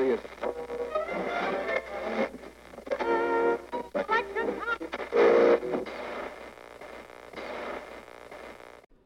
Furious. 0.00 0.20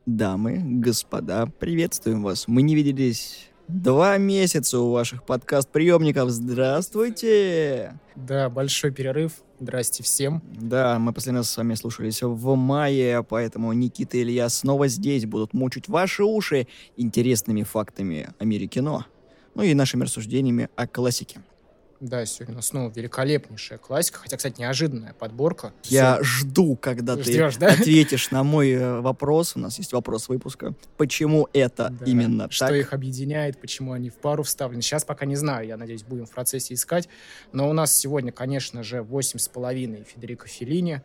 Дамы, 0.06 0.60
господа, 0.62 1.46
приветствуем 1.46 2.22
вас. 2.22 2.46
Мы 2.46 2.62
не 2.62 2.76
виделись 2.76 3.50
два 3.66 4.18
месяца 4.18 4.78
у 4.78 4.92
ваших 4.92 5.24
подкаст-приемников. 5.24 6.30
Здравствуйте! 6.30 7.98
Да, 8.14 8.48
большой 8.48 8.92
перерыв. 8.92 9.32
Здрасте 9.58 10.02
всем. 10.02 10.42
Да, 10.52 10.98
мы 10.98 11.12
последний 11.12 11.38
раз 11.38 11.50
с 11.50 11.56
вами 11.56 11.74
слушались 11.74 12.22
в 12.22 12.54
мае, 12.54 13.24
поэтому 13.28 13.72
Никита 13.72 14.18
и 14.18 14.22
Илья 14.22 14.48
снова 14.48 14.88
здесь 14.88 15.26
будут 15.26 15.54
мучить 15.54 15.88
ваши 15.88 16.22
уши 16.22 16.68
интересными 16.96 17.62
фактами 17.62 18.28
о 18.38 18.44
мире 18.44 18.66
кино, 18.66 19.06
ну 19.54 19.62
и 19.62 19.74
нашими 19.74 20.04
рассуждениями 20.04 20.68
о 20.76 20.86
классике. 20.86 21.40
Да, 22.00 22.26
сегодня 22.26 22.54
у 22.54 22.56
нас 22.56 22.66
снова 22.66 22.92
великолепнейшая 22.94 23.78
классика, 23.78 24.18
хотя, 24.18 24.36
кстати, 24.36 24.60
неожиданная 24.60 25.14
подборка. 25.14 25.72
Я 25.84 26.16
Всё- 26.16 26.24
жду, 26.24 26.76
когда 26.76 27.16
Ждёшь, 27.16 27.54
ты 27.54 27.60
да? 27.60 27.66
ответишь 27.68 28.30
на 28.30 28.42
мой 28.42 28.72
э, 28.72 29.00
вопрос. 29.00 29.56
У 29.56 29.60
нас 29.60 29.78
есть 29.78 29.92
вопрос 29.94 30.28
выпуска. 30.28 30.74
Почему 30.98 31.48
это 31.54 31.88
Да. 31.98 32.04
именно 32.04 32.50
Что 32.50 32.66
так? 32.66 32.76
их 32.76 32.92
объединяет, 32.92 33.58
почему 33.58 33.92
они 33.92 34.10
в 34.10 34.16
пару 34.16 34.42
вставлены. 34.42 34.82
Сейчас 34.82 35.04
пока 35.04 35.24
не 35.24 35.36
знаю, 35.36 35.66
я 35.66 35.76
надеюсь, 35.78 36.02
будем 36.02 36.26
в 36.26 36.30
процессе 36.30 36.74
искать. 36.74 37.08
Но 37.52 37.70
у 37.70 37.72
нас 37.72 37.96
сегодня, 37.96 38.32
конечно 38.32 38.82
же, 38.82 39.00
восемь 39.02 39.38
с 39.38 39.48
половиной 39.48 40.04
Федерико 40.04 40.46
Феллини 40.46 41.00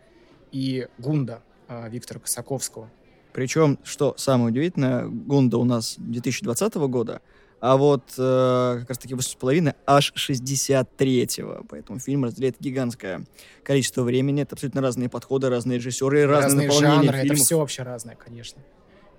и 0.51 0.87
Гунда 0.97 1.43
а, 1.69 1.87
Виктора 1.87 2.19
Косаковского. 2.19 2.89
Причем, 3.31 3.77
что 3.85 4.15
самое 4.17 4.49
удивительное, 4.49 5.05
Гунда 5.07 5.59
у 5.59 5.63
нас 5.63 5.95
2020 5.97 6.73
года, 6.89 7.21
а 7.61 7.77
вот 7.77 8.03
э, 8.17 8.77
как 8.79 8.89
раз 8.89 8.97
таки 8.97 9.13
8,5 9.13 9.75
аж 9.85 10.13
63-го. 10.15 11.65
Поэтому 11.69 11.99
фильм 11.99 12.25
разделяет 12.25 12.55
гигантское 12.59 13.25
количество 13.63 14.03
времени. 14.03 14.43
Это 14.43 14.55
абсолютно 14.55 14.81
разные 14.81 15.09
подходы, 15.09 15.49
разные 15.49 15.77
режиссеры, 15.77 16.25
разные, 16.25 16.67
Разные 16.67 16.67
наполнения 16.67 16.95
жанры, 17.03 17.17
это 17.17 17.27
фильмов. 17.27 17.39
все 17.45 17.59
вообще 17.59 17.83
разное, 17.83 18.15
конечно. 18.15 18.61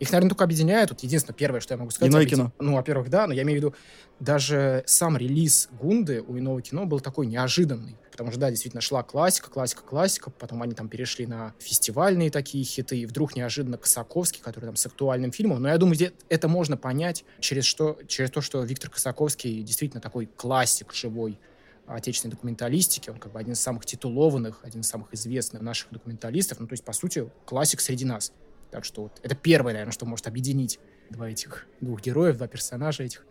Их, 0.00 0.10
наверное, 0.10 0.30
только 0.30 0.44
объединяет. 0.44 0.90
Вот 0.90 1.00
единственное, 1.00 1.36
первое, 1.36 1.60
что 1.60 1.74
я 1.74 1.78
могу 1.78 1.90
сказать... 1.90 2.10
Иное 2.10 2.22
объедин- 2.22 2.36
кино. 2.36 2.52
Ну, 2.58 2.74
во-первых, 2.74 3.10
да, 3.10 3.26
но 3.26 3.34
я 3.34 3.42
имею 3.42 3.60
в 3.60 3.62
виду, 3.62 3.74
даже 4.18 4.82
сам 4.86 5.16
релиз 5.18 5.68
Гунды 5.78 6.22
у 6.26 6.38
иного 6.38 6.62
кино 6.62 6.86
был 6.86 7.00
такой 7.00 7.26
неожиданный. 7.26 7.96
Потому 8.10 8.30
что, 8.30 8.40
да, 8.40 8.50
действительно, 8.50 8.80
шла 8.80 9.02
классика, 9.02 9.50
классика, 9.50 9.82
классика. 9.82 10.30
Потом 10.30 10.62
они 10.62 10.74
там 10.74 10.88
перешли 10.88 11.26
на 11.26 11.54
фестивальные 11.58 12.30
такие 12.30 12.64
хиты. 12.64 12.98
И 12.98 13.06
вдруг 13.06 13.36
неожиданно 13.36 13.76
Косаковский, 13.76 14.40
который 14.42 14.64
там 14.66 14.76
с 14.76 14.86
актуальным 14.86 15.32
фильмом. 15.32 15.60
Но 15.60 15.68
я 15.68 15.76
думаю, 15.76 15.94
здесь 15.94 16.12
это 16.30 16.48
можно 16.48 16.78
понять 16.78 17.24
через, 17.40 17.64
что, 17.64 17.98
через 18.08 18.30
то, 18.30 18.40
что 18.40 18.62
Виктор 18.64 18.90
Косаковский 18.90 19.62
действительно 19.62 20.00
такой 20.00 20.26
классик 20.26 20.94
живой 20.94 21.38
отечественной 21.86 22.32
документалистики. 22.32 23.10
Он 23.10 23.18
как 23.18 23.32
бы 23.32 23.38
один 23.38 23.52
из 23.52 23.60
самых 23.60 23.84
титулованных, 23.84 24.60
один 24.62 24.80
из 24.80 24.88
самых 24.88 25.12
известных 25.12 25.60
наших 25.60 25.90
документалистов. 25.90 26.58
Ну, 26.58 26.66
то 26.66 26.72
есть, 26.72 26.84
по 26.84 26.92
сути, 26.94 27.30
классик 27.44 27.80
среди 27.80 28.06
нас. 28.06 28.32
Так 28.70 28.84
что 28.84 29.02
вот 29.04 29.20
это 29.22 29.34
первое, 29.34 29.72
наверное, 29.72 29.92
что 29.92 30.06
может 30.06 30.26
объединить 30.26 30.78
два 31.10 31.28
этих, 31.28 31.66
двух 31.80 32.00
героев, 32.02 32.36
два 32.36 32.46
персонажа 32.46 33.02
этих. 33.02 33.26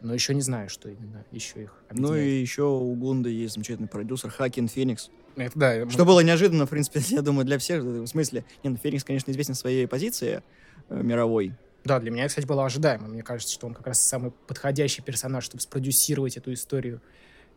Но 0.00 0.14
еще 0.14 0.32
не 0.34 0.40
знаю, 0.42 0.68
что 0.68 0.88
именно 0.88 1.24
еще 1.32 1.64
их 1.64 1.74
Ну 1.90 2.08
объединяет. 2.08 2.24
и 2.32 2.40
еще 2.40 2.62
у 2.62 2.94
Гунда 2.94 3.28
есть 3.28 3.54
замечательный 3.54 3.88
продюсер 3.88 4.30
Хакин 4.30 4.68
Феникс. 4.68 5.10
Это, 5.36 5.58
да, 5.58 5.90
Что 5.90 6.04
было 6.04 6.20
неожиданно, 6.20 6.66
в 6.66 6.70
принципе, 6.70 7.00
я 7.08 7.20
думаю, 7.22 7.44
для 7.44 7.58
всех. 7.58 7.82
В 7.82 8.06
смысле, 8.06 8.44
не, 8.62 8.70
ну, 8.70 8.76
Феникс, 8.76 9.04
конечно, 9.04 9.30
известен 9.30 9.54
своей 9.54 9.86
позиции 9.88 10.42
э, 10.88 11.02
мировой. 11.02 11.54
Да, 11.84 11.98
для 12.00 12.10
меня, 12.10 12.28
кстати, 12.28 12.46
было 12.46 12.64
ожидаемо. 12.64 13.08
Мне 13.08 13.22
кажется, 13.22 13.52
что 13.52 13.66
он 13.66 13.74
как 13.74 13.86
раз 13.86 14.00
самый 14.00 14.30
подходящий 14.46 15.02
персонаж, 15.02 15.44
чтобы 15.44 15.60
спродюсировать 15.62 16.36
эту 16.36 16.52
историю 16.52 17.00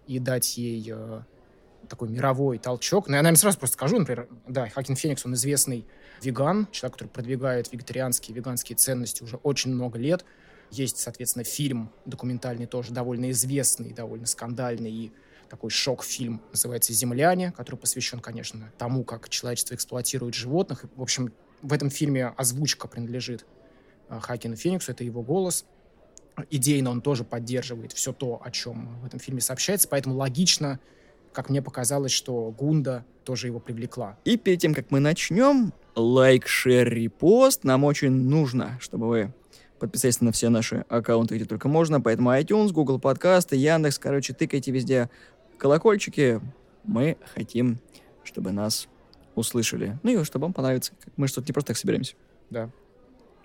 и 0.07 0.17
дать 0.19 0.57
ей 0.57 0.83
э, 0.91 1.21
такой 1.89 2.09
мировой 2.09 2.57
толчок. 2.57 3.07
Ну, 3.07 3.15
я, 3.15 3.21
наверное, 3.21 3.39
сразу 3.39 3.57
просто 3.59 3.75
скажу, 3.75 3.99
например, 3.99 4.27
да, 4.47 4.67
Хакин 4.69 4.95
Феникс, 4.95 5.25
он 5.25 5.33
известный 5.35 5.85
веган, 6.23 6.67
человек, 6.71 6.93
который 6.93 7.09
продвигает 7.09 7.71
вегетарианские, 7.71 8.35
веганские 8.35 8.75
ценности 8.75 9.23
уже 9.23 9.37
очень 9.37 9.71
много 9.73 9.97
лет. 9.97 10.25
Есть, 10.69 10.97
соответственно, 10.97 11.43
фильм 11.43 11.91
документальный 12.05 12.65
тоже 12.65 12.93
довольно 12.93 13.31
известный, 13.31 13.93
довольно 13.93 14.25
скандальный 14.25 14.91
и 14.91 15.11
такой 15.49 15.69
шок-фильм, 15.69 16.41
называется 16.51 16.93
«Земляне», 16.93 17.51
который 17.51 17.75
посвящен, 17.75 18.21
конечно, 18.21 18.71
тому, 18.77 19.03
как 19.03 19.27
человечество 19.27 19.75
эксплуатирует 19.75 20.33
животных. 20.33 20.85
В 20.95 21.01
общем, 21.01 21.33
в 21.61 21.73
этом 21.73 21.89
фильме 21.89 22.27
озвучка 22.37 22.87
принадлежит 22.87 23.45
а, 24.07 24.21
Хакину 24.21 24.55
Фениксу, 24.55 24.93
это 24.93 25.03
его 25.03 25.21
голос. 25.21 25.65
Идейно 26.49 26.89
он 26.89 27.01
тоже 27.01 27.25
поддерживает 27.25 27.91
все 27.91 28.13
то, 28.13 28.41
о 28.41 28.49
чем 28.49 28.97
в 29.01 29.05
этом 29.05 29.19
фильме 29.19 29.41
сообщается, 29.41 29.89
поэтому 29.89 30.15
логично, 30.15 30.79
как 31.33 31.49
мне 31.49 31.61
показалось, 31.61 32.13
что 32.13 32.49
Гунда 32.51 33.03
тоже 33.25 33.47
его 33.47 33.59
привлекла. 33.59 34.17
И 34.23 34.37
перед 34.37 34.59
тем, 34.61 34.73
как 34.73 34.89
мы 34.89 35.01
начнем, 35.01 35.73
лайк, 35.95 36.47
шер, 36.47 36.89
репост 36.89 37.63
нам 37.63 37.83
очень 37.83 38.11
нужно, 38.11 38.77
чтобы 38.79 39.07
вы 39.07 39.33
подписались 39.79 40.21
на 40.21 40.31
все 40.31 40.49
наши 40.49 40.85
аккаунты, 40.89 41.35
где 41.35 41.45
только 41.45 41.67
можно. 41.67 41.99
Поэтому 41.99 42.29
iTunes, 42.31 42.71
Google 42.71 42.99
подкасты, 42.99 43.55
Яндекс, 43.55 43.97
короче, 43.97 44.33
тыкайте 44.33 44.71
везде 44.71 45.09
колокольчики. 45.57 46.39
Мы 46.83 47.17
хотим, 47.33 47.79
чтобы 48.23 48.51
нас 48.51 48.87
услышали. 49.35 49.99
Ну 50.03 50.21
и 50.21 50.23
чтобы 50.23 50.43
вам 50.45 50.53
понравится. 50.53 50.93
Мы 51.17 51.27
что-то 51.27 51.47
не 51.47 51.53
просто 51.53 51.69
так 51.69 51.77
собираемся. 51.77 52.15
Да. 52.49 52.69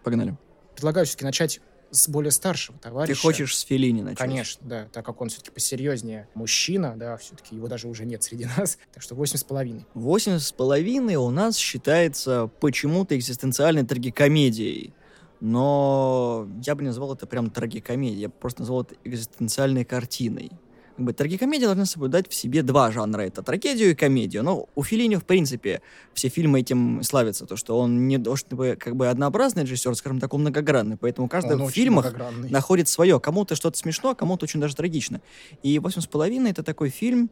Погнали. 0.05 0.37
Предлагаю 0.75 1.07
все-таки 1.07 1.25
начать 1.25 1.61
с 1.91 2.09
более 2.09 2.31
старшего 2.31 2.79
товарища. 2.79 3.15
Ты 3.15 3.21
хочешь 3.21 3.57
с 3.57 3.61
Филини 3.63 4.03
начать? 4.03 4.19
Конечно, 4.19 4.67
да, 4.67 4.89
так 4.93 5.05
как 5.05 5.21
он 5.21 5.29
все-таки 5.29 5.51
посерьезнее 5.51 6.29
мужчина, 6.35 6.95
да, 6.97 7.17
все-таки 7.17 7.57
его 7.57 7.69
даже 7.69 7.89
уже 7.89 8.05
нет 8.05 8.23
среди 8.23 8.47
нас, 8.57 8.79
так 8.93 9.03
что 9.03 9.15
восемь 9.15 9.39
с 9.39 9.45
половиной. 9.45 9.87
Восемь 9.95 10.39
с 10.39 10.53
половиной 10.53 11.17
у 11.17 11.31
нас 11.31 11.57
считается 11.57 12.51
почему-то 12.61 13.17
экзистенциальной 13.17 13.85
трагикомедией. 13.85 14.95
Но 15.41 16.49
я 16.65 16.75
бы 16.75 16.83
не 16.83 16.89
назвал 16.89 17.15
это 17.15 17.27
прям 17.27 17.51
трагикомедией, 17.51 18.23
я 18.23 18.29
бы 18.29 18.35
просто 18.41 18.63
назвал 18.63 18.83
это 18.83 18.95
экзистенциальной 19.05 19.85
картиной. 19.85 20.51
Как 20.97 21.05
бы 21.05 21.13
трагикомедия 21.13 21.67
должна 21.67 21.85
соблюдать 21.85 22.27
в 22.27 22.35
себе 22.35 22.63
два 22.63 22.91
жанра. 22.91 23.21
Это 23.21 23.43
трагедию 23.43 23.91
и 23.91 23.95
комедию. 23.95 24.43
Но 24.43 24.67
у 24.75 24.83
Филини, 24.83 25.17
в 25.17 25.25
принципе, 25.25 25.83
все 26.15 26.29
фильмы 26.29 26.61
этим 26.61 27.03
славятся. 27.03 27.45
То, 27.45 27.57
что 27.57 27.79
он 27.79 28.09
не 28.09 28.17
должен 28.17 28.47
быть 28.53 28.79
как 28.79 28.97
бы 28.97 29.09
однообразный 29.09 29.65
режиссер, 29.65 29.95
скажем 29.95 30.21
так, 30.21 30.33
он 30.33 30.41
многогранный. 30.41 30.97
Поэтому 30.97 31.29
каждый 31.29 31.57
Он 31.57 31.67
в 31.67 31.71
фильмах 31.71 32.15
находит 32.49 32.89
свое. 32.89 33.21
Кому-то 33.21 33.57
что-то 33.57 33.77
смешно, 33.77 34.11
а 34.11 34.15
кому-то 34.15 34.45
очень 34.45 34.59
даже 34.59 34.75
трагично. 34.75 35.21
И 35.63 35.79
«Восемь 35.79 36.01
с 36.01 36.07
половиной»— 36.07 36.51
это 36.53 36.63
такой 36.63 36.89
фильм, 36.89 37.29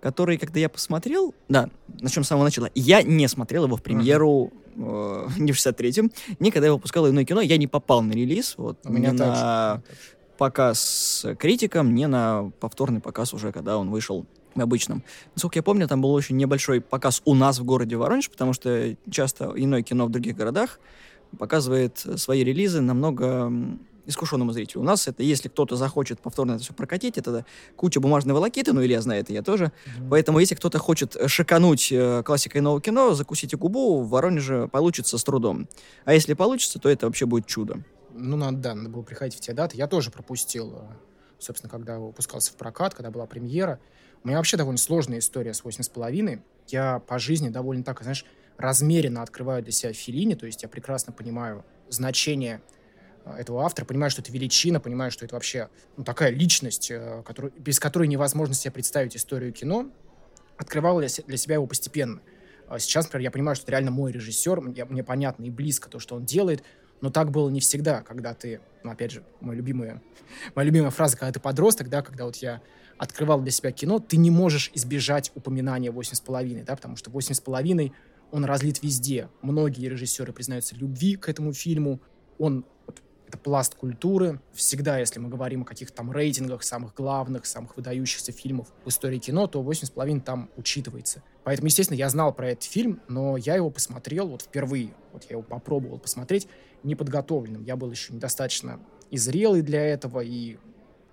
который, 0.00 0.38
когда 0.38 0.58
я 0.58 0.70
посмотрел... 0.70 1.34
Да, 1.50 1.68
начнем 2.00 2.24
с 2.24 2.28
самого 2.28 2.44
начала. 2.44 2.70
Я 2.74 3.02
не 3.02 3.28
смотрел 3.28 3.66
его 3.66 3.76
в 3.76 3.82
премьеру 3.82 4.52
э, 4.74 5.28
ни 5.38 5.52
в 5.52 5.56
63-м, 5.56 6.10
ни 6.38 6.50
когда 6.50 6.66
его 6.66 6.76
выпускало 6.76 7.10
иное 7.10 7.26
кино. 7.26 7.42
Я 7.42 7.58
не 7.58 7.66
попал 7.66 8.02
на 8.02 8.12
релиз. 8.12 8.54
Вот, 8.56 8.78
У 8.84 8.92
меня 8.92 9.12
на 9.12 9.82
показ 10.36 10.80
с 10.80 11.34
критиком, 11.34 11.94
не 11.94 12.06
на 12.06 12.50
повторный 12.60 13.00
показ 13.00 13.34
уже, 13.34 13.52
когда 13.52 13.78
он 13.78 13.90
вышел 13.90 14.26
в 14.54 14.60
обычном. 14.60 15.02
Насколько 15.34 15.58
я 15.58 15.62
помню, 15.62 15.86
там 15.88 16.00
был 16.00 16.12
очень 16.12 16.36
небольшой 16.36 16.80
показ 16.80 17.22
у 17.24 17.34
нас 17.34 17.58
в 17.58 17.64
городе 17.64 17.96
Воронеж, 17.96 18.30
потому 18.30 18.52
что 18.52 18.96
часто 19.10 19.52
иное 19.54 19.82
кино 19.82 20.06
в 20.06 20.10
других 20.10 20.36
городах 20.36 20.80
показывает 21.38 21.98
свои 22.16 22.42
релизы 22.44 22.80
намного 22.80 23.52
искушенному 24.06 24.52
зрителю. 24.52 24.80
У 24.80 24.84
нас 24.84 25.08
это, 25.08 25.22
если 25.22 25.48
кто-то 25.48 25.76
захочет 25.76 26.20
повторно 26.20 26.52
это 26.52 26.62
все 26.62 26.72
прокатить, 26.72 27.18
это 27.18 27.44
куча 27.74 28.00
бумажной 28.00 28.34
волокиты, 28.34 28.72
ну, 28.72 28.82
Илья 28.84 29.02
знает, 29.02 29.30
и 29.30 29.34
я 29.34 29.42
тоже. 29.42 29.72
Мгм. 29.98 30.10
Поэтому, 30.10 30.38
если 30.38 30.54
кто-то 30.54 30.78
хочет 30.78 31.16
э, 31.16 31.28
шикануть 31.28 31.88
э, 31.90 32.22
классикой 32.24 32.60
нового 32.60 32.80
кино, 32.80 33.14
закусите 33.14 33.56
губу, 33.56 34.02
в 34.02 34.08
Воронеже 34.08 34.68
получится 34.68 35.18
с 35.18 35.24
трудом. 35.24 35.68
А 36.04 36.14
если 36.14 36.34
получится, 36.34 36.78
то 36.78 36.88
это 36.88 37.06
вообще 37.06 37.26
будет 37.26 37.46
чудо. 37.46 37.82
Ну, 38.16 38.36
надо, 38.36 38.58
да, 38.58 38.74
надо 38.74 38.88
было 38.88 39.02
приходить 39.02 39.36
в 39.36 39.40
те 39.40 39.52
даты. 39.52 39.76
Я 39.76 39.86
тоже 39.86 40.10
пропустил, 40.10 40.74
э, 40.76 40.80
собственно, 41.38 41.70
когда 41.70 41.98
выпускался 41.98 42.52
в 42.52 42.56
прокат, 42.56 42.94
когда 42.94 43.10
была 43.10 43.26
премьера. 43.26 43.78
У 44.24 44.28
меня 44.28 44.38
вообще 44.38 44.56
довольно 44.56 44.78
сложная 44.78 45.18
история 45.18 45.54
с 45.54 45.62
«Восемь 45.62 45.82
с 45.82 45.88
половиной». 45.88 46.42
Я 46.68 46.98
по 47.00 47.18
жизни 47.18 47.48
довольно 47.48 47.84
так, 47.84 48.00
знаешь, 48.02 48.24
размеренно 48.56 49.22
открываю 49.22 49.62
для 49.62 49.72
себя 49.72 49.92
Филини, 49.92 50.34
то 50.34 50.46
есть 50.46 50.62
я 50.62 50.68
прекрасно 50.68 51.12
понимаю 51.12 51.64
значение 51.88 52.62
э, 53.24 53.36
этого 53.36 53.62
автора, 53.64 53.84
понимаю, 53.84 54.10
что 54.10 54.22
это 54.22 54.32
величина, 54.32 54.80
понимаю, 54.80 55.10
что 55.10 55.24
это 55.24 55.34
вообще 55.34 55.68
ну, 55.96 56.04
такая 56.04 56.30
личность, 56.30 56.90
э, 56.90 57.22
которую, 57.24 57.52
без 57.58 57.78
которой 57.78 58.08
невозможно 58.08 58.54
себе 58.54 58.70
представить 58.72 59.16
историю 59.16 59.52
кино. 59.52 59.90
Открывал 60.56 61.00
я 61.02 61.08
для 61.26 61.36
себя 61.36 61.56
его 61.56 61.66
постепенно. 61.66 62.20
Сейчас, 62.78 63.04
например, 63.04 63.24
я 63.24 63.30
понимаю, 63.30 63.54
что 63.54 63.64
это 63.64 63.72
реально 63.72 63.90
мой 63.90 64.10
режиссер, 64.10 64.60
мне, 64.60 64.84
мне 64.86 65.04
понятно 65.04 65.44
и 65.44 65.50
близко 65.50 65.88
то, 65.88 66.00
что 66.00 66.16
он 66.16 66.24
делает, 66.24 66.64
но 67.00 67.10
так 67.10 67.30
было 67.30 67.48
не 67.48 67.60
всегда, 67.60 68.02
когда 68.02 68.34
ты, 68.34 68.60
ну, 68.82 68.90
опять 68.90 69.12
же, 69.12 69.22
моя 69.40 69.58
любимая, 69.58 70.02
моя 70.54 70.66
любимая 70.66 70.90
фраза, 70.90 71.16
когда 71.16 71.32
ты 71.32 71.40
подросток, 71.40 71.88
да, 71.88 72.02
когда 72.02 72.24
вот 72.24 72.36
я 72.36 72.60
открывал 72.98 73.40
для 73.40 73.50
себя 73.50 73.72
кино, 73.72 73.98
ты 73.98 74.16
не 74.16 74.30
можешь 74.30 74.70
избежать 74.74 75.30
упоминания 75.34 75.90
«Восемь 75.90 76.14
с 76.14 76.20
половиной», 76.20 76.62
да, 76.62 76.76
потому 76.76 76.96
что 76.96 77.10
«Восемь 77.10 77.34
с 77.34 77.40
половиной» 77.40 77.92
он 78.30 78.44
разлит 78.44 78.82
везде. 78.82 79.28
Многие 79.42 79.88
режиссеры 79.88 80.32
признаются 80.32 80.74
любви 80.74 81.16
к 81.16 81.28
этому 81.28 81.52
фильму. 81.52 82.00
Он 82.38 82.64
это 83.28 83.38
пласт 83.38 83.74
культуры. 83.74 84.40
Всегда, 84.52 84.98
если 84.98 85.18
мы 85.18 85.28
говорим 85.28 85.62
о 85.62 85.64
каких-то 85.64 85.94
там 85.94 86.12
рейтингах 86.12 86.62
самых 86.62 86.94
главных, 86.94 87.46
самых 87.46 87.76
выдающихся 87.76 88.32
фильмов 88.32 88.68
в 88.84 88.88
истории 88.88 89.18
кино, 89.18 89.46
то 89.46 89.62
«8,5» 89.62 90.20
там 90.20 90.50
учитывается. 90.56 91.22
Поэтому, 91.44 91.66
естественно, 91.66 91.96
я 91.96 92.08
знал 92.08 92.32
про 92.32 92.50
этот 92.50 92.64
фильм, 92.64 93.00
но 93.08 93.36
я 93.36 93.56
его 93.56 93.70
посмотрел 93.70 94.28
вот 94.28 94.42
впервые. 94.42 94.94
Вот 95.12 95.24
я 95.24 95.34
его 95.34 95.42
попробовал 95.42 95.98
посмотреть 95.98 96.48
неподготовленным. 96.86 97.64
Я 97.64 97.76
был 97.76 97.90
еще 97.90 98.12
недостаточно 98.12 98.80
и 99.10 99.18
зрелый 99.18 99.62
для 99.62 99.84
этого, 99.84 100.20
и 100.20 100.56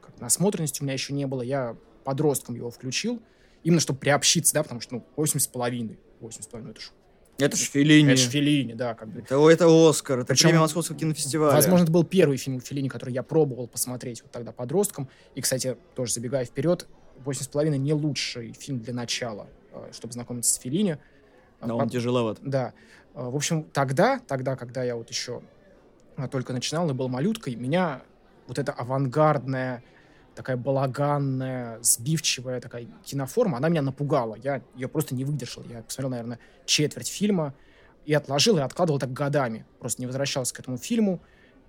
как 0.02 0.20
насмотренности 0.20 0.81
у 0.81 0.86
меня 0.86 0.94
еще 0.94 1.14
не 1.14 1.28
было. 1.28 1.42
Я 1.42 1.75
подростком 2.04 2.56
его 2.56 2.70
включил, 2.70 3.22
именно 3.64 3.80
чтобы 3.80 4.00
приобщиться, 4.00 4.54
да, 4.54 4.64
потому 4.64 4.81
что, 4.81 4.96
ну, 4.96 5.06
8,5. 5.16 5.98
8,5 6.22 6.70
это 6.70 6.81
ж 6.81 6.92
это 7.40 7.58
же 7.58 7.66
Филини. 7.66 8.12
Это 8.12 8.22
же 8.22 8.30
Филини, 8.30 8.74
да, 8.74 8.94
как 8.94 9.10
бы. 9.10 9.22
Это, 9.22 9.50
это 9.50 9.90
Оскар, 9.90 10.20
это 10.20 10.28
Причем, 10.28 10.50
премия 10.50 10.62
Московского 10.62 10.98
кинофестиваля. 10.98 11.56
Возможно, 11.56 11.84
это 11.84 11.92
был 11.92 12.04
первый 12.04 12.38
фильм 12.38 12.62
Филини, 12.62 12.90
который 12.90 13.14
я 13.14 13.24
пробовал 13.24 13.68
посмотреть 13.68 14.22
вот 14.22 14.31
тогда 14.31 14.52
подростком. 14.52 15.10
И, 15.34 15.42
кстати, 15.42 15.76
тоже 15.96 16.14
забегая 16.14 16.46
вперед, 16.46 16.88
«8,5» 17.26 17.78
не 17.78 17.94
лучший 17.94 18.54
фильм 18.54 18.80
для 18.80 18.94
начала, 18.94 19.48
э, 19.72 19.90
чтобы 19.94 20.14
знакомиться 20.14 20.54
с 20.54 20.58
Филини. 20.58 21.00
Но 21.60 21.78
он 21.78 21.90
тяжеловат. 21.90 22.38
Да. 22.42 22.74
Э, 23.16 23.30
в 23.30 23.36
общем, 23.36 23.64
тогда, 23.64 24.19
тогда, 24.19 24.56
когда 24.56 24.84
я 24.84 24.96
вот 24.96 25.10
еще 25.10 25.42
только 26.31 26.54
начинал 26.54 26.89
и 26.89 26.94
был 26.94 27.07
малюткой, 27.10 27.56
меня 27.56 28.01
вот 28.48 28.60
эта 28.60 28.71
авангардная 28.71 29.83
такая 30.36 30.57
балаганная, 30.57 31.80
сбивчивая 31.81 32.60
такая 32.60 32.88
киноформа, 33.04 33.57
она 33.57 33.69
меня 33.69 33.81
напугала. 33.81 34.36
Я 34.36 34.62
ее 34.75 34.88
просто 34.88 35.15
не 35.15 35.25
выдержал. 35.25 35.63
Я 35.69 35.83
посмотрел, 35.83 36.10
наверное, 36.10 36.39
четверть 36.65 37.07
фильма 37.07 37.54
и 38.06 38.13
отложил, 38.13 38.57
и 38.57 38.62
откладывал 38.62 39.00
так 39.00 39.13
годами. 39.13 39.65
Просто 39.80 40.01
не 40.01 40.07
возвращался 40.07 40.54
к 40.54 40.60
этому 40.60 40.77
фильму. 40.77 41.21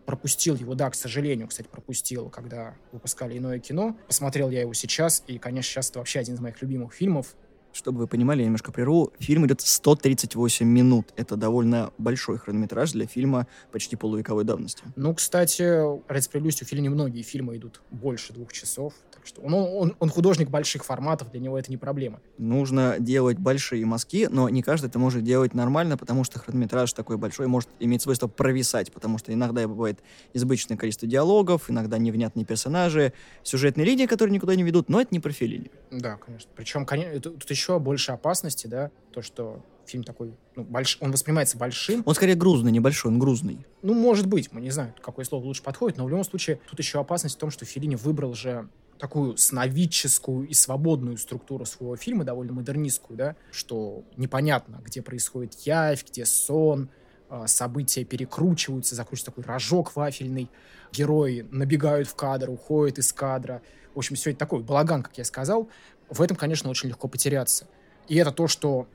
Пропустил 0.07 0.55
его, 0.55 0.75
да, 0.75 0.91
к 0.91 0.95
сожалению, 0.95 1.49
кстати, 1.49 1.67
пропустил, 1.67 2.29
когда 2.29 2.75
выпускали 2.93 3.39
иное 3.39 3.59
кино. 3.59 3.97
Посмотрел 4.07 4.51
я 4.51 4.61
его 4.61 4.75
сейчас, 4.75 5.25
и, 5.27 5.39
конечно, 5.39 5.73
сейчас 5.73 5.91
это 5.91 5.99
вообще 5.99 6.21
один 6.21 6.35
из 6.35 6.41
моих 6.41 6.61
любимых 6.61 6.93
фильмов. 6.93 7.35
Чтобы 7.75 7.99
вы 7.99 8.07
понимали, 8.07 8.39
я 8.39 8.45
немножко 8.45 8.71
прерву. 8.71 9.13
Фильм 9.19 9.47
идет 9.47 9.61
138 9.61 10.65
минут. 10.67 11.13
Это 11.17 11.35
довольно 11.35 11.93
большой 11.99 12.39
хронометраж 12.39 12.93
для 12.93 13.07
фильма 13.07 13.49
почти 13.73 13.97
полувековой 13.97 14.45
давности. 14.45 14.85
Ну, 14.95 15.13
кстати, 15.13 15.63
ради 16.09 16.23
справедливости, 16.23 16.63
у 16.63 16.67
фильма 16.67 16.89
многие 16.91 17.23
фильмы 17.23 17.57
идут 17.57 17.83
больше 17.91 18.33
двух 18.33 18.53
часов 18.53 18.95
что 19.25 19.41
он, 19.41 19.55
он, 19.55 19.97
он 19.99 20.09
художник 20.09 20.51
больших 20.51 20.85
форматов, 20.85 21.31
для 21.31 21.41
него 21.41 21.59
это 21.59 21.71
не 21.71 21.77
проблема. 21.77 22.21
Нужно 22.39 22.97
делать 22.99 23.39
большие 23.39 23.85
мазки, 23.87 24.29
но 24.31 24.49
не 24.49 24.63
каждый 24.63 24.87
это 24.87 24.99
может 24.99 25.25
делать 25.25 25.55
нормально, 25.55 25.97
потому 25.97 26.25
что 26.25 26.39
хронометраж 26.39 26.93
такой 26.93 27.17
большой 27.17 27.47
может 27.47 27.69
иметь 27.81 28.03
свойство 28.03 28.29
провисать, 28.29 28.93
потому 28.93 29.19
что 29.19 29.33
иногда 29.33 29.67
бывает 29.67 30.01
избыточное 30.33 30.77
количество 30.77 31.09
диалогов, 31.09 31.71
иногда 31.71 31.99
невнятные 31.99 32.45
персонажи, 32.45 33.13
сюжетные 33.43 33.85
линии, 33.85 34.07
которые 34.07 34.35
никуда 34.35 34.55
не 34.55 34.63
ведут, 34.63 34.89
но 34.89 35.01
это 35.01 35.09
не 35.13 35.21
про 35.21 35.33
Феллини. 35.33 35.71
Да, 35.91 36.17
конечно. 36.17 36.51
Причем, 36.55 36.87
конечно, 36.87 37.21
тут 37.21 37.51
еще 37.51 37.79
больше 37.79 38.13
опасности, 38.13 38.67
да, 38.67 38.91
то, 39.13 39.23
что 39.23 39.63
фильм 39.87 40.03
такой, 40.05 40.35
ну, 40.57 40.65
больш... 40.65 40.99
он 41.01 41.13
воспринимается 41.13 41.59
большим. 41.59 42.03
Он 42.07 42.15
скорее 42.15 42.35
грузный, 42.35 42.73
небольшой, 42.73 43.13
он 43.13 43.19
грузный. 43.19 43.59
Ну, 43.83 43.95
может 43.95 44.27
быть, 44.27 44.53
мы 44.53 44.61
не 44.61 44.71
знаем, 44.71 44.95
какое 45.03 45.25
слово 45.25 45.45
лучше 45.45 45.63
подходит, 45.63 45.99
но 45.99 46.05
в 46.05 46.09
любом 46.09 46.25
случае 46.25 46.61
тут 46.69 46.79
еще 46.79 47.01
опасность 47.01 47.37
в 47.37 47.39
том, 47.39 47.51
что 47.51 47.65
Филини 47.65 47.97
выбрал 47.97 48.35
же 48.35 48.69
такую 49.05 49.37
сновидческую 49.37 50.49
и 50.49 50.55
свободную 50.55 51.19
структуру 51.19 51.67
своего 51.67 51.95
фильма, 51.95 52.25
довольно 52.25 52.55
модернистскую, 52.55 53.19
да, 53.19 53.37
что 53.53 54.03
непонятно, 54.17 54.81
где 54.83 55.03
происходит 55.03 55.53
явь, 55.67 56.07
где 56.09 56.25
сон, 56.25 56.89
а, 57.29 57.47
события 57.47 58.03
перекручиваются, 58.03 58.95
закручивается 58.95 59.27
такой 59.27 59.45
рожок 59.45 59.95
вафельный, 59.95 60.51
герои 60.91 61.47
набегают 61.51 62.09
в 62.09 62.15
кадр, 62.15 62.49
уходят 62.49 62.97
из 62.97 63.13
кадра. 63.13 63.61
В 63.95 63.99
общем, 63.99 64.17
все 64.17 64.31
это 64.31 64.39
такой 64.39 64.63
балаган, 64.63 65.03
как 65.03 65.19
я 65.19 65.25
сказал. 65.27 65.69
В 66.09 66.23
этом, 66.23 66.39
конечно, 66.39 66.71
очень 66.71 66.89
легко 66.89 67.07
потеряться. 67.07 67.67
И 68.09 68.17
это 68.17 68.31
то, 68.31 68.49
что 68.49 68.89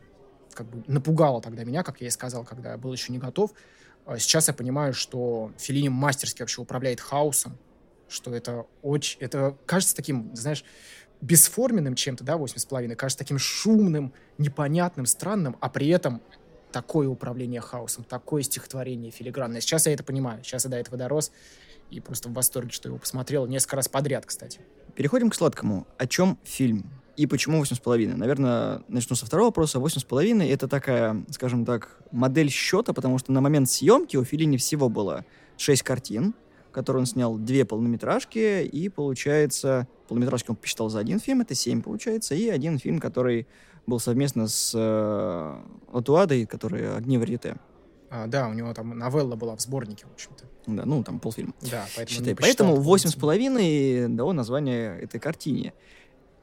как 0.56 0.66
бы 0.66 0.84
напугало 0.88 1.40
тогда 1.40 1.64
меня, 1.66 1.84
как 1.84 2.02
я 2.02 2.08
и 2.08 2.10
сказал, 2.10 2.44
когда 2.46 2.72
я 2.72 2.78
был 2.80 2.92
еще 2.92 3.14
не 3.14 3.20
готов. 3.20 3.52
А 4.08 4.18
сейчас 4.18 4.48
я 4.48 4.56
понимаю, 4.56 4.96
что 4.96 5.52
Филини 5.60 5.90
мастерски 5.90 6.42
вообще 6.42 6.64
управляет 6.64 7.00
хаосом, 7.00 7.60
что 8.10 8.34
это 8.34 8.66
очень... 8.82 9.20
Это 9.20 9.56
кажется 9.66 9.96
таким, 9.96 10.36
знаешь, 10.36 10.64
бесформенным 11.22 11.96
чем-то, 11.96 12.24
да, 12.24 12.38
восемь 12.38 12.58
с 12.58 12.66
половиной, 12.66 12.96
кажется 12.96 13.20
таким 13.20 13.40
шумным, 13.40 14.14
непонятным, 14.38 15.06
странным, 15.06 15.58
а 15.60 15.70
при 15.70 15.88
этом 15.90 16.22
такое 16.72 17.08
управление 17.08 17.62
хаосом, 17.62 18.04
такое 18.04 18.44
стихотворение 18.44 19.12
филигранное. 19.12 19.62
Сейчас 19.62 19.86
я 19.86 19.94
это 19.94 20.04
понимаю, 20.04 20.44
сейчас 20.44 20.66
я 20.66 20.72
до 20.72 20.78
этого 20.78 20.98
дорос 20.98 21.32
и 21.90 22.00
просто 22.00 22.30
в 22.30 22.34
восторге, 22.34 22.72
что 22.72 22.90
его 22.90 22.98
посмотрел 22.98 23.48
несколько 23.48 23.78
раз 23.78 23.88
подряд, 23.88 24.26
кстати. 24.26 24.60
Переходим 24.96 25.30
к 25.30 25.36
сладкому. 25.36 25.88
О 25.98 26.08
чем 26.08 26.38
фильм? 26.44 26.90
И 27.18 27.26
почему 27.26 27.58
восемь 27.58 27.76
с 27.76 27.80
половиной? 27.80 28.16
Наверное, 28.16 28.84
начну 28.88 29.16
со 29.16 29.26
второго 29.26 29.48
вопроса. 29.48 29.80
Восемь 29.80 30.00
с 30.00 30.04
половиной— 30.04 30.48
это 30.52 30.68
такая, 30.68 31.26
скажем 31.32 31.66
так, 31.66 31.98
модель 32.12 32.50
счета, 32.50 32.94
потому 32.94 33.18
что 33.18 33.32
на 33.32 33.42
момент 33.42 33.70
съемки 33.70 34.16
у 34.16 34.24
Филини 34.24 34.58
всего 34.58 34.88
было 34.88 35.26
шесть 35.58 35.84
картин, 35.84 36.34
который 36.71 36.98
он 36.98 37.06
снял 37.06 37.38
две 37.38 37.66
полнометражки, 37.66 38.63
и 38.63 38.89
получается, 38.89 39.88
полнометражки 40.07 40.50
он 40.50 40.56
посчитал 40.56 40.89
за 40.89 41.00
один 41.00 41.19
фильм, 41.19 41.42
это 41.42 41.56
семь 41.56 41.81
получается, 41.81 42.36
и 42.36 42.50
один 42.50 42.80
фильм, 42.80 43.00
который 43.00 43.48
был 43.86 44.00
совместно 44.00 44.48
с 44.48 44.74
э, 44.75 45.56
Латуадой, 45.92 46.45
который 46.45 46.95
«Огни 46.95 47.18
варьете». 47.18 47.57
А, 48.12 48.27
да, 48.27 48.48
у 48.48 48.54
него 48.54 48.74
там 48.74 48.98
новелла 48.98 49.36
была 49.36 49.56
в 49.56 49.62
сборнике, 49.62 50.06
в 50.07 50.13
общем-то. 50.13 50.45
Да, 50.68 50.86
ну, 50.86 51.04
там 51.04 51.19
полфильма. 51.19 51.54
Да, 51.62 51.86
поэтому 51.95 52.19
Считай. 52.19 52.36
Поэтому 52.36 52.75
восемь 52.75 53.10
с 53.10 53.16
половиной 53.16 54.07
дало 54.07 54.33
название 54.33 55.00
этой 55.00 55.19
картине. 55.19 55.74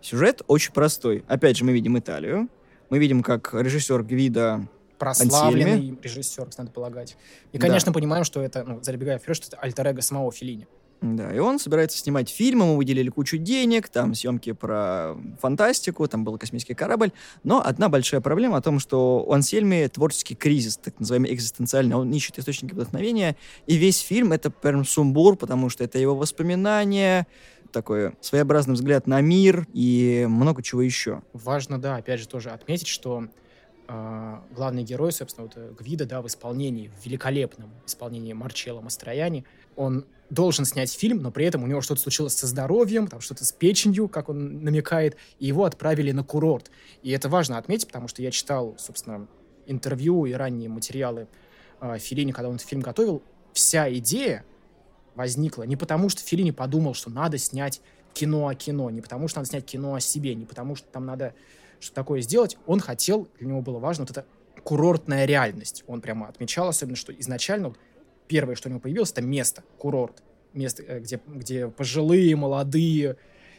Сюжет 0.01 0.43
очень 0.47 0.73
простой. 0.73 1.25
Опять 1.27 1.57
же, 1.57 1.65
мы 1.65 1.73
видим 1.73 1.99
Италию. 1.99 2.49
Мы 2.91 2.99
видим, 2.99 3.23
как 3.23 3.53
режиссер 3.53 4.05
Гвида 4.05 4.69
прославленный 4.99 5.73
Ансельме. 5.73 5.99
режиссер, 6.03 6.49
надо 6.59 6.71
полагать. 6.71 7.17
И, 7.53 7.59
конечно, 7.59 7.93
да. 7.93 7.95
понимаем, 7.95 8.25
что 8.25 8.43
это, 8.43 8.65
ну, 8.65 8.81
забегая 8.83 9.19
вперед, 9.19 9.37
что 9.37 9.49
это 9.49 9.57
альтер 9.59 10.03
самого 10.03 10.33
Филини. 10.33 10.67
Да, 11.03 11.33
и 11.33 11.39
он 11.39 11.59
собирается 11.59 11.99
снимать 11.99 12.31
фильм, 12.31 12.61
ему 12.61 12.77
выделили 12.77 13.11
кучу 13.11 13.37
денег, 13.37 13.89
там 13.89 14.15
съемки 14.15 14.53
про 14.53 15.15
фантастику, 15.41 16.09
там 16.09 16.25
был 16.25 16.39
космический 16.39 16.75
корабль, 16.75 17.13
но 17.45 17.63
одна 17.63 17.91
большая 17.91 18.23
проблема 18.23 18.57
о 18.57 18.63
том, 18.63 18.79
что 18.79 19.23
у 19.23 19.33
Ансельми 19.33 19.87
творческий 19.89 20.35
кризис, 20.35 20.79
так 20.79 20.99
называемый 20.99 21.35
экзистенциальный, 21.35 21.97
он 21.97 22.11
ищет 22.13 22.39
источники 22.39 22.73
вдохновения, 22.73 23.37
и 23.67 23.77
весь 23.77 24.01
фильм 24.01 24.33
это 24.33 24.51
прям 24.51 24.87
сумбур, 24.87 25.37
потому 25.37 25.69
что 25.69 25.85
это 25.85 25.99
его 25.99 26.17
воспоминания, 26.17 27.27
такой 27.73 28.13
своеобразный 28.23 28.75
взгляд 28.75 29.07
на 29.07 29.21
мир 29.21 29.67
и 29.75 30.27
много 30.29 30.63
чего 30.63 30.81
еще. 30.81 31.21
Важно, 31.35 31.79
да, 31.79 31.97
опять 31.97 32.21
же 32.21 32.27
тоже 32.27 32.51
отметить, 32.51 32.87
что 32.87 33.29
э, 33.89 34.39
главный 34.55 34.83
герой, 34.83 35.13
собственно, 35.13 35.47
вот 35.47 35.57
э, 35.57 35.73
Гвида, 35.79 36.07
да, 36.07 36.23
в 36.23 36.27
исполнении, 36.27 36.91
в 37.01 37.05
великолепном 37.05 37.71
исполнении 37.87 38.33
Марчелло 38.33 38.81
Мастрояни, 38.81 39.45
он 39.77 40.07
должен 40.31 40.65
снять 40.65 40.93
фильм, 40.93 41.19
но 41.23 41.31
при 41.31 41.47
этом 41.47 41.63
у 41.63 41.67
него 41.67 41.81
что-то 41.81 42.01
случилось 42.01 42.35
со 42.35 42.47
здоровьем, 42.47 43.07
там 43.07 43.21
что-то 43.21 43.45
с 43.45 43.53
печенью, 43.53 44.09
как 44.09 44.29
он 44.29 44.65
намекает, 44.65 45.17
и 45.39 45.47
его 45.47 45.65
отправили 45.65 46.13
на 46.13 46.25
курорт. 46.25 46.71
И 47.03 47.11
это 47.11 47.29
важно 47.29 47.59
отметить, 47.59 47.87
потому 47.87 48.09
что 48.09 48.23
я 48.23 48.31
читал, 48.31 48.75
собственно, 48.79 49.29
интервью 49.67 50.27
и 50.27 50.33
ранние 50.33 50.69
материалы 50.69 51.29
э, 51.81 51.99
Филини, 51.99 52.33
когда 52.33 52.49
он 52.49 52.57
этот 52.57 52.69
фильм 52.69 52.81
готовил. 52.81 53.23
Вся 53.53 53.93
идея 53.95 54.45
возникла 55.15 55.63
не 55.63 55.77
потому, 55.77 56.09
что 56.09 56.23
Филини 56.23 56.51
подумал, 56.51 56.95
что 56.95 57.11
надо 57.11 57.39
снять 57.39 57.81
кино 58.13 58.49
о 58.49 58.55
кино, 58.55 58.91
не 58.91 59.01
потому, 59.01 59.29
что 59.29 59.41
надо 59.41 59.51
снять 59.51 59.67
кино 59.67 59.95
о 59.95 60.01
себе, 60.01 60.35
не 60.35 60.47
потому, 60.47 60.75
что 60.75 60.89
там 60.89 61.05
надо 61.05 61.35
что 61.81 61.95
такое 61.95 62.21
сделать, 62.21 62.57
он 62.67 62.81
хотел, 62.81 63.29
для 63.39 63.49
него 63.49 63.61
было 63.63 63.79
важно 63.79 64.05
вот 64.05 64.11
эта 64.11 64.27
курортная 64.63 65.25
реальность. 65.27 65.85
Он 65.87 66.01
прямо 66.01 66.29
отмечал 66.29 66.69
особенно, 66.69 66.97
что 66.97 67.13
изначально 67.13 67.69
вот, 67.69 67.79
первое, 68.27 68.57
что 68.57 68.69
у 68.69 68.71
него 68.71 68.81
появилось, 68.81 69.13
это 69.13 69.23
место, 69.23 69.63
курорт. 69.79 70.23
Место, 70.55 70.83
э, 70.83 71.01
где, 71.01 71.21
где 71.27 71.69
пожилые, 71.69 72.35
молодые 72.37 73.17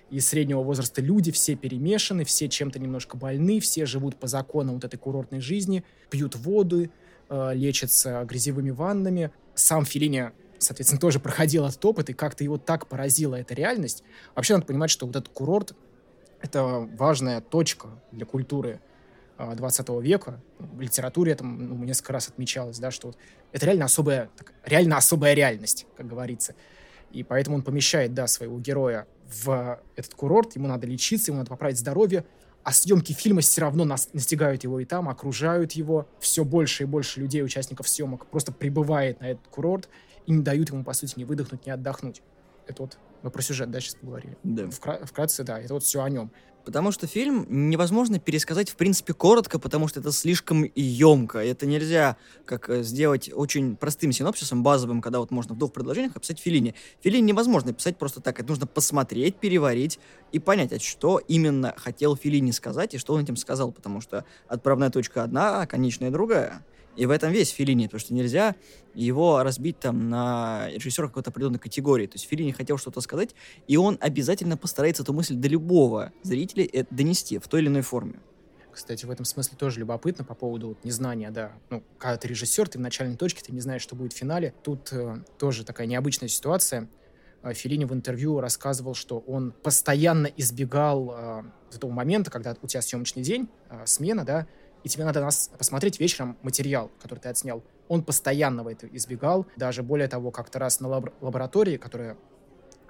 и 0.09 0.19
среднего 0.19 0.61
возраста 0.63 1.01
люди, 1.01 1.31
все 1.31 1.55
перемешаны, 1.55 2.23
все 2.23 2.49
чем-то 2.49 2.79
немножко 2.79 3.17
больны, 3.17 3.59
все 3.59 3.85
живут 3.85 4.15
по 4.17 4.27
законам 4.27 4.75
вот 4.75 4.83
этой 4.83 4.97
курортной 4.97 5.41
жизни, 5.41 5.83
пьют 6.09 6.35
воду, 6.35 6.89
э, 7.29 7.51
лечатся 7.53 8.23
грязевыми 8.25 8.71
ваннами. 8.71 9.31
Сам 9.55 9.85
Филини 9.85 10.31
соответственно, 10.59 10.99
тоже 10.99 11.19
проходил 11.19 11.65
этот 11.65 11.83
опыт, 11.85 12.09
и 12.09 12.13
как-то 12.13 12.43
его 12.43 12.57
так 12.57 12.87
поразила 12.87 13.35
эта 13.35 13.53
реальность. 13.53 14.03
Вообще 14.35 14.55
надо 14.55 14.65
понимать, 14.65 14.89
что 14.89 15.05
вот 15.05 15.15
этот 15.15 15.29
курорт 15.29 15.73
это 16.41 16.87
важная 16.97 17.41
точка 17.41 17.89
для 18.11 18.25
культуры 18.25 18.79
20 19.37 19.89
а, 19.89 19.99
века. 19.99 20.41
В 20.59 20.81
литературе 20.81 21.33
это 21.33 21.43
ну, 21.43 21.83
несколько 21.83 22.13
раз 22.13 22.27
отмечалось, 22.29 22.79
да, 22.79 22.91
что 22.91 23.07
вот 23.07 23.17
это 23.51 23.65
реально 23.65 23.85
особая, 23.85 24.29
так, 24.35 24.53
реально 24.65 24.97
особая 24.97 25.33
реальность, 25.33 25.85
как 25.95 26.07
говорится. 26.07 26.55
И 27.11 27.23
поэтому 27.23 27.57
он 27.57 27.63
помещает, 27.63 28.13
да, 28.13 28.27
своего 28.27 28.59
героя 28.59 29.07
в 29.43 29.79
этот 29.95 30.13
курорт, 30.13 30.55
ему 30.55 30.67
надо 30.67 30.87
лечиться, 30.87 31.31
ему 31.31 31.39
надо 31.39 31.49
поправить 31.49 31.77
здоровье, 31.77 32.25
а 32.63 32.73
съемки 32.73 33.13
фильма 33.13 33.41
все 33.41 33.61
равно 33.61 33.85
нас, 33.85 34.09
настигают 34.11 34.63
его 34.63 34.79
и 34.81 34.85
там, 34.85 35.07
окружают 35.07 35.71
его. 35.71 36.09
Все 36.19 36.43
больше 36.43 36.83
и 36.83 36.85
больше 36.85 37.21
людей, 37.21 37.41
участников 37.41 37.87
съемок, 37.87 38.25
просто 38.25 38.51
прибывает 38.51 39.21
на 39.21 39.29
этот 39.29 39.47
курорт. 39.47 39.87
и 40.25 40.33
не 40.33 40.43
дают 40.43 40.69
ему, 40.69 40.83
по 40.83 40.91
сути, 40.91 41.13
не 41.15 41.23
выдохнуть, 41.23 41.65
не 41.65 41.71
отдохнуть. 41.71 42.21
Это 42.67 42.81
вот 42.81 42.97
мы 43.23 43.31
про 43.31 43.41
сюжет, 43.41 43.71
да, 43.71 43.79
сейчас 43.79 43.95
поговорили. 43.95 44.37
Да. 44.43 44.63
Вкра- 44.63 45.05
вкратце, 45.05 45.43
да, 45.43 45.59
это 45.59 45.73
вот 45.73 45.83
все 45.83 46.01
о 46.01 46.09
нем. 46.09 46.31
Потому 46.67 46.91
что 46.91 47.07
фильм 47.07 47.45
невозможно 47.69 48.19
пересказать, 48.19 48.69
в 48.69 48.75
принципе, 48.75 49.13
коротко, 49.13 49.57
потому 49.57 49.87
что 49.87 50.01
это 50.01 50.11
слишком 50.11 50.69
емко. 50.75 51.39
Это 51.39 51.65
нельзя 51.65 52.17
как 52.43 52.69
э, 52.69 52.83
сделать 52.83 53.31
очень 53.33 53.77
простым 53.77 54.11
синопсисом, 54.11 54.63
базовым, 54.63 55.01
когда 55.01 55.19
вот 55.19 55.31
можно 55.31 55.55
в 55.55 55.57
двух 55.57 55.71
предложениях 55.71 56.17
описать 56.17 56.39
Филини. 56.39 56.75
Филини 56.99 57.27
невозможно 57.27 57.71
писать 57.71 57.97
просто 57.97 58.19
так. 58.19 58.41
Это 58.41 58.49
нужно 58.49 58.67
посмотреть, 58.67 59.37
переварить 59.37 59.97
и 60.33 60.39
понять, 60.39 60.73
а 60.73 60.79
что 60.81 61.19
именно 61.19 61.73
хотел 61.77 62.17
Филини 62.17 62.51
сказать 62.51 62.93
и 62.93 62.97
что 62.97 63.13
он 63.13 63.23
этим 63.23 63.37
сказал, 63.37 63.71
потому 63.71 64.01
что 64.01 64.25
отправная 64.49 64.89
точка 64.89 65.23
одна, 65.23 65.61
а 65.61 65.67
конечная 65.67 66.11
другая. 66.11 66.65
И 66.97 67.05
в 67.05 67.11
этом 67.11 67.31
весь 67.31 67.49
Филини, 67.49 67.85
потому 67.85 67.99
что 67.99 68.13
нельзя 68.13 68.55
его 68.93 69.43
разбить 69.43 69.79
там 69.79 70.09
на 70.09 70.67
режиссера 70.69 71.07
какой-то 71.07 71.29
определенной 71.29 71.59
категории. 71.59 72.07
То 72.07 72.15
есть 72.15 72.27
Филини 72.27 72.51
хотел 72.51 72.77
что-то 72.77 73.01
сказать, 73.01 73.35
и 73.67 73.77
он 73.77 73.97
обязательно 74.01 74.57
постарается 74.57 75.03
эту 75.03 75.13
мысль 75.13 75.35
до 75.35 75.47
любого 75.47 76.11
зрителя 76.23 76.67
это 76.73 76.93
донести 76.93 77.37
в 77.37 77.47
той 77.47 77.61
или 77.61 77.67
иной 77.67 77.81
форме. 77.83 78.19
Кстати, 78.71 79.05
в 79.05 79.11
этом 79.11 79.25
смысле 79.25 79.57
тоже 79.57 79.79
любопытно 79.79 80.23
по 80.23 80.35
поводу 80.35 80.69
вот, 80.69 80.83
незнания, 80.83 81.31
да. 81.31 81.51
Ну, 81.69 81.83
когда 81.97 82.17
ты 82.17 82.27
режиссер, 82.27 82.69
ты 82.69 82.77
в 82.77 82.81
начальной 82.81 83.15
точке, 83.15 83.41
ты 83.43 83.51
не 83.51 83.59
знаешь, 83.59 83.81
что 83.81 83.95
будет 83.95 84.13
в 84.13 84.17
финале. 84.17 84.53
Тут 84.63 84.91
э, 84.91 85.23
тоже 85.39 85.65
такая 85.65 85.87
необычная 85.87 86.29
ситуация. 86.29 86.87
Э, 87.41 87.53
Филини 87.53 87.85
в 87.85 87.93
интервью 87.93 88.39
рассказывал, 88.39 88.93
что 88.93 89.19
он 89.19 89.51
постоянно 89.63 90.27
избегал 90.27 91.11
э, 91.11 91.43
этого 91.73 91.91
момента, 91.91 92.29
когда 92.29 92.55
у 92.61 92.67
тебя 92.67 92.81
съемочный 92.81 93.23
день, 93.23 93.49
э, 93.69 93.83
смена, 93.85 94.23
да, 94.23 94.47
и 94.87 94.89
тебе 94.89 95.03
надо 95.03 95.19
нас 95.19 95.51
посмотреть 95.57 95.99
вечером 95.99 96.37
материал, 96.43 96.89
который 97.01 97.19
ты 97.19 97.27
отснял. 97.27 97.61
Он 97.89 98.03
постоянно 98.03 98.67
это 98.69 98.87
избегал. 98.87 99.45
Даже 99.57 99.83
более 99.83 100.07
того, 100.07 100.31
как-то 100.31 100.59
раз 100.59 100.79
на 100.79 100.87
лаб- 100.87 101.13
лаборатории, 101.19 101.75
которая 101.75 102.17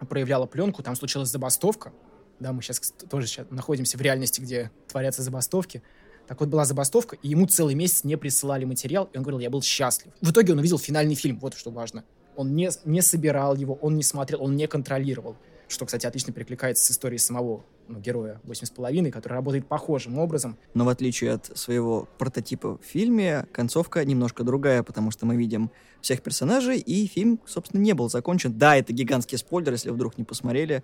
проявляла 0.08 0.46
пленку, 0.46 0.84
там 0.84 0.96
случилась 0.96 1.30
забастовка. 1.30 1.92
Да, 2.40 2.54
мы 2.54 2.62
сейчас 2.62 2.94
тоже 3.10 3.26
сейчас 3.26 3.48
находимся 3.50 3.98
в 3.98 4.02
реальности, 4.02 4.42
где 4.42 4.70
творятся 4.88 5.24
забастовки. 5.24 5.82
Так 6.28 6.40
вот, 6.40 6.50
была 6.50 6.66
забастовка, 6.66 7.16
и 7.16 7.30
ему 7.30 7.48
целый 7.48 7.74
месяц 7.74 8.04
не 8.04 8.16
присылали 8.16 8.64
материал, 8.66 9.10
и 9.12 9.18
он 9.18 9.24
говорил, 9.24 9.40
я 9.40 9.50
был 9.50 9.64
счастлив. 9.64 10.14
В 10.22 10.30
итоге 10.30 10.54
он 10.54 10.60
увидел 10.60 10.78
финальный 10.78 11.16
фильм, 11.16 11.40
вот 11.40 11.56
что 11.56 11.72
важно. 11.72 12.04
Он 12.36 12.56
не, 12.56 12.70
не 12.86 13.02
собирал 13.02 13.56
его, 13.56 13.74
он 13.82 13.96
не 13.96 14.04
смотрел, 14.04 14.44
он 14.44 14.56
не 14.56 14.68
контролировал. 14.68 15.36
Что, 15.68 15.86
кстати, 15.86 16.06
отлично 16.06 16.32
перекликается 16.32 16.86
с 16.86 16.92
историей 16.92 17.20
самого 17.20 17.64
ну, 17.88 18.00
героя 18.00 18.40
«Восемь 18.44 18.66
с 18.66 18.70
половиной», 18.70 19.12
который 19.12 19.34
работает 19.34 19.68
похожим 19.68 20.18
образом. 20.18 20.58
Но 20.74 20.86
в 20.86 20.90
отличие 20.90 21.34
от 21.34 21.58
своего 21.58 22.08
прототипа 22.18 22.78
в 22.78 22.86
фильме, 22.86 23.48
концовка 23.52 24.04
немножко 24.06 24.44
другая, 24.44 24.84
потому 24.84 25.12
что 25.12 25.26
мы 25.26 25.36
видим 25.36 25.72
всех 26.02 26.22
персонажей, 26.22 26.80
и 26.80 27.08
фильм, 27.08 27.40
собственно, 27.46 27.82
не 27.82 27.94
был 27.94 28.10
закончен. 28.10 28.58
Да, 28.58 28.76
это 28.76 28.94
гигантский 28.94 29.38
спойлер, 29.38 29.74
если 29.74 29.90
вдруг 29.90 30.18
не 30.18 30.24
посмотрели. 30.24 30.84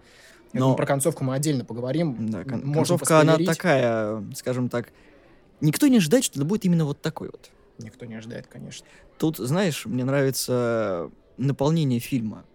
Но... 0.53 0.59
Думаю, 0.59 0.77
про 0.77 0.85
концовку 0.85 1.23
мы 1.23 1.35
отдельно 1.35 1.65
поговорим. 1.65 2.29
Да, 2.29 2.43
кон- 2.43 2.73
концовка, 2.73 3.19
она 3.19 3.37
такая, 3.37 4.23
скажем 4.35 4.69
так, 4.69 4.91
никто 5.61 5.87
не 5.87 5.97
ожидает, 5.97 6.23
что 6.23 6.39
это 6.39 6.45
будет 6.45 6.65
именно 6.65 6.85
вот 6.85 7.01
такой 7.01 7.29
вот. 7.29 7.49
Никто 7.79 8.05
не 8.05 8.15
ожидает, 8.15 8.47
конечно. 8.47 8.85
Тут, 9.17 9.37
знаешь, 9.37 9.85
мне 9.85 10.03
нравится 10.03 11.09
наполнение 11.37 11.99
фильма 11.99 12.45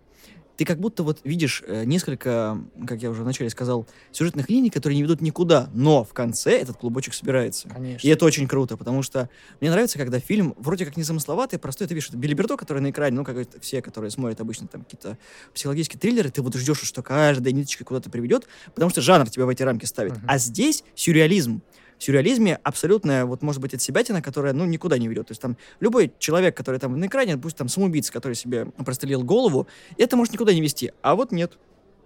ты 0.59 0.65
как 0.65 0.81
будто 0.81 1.05
вот 1.05 1.21
видишь 1.23 1.63
э, 1.69 1.85
несколько, 1.85 2.59
как 2.85 3.01
я 3.01 3.11
уже 3.11 3.23
вначале 3.23 3.49
сказал, 3.49 3.87
сюжетных 4.11 4.51
линий, 4.51 4.71
которые 4.71 4.97
не 4.97 5.05
ведут 5.05 5.21
никуда, 5.21 5.71
но 5.73 6.03
в 6.03 6.13
конце 6.13 6.59
этот 6.59 6.77
клубочек 6.77 7.15
собирается. 7.15 7.69
Конечно. 7.69 8.05
И 8.05 8.11
это 8.11 8.25
очень 8.25 8.49
круто, 8.49 8.77
потому 8.77 9.05
что 9.05 9.31
мне 9.61 9.71
нравится, 9.71 9.99
когда 9.99 10.19
фильм 10.19 10.57
вроде 10.59 10.85
как 10.85 10.97
незамысловатый, 10.97 11.61
простой, 11.61 11.87
ты 11.87 11.95
видишь, 11.95 12.09
это 12.09 12.19
Билиберто, 12.19 12.57
который 12.57 12.81
на 12.81 12.91
экране, 12.91 13.15
ну, 13.15 13.25
как 13.25 13.37
все, 13.61 13.81
которые 13.81 14.11
смотрят 14.11 14.41
обычно 14.41 14.67
там 14.67 14.83
какие-то 14.83 15.17
психологические 15.55 16.01
триллеры, 16.01 16.31
ты 16.31 16.43
вот 16.43 16.57
ждешь, 16.57 16.83
что 16.83 17.05
каждая 17.05 17.55
ниточка 17.55 17.85
куда-то 17.85 18.11
приведет, 18.11 18.49
потому 18.75 18.91
что 18.91 19.01
жанр 19.01 19.31
тебя 19.31 19.47
в 19.47 19.51
эти 19.51 19.63
рамки 19.63 19.85
ставит. 19.85 20.15
Uh-huh. 20.15 20.25
А 20.27 20.39
здесь 20.39 20.83
сюрреализм 20.97 21.63
сюрреализме 21.99 22.59
абсолютная, 22.63 23.25
вот 23.25 23.43
может 23.43 23.61
быть, 23.61 23.75
от 23.75 23.83
себятина, 23.83 24.23
которая, 24.23 24.53
ну, 24.53 24.65
никуда 24.65 24.99
не 24.99 25.09
ведет. 25.09 25.29
То 25.29 25.33
есть 25.33 25.41
там 25.41 25.57
любой 25.81 26.13
человек, 26.19 26.57
который 26.57 26.79
там 26.81 26.99
на 26.99 27.07
экране, 27.07 27.37
пусть 27.37 27.57
там 27.57 27.69
самоубийца, 27.69 28.13
который 28.13 28.35
себе 28.35 28.67
прострелил 28.67 29.23
голову, 29.23 29.67
это 29.97 30.17
может 30.17 30.33
никуда 30.33 30.53
не 30.55 30.61
вести. 30.61 30.93
А 31.03 31.15
вот 31.15 31.33
нет. 31.33 31.59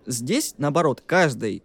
Здесь, 0.04 0.56
наоборот, 0.58 1.00
каждый, 1.06 1.62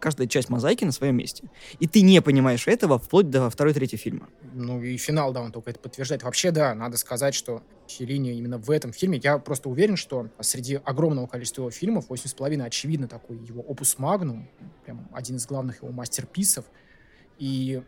каждая 0.00 0.26
часть 0.26 0.48
мозаики 0.48 0.84
на 0.84 0.90
своем 0.90 1.16
месте. 1.16 1.44
И 1.78 1.86
ты 1.86 2.02
не 2.02 2.20
понимаешь 2.20 2.66
этого 2.66 2.98
вплоть 2.98 3.30
до 3.30 3.48
второй-третьей 3.48 3.96
фильма. 3.96 4.28
Ну 4.54 4.82
и 4.82 4.96
финал, 4.96 5.32
да, 5.32 5.40
он 5.40 5.52
только 5.52 5.70
это 5.70 5.78
подтверждает. 5.78 6.24
Вообще, 6.24 6.50
да, 6.50 6.74
надо 6.74 6.96
сказать, 6.96 7.32
что 7.32 7.62
Феллини 7.86 8.32
именно 8.32 8.58
в 8.58 8.70
этом 8.72 8.92
фильме, 8.92 9.20
я 9.22 9.38
просто 9.38 9.68
уверен, 9.68 9.94
что 9.94 10.28
среди 10.40 10.80
огромного 10.84 11.28
количества 11.28 11.62
его 11.62 11.70
фильмов, 11.70 12.08
«Восемь 12.08 12.28
с 12.28 12.34
половиной», 12.34 12.66
очевидно, 12.66 13.06
такой 13.06 13.36
его 13.36 13.62
опус 13.62 13.98
магнум, 13.98 14.48
прям 14.84 15.08
один 15.12 15.36
из 15.36 15.46
главных 15.46 15.84
его 15.84 15.92
мастерписов, 15.92 16.64
и 17.40 17.82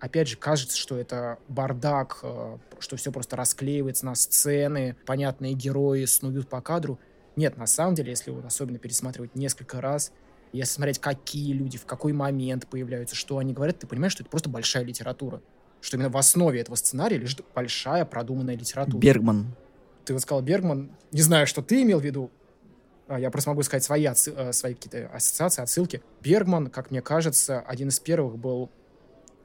опять 0.00 0.28
же, 0.28 0.36
кажется, 0.36 0.76
что 0.76 0.96
это 0.96 1.38
бардак, 1.48 2.20
э, 2.22 2.56
что 2.78 2.96
все 2.96 3.12
просто 3.12 3.36
расклеивается 3.36 4.06
на 4.06 4.14
сцены, 4.14 4.96
понятные 5.06 5.52
герои 5.52 6.06
снуют 6.06 6.48
по 6.48 6.60
кадру. 6.62 6.98
Нет, 7.36 7.58
на 7.58 7.66
самом 7.66 7.94
деле, 7.94 8.10
если 8.10 8.30
вот 8.30 8.46
особенно 8.46 8.78
пересматривать 8.78 9.36
несколько 9.36 9.82
раз, 9.82 10.10
если 10.52 10.72
смотреть, 10.72 11.00
какие 11.00 11.52
люди, 11.52 11.76
в 11.76 11.84
какой 11.84 12.14
момент 12.14 12.66
появляются, 12.66 13.14
что 13.14 13.36
они 13.38 13.52
говорят, 13.52 13.78
ты 13.78 13.86
понимаешь, 13.86 14.12
что 14.12 14.22
это 14.22 14.30
просто 14.30 14.48
большая 14.48 14.84
литература. 14.84 15.42
Что 15.82 15.98
именно 15.98 16.08
в 16.08 16.16
основе 16.16 16.60
этого 16.60 16.76
сценария 16.76 17.18
лежит 17.18 17.44
большая 17.54 18.06
продуманная 18.06 18.56
литература. 18.56 18.98
Бергман. 18.98 19.54
Ты 20.06 20.14
вот 20.14 20.22
сказал 20.22 20.42
Бергман. 20.42 20.92
Не 21.12 21.20
знаю, 21.20 21.46
что 21.46 21.60
ты 21.60 21.82
имел 21.82 21.98
в 21.98 22.04
виду. 22.04 22.30
А, 23.06 23.20
я 23.20 23.30
просто 23.30 23.50
могу 23.50 23.62
сказать 23.62 23.84
свои, 23.84 24.06
э, 24.06 24.52
свои 24.52 24.74
какие-то 24.74 25.08
ассоциации, 25.08 25.60
отсылки. 25.60 26.02
Бергман, 26.22 26.70
как 26.70 26.90
мне 26.90 27.02
кажется, 27.02 27.60
один 27.60 27.88
из 27.88 28.00
первых 28.00 28.38
был 28.38 28.70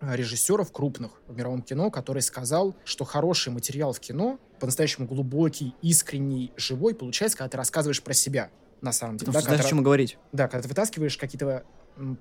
режиссеров 0.01 0.71
крупных 0.71 1.21
в 1.27 1.35
мировом 1.35 1.61
кино, 1.61 1.91
который 1.91 2.21
сказал, 2.21 2.75
что 2.85 3.05
хороший 3.05 3.51
материал 3.51 3.93
в 3.93 3.99
кино, 3.99 4.39
по-настоящему 4.59 5.07
глубокий, 5.07 5.75
искренний, 5.81 6.51
живой, 6.57 6.95
получается, 6.95 7.37
когда 7.37 7.49
ты 7.49 7.57
рассказываешь 7.57 8.01
про 8.01 8.13
себя, 8.13 8.49
на 8.81 8.91
самом 8.91 9.17
деле. 9.17 9.27
Потому 9.27 9.43
да, 9.43 9.49
знаешь, 9.49 9.65
о 9.65 9.69
чем 9.69 9.83
говорить. 9.83 10.17
Да, 10.31 10.47
когда 10.47 10.63
ты 10.63 10.69
вытаскиваешь 10.69 11.17
какие-то 11.17 11.63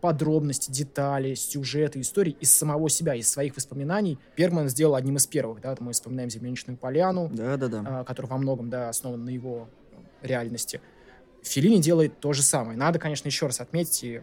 подробности, 0.01 0.71
детали, 0.71 1.35
сюжеты, 1.35 2.01
истории 2.01 2.37
из 2.41 2.51
самого 2.51 2.91
себя, 2.91 3.15
из 3.15 3.31
своих 3.31 3.55
воспоминаний. 3.55 4.19
Бергман 4.37 4.69
сделал 4.69 4.97
одним 4.97 5.17
из 5.17 5.27
первых, 5.27 5.61
да, 5.61 5.77
мы 5.79 5.93
вспоминаем 5.93 6.31
«Земляничную 6.31 6.77
поляну», 6.77 7.31
да, 7.33 7.57
да, 7.57 7.69
да. 7.69 8.05
Который 8.05 8.27
во 8.27 8.39
многом, 8.39 8.71
да, 8.71 8.89
основан 8.89 9.25
на 9.25 9.31
его 9.31 9.69
реальности. 10.21 10.81
Филини 11.43 11.81
делает 11.81 12.19
то 12.19 12.33
же 12.33 12.43
самое. 12.43 12.77
Надо, 12.77 12.99
конечно, 12.99 13.29
еще 13.29 13.47
раз 13.47 13.61
отметить, 13.61 14.03
и 14.03 14.23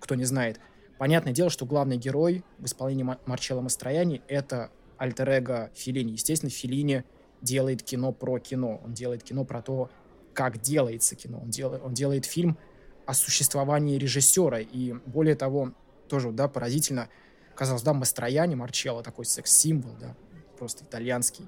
кто 0.00 0.14
не 0.14 0.24
знает, 0.24 0.58
Понятное 0.98 1.32
дело, 1.32 1.50
что 1.50 1.66
главный 1.66 1.98
герой 1.98 2.42
в 2.58 2.64
исполнении 2.64 3.04
Марчелло 3.26 3.60
Мастрояни— 3.60 4.22
это 4.28 4.70
альтер-эго 4.96 5.70
Филини. 5.74 6.12
Естественно, 6.12 6.50
Филини 6.50 7.04
делает 7.42 7.82
кино 7.82 8.12
про 8.12 8.38
кино. 8.38 8.80
Он 8.82 8.94
делает 8.94 9.22
кино 9.22 9.44
про 9.44 9.60
то, 9.60 9.90
как 10.32 10.60
делается 10.60 11.14
кино. 11.14 11.40
Он, 11.42 11.50
дел, 11.50 11.78
он 11.84 11.92
делает 11.92 12.24
фильм 12.24 12.56
о 13.04 13.12
существовании 13.12 13.98
режиссера. 13.98 14.60
И 14.60 14.94
более 15.04 15.34
того, 15.34 15.72
тоже, 16.08 16.32
да, 16.32 16.48
поразительно, 16.48 17.08
казалось, 17.54 17.82
да, 17.82 17.92
Мастрояни, 17.92 18.54
Марчелло, 18.54 19.02
такой 19.02 19.26
секс-символ, 19.26 19.92
да, 20.00 20.16
просто 20.58 20.84
итальянский 20.84 21.46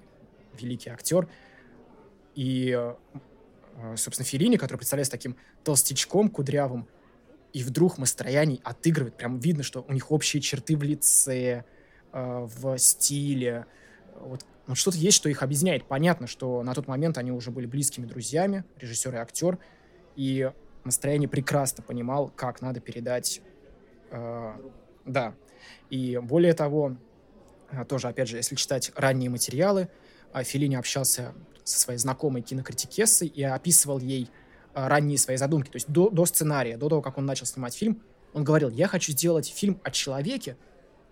великий 0.59 0.91
актер. 0.91 1.27
И, 2.35 2.71
э, 2.71 3.97
собственно, 3.97 4.27
Филини, 4.27 4.57
который 4.57 4.79
представляется 4.79 5.13
таким 5.13 5.37
толстячком 5.65 6.29
кудрявым, 6.29 6.87
и 7.53 7.63
вдруг 7.63 7.99
Мастрояни 7.99 8.61
отыгрывает, 8.65 9.17
прям 9.17 9.39
видно, 9.39 9.63
что 9.63 9.85
у 9.87 9.93
них 9.93 10.11
общие 10.11 10.41
черты 10.41 10.77
в 10.77 10.83
лице, 10.83 11.65
э, 12.13 12.47
в 12.47 12.79
стиле, 12.79 13.67
вот, 14.21 14.45
вот 14.67 14.77
что-то 14.77 14.99
есть, 14.99 15.17
что 15.17 15.29
их 15.29 15.43
объединяет. 15.43 15.85
Понятно, 15.85 16.27
что 16.27 16.63
на 16.63 16.75
тот 16.75 16.87
момент 16.87 17.19
они 17.19 17.33
уже 17.33 17.51
были 17.51 17.67
близкими 17.67 18.07
друзьями, 18.07 18.65
режиссер 18.79 19.15
и 19.15 19.19
актер, 19.19 19.59
и 20.17 20.51
Мастрояни 20.85 21.27
прекрасно 21.27 21.83
понимал, 21.83 22.31
как 22.35 22.61
надо 22.63 22.81
передать, 22.81 23.41
э, 24.11 24.53
да, 25.05 25.35
и 25.91 26.19
более 26.19 26.55
того, 26.55 26.97
э, 27.71 27.85
тоже, 27.85 28.09
опять 28.09 28.29
же, 28.29 28.37
если 28.37 28.55
читать 28.55 28.93
ранние 28.95 29.31
материалы, 29.31 29.89
э, 30.33 30.43
Филини 30.45 30.77
общался 30.77 31.35
со 31.65 31.81
своей 31.81 31.99
знакомой 31.99 32.43
кинокритикессой 32.43 33.29
и 33.29 33.43
описывал 33.43 33.99
ей 33.99 34.31
ранние 34.87 35.19
свои 35.19 35.37
задумки. 35.37 35.71
То 35.71 35.77
есть 35.77 35.89
до, 35.89 36.11
до 36.11 36.27
сценария, 36.27 36.77
до 36.77 36.89
того, 36.89 37.03
как 37.03 37.19
он 37.19 37.27
начал 37.27 37.47
снимать 37.47 37.75
фильм, 37.75 38.03
он 38.35 38.45
говорил, 38.45 38.69
я 38.69 38.87
хочу 38.87 39.13
сделать 39.13 39.49
фильм 39.49 39.81
о 39.83 39.91
человеке, 39.91 40.57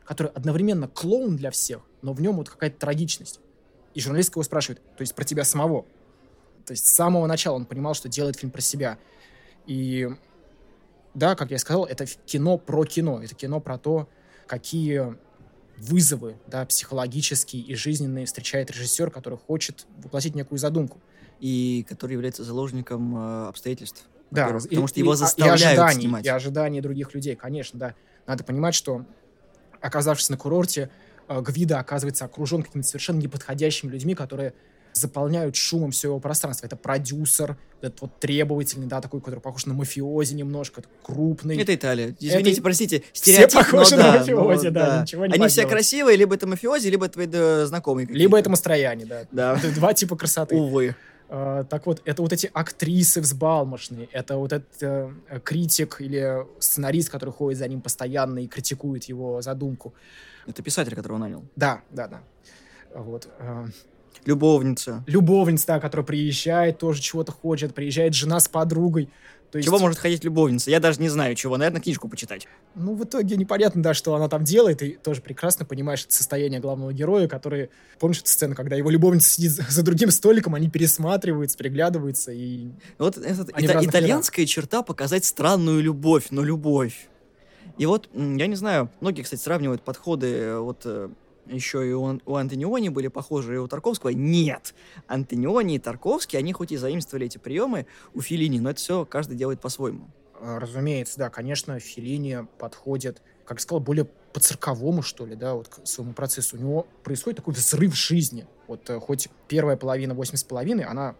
который 0.05 0.31
одновременно 0.33 0.87
клоун 0.89 1.37
для 1.37 1.51
всех, 1.51 1.81
но 2.03 2.13
в 2.13 2.21
нем 2.21 2.37
вот 2.37 2.49
какая-то 2.49 2.79
трагичность. 2.79 3.41
И 3.95 4.01
журналист 4.01 4.35
его 4.35 4.43
спрашивает, 4.43 4.83
то 4.97 5.01
есть 5.01 5.15
про 5.15 5.25
тебя 5.25 5.43
самого. 5.43 5.87
То 6.67 6.73
есть 6.73 6.87
с 6.87 6.93
самого 6.93 7.27
начала 7.27 7.57
он 7.57 7.65
понимал, 7.65 7.95
что 7.95 8.09
делает 8.09 8.37
фильм 8.37 8.53
про 8.53 8.61
себя. 8.61 8.99
И 9.67 10.09
да, 11.15 11.35
как 11.35 11.51
я 11.51 11.59
сказал, 11.59 11.87
это 11.87 12.05
кино 12.05 12.59
про 12.59 12.85
кино. 12.85 13.23
Это 13.23 13.35
кино 13.35 13.59
про 13.59 13.79
то, 13.79 14.09
какие 14.47 15.17
вызовы 15.79 16.37
да, 16.47 16.65
психологические 16.67 17.63
и 17.63 17.75
жизненные 17.75 18.27
встречает 18.27 18.71
режиссер, 18.71 19.11
который 19.11 19.39
хочет 19.39 19.87
воплотить 19.97 20.35
некую 20.35 20.59
задумку. 20.59 21.01
И 21.41 21.85
который 21.89 22.13
является 22.13 22.45
заложником 22.45 23.17
э, 23.17 23.49
обстоятельств. 23.49 24.05
Да, 24.31 24.45
потому 24.47 24.89
что 24.89 24.97
и- 24.97 25.01
его 25.01 25.15
заставляют 25.15 25.61
и 25.61 25.65
ожиданий, 25.67 26.01
снимать. 26.01 26.25
И 26.25 26.29
ожиданий 26.29 26.81
других 26.81 27.15
людей, 27.15 27.37
конечно, 27.37 27.79
да. 27.79 27.95
Надо 28.27 28.43
понимать, 28.45 28.75
что, 28.75 29.05
оказавшись 29.81 30.31
на 30.31 30.37
курорте, 30.37 30.91
э, 31.29 31.41
Гвида 31.41 31.79
оказывается 31.79 32.25
окружен 32.25 32.63
какими-то 32.63 32.89
совершенно 32.89 33.19
неподходящими 33.19 33.91
людьми, 33.91 34.15
которые 34.15 34.55
заполняют 34.93 35.57
шумом 35.57 35.91
все 35.91 36.09
его 36.09 36.19
пространство. 36.21 36.65
Это 36.65 36.75
продюсер, 36.75 37.59
этот 37.83 38.01
вот 38.01 38.19
требовательный, 38.19 38.87
да, 38.87 39.03
такой, 39.03 39.21
который 39.21 39.41
похож 39.41 39.67
на 39.67 39.75
мафиози 39.75 40.33
немножко, 40.35 40.83
крупный. 41.03 41.59
Это 41.61 41.75
Италия. 41.75 42.17
Извините, 42.19 42.53
Это- 42.53 42.63
простите, 42.63 43.03
Все 43.13 43.33
стереотип, 43.33 43.59
похожи 43.59 43.95
но 43.97 44.03
на 44.05 44.13
да, 44.13 44.19
мафиози, 44.21 44.67
но 44.69 44.73
да, 44.73 45.03
ничего 45.03 45.27
не 45.27 45.35
Они 45.35 45.49
все 45.49 45.57
поделать. 45.63 45.71
красивые, 45.73 46.17
либо 46.17 46.35
это 46.35 46.47
мафиози, 46.47 46.89
либо 46.89 47.07
твои 47.11 47.27
да, 47.27 47.67
знакомые. 47.67 48.09
Либо 48.09 48.39
это 48.39 48.49
мастрояне, 48.49 49.05
да. 49.05 49.25
Да. 49.31 49.59
Это 49.59 49.71
два 49.75 49.93
типа 49.93 50.17
красоты. 50.17 50.57
Увы. 50.57 50.97
А, 51.29 51.65
так 51.65 51.87
вот, 51.87 52.03
это 52.05 52.23
вот 52.23 52.33
эти 52.33 52.51
актрисы 52.53 53.21
взбалмошные, 53.21 54.09
это 54.13 54.37
вот 54.37 54.53
этот 54.53 54.83
э, 54.83 55.11
критик 55.43 56.01
или 56.01 56.47
сценарист, 56.61 57.11
который 57.11 57.31
ходит 57.31 57.59
за 57.59 57.69
ним 57.69 57.81
постоянно 57.81 58.41
и 58.41 58.47
критикует 58.47 59.05
его 59.05 59.43
задумку. 59.43 59.93
Это 60.47 60.63
писатель, 60.63 60.95
которого 60.95 61.19
нанял. 61.19 61.45
Да, 61.57 61.81
да, 61.91 62.07
да. 62.07 62.21
Вот. 62.95 63.29
э, 63.39 63.67
Любовница. 64.25 65.05
любовница, 65.07 65.67
да, 65.67 65.81
которая 65.81 66.07
приезжает, 66.07 66.79
тоже 66.79 67.01
чего-то 67.01 67.33
хочет, 67.33 67.75
приезжает 67.75 68.15
жена 68.15 68.41
с 68.41 68.49
подругой. 68.49 69.09
То 69.57 69.59
есть, 69.59 69.69
Чего 69.69 69.79
может 69.79 69.99
хотеть 69.99 70.23
любовница? 70.23 70.71
Я 70.71 70.81
даже 70.81 71.01
не 71.01 71.09
знаю, 71.09 71.35
чего. 71.35 71.57
Наверное, 71.57 71.81
книжку 71.81 72.11
почитать. 72.11 72.47
ну, 72.75 72.95
в 72.95 73.05
итоге 73.05 73.39
непонятно, 73.39 73.83
да, 73.83 73.95
что 73.95 74.15
она 74.15 74.29
там 74.29 74.45
делает, 74.45 74.83
и 74.83 74.91
тоже 74.91 75.23
прекрасно 75.23 75.65
понимаешь 75.65 76.05
это 76.05 76.13
состояние 76.13 76.61
главного 76.61 76.93
героя, 76.93 77.27
который... 77.27 77.71
Помнишь 77.99 78.19
эту 78.19 78.29
сцену, 78.29 78.55
когда 78.55 78.77
его 78.77 78.91
любовница 78.91 79.31
сидит 79.31 79.53
за 79.53 79.83
другим 79.83 80.11
столиком, 80.11 80.55
они 80.55 80.69
пересматриваются, 80.69 81.57
приглядываются, 81.57 82.33
и 82.33 82.69
Вот 82.99 83.17
в 83.17 83.21
ита- 83.23 83.83
итальянская 83.83 84.45
черта 84.45 84.83
показать 84.83 85.25
странную 85.25 85.81
любовь, 85.83 86.27
но 86.31 86.43
любовь. 86.43 87.09
И 87.79 87.87
вот, 87.87 88.11
я 88.13 88.47
не 88.47 88.57
знаю, 88.57 88.91
многие, 89.01 89.23
кстати, 89.23 89.41
сравнивают 89.41 89.81
подходы, 89.81 90.27
э, 90.27 90.59
вот 90.59 90.83
э, 90.85 91.09
еще 91.49 91.89
и 91.89 91.93
у, 91.93 92.21
у 92.25 92.37
Антониони 92.37 92.89
были 92.89 93.09
похожи, 93.09 93.55
и 93.55 93.59
у 93.59 93.69
Тарковского. 93.69 94.11
Нет! 94.11 94.75
Антониони 95.07 95.77
и 95.77 95.79
Тарковский, 95.79 96.39
они 96.39 96.53
хоть 96.53 96.73
и 96.73 96.77
заимствовали 96.77 97.27
эти 97.27 97.39
приемы 97.39 97.87
у 98.15 98.21
Филини, 98.21 98.59
но 98.59 98.71
это 98.71 98.79
все 98.79 99.05
каждый 99.05 99.37
делает 99.37 99.61
по-своему. 99.61 100.11
А, 100.41 100.59
Разумеется, 100.59 101.19
да, 101.19 101.31
конечно, 101.31 101.79
Филини 101.79 102.47
подходит, 102.59 103.23
как 103.45 103.61
сказал, 103.61 103.81
более 103.81 104.07
по 104.33 104.41
цирковому, 104.41 105.03
что 105.03 105.25
ли, 105.25 105.35
да, 105.35 105.55
вот 105.55 105.69
к 105.69 105.87
своему 105.87 106.13
процессу. 106.13 106.57
У 106.57 106.61
него 106.61 106.87
происходит 107.03 107.39
такой 107.39 107.55
взрыв 107.55 107.95
жизни. 107.95 108.47
Вот 108.67 108.91
э, 108.91 109.01
хоть 109.01 109.29
первая 109.49 109.77
половина 109.77 110.15
восемь 110.15 110.37
с 110.37 110.45
половиной, 110.45 110.85
она 110.85 111.17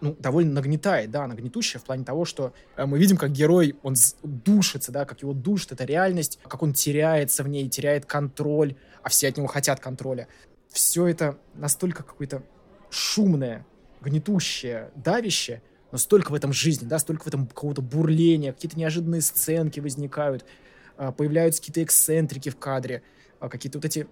ну, 0.00 0.14
довольно 0.18 0.52
нагнетает, 0.52 1.10
да, 1.10 1.24
она 1.24 1.34
в 1.34 1.84
плане 1.84 2.04
того, 2.04 2.24
что 2.24 2.52
э, 2.76 2.86
мы 2.86 2.98
видим, 2.98 3.16
как 3.16 3.32
герой, 3.32 3.76
он 3.82 3.94
душится, 4.22 4.92
да, 4.92 5.04
как 5.04 5.22
его 5.22 5.32
душит 5.32 5.72
эта 5.72 5.84
реальность, 5.84 6.38
как 6.46 6.62
он 6.62 6.72
теряется 6.72 7.42
в 7.42 7.48
ней, 7.48 7.68
теряет 7.68 8.06
контроль, 8.06 8.76
а 9.02 9.08
все 9.08 9.28
от 9.28 9.36
него 9.36 9.46
хотят 9.46 9.80
контроля. 9.80 10.28
Все 10.68 11.06
это 11.06 11.38
настолько 11.54 12.02
какое-то 12.02 12.42
шумное, 12.90 13.66
гнетущее, 14.00 14.90
давящее, 14.94 15.62
но 15.92 15.98
столько 15.98 16.30
в 16.30 16.34
этом 16.34 16.52
жизни, 16.52 16.86
да, 16.86 16.98
столько 16.98 17.24
в 17.24 17.26
этом 17.28 17.46
какого-то 17.46 17.82
бурления, 17.82 18.52
какие-то 18.52 18.78
неожиданные 18.78 19.22
сценки 19.22 19.80
возникают, 19.80 20.44
а, 20.96 21.12
появляются 21.12 21.60
какие-то 21.60 21.82
эксцентрики 21.82 22.50
в 22.50 22.56
кадре, 22.56 23.02
а, 23.40 23.48
какие-то 23.48 23.78
вот 23.78 23.84
эти 23.84 24.06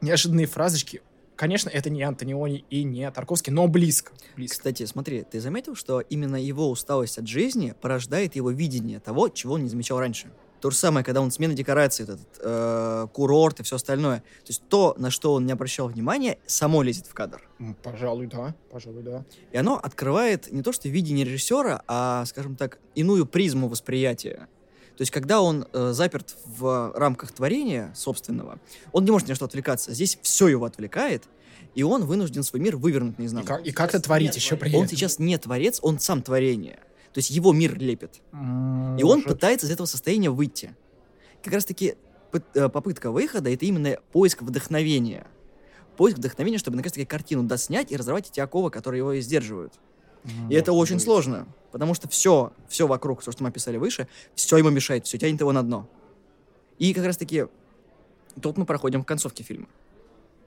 неожиданные 0.00 0.46
фразочки. 0.46 1.02
Конечно, 1.40 1.70
это 1.70 1.88
не 1.88 2.02
Антониони 2.02 2.66
и 2.68 2.82
не 2.82 3.10
Тарковский, 3.10 3.50
но 3.50 3.66
близко. 3.66 4.12
близко. 4.36 4.58
Кстати, 4.58 4.84
смотри, 4.84 5.22
ты 5.22 5.40
заметил, 5.40 5.74
что 5.74 6.00
именно 6.00 6.36
его 6.36 6.68
усталость 6.68 7.16
от 7.16 7.26
жизни 7.26 7.74
порождает 7.80 8.36
его 8.36 8.50
видение 8.50 9.00
того, 9.00 9.30
чего 9.30 9.54
он 9.54 9.62
не 9.62 9.70
замечал 9.70 9.98
раньше? 10.00 10.30
То 10.60 10.70
же 10.70 10.76
самое, 10.76 11.02
когда 11.02 11.22
он 11.22 11.30
смена 11.30 11.54
декораций, 11.54 12.04
этот 12.04 12.20
э, 12.40 13.06
курорт 13.14 13.60
и 13.60 13.62
все 13.62 13.76
остальное. 13.76 14.18
То 14.18 14.48
есть 14.48 14.64
то, 14.68 14.94
на 14.98 15.10
что 15.10 15.32
он 15.32 15.46
не 15.46 15.52
обращал 15.52 15.88
внимания, 15.88 16.36
само 16.44 16.82
лезет 16.82 17.06
в 17.06 17.14
кадр. 17.14 17.40
Пожалуй, 17.82 18.26
да, 18.26 18.54
пожалуй, 18.70 19.02
да. 19.02 19.24
И 19.50 19.56
оно 19.56 19.80
открывает 19.82 20.52
не 20.52 20.62
то 20.62 20.72
что 20.72 20.90
видение 20.90 21.24
режиссера, 21.24 21.82
а, 21.86 22.26
скажем 22.26 22.54
так, 22.54 22.80
иную 22.94 23.24
призму 23.24 23.68
восприятия. 23.68 24.46
То 25.00 25.02
есть, 25.02 25.12
когда 25.12 25.40
он 25.40 25.64
э, 25.72 25.92
заперт 25.94 26.36
в 26.44 26.92
рамках 26.94 27.32
творения 27.32 27.90
собственного, 27.96 28.58
он 28.92 29.06
не 29.06 29.10
может 29.10 29.28
ни 29.28 29.32
на 29.32 29.34
что 29.34 29.46
отвлекаться. 29.46 29.94
Здесь 29.94 30.18
все 30.20 30.48
его 30.48 30.66
отвлекает, 30.66 31.24
и 31.74 31.82
он 31.82 32.04
вынужден 32.04 32.42
свой 32.42 32.60
мир 32.60 32.76
вывернуть 32.76 33.14
И, 33.16 33.22
наизнанку. 33.22 33.48
как, 33.48 33.66
и 33.66 33.72
как-то 33.72 33.98
творить 33.98 34.36
еще 34.36 34.56
при 34.56 34.68
Он 34.76 34.84
этом. 34.84 34.88
сейчас 34.88 35.18
не 35.18 35.38
творец, 35.38 35.78
он 35.80 36.00
сам 36.00 36.20
творение. 36.20 36.80
То 37.14 37.18
есть 37.20 37.30
его 37.30 37.54
мир 37.54 37.78
лепит. 37.78 38.20
М, 38.34 38.98
И 38.98 39.02
он 39.02 39.20
может. 39.20 39.28
пытается 39.28 39.66
из 39.66 39.70
этого 39.70 39.86
состояния 39.86 40.28
выйти. 40.28 40.76
Как 41.42 41.54
раз 41.54 41.64
таки 41.64 41.94
пыт- 42.30 42.44
э, 42.52 42.68
попытка 42.68 43.10
выхода— 43.10 43.48
это 43.54 43.64
именно 43.64 43.96
поиск 44.12 44.42
вдохновения. 44.42 45.26
Поиск 45.96 46.18
вдохновения, 46.18 46.58
чтобы 46.58 46.76
наконец-таки 46.76 47.06
картину 47.06 47.44
доснять 47.44 47.90
и 47.90 47.96
разорвать 47.96 48.28
эти 48.28 48.40
оковы, 48.40 48.70
которые 48.70 48.98
его 48.98 49.14
и 49.14 49.22
сдерживают. 49.22 49.72
И 50.48 50.54
это 50.54 50.72
очень 50.72 50.96
быть. 50.96 51.04
сложно, 51.04 51.46
потому 51.72 51.94
что 51.94 52.08
все, 52.08 52.52
все 52.68 52.86
вокруг, 52.86 53.22
то, 53.22 53.32
что 53.32 53.42
мы 53.42 53.48
описали 53.48 53.76
выше, 53.76 54.08
все 54.34 54.56
ему 54.58 54.70
мешает, 54.70 55.06
все 55.06 55.18
тянет 55.18 55.40
его 55.40 55.52
на 55.52 55.62
дно. 55.62 55.88
И 56.78 56.92
как 56.94 57.04
раз-таки 57.04 57.46
тут 58.40 58.56
мы 58.56 58.66
проходим 58.66 59.04
к 59.04 59.08
концовке 59.08 59.42
фильма. 59.42 59.66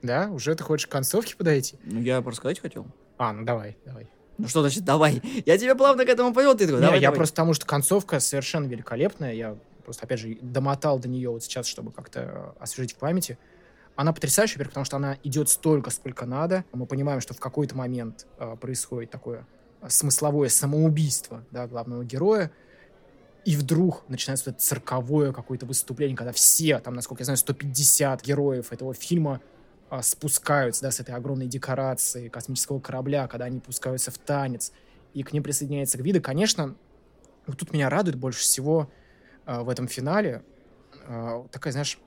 Да? 0.02 0.28
Уже 0.30 0.54
ты 0.54 0.62
хочешь 0.62 0.86
к 0.86 0.90
концовке 0.90 1.34
подойти? 1.36 1.76
Ну, 1.84 2.00
я 2.00 2.20
просто 2.20 2.40
сказать 2.40 2.60
хотел. 2.60 2.86
А, 3.16 3.32
ну 3.32 3.44
давай, 3.44 3.76
давай. 3.84 4.08
Ну 4.36 4.48
что 4.48 4.60
значит, 4.60 4.84
давай. 4.84 5.22
Я 5.46 5.56
тебя 5.58 5.74
плавно 5.74 6.04
к 6.04 6.08
этому 6.08 6.34
повел, 6.34 6.54
ты 6.54 6.66
такой, 6.66 6.80
Не, 6.80 6.86
давай, 6.86 7.00
я 7.00 7.08
давай. 7.08 7.16
просто 7.16 7.34
потому, 7.34 7.54
что 7.54 7.66
концовка 7.66 8.20
совершенно 8.20 8.66
великолепная. 8.66 9.32
Я 9.32 9.56
просто, 9.84 10.06
опять 10.06 10.18
же, 10.20 10.36
домотал 10.40 10.98
до 10.98 11.08
нее 11.08 11.30
вот 11.30 11.44
сейчас, 11.44 11.66
чтобы 11.66 11.92
как-то 11.92 12.20
э, 12.20 12.62
освежить 12.62 12.94
в 12.94 12.96
памяти. 12.96 13.38
Она 13.96 14.12
потрясающая, 14.12 14.54
во-первых, 14.54 14.70
потому 14.72 14.84
что 14.84 14.96
она 14.96 15.18
идет 15.22 15.48
столько, 15.48 15.90
сколько 15.90 16.26
надо. 16.26 16.64
Мы 16.72 16.86
понимаем, 16.86 17.20
что 17.20 17.32
в 17.32 17.38
какой-то 17.38 17.76
момент 17.76 18.26
э, 18.38 18.56
происходит 18.60 19.10
такое 19.10 19.46
смысловое 19.88 20.48
самоубийство 20.48 21.44
да, 21.50 21.66
главного 21.66 22.04
героя. 22.04 22.50
И 23.44 23.56
вдруг 23.56 24.08
начинается 24.08 24.46
вот 24.46 24.56
это 24.56 24.64
цирковое 24.64 25.32
какое-то 25.32 25.66
выступление, 25.66 26.16
когда 26.16 26.32
все, 26.32 26.78
там, 26.78 26.94
насколько 26.94 27.20
я 27.20 27.26
знаю, 27.26 27.36
150 27.36 28.22
героев 28.22 28.72
этого 28.72 28.94
фильма 28.94 29.40
а, 29.90 30.02
спускаются, 30.02 30.82
да, 30.82 30.90
с 30.90 31.00
этой 31.00 31.14
огромной 31.14 31.46
декорации 31.46 32.28
космического 32.28 32.80
корабля, 32.80 33.28
когда 33.28 33.44
они 33.44 33.60
пускаются 33.60 34.10
в 34.10 34.18
танец, 34.18 34.72
и 35.12 35.22
к 35.22 35.32
ним 35.32 35.42
присоединяется 35.42 35.98
Гвида. 35.98 36.20
Конечно, 36.20 36.74
вот 37.46 37.58
тут 37.58 37.72
меня 37.72 37.90
радует 37.90 38.16
больше 38.16 38.40
всего 38.40 38.90
а, 39.44 39.62
в 39.62 39.68
этом 39.68 39.88
финале 39.88 40.42
а, 41.06 41.46
такая, 41.50 41.72
знаешь, 41.72 41.98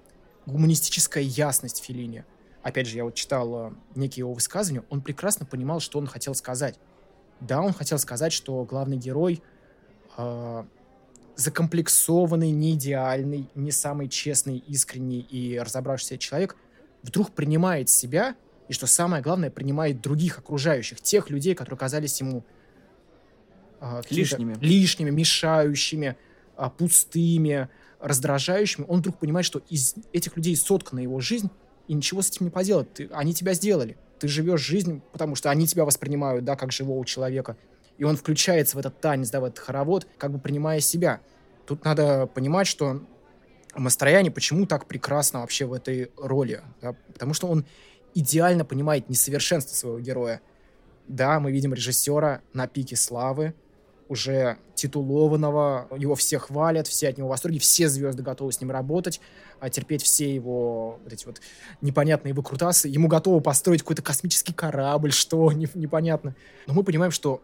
гуманистическая 0.46 1.24
ясность 1.24 1.84
Филини. 1.84 2.26
Опять 2.64 2.88
же, 2.88 2.98
я 2.98 3.04
вот 3.04 3.14
читал 3.14 3.56
а, 3.56 3.74
некие 3.96 4.22
его 4.22 4.34
высказывания, 4.34 4.84
он 4.90 5.02
прекрасно 5.02 5.46
понимал, 5.46 5.80
что 5.80 6.00
он 6.00 6.08
хотел 6.08 6.34
сказать. 6.34 6.80
Да, 7.40 7.62
он 7.62 7.74
хотел 7.74 8.00
сказать, 8.00 8.34
что 8.34 8.64
главный 8.66 8.98
герой 8.98 9.42
а, 10.16 10.66
закомплексованный, 11.36 12.52
не 12.52 12.74
идеальный, 12.74 13.48
не 13.56 13.72
самый 13.72 14.10
честный, 14.10 14.58
искренний 14.58 15.20
и 15.20 15.58
разобравшийся 15.60 16.18
человек 16.18 16.56
вдруг 17.04 17.32
принимает 17.32 17.90
себя 17.90 18.36
и, 18.68 18.74
что 18.74 18.88
самое 18.88 19.22
главное, 19.24 19.50
принимает 19.52 20.02
других 20.02 20.40
окружающих, 20.40 21.00
тех 21.00 21.30
людей, 21.30 21.56
которые 21.56 21.78
казались 21.78 22.20
ему 22.20 22.44
какими-то 24.02 24.38
Лишними. 24.38 24.58
лишними, 24.60 25.10
мешающими, 25.12 26.18
а, 26.56 26.70
пустыми, 26.70 27.70
раздражающими. 28.00 28.86
Он 28.88 29.00
вдруг 29.00 29.20
понимает, 29.20 29.46
что 29.46 29.62
из 29.70 29.96
этих 30.14 30.36
людей 30.36 30.56
соткана 30.56 31.00
его 31.00 31.20
жизнь, 31.20 31.50
и 31.88 31.94
ничего 31.94 32.22
с 32.22 32.30
этим 32.30 32.48
не 32.48 32.50
поделать. 32.50 32.92
Ты- 32.94 33.10
они 33.14 33.34
тебя 33.34 33.54
сделали. 33.54 33.96
Ты 34.20 34.28
живешь 34.28 34.62
жизнь, 34.62 35.02
потому 35.12 35.36
что 35.36 35.50
они 35.50 35.68
тебя 35.68 35.86
воспринимают, 35.86 36.46
да, 36.46 36.56
как 36.56 36.72
живого 36.72 37.06
человека. 37.06 37.58
И 37.98 38.04
он 38.04 38.16
включается 38.16 38.78
в 38.78 38.80
этот 38.80 39.00
танец, 39.02 39.30
да, 39.30 39.40
в 39.40 39.46
этот 39.46 39.60
хоровод, 39.60 40.08
как 40.18 40.32
бы 40.32 40.40
принимая 40.40 40.80
себя. 40.80 41.22
Тут 41.66 41.84
надо 41.84 42.28
понимать, 42.28 42.68
что 42.68 43.02
Мастрояне 43.78 44.32
почему 44.32 44.66
так 44.66 44.88
прекрасно 44.88 45.42
вообще 45.42 45.66
в 45.66 45.74
этой 45.74 46.12
роли? 46.18 46.62
да? 46.82 46.96
Потому 47.14 47.34
что 47.36 47.48
он 47.48 47.66
идеально 48.16 48.66
понимает 48.66 49.08
несовершенство 49.08 49.76
своего 49.76 50.00
героя. 50.00 50.42
Да, 51.08 51.40
мы 51.40 51.52
видим 51.52 51.74
режиссера 51.74 52.42
на 52.54 52.68
пике 52.68 52.96
славы, 52.96 53.54
уже 54.10 54.58
титулованного, 54.76 55.88
его 55.98 56.16
все 56.16 56.40
хвалят, 56.40 56.88
все 56.88 57.10
от 57.10 57.18
него 57.18 57.28
в 57.28 57.32
восторге, 57.32 57.60
все 57.60 57.90
звезды 57.90 58.24
готовы 58.24 58.52
с 58.52 58.62
ним 58.62 58.72
работать, 58.72 59.20
а 59.60 59.70
терпеть 59.70 60.04
все 60.04 60.34
его 60.34 61.00
вот 61.04 61.14
эти 61.14 61.26
вот 61.26 61.42
непонятные 61.82 62.34
выкрутасы. 62.34 62.88
Ему 62.88 63.08
готовы 63.08 63.42
построить 63.42 63.82
какой-то 63.82 64.02
космический 64.02 64.54
корабль, 64.54 65.12
что 65.14 65.52
не- 65.52 65.70
непонятно. 65.74 66.36
Но 66.68 66.74
мы 66.74 66.84
понимаем, 66.84 67.12
что 67.12 67.42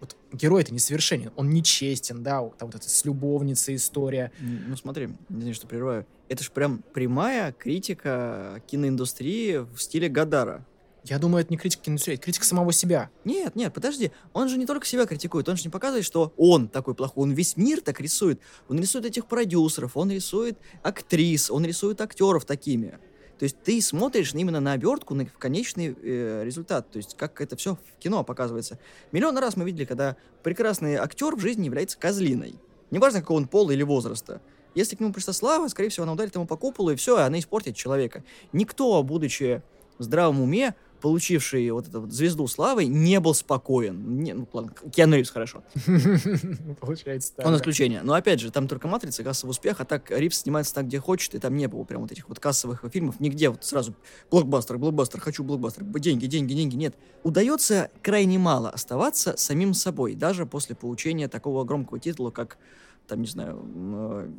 вот 0.00 0.16
герой 0.32 0.62
это 0.62 0.74
несовершенен, 0.74 1.32
он 1.36 1.50
нечестен, 1.50 2.22
да, 2.22 2.40
там 2.58 2.68
вот 2.68 2.74
эта 2.74 2.88
с 2.88 3.04
любовницей 3.04 3.76
история. 3.76 4.30
Ну 4.40 4.76
смотри, 4.76 5.08
извини, 5.30 5.54
что 5.54 5.66
прерываю. 5.66 6.06
Это 6.28 6.44
же 6.44 6.50
прям 6.50 6.82
прямая 6.92 7.52
критика 7.52 8.60
киноиндустрии 8.66 9.58
в 9.58 9.78
стиле 9.78 10.08
Гадара. 10.08 10.64
Я 11.08 11.20
думаю, 11.20 11.42
это 11.42 11.52
не 11.52 11.56
критика 11.56 11.84
киноиндустрии, 11.84 12.14
это 12.14 12.24
критика 12.24 12.44
самого 12.44 12.72
себя. 12.72 13.10
Нет, 13.24 13.54
нет, 13.54 13.72
подожди. 13.72 14.10
Он 14.32 14.48
же 14.48 14.58
не 14.58 14.66
только 14.66 14.86
себя 14.86 15.06
критикует, 15.06 15.48
он 15.48 15.56
же 15.56 15.62
не 15.62 15.70
показывает, 15.70 16.04
что 16.04 16.32
он 16.36 16.66
такой 16.66 16.96
плохой. 16.96 17.22
Он 17.22 17.32
весь 17.32 17.56
мир 17.56 17.80
так 17.80 18.00
рисует. 18.00 18.40
Он 18.68 18.80
рисует 18.80 19.06
этих 19.06 19.26
продюсеров, 19.26 19.96
он 19.96 20.10
рисует 20.10 20.58
актрис, 20.82 21.48
он 21.48 21.64
рисует 21.64 22.00
актеров 22.00 22.44
такими. 22.44 22.98
То 23.38 23.44
есть 23.44 23.56
ты 23.62 23.80
смотришь 23.80 24.34
именно 24.34 24.58
на 24.58 24.72
обертку, 24.72 25.14
на 25.14 25.26
конечный 25.26 25.96
э, 26.02 26.42
результат. 26.44 26.90
То 26.90 26.96
есть 26.96 27.16
как 27.16 27.40
это 27.40 27.54
все 27.54 27.76
в 27.76 27.98
кино 28.00 28.24
показывается. 28.24 28.78
Миллион 29.12 29.38
раз 29.38 29.56
мы 29.56 29.64
видели, 29.64 29.84
когда 29.84 30.16
прекрасный 30.42 30.96
актер 30.96 31.36
в 31.36 31.40
жизни 31.40 31.66
является 31.66 31.98
козлиной. 31.98 32.56
Неважно, 32.90 33.20
какого 33.20 33.36
он 33.36 33.46
пола 33.46 33.70
или 33.70 33.84
возраста. 33.84 34.40
Если 34.74 34.96
к 34.96 35.00
нему 35.00 35.12
пришла 35.12 35.32
слава, 35.32 35.68
скорее 35.68 35.90
всего, 35.90 36.02
она 36.02 36.14
ударит 36.14 36.34
ему 36.34 36.46
по 36.46 36.56
куполу, 36.56 36.90
и 36.90 36.96
все, 36.96 37.18
она 37.18 37.38
испортит 37.38 37.76
человека. 37.76 38.24
Никто, 38.52 39.02
будучи 39.04 39.62
в 39.98 40.02
здравом 40.02 40.40
уме, 40.40 40.74
получивший 41.00 41.70
вот 41.70 41.88
эту 41.88 42.00
вот 42.00 42.12
звезду 42.12 42.46
славы, 42.46 42.86
не 42.86 43.20
был 43.20 43.34
спокоен. 43.34 44.18
Не, 44.18 44.34
ну, 44.34 44.48
ладно, 44.52 44.72
Киану 44.90 45.16
Ривз 45.16 45.30
хорошо. 45.30 45.62
Получается 46.80 47.34
так. 47.36 47.46
Он 47.46 47.56
исключение. 47.56 48.02
Но 48.02 48.14
опять 48.14 48.40
же, 48.40 48.50
там 48.50 48.68
только 48.68 48.88
«Матрица», 48.88 49.22
кассовый 49.22 49.50
успех, 49.50 49.80
а 49.80 49.84
так 49.84 50.10
Ривз 50.10 50.40
снимается 50.40 50.74
так, 50.74 50.86
где 50.86 50.98
хочет, 50.98 51.34
и 51.34 51.38
там 51.38 51.56
не 51.56 51.68
было 51.68 51.84
прям 51.84 52.02
вот 52.02 52.12
этих 52.12 52.28
вот 52.28 52.40
кассовых 52.40 52.84
фильмов. 52.92 53.20
Нигде 53.20 53.50
вот 53.50 53.64
сразу 53.64 53.94
блокбастер, 54.30 54.78
блокбастер, 54.78 55.20
хочу 55.20 55.44
блокбастер, 55.44 55.84
деньги, 55.84 56.26
деньги, 56.26 56.54
деньги. 56.54 56.76
Нет. 56.76 56.96
Удается 57.22 57.90
крайне 58.02 58.38
мало 58.38 58.70
оставаться 58.70 59.36
самим 59.36 59.74
собой, 59.74 60.14
даже 60.14 60.46
после 60.46 60.76
получения 60.76 61.28
такого 61.28 61.64
громкого 61.64 61.98
титула, 61.98 62.30
как, 62.30 62.58
там, 63.06 63.20
не 63.20 63.28
знаю, 63.28 63.62
э, 63.64 64.30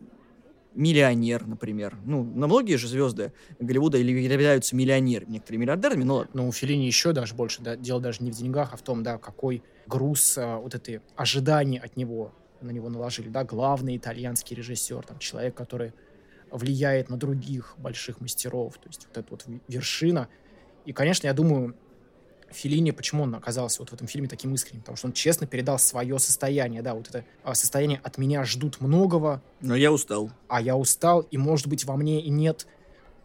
миллионер, 0.78 1.46
например. 1.46 1.98
Ну, 2.06 2.24
на 2.24 2.48
многие 2.48 2.76
же 2.76 2.88
звезды 2.88 3.34
Голливуда 3.60 3.98
или 3.98 4.12
являются 4.12 4.76
миллионерами, 4.76 5.32
некоторые 5.32 5.60
миллиардерами, 5.60 6.04
но 6.04 6.16
ладно. 6.18 6.32
Ну, 6.34 6.48
у 6.48 6.52
Филини 6.52 6.86
еще 6.86 7.12
даже 7.12 7.34
больше, 7.34 7.62
да, 7.62 7.76
дело 7.76 8.00
даже 8.00 8.24
не 8.24 8.32
в 8.32 8.36
деньгах, 8.36 8.70
а 8.74 8.78
в 8.78 8.82
том, 8.82 9.04
да, 9.04 9.18
какой 9.18 9.64
груз 9.88 10.38
а, 10.38 10.58
вот 10.58 10.76
этой 10.76 11.02
ожиданий 11.16 11.80
от 11.80 11.98
него 11.98 12.34
на 12.62 12.72
него 12.72 12.90
наложили, 12.90 13.30
да, 13.30 13.44
главный 13.44 13.98
итальянский 13.98 14.56
режиссер, 14.56 15.04
там, 15.06 15.20
человек, 15.20 15.56
который 15.56 15.94
влияет 16.52 17.10
на 17.10 17.18
других 17.18 17.76
больших 17.78 18.22
мастеров, 18.22 18.78
то 18.78 18.88
есть 18.88 19.08
вот 19.08 19.18
эта 19.18 19.28
вот 19.30 19.46
вершина. 19.68 20.28
И, 20.86 20.94
конечно, 20.94 21.28
я 21.28 21.34
думаю, 21.34 21.76
Филини, 22.52 22.92
почему 22.92 23.24
он 23.24 23.36
оказался 23.36 23.82
вот 23.82 23.90
в 23.90 23.94
этом 23.94 24.08
фильме 24.08 24.28
таким 24.28 24.54
искренним? 24.54 24.82
Потому 24.82 24.98
что 24.98 25.08
он 25.08 25.14
честно 25.14 25.48
передал 25.48 25.80
свое 25.80 26.18
состояние, 26.20 26.82
да, 26.82 26.94
вот 26.94 27.10
это 27.10 27.26
а, 27.44 27.54
состояние 27.54 28.00
«от 28.04 28.18
меня 28.18 28.44
ждут 28.46 28.82
многого». 28.82 29.42
Но 29.62 29.76
я 29.76 29.92
устал. 29.92 30.32
А 30.48 30.62
я 30.62 30.76
устал, 30.76 31.22
и, 31.22 31.38
может 31.38 31.68
быть, 31.68 31.86
во 31.86 31.96
мне 31.98 32.22
и 32.22 32.30
нет 32.30 32.68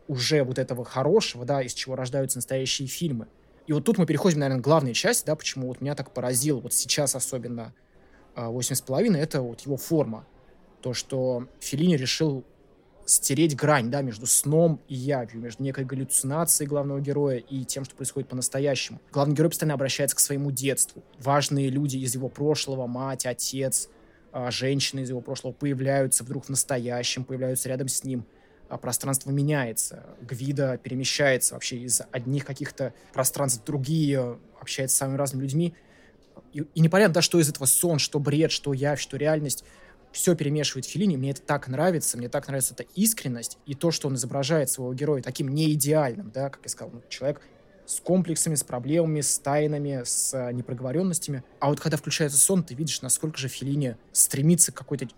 уже 0.09 0.43
вот 0.43 0.59
этого 0.59 0.85
хорошего, 0.85 1.45
да, 1.45 1.63
из 1.63 1.75
чего 1.75 1.95
рождаются 1.95 2.39
настоящие 2.39 2.89
фильмы. 2.89 3.29
И 3.67 3.73
вот 3.73 3.85
тут 3.85 3.97
мы 3.99 4.07
переходим, 4.07 4.41
наверное, 4.41 4.61
к 4.61 4.65
главной 4.65 4.93
части, 4.93 5.25
да, 5.25 5.37
почему 5.37 5.69
вот 5.69 5.81
меня 5.81 5.95
так 5.95 6.13
поразил, 6.13 6.61
вот 6.61 6.75
сейчас 6.75 7.15
особенно 7.15 7.73
«Восемь 8.35 8.75
с 8.75 8.81
половиной», 8.81 9.21
это 9.21 9.41
вот 9.41 9.61
его 9.61 9.77
форма. 9.77 10.27
То, 10.81 10.95
что 10.95 11.47
Филини 11.61 11.97
решил 11.97 12.45
стереть 13.05 13.57
грань, 13.57 13.91
да, 13.91 14.03
между 14.03 14.27
сном 14.27 14.81
и 14.89 14.95
явью, 14.95 15.41
между 15.41 15.63
некой 15.63 15.85
галлюцинацией 15.85 16.69
главного 16.69 17.01
героя 17.01 17.39
и 17.39 17.65
тем, 17.65 17.85
что 17.85 17.95
происходит 17.95 18.29
по-настоящему. 18.29 19.01
Главный 19.13 19.35
герой 19.35 19.51
постоянно 19.51 19.75
обращается 19.75 20.17
к 20.17 20.21
своему 20.21 20.51
детству. 20.51 21.03
Важные 21.19 21.69
люди 21.69 21.97
из 21.97 22.15
его 22.15 22.29
прошлого, 22.29 22.87
мать, 22.87 23.27
отец, 23.27 23.89
а, 24.33 24.51
женщины 24.51 25.01
из 25.01 25.11
его 25.11 25.21
прошлого 25.21 25.53
появляются 25.53 26.25
вдруг 26.25 26.47
в 26.47 26.49
настоящем, 26.49 27.25
появляются 27.25 27.69
рядом 27.69 27.89
с 27.89 28.05
ним. 28.05 28.25
А 28.69 28.79
пространство 28.79 29.31
меняется, 29.31 30.07
Гвида 30.23 30.79
перемещается 30.79 31.55
вообще 31.55 31.77
из 31.77 32.01
одних 32.11 32.47
каких-то 32.47 32.95
пространств 33.13 33.61
в 33.61 33.67
другие, 33.67 34.39
общается 34.59 34.97
с 34.97 34.99
самыми 34.99 35.19
разными 35.19 35.43
людьми. 35.43 35.75
И, 36.55 36.61
и 36.75 36.81
непонятно, 36.81 37.15
да, 37.15 37.23
что 37.23 37.39
из 37.39 37.51
этого 37.51 37.67
сон, 37.67 37.99
что 37.99 38.19
бред, 38.19 38.51
что 38.51 38.73
явь, 38.73 38.99
что 38.99 39.19
реальность 39.19 39.65
все 40.13 40.35
перемешивает 40.35 40.87
Филини, 40.87 41.17
мне 41.17 41.31
это 41.31 41.43
так 41.43 41.69
нравится, 41.69 42.19
мне 42.19 42.29
так 42.29 42.47
нравится 42.47 42.75
эта 42.75 42.85
искренность 42.95 43.59
и 43.67 43.75
то, 43.75 43.91
что 43.91 44.09
он 44.09 44.15
изображает 44.15 44.71
своего 44.71 44.93
героя 44.95 45.23
таким 45.23 45.49
неидеальным, 45.49 46.31
да, 46.31 46.51
как 46.51 46.61
я 46.65 46.69
сказал, 46.69 46.93
ну, 46.95 47.03
человек 47.09 47.41
с 47.85 48.01
комплексами, 48.01 48.55
с 48.55 48.63
проблемами, 48.63 49.21
с 49.21 49.39
тайнами, 49.39 50.03
с 50.05 50.33
а, 50.35 50.53
непроговоренностями. 50.53 51.43
А 51.59 51.69
вот 51.69 51.81
когда 51.81 51.97
включается 51.97 52.39
сон, 52.39 52.63
ты 52.63 52.75
видишь, 52.75 53.03
насколько 53.03 53.39
же 53.39 53.49
Филини 53.49 53.97
стремится 54.13 54.73
к 54.73 54.77
какой-то 54.77 55.09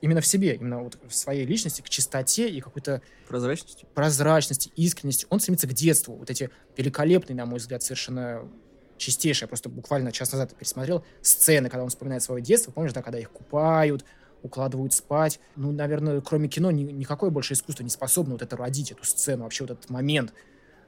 именно 0.00 0.20
в 0.20 0.26
себе, 0.26 0.54
именно 0.54 0.82
вот 0.82 0.98
в 1.06 1.14
своей 1.14 1.44
личности, 1.44 1.82
к 1.82 1.88
чистоте 1.88 2.48
и 2.48 2.60
какой-то 2.60 3.02
прозрачности, 3.28 3.86
прозрачности, 3.94 4.70
искренности. 4.74 5.26
Он 5.28 5.38
стремится 5.38 5.66
к 5.66 5.74
детству. 5.74 6.14
Вот 6.14 6.30
эти 6.30 6.50
великолепные, 6.76 7.36
на 7.36 7.46
мой 7.46 7.58
взгляд, 7.58 7.82
совершенно 7.82 8.48
чистейшая, 8.96 9.48
просто 9.48 9.68
буквально 9.68 10.12
час 10.12 10.32
назад 10.32 10.54
пересмотрел, 10.54 11.04
сцены, 11.22 11.68
когда 11.68 11.82
он 11.82 11.90
вспоминает 11.90 12.22
свое 12.22 12.42
детство, 12.42 12.70
помнишь, 12.70 12.92
да, 12.92 13.02
когда 13.02 13.18
их 13.18 13.30
купают, 13.30 14.04
укладывают 14.42 14.92
спать. 14.92 15.40
Ну, 15.56 15.72
наверное, 15.72 16.20
кроме 16.20 16.48
кино 16.48 16.70
ни, 16.70 16.82
никакое 16.84 17.30
больше 17.30 17.54
искусство 17.54 17.82
не 17.82 17.90
способно 17.90 18.32
вот 18.32 18.42
это 18.42 18.56
родить, 18.56 18.92
эту 18.92 19.04
сцену, 19.04 19.44
вообще 19.44 19.64
вот 19.64 19.72
этот 19.72 19.90
момент, 19.90 20.32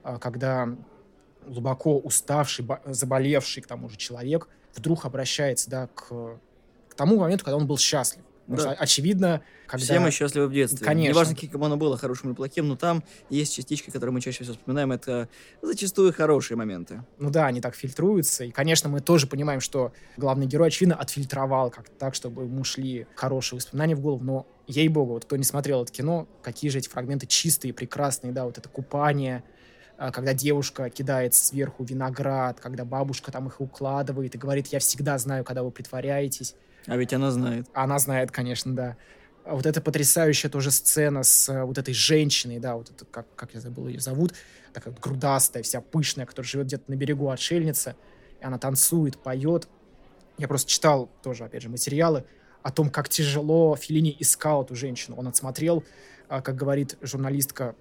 а, 0.03 0.19
когда 0.19 0.69
глубоко 1.47 1.99
уставший, 1.99 2.67
заболевший 2.87 3.63
к 3.63 3.67
тому 3.67 3.89
же 3.89 3.97
человек 3.97 4.49
вдруг 4.75 5.05
обращается, 5.05 5.71
да, 5.71 5.87
к, 5.89 6.39
к 6.89 6.95
тому 6.95 7.19
моменту, 7.19 7.45
когда 7.45 7.57
он 7.57 7.67
был 7.67 7.79
счастлив. 7.79 8.23
Потому 8.49 8.71
да. 8.71 8.75
что, 8.75 8.83
очевидно, 8.83 9.43
когда... 9.67 9.85
Все 9.85 10.01
мы 10.01 10.11
счастливы 10.11 10.49
в 10.49 10.53
детстве. 10.53 10.87
Конечно. 10.87 11.13
Неважно, 11.13 11.35
каким 11.35 11.63
оно 11.63 11.77
было, 11.77 11.99
хорошим 11.99 12.31
или 12.31 12.37
плохим, 12.37 12.67
но 12.67 12.77
там 12.77 13.05
есть 13.29 13.55
частички, 13.55 13.91
которые 13.91 14.15
мы 14.15 14.23
чаще 14.23 14.43
всего 14.43 14.57
вспоминаем. 14.57 14.91
Это 14.91 15.29
зачастую 15.61 16.15
хорошие 16.15 16.57
моменты. 16.57 17.05
Ну 17.19 17.29
да, 17.29 17.47
они 17.47 17.61
так 17.61 17.75
фильтруются. 17.75 18.45
И, 18.45 18.51
конечно, 18.51 18.89
мы 18.89 19.01
тоже 19.01 19.27
понимаем, 19.27 19.61
что 19.61 19.93
главный 20.17 20.47
герой, 20.47 20.69
очевидно, 20.69 20.97
отфильтровал 20.97 21.71
как-то 21.71 21.93
так, 21.99 22.15
чтобы 22.15 22.45
ему 22.45 22.65
шли 22.65 23.07
хорошие 23.15 23.59
воспоминания 23.59 23.95
в 23.95 24.01
голову. 24.01 24.25
Но, 24.25 24.47
ей-богу, 24.67 25.13
вот 25.13 25.27
кто 25.27 25.37
не 25.37 25.45
смотрел 25.45 25.83
это 25.83 25.93
кино, 25.93 26.27
какие 26.43 26.71
же 26.71 26.79
эти 26.79 26.89
фрагменты 26.89 27.27
чистые, 27.27 27.75
прекрасные, 27.75 28.33
да, 28.33 28.47
вот 28.47 28.57
это 28.57 28.71
купание, 28.71 29.45
а, 29.99 30.11
когда 30.11 30.33
девушка 30.33 30.89
кидает 30.89 31.35
сверху 31.35 31.85
виноград, 31.85 32.61
когда 32.61 32.87
бабушка 32.87 33.31
там 33.31 33.49
их 33.49 33.61
укладывает 33.61 34.35
и 34.35 34.39
говорит, 34.39 34.69
я 34.69 34.79
всегда 34.79 35.19
знаю, 35.19 35.45
когда 35.45 35.63
вы 35.63 35.71
притворяетесь. 35.71 36.55
А 36.89 36.97
ведь 36.97 37.13
она 37.13 37.31
знает. 37.31 37.67
Она 37.75 37.99
знает, 37.99 38.31
конечно, 38.31 38.75
да. 38.75 38.97
А 39.45 39.55
вот 39.55 39.67
эта 39.67 39.81
потрясающая 39.81 40.51
тоже 40.51 40.71
сцена 40.71 41.23
с 41.23 41.49
э, 41.49 41.65
вот 41.65 41.79
этой 41.79 41.95
женщиной, 41.95 42.59
да, 42.59 42.77
вот 42.77 42.91
это, 42.91 43.05
как, 43.05 43.27
как 43.35 43.55
я 43.55 43.61
забыл 43.61 43.89
ее 43.89 44.01
зовут, 44.01 44.35
такая 44.73 44.93
вот 44.93 45.03
грудастая, 45.03 45.63
вся 45.63 45.81
пышная, 45.81 46.27
которая 46.27 46.49
живет 46.49 46.67
где-то 46.67 46.91
на 46.91 46.97
берегу 46.97 47.31
отшельница, 47.31 47.95
и 48.41 48.45
она 48.45 48.59
танцует, 48.59 49.19
поет. 49.19 49.69
Я 50.39 50.49
просто 50.49 50.71
читал 50.71 51.11
тоже, 51.23 51.45
опять 51.45 51.63
же, 51.63 51.69
материалы 51.69 52.25
о 52.63 52.71
том, 52.71 52.91
как 52.91 53.09
тяжело 53.09 53.77
Филини 53.77 54.15
искал 54.19 54.65
эту 54.65 54.75
женщину. 54.75 55.17
Он 55.17 55.29
отсмотрел, 55.29 55.85
а, 56.29 56.43
как 56.43 56.57
говорит 56.57 56.97
журналистка, 57.01 57.75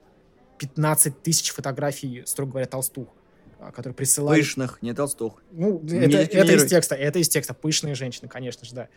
15 0.60 1.22
тысяч 1.22 1.52
фотографий, 1.52 2.24
строго 2.26 2.52
говоря, 2.52 2.67
толстух. 2.67 3.10
А, 3.60 3.72
которые 3.72 3.96
присылают... 3.96 4.39
Пышных, 4.39 4.82
не 4.82 4.93
толстух. 4.93 5.41
Ну, 5.52 5.84
это, 5.84 6.17
это 6.17 6.54
из 6.54 6.65
текста, 6.65 6.96
это 6.96 7.20
из 7.20 7.30
текста. 7.30 7.54
Пышные 7.54 7.96
женщины, 7.96 8.28
конечно 8.28 8.65
же, 8.65 8.76
да. 8.76 8.88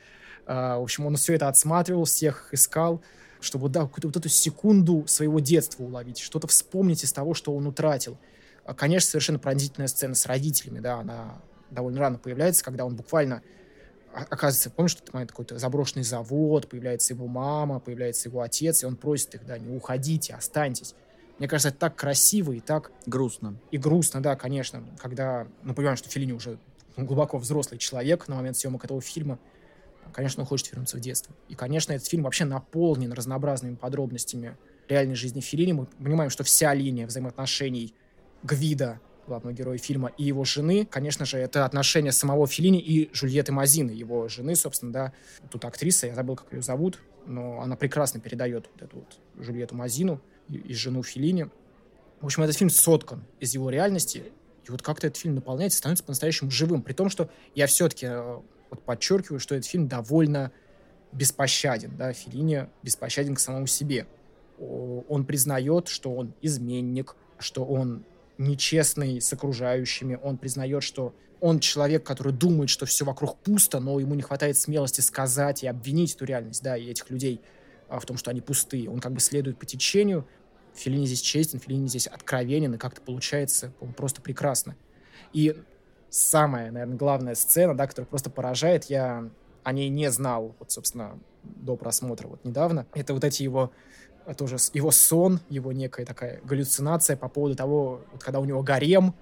А, 0.46 0.78
в 0.78 0.82
общем, 0.82 1.06
он 1.06 1.16
все 1.16 1.34
это 1.34 1.48
отсматривал, 1.48 2.04
всех 2.04 2.52
искал, 2.52 3.02
чтобы, 3.40 3.68
да, 3.68 3.82
какую-то 3.82 4.08
вот 4.08 4.16
эту 4.16 4.28
секунду 4.28 5.04
своего 5.06 5.40
детства 5.40 5.82
уловить, 5.82 6.18
что-то 6.18 6.46
вспомнить 6.46 7.04
из 7.04 7.12
того, 7.12 7.34
что 7.34 7.54
он 7.54 7.66
утратил. 7.66 8.18
А, 8.64 8.74
конечно, 8.74 9.10
совершенно 9.10 9.38
пронзительная 9.38 9.88
сцена 9.88 10.14
с 10.14 10.26
родителями, 10.26 10.80
да, 10.80 10.96
она 10.96 11.40
довольно 11.70 12.00
рано 12.00 12.18
появляется, 12.18 12.64
когда 12.64 12.84
он 12.84 12.96
буквально 12.96 13.42
оказывается, 14.12 14.70
помнишь, 14.70 14.90
что 14.92 15.04
это 15.04 15.12
момент 15.12 15.30
какой-то 15.30 15.58
заброшенный 15.58 16.02
завод, 16.02 16.68
появляется 16.68 17.14
его 17.14 17.28
мама, 17.28 17.78
появляется 17.78 18.28
его 18.28 18.40
отец, 18.40 18.82
и 18.82 18.86
он 18.86 18.96
просит 18.96 19.36
их, 19.36 19.46
да, 19.46 19.56
не 19.56 19.74
уходите, 19.74 20.34
останьтесь. 20.34 20.94
Мне 21.40 21.48
кажется, 21.48 21.70
это 21.70 21.78
так 21.78 21.96
красиво 21.96 22.52
и 22.52 22.60
так... 22.60 22.92
Грустно. 23.06 23.56
И 23.70 23.78
грустно, 23.78 24.22
да, 24.22 24.36
конечно, 24.36 24.84
когда 24.98 25.46
мы 25.62 25.72
понимаем, 25.72 25.96
что 25.96 26.10
Филини 26.10 26.32
уже 26.32 26.58
глубоко 26.98 27.38
взрослый 27.38 27.78
человек 27.78 28.28
на 28.28 28.36
момент 28.36 28.58
съемок 28.58 28.84
этого 28.84 29.00
фильма. 29.00 29.38
Конечно, 30.12 30.42
он 30.42 30.46
хочет 30.46 30.70
вернуться 30.70 30.98
в 30.98 31.00
детство. 31.00 31.34
И, 31.48 31.54
конечно, 31.54 31.94
этот 31.94 32.06
фильм 32.06 32.24
вообще 32.24 32.44
наполнен 32.44 33.10
разнообразными 33.14 33.74
подробностями 33.74 34.58
реальной 34.86 35.14
жизни 35.14 35.40
Филини. 35.40 35.72
Мы 35.72 35.86
понимаем, 35.86 36.28
что 36.28 36.44
вся 36.44 36.74
линия 36.74 37.06
взаимоотношений 37.06 37.94
Гвида, 38.42 39.00
главного 39.26 39.54
героя 39.54 39.78
фильма, 39.78 40.12
и 40.18 40.24
его 40.24 40.44
жены, 40.44 40.84
конечно 40.84 41.24
же, 41.24 41.38
это 41.38 41.64
отношения 41.64 42.12
самого 42.12 42.46
Филини 42.48 42.80
и 42.80 43.08
Жульетты 43.14 43.52
Мазины, 43.52 43.92
его 43.92 44.28
жены, 44.28 44.56
собственно, 44.56 44.92
да. 44.92 45.12
Тут 45.50 45.64
актриса, 45.64 46.06
я 46.08 46.14
забыл, 46.14 46.36
как 46.36 46.52
ее 46.52 46.60
зовут, 46.60 46.98
но 47.24 47.62
она 47.62 47.76
прекрасно 47.76 48.20
передает 48.20 48.68
вот 48.74 48.82
эту 48.82 48.96
вот 48.98 49.18
Жульетту 49.42 49.74
Мазину 49.74 50.20
и, 50.50 50.74
жену 50.74 51.02
Филини. 51.02 51.48
В 52.20 52.26
общем, 52.26 52.42
этот 52.42 52.56
фильм 52.56 52.70
соткан 52.70 53.24
из 53.38 53.54
его 53.54 53.70
реальности, 53.70 54.24
и 54.66 54.70
вот 54.70 54.82
как-то 54.82 55.06
этот 55.06 55.18
фильм 55.18 55.34
наполняется, 55.34 55.78
становится 55.78 56.04
по-настоящему 56.04 56.50
живым. 56.50 56.82
При 56.82 56.92
том, 56.92 57.08
что 57.08 57.30
я 57.54 57.66
все-таки 57.66 58.06
э, 58.06 58.40
вот 58.70 58.82
подчеркиваю, 58.84 59.40
что 59.40 59.54
этот 59.54 59.68
фильм 59.68 59.88
довольно 59.88 60.52
беспощаден. 61.12 61.96
Да? 61.96 62.12
Филини 62.12 62.66
беспощаден 62.82 63.34
к 63.34 63.40
самому 63.40 63.66
себе. 63.66 64.06
Он 64.58 65.24
признает, 65.24 65.88
что 65.88 66.14
он 66.14 66.34
изменник, 66.42 67.16
что 67.38 67.64
он 67.64 68.04
нечестный 68.36 69.20
с 69.20 69.32
окружающими, 69.32 70.18
он 70.22 70.36
признает, 70.36 70.82
что 70.82 71.14
он 71.40 71.60
человек, 71.60 72.04
который 72.04 72.32
думает, 72.32 72.68
что 72.68 72.86
все 72.86 73.04
вокруг 73.04 73.38
пусто, 73.38 73.80
но 73.80 73.98
ему 73.98 74.14
не 74.14 74.22
хватает 74.22 74.58
смелости 74.58 75.00
сказать 75.00 75.62
и 75.62 75.66
обвинить 75.66 76.14
эту 76.14 76.26
реальность, 76.26 76.62
да, 76.62 76.76
и 76.76 76.86
этих 76.86 77.10
людей 77.10 77.40
а, 77.88 77.98
в 77.98 78.06
том, 78.06 78.16
что 78.16 78.30
они 78.30 78.40
пустые. 78.40 78.90
Он 78.90 79.00
как 79.00 79.12
бы 79.12 79.20
следует 79.20 79.58
по 79.58 79.66
течению. 79.66 80.26
Филини 80.74 81.06
здесь 81.06 81.20
честен, 81.20 81.58
Филини 81.58 81.86
здесь 81.88 82.06
откровенен, 82.06 82.74
и 82.74 82.78
как-то 82.78 83.00
получается 83.00 83.72
он 83.80 83.92
просто 83.92 84.22
прекрасно. 84.22 84.76
И 85.32 85.56
самая, 86.08 86.70
наверное, 86.70 86.96
главная 86.96 87.34
сцена, 87.34 87.76
да, 87.76 87.86
которая 87.86 88.08
просто 88.08 88.30
поражает, 88.30 88.84
я 88.84 89.28
о 89.62 89.72
ней 89.72 89.88
не 89.88 90.10
знал, 90.10 90.54
вот, 90.58 90.72
собственно, 90.72 91.18
до 91.42 91.76
просмотра 91.76 92.28
вот 92.28 92.44
недавно. 92.44 92.86
Это 92.94 93.14
вот 93.14 93.24
эти 93.24 93.42
его 93.42 93.72
тоже 94.36 94.56
его 94.74 94.90
сон, 94.90 95.40
его 95.48 95.72
некая 95.72 96.06
такая 96.06 96.40
галлюцинация 96.44 97.16
по 97.16 97.28
поводу 97.28 97.56
того, 97.56 98.02
вот 98.12 98.22
когда 98.22 98.38
у 98.40 98.44
него 98.44 98.62
гарем, 98.62 99.14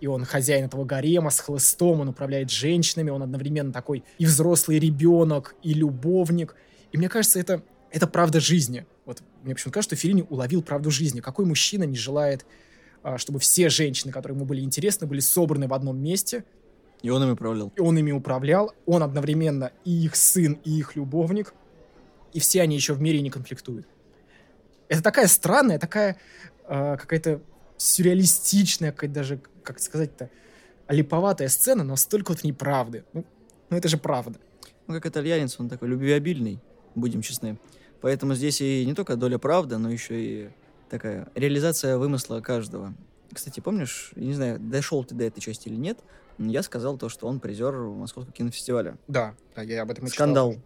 и 0.00 0.06
он 0.06 0.24
хозяин 0.24 0.64
этого 0.64 0.84
гарема 0.84 1.30
с 1.30 1.40
хлыстом, 1.40 2.00
он 2.00 2.08
управляет 2.08 2.50
женщинами, 2.50 3.10
он 3.10 3.22
одновременно 3.22 3.72
такой 3.72 4.02
и 4.18 4.24
взрослый 4.24 4.78
ребенок, 4.78 5.54
и 5.62 5.74
любовник. 5.74 6.56
И 6.92 6.98
мне 6.98 7.08
кажется, 7.08 7.38
это, 7.38 7.62
это 7.90 8.06
правда 8.06 8.40
жизни. 8.40 8.86
Вот 9.10 9.24
мне 9.42 9.56
почему-то 9.56 9.74
кажется, 9.74 9.96
что 9.96 10.00
Филини 10.00 10.24
уловил 10.30 10.62
правду 10.62 10.92
жизни. 10.92 11.18
Какой 11.18 11.44
мужчина 11.44 11.82
не 11.82 11.96
желает, 11.96 12.46
а, 13.02 13.18
чтобы 13.18 13.40
все 13.40 13.68
женщины, 13.68 14.12
которые 14.12 14.36
ему 14.36 14.46
были 14.46 14.60
интересны, 14.60 15.04
были 15.04 15.18
собраны 15.18 15.66
в 15.66 15.74
одном 15.74 16.00
месте. 16.00 16.44
И 17.02 17.10
он 17.10 17.20
ими 17.24 17.32
управлял. 17.32 17.72
И 17.74 17.80
он 17.80 17.98
ими 17.98 18.12
управлял. 18.12 18.72
Он 18.86 19.02
одновременно 19.02 19.72
и 19.84 20.04
их 20.04 20.14
сын, 20.14 20.60
и 20.64 20.78
их 20.78 20.94
любовник. 20.94 21.54
И 22.32 22.38
все 22.38 22.62
они 22.62 22.76
еще 22.76 22.94
в 22.94 23.00
мире 23.00 23.20
не 23.20 23.30
конфликтуют. 23.30 23.88
Это 24.86 25.02
такая 25.02 25.26
странная, 25.26 25.80
такая 25.80 26.16
э, 26.68 26.96
какая-то 26.96 27.42
сюрреалистичная, 27.78 28.92
какая 28.92 29.10
даже, 29.10 29.40
как 29.64 29.80
сказать-то, 29.80 30.30
липоватая 30.88 31.48
сцена, 31.48 31.82
но 31.82 31.96
столько 31.96 32.30
вот 32.30 32.44
неправды. 32.44 33.02
Ну, 33.12 33.24
ну 33.70 33.76
это 33.76 33.88
же 33.88 33.98
правда. 33.98 34.38
Ну, 34.86 34.94
как 34.94 35.06
итальянец, 35.06 35.58
он 35.58 35.68
такой 35.68 35.88
любвеобильный, 35.88 36.60
будем 36.94 37.22
честны. 37.22 37.58
Поэтому 38.00 38.34
здесь 38.34 38.60
и 38.60 38.84
не 38.86 38.94
только 38.94 39.16
доля 39.16 39.38
правды, 39.38 39.78
но 39.78 39.90
еще 39.90 40.20
и 40.20 40.50
такая 40.88 41.28
реализация 41.34 41.98
вымысла 41.98 42.40
каждого. 42.40 42.94
Кстати, 43.32 43.60
помнишь, 43.60 44.12
я 44.16 44.24
не 44.24 44.34
знаю, 44.34 44.58
дошел 44.58 45.04
ты 45.04 45.14
до 45.14 45.24
этой 45.24 45.40
части 45.40 45.68
или 45.68 45.76
нет, 45.76 45.98
я 46.38 46.62
сказал 46.62 46.96
то, 46.96 47.08
что 47.08 47.26
он 47.26 47.38
призер 47.38 47.76
Московского 47.76 48.32
кинофестиваля. 48.32 48.96
Да, 49.06 49.34
да 49.54 49.62
я 49.62 49.82
об 49.82 49.90
этом 49.90 50.06
и 50.06 50.08
Скандал. 50.08 50.52
читал. 50.52 50.64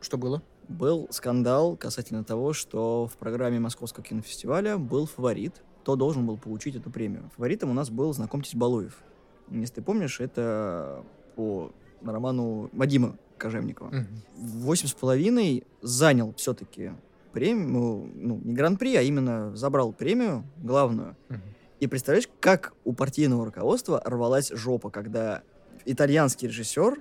Что 0.00 0.18
было? 0.18 0.42
был 0.70 1.08
скандал 1.10 1.76
касательно 1.76 2.24
того, 2.24 2.52
что 2.52 3.06
в 3.06 3.16
программе 3.16 3.58
Московского 3.58 4.04
кинофестиваля 4.04 4.78
был 4.78 5.06
фаворит, 5.06 5.62
кто 5.82 5.96
должен 5.96 6.26
был 6.26 6.38
получить 6.38 6.76
эту 6.76 6.90
премию. 6.90 7.30
Фаворитом 7.36 7.70
у 7.70 7.74
нас 7.74 7.90
был 7.90 8.12
«Знакомьтесь, 8.12 8.54
Балуев». 8.54 8.96
Если 9.50 9.76
ты 9.76 9.82
помнишь, 9.82 10.20
это 10.20 11.04
по 11.34 11.72
роману 12.02 12.70
Вадима 12.72 13.16
Кожевникова. 13.40 14.06
Восемь 14.36 14.88
с 14.88 14.92
половиной 14.92 15.64
занял 15.82 16.32
все-таки 16.36 16.92
премию, 17.32 18.10
ну, 18.14 18.40
не 18.44 18.54
гран-при, 18.54 18.96
а 18.96 19.02
именно 19.02 19.56
забрал 19.56 19.92
премию 19.92 20.44
главную. 20.62 21.16
И 21.80 21.86
представляешь, 21.86 22.28
как 22.40 22.74
у 22.84 22.92
партийного 22.92 23.44
руководства 23.46 24.02
рвалась 24.04 24.50
жопа, 24.50 24.90
когда 24.90 25.42
итальянский 25.86 26.46
режиссер 26.48 27.00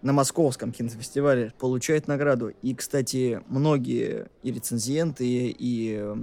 на 0.00 0.12
московском 0.12 0.70
кинофестивале 0.70 1.52
получает 1.58 2.08
награду. 2.08 2.52
И, 2.62 2.74
кстати, 2.74 3.40
многие 3.48 4.28
и 4.42 4.52
рецензенты, 4.52 5.54
и 5.58 6.14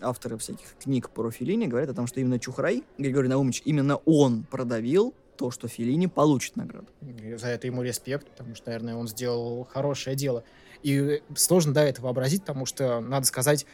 авторы 0.00 0.38
всяких 0.38 0.76
книг 0.82 1.10
про 1.10 1.30
Филини 1.30 1.66
говорят 1.66 1.90
о 1.90 1.94
том, 1.94 2.06
что 2.06 2.20
именно 2.20 2.38
Чухрай, 2.38 2.84
Григорий 2.96 3.28
Наумович, 3.28 3.62
именно 3.64 3.96
он 4.06 4.44
продавил 4.50 5.14
то, 5.38 5.52
что 5.52 5.68
Филини 5.68 6.08
получит 6.08 6.56
награду. 6.56 6.88
И 7.00 7.34
за 7.36 7.46
это 7.46 7.68
ему 7.68 7.82
респект, 7.82 8.26
потому 8.26 8.56
что, 8.56 8.66
наверное, 8.66 8.96
он 8.96 9.06
сделал 9.06 9.66
хорошее 9.70 10.16
дело. 10.16 10.42
И 10.82 11.22
сложно, 11.36 11.72
да, 11.72 11.84
это 11.84 12.02
вообразить, 12.02 12.42
потому 12.42 12.66
что, 12.66 13.00
надо 13.00 13.24
сказать, 13.24 13.64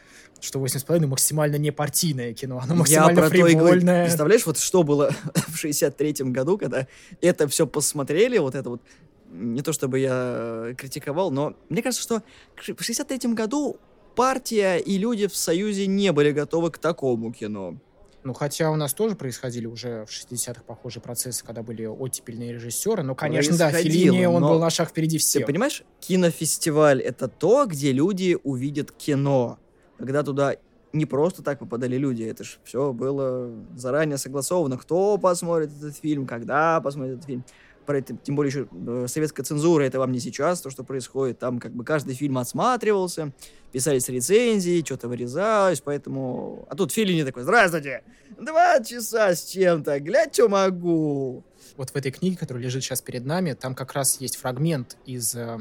что 0.40 0.58
«8,5» 0.58 1.06
максимально 1.06 1.56
не 1.56 1.70
партийное 1.70 2.34
кино, 2.34 2.60
оно 2.62 2.74
максимально 2.76 3.10
Я 3.10 3.16
про 3.16 3.30
фривольное. 3.30 4.02
То 4.02 4.06
Представляешь, 4.06 4.46
вот 4.46 4.58
что 4.58 4.82
было 4.82 5.10
в 5.34 5.64
63-м 5.64 6.32
году, 6.32 6.58
когда 6.58 6.86
это 7.22 7.48
все 7.48 7.66
посмотрели, 7.66 8.36
вот 8.38 8.54
это 8.54 8.68
вот 8.68 8.82
не 9.30 9.62
то 9.62 9.72
чтобы 9.72 9.98
я 9.98 10.12
э, 10.12 10.74
критиковал, 10.76 11.30
но 11.30 11.54
мне 11.70 11.82
кажется, 11.82 12.02
что 12.02 12.22
в 12.56 12.84
63 12.84 13.32
году 13.32 13.78
партия 14.14 14.76
и 14.76 14.98
люди 14.98 15.26
в 15.26 15.36
Союзе 15.36 15.86
не 15.86 16.12
были 16.12 16.30
готовы 16.30 16.70
к 16.70 16.78
такому 16.78 17.32
кино. 17.32 17.76
Ну, 18.24 18.32
хотя 18.32 18.70
у 18.70 18.76
нас 18.76 18.94
тоже 18.94 19.16
происходили 19.16 19.66
уже 19.66 20.06
в 20.06 20.08
60-х 20.08 20.62
похожие 20.62 21.02
процессы, 21.02 21.44
когда 21.44 21.62
были 21.62 21.84
оттепельные 21.84 22.54
режиссеры. 22.54 23.02
Но, 23.02 23.14
конечно, 23.14 23.56
да, 23.56 23.70
Филини, 23.70 24.24
он 24.24 24.42
был 24.42 24.58
на 24.58 24.70
шаг 24.70 24.88
впереди 24.88 25.18
всех. 25.18 25.42
Ты 25.42 25.46
понимаешь, 25.46 25.84
кинофестиваль— 26.00 27.00
это 27.02 27.28
то, 27.28 27.66
где 27.66 27.92
люди 27.92 28.38
увидят 28.42 28.92
кино. 28.92 29.58
Когда 29.98 30.22
туда 30.22 30.56
не 30.94 31.04
просто 31.04 31.42
так 31.42 31.58
попадали 31.58 31.98
люди, 31.98 32.22
это 32.22 32.44
же 32.44 32.56
все 32.64 32.94
было 32.94 33.52
заранее 33.76 34.16
согласовано. 34.16 34.78
Кто 34.78 35.18
посмотрит 35.18 35.70
этот 35.76 35.96
фильм, 35.96 36.26
когда 36.26 36.80
посмотрит 36.80 37.16
этот 37.16 37.26
фильм 37.26 37.44
про 37.84 37.98
это, 37.98 38.16
тем 38.16 38.36
более 38.36 38.50
еще 38.50 38.68
э, 38.72 39.06
советская 39.08 39.44
цензура, 39.44 39.82
это 39.84 39.98
вам 39.98 40.12
не 40.12 40.20
сейчас, 40.20 40.60
то, 40.60 40.70
что 40.70 40.84
происходит, 40.84 41.38
там 41.38 41.58
как 41.58 41.72
бы 41.72 41.84
каждый 41.84 42.14
фильм 42.14 42.38
отсматривался, 42.38 43.32
писались 43.72 44.08
рецензии, 44.08 44.82
что-то 44.84 45.08
вырезалось, 45.08 45.80
поэтому... 45.80 46.66
А 46.70 46.76
тут 46.76 46.92
Филини 46.92 47.24
такой, 47.24 47.42
здравствуйте, 47.42 48.02
два 48.38 48.82
часа 48.82 49.34
с 49.34 49.44
чем-то, 49.44 50.00
глядь, 50.00 50.34
что 50.34 50.48
могу. 50.48 51.44
Вот 51.76 51.90
в 51.90 51.96
этой 51.96 52.12
книге, 52.12 52.36
которая 52.36 52.62
лежит 52.62 52.82
сейчас 52.84 53.02
перед 53.02 53.24
нами, 53.24 53.52
там 53.52 53.74
как 53.74 53.92
раз 53.92 54.20
есть 54.20 54.36
фрагмент 54.36 54.96
из 55.06 55.34
э, 55.34 55.58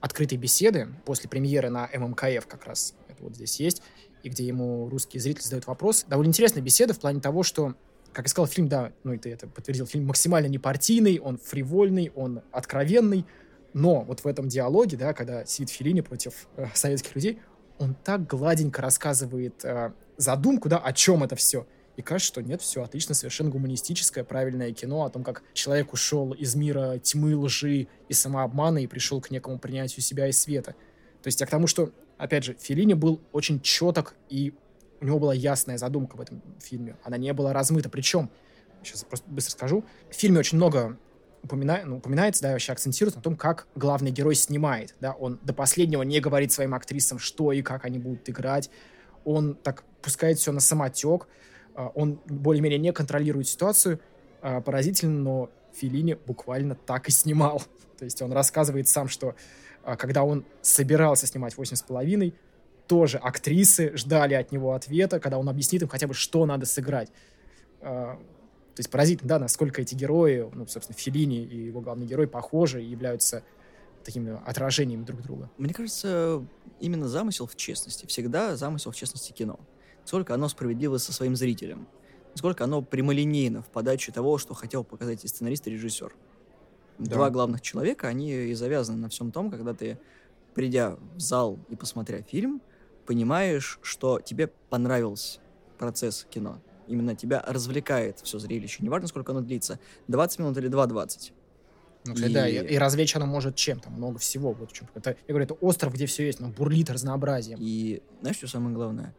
открытой 0.00 0.38
беседы 0.38 0.88
после 1.04 1.28
премьеры 1.28 1.70
на 1.70 1.88
ММКФ 1.92 2.46
как 2.46 2.64
раз, 2.66 2.94
это 3.08 3.22
вот 3.22 3.34
здесь 3.34 3.60
есть, 3.60 3.82
и 4.22 4.28
где 4.28 4.46
ему 4.46 4.88
русские 4.88 5.20
зрители 5.20 5.42
задают 5.42 5.66
вопрос. 5.66 6.04
Довольно 6.08 6.30
интересная 6.30 6.62
беседа 6.62 6.94
в 6.94 7.00
плане 7.00 7.20
того, 7.20 7.42
что 7.42 7.74
как 8.14 8.26
я 8.26 8.28
сказал, 8.30 8.46
фильм, 8.46 8.68
да, 8.68 8.92
ну 9.02 9.18
ты 9.18 9.30
это 9.30 9.46
подтвердил, 9.46 9.86
фильм 9.86 10.06
максимально 10.06 10.46
непартийный, 10.46 11.18
он 11.18 11.36
фривольный, 11.36 12.12
он 12.14 12.42
откровенный, 12.52 13.26
но 13.74 14.02
вот 14.02 14.20
в 14.20 14.26
этом 14.26 14.48
диалоге, 14.48 14.96
да, 14.96 15.12
когда 15.12 15.44
сидит 15.44 15.70
Филини 15.70 16.00
против 16.00 16.48
э, 16.56 16.66
советских 16.74 17.14
людей, 17.16 17.40
он 17.78 17.94
так 17.94 18.26
гладенько 18.26 18.80
рассказывает 18.80 19.64
э, 19.64 19.92
задумку, 20.16 20.68
да, 20.68 20.78
о 20.78 20.92
чем 20.92 21.24
это 21.24 21.34
все. 21.34 21.66
И 21.96 22.02
кажется, 22.02 22.32
что 22.32 22.42
нет, 22.42 22.62
все 22.62 22.82
отлично, 22.82 23.14
совершенно 23.14 23.50
гуманистическое, 23.50 24.24
правильное 24.24 24.72
кино 24.72 25.04
о 25.04 25.10
том, 25.10 25.22
как 25.22 25.42
человек 25.52 25.92
ушел 25.92 26.32
из 26.32 26.54
мира 26.54 26.98
тьмы, 26.98 27.36
лжи 27.36 27.88
и 28.08 28.12
самообмана 28.12 28.78
и 28.78 28.86
пришел 28.86 29.20
к 29.20 29.30
некому 29.30 29.58
принятию 29.58 30.02
себя 30.02 30.28
и 30.28 30.32
света. 30.32 30.74
То 31.22 31.28
есть 31.28 31.40
я 31.40 31.46
к 31.46 31.50
тому, 31.50 31.66
что, 31.66 31.90
опять 32.16 32.44
же, 32.44 32.56
Филини 32.60 32.94
был 32.94 33.20
очень 33.32 33.60
четок 33.60 34.14
и 34.28 34.54
у 35.04 35.06
него 35.06 35.18
была 35.18 35.34
ясная 35.34 35.76
задумка 35.76 36.16
в 36.16 36.20
этом 36.22 36.40
фильме. 36.60 36.96
Она 37.04 37.18
не 37.18 37.30
была 37.34 37.52
размыта. 37.52 37.90
Причем, 37.90 38.30
сейчас 38.82 39.04
просто 39.04 39.28
быстро 39.28 39.52
скажу, 39.52 39.84
в 40.10 40.14
фильме 40.14 40.38
очень 40.38 40.56
много 40.56 40.96
упомина... 41.42 41.82
ну, 41.84 41.98
упоминается, 41.98 42.42
да, 42.42 42.52
вообще 42.52 42.72
акцентируется 42.72 43.18
на 43.18 43.22
том, 43.22 43.36
как 43.36 43.66
главный 43.74 44.10
герой 44.10 44.34
снимает. 44.34 44.94
Да? 45.00 45.12
Он 45.12 45.38
до 45.42 45.52
последнего 45.52 46.02
не 46.04 46.20
говорит 46.20 46.52
своим 46.52 46.72
актрисам, 46.74 47.18
что 47.18 47.52
и 47.52 47.60
как 47.60 47.84
они 47.84 47.98
будут 47.98 48.30
играть. 48.30 48.70
Он 49.26 49.54
так 49.56 49.84
пускает 50.00 50.38
все 50.38 50.52
на 50.52 50.60
самотек. 50.60 51.28
А, 51.74 51.88
он 51.88 52.18
более-менее 52.24 52.78
не 52.78 52.92
контролирует 52.94 53.46
ситуацию. 53.46 54.00
А, 54.40 54.62
поразительно, 54.62 55.20
но 55.20 55.50
Филини 55.74 56.16
буквально 56.26 56.76
так 56.76 57.08
и 57.08 57.10
снимал. 57.10 57.62
То 57.98 58.06
есть 58.06 58.22
он 58.22 58.32
рассказывает 58.32 58.88
сам, 58.88 59.08
что 59.08 59.34
а, 59.82 59.96
когда 59.96 60.24
он 60.24 60.46
собирался 60.62 61.26
снимать 61.26 61.58
«Восемь 61.58 61.76
с 61.76 61.82
половиной», 61.82 62.34
тоже 62.86 63.18
актрисы 63.18 63.96
ждали 63.96 64.34
от 64.34 64.52
него 64.52 64.72
ответа, 64.72 65.20
когда 65.20 65.38
он 65.38 65.48
объяснит 65.48 65.82
им 65.82 65.88
хотя 65.88 66.06
бы, 66.06 66.14
что 66.14 66.46
надо 66.46 66.66
сыграть. 66.66 67.10
А, 67.80 68.16
то 68.16 68.80
есть 68.80 68.90
поразительно, 68.90 69.28
да, 69.28 69.38
насколько 69.38 69.82
эти 69.82 69.94
герои, 69.94 70.48
ну, 70.52 70.66
собственно, 70.66 70.98
Филини 70.98 71.44
и 71.44 71.66
его 71.66 71.80
главный 71.80 72.06
герой 72.06 72.26
похожи 72.26 72.82
и 72.82 72.86
являются 72.86 73.44
такими 74.04 74.38
отражениями 74.44 75.04
друг 75.04 75.22
друга. 75.22 75.50
Мне 75.56 75.72
кажется, 75.72 76.44
именно 76.80 77.08
замысел 77.08 77.46
в 77.46 77.56
честности. 77.56 78.06
Всегда 78.06 78.56
замысел 78.56 78.90
в 78.90 78.96
честности 78.96 79.32
кино. 79.32 79.58
Сколько 80.04 80.34
оно 80.34 80.48
справедливо 80.48 80.98
со 80.98 81.12
своим 81.12 81.36
зрителем. 81.36 81.88
Сколько 82.34 82.64
оно 82.64 82.82
прямолинейно 82.82 83.62
в 83.62 83.68
подаче 83.68 84.12
того, 84.12 84.38
что 84.38 84.54
хотел 84.54 84.84
показать 84.84 85.24
и 85.24 85.28
сценарист, 85.28 85.66
и 85.68 85.70
режиссер. 85.70 86.14
Да. 86.98 87.14
Два 87.14 87.30
главных 87.30 87.60
человека, 87.60 88.08
они 88.08 88.32
и 88.32 88.54
завязаны 88.54 88.98
на 88.98 89.08
всем 89.08 89.32
том, 89.32 89.50
когда 89.50 89.72
ты, 89.72 89.98
придя 90.54 90.96
в 91.14 91.20
зал 91.20 91.58
и 91.68 91.76
посмотря 91.76 92.22
фильм, 92.22 92.60
понимаешь, 93.06 93.78
что 93.82 94.20
тебе 94.20 94.48
понравился 94.70 95.40
процесс 95.78 96.26
кино. 96.30 96.60
Именно 96.86 97.16
тебя 97.16 97.42
развлекает 97.46 98.20
все 98.20 98.38
зрелище. 98.38 98.82
Неважно, 98.82 99.08
сколько 99.08 99.32
оно 99.32 99.40
длится. 99.40 99.78
20 100.08 100.38
минут 100.40 100.56
или 100.58 100.70
2.20. 100.70 101.32
Ну, 102.06 102.14
и... 102.14 102.32
Да, 102.32 102.46
и, 102.46 102.74
и 102.74 102.76
развлечь 102.76 103.16
оно 103.16 103.26
может 103.26 103.56
чем? 103.56 103.80
Там 103.80 103.94
много 103.94 104.18
всего. 104.18 104.52
Вот 104.52 104.72
чем. 104.72 104.88
Это, 104.94 105.10
я 105.10 105.16
говорю, 105.28 105.44
это 105.44 105.54
остров, 105.54 105.94
где 105.94 106.06
все 106.06 106.26
есть, 106.26 106.40
но 106.40 106.48
бурлит 106.48 106.90
разнообразием. 106.90 107.58
И 107.60 108.02
знаешь, 108.20 108.36
что 108.36 108.46
самое 108.46 108.74
главное? 108.74 109.14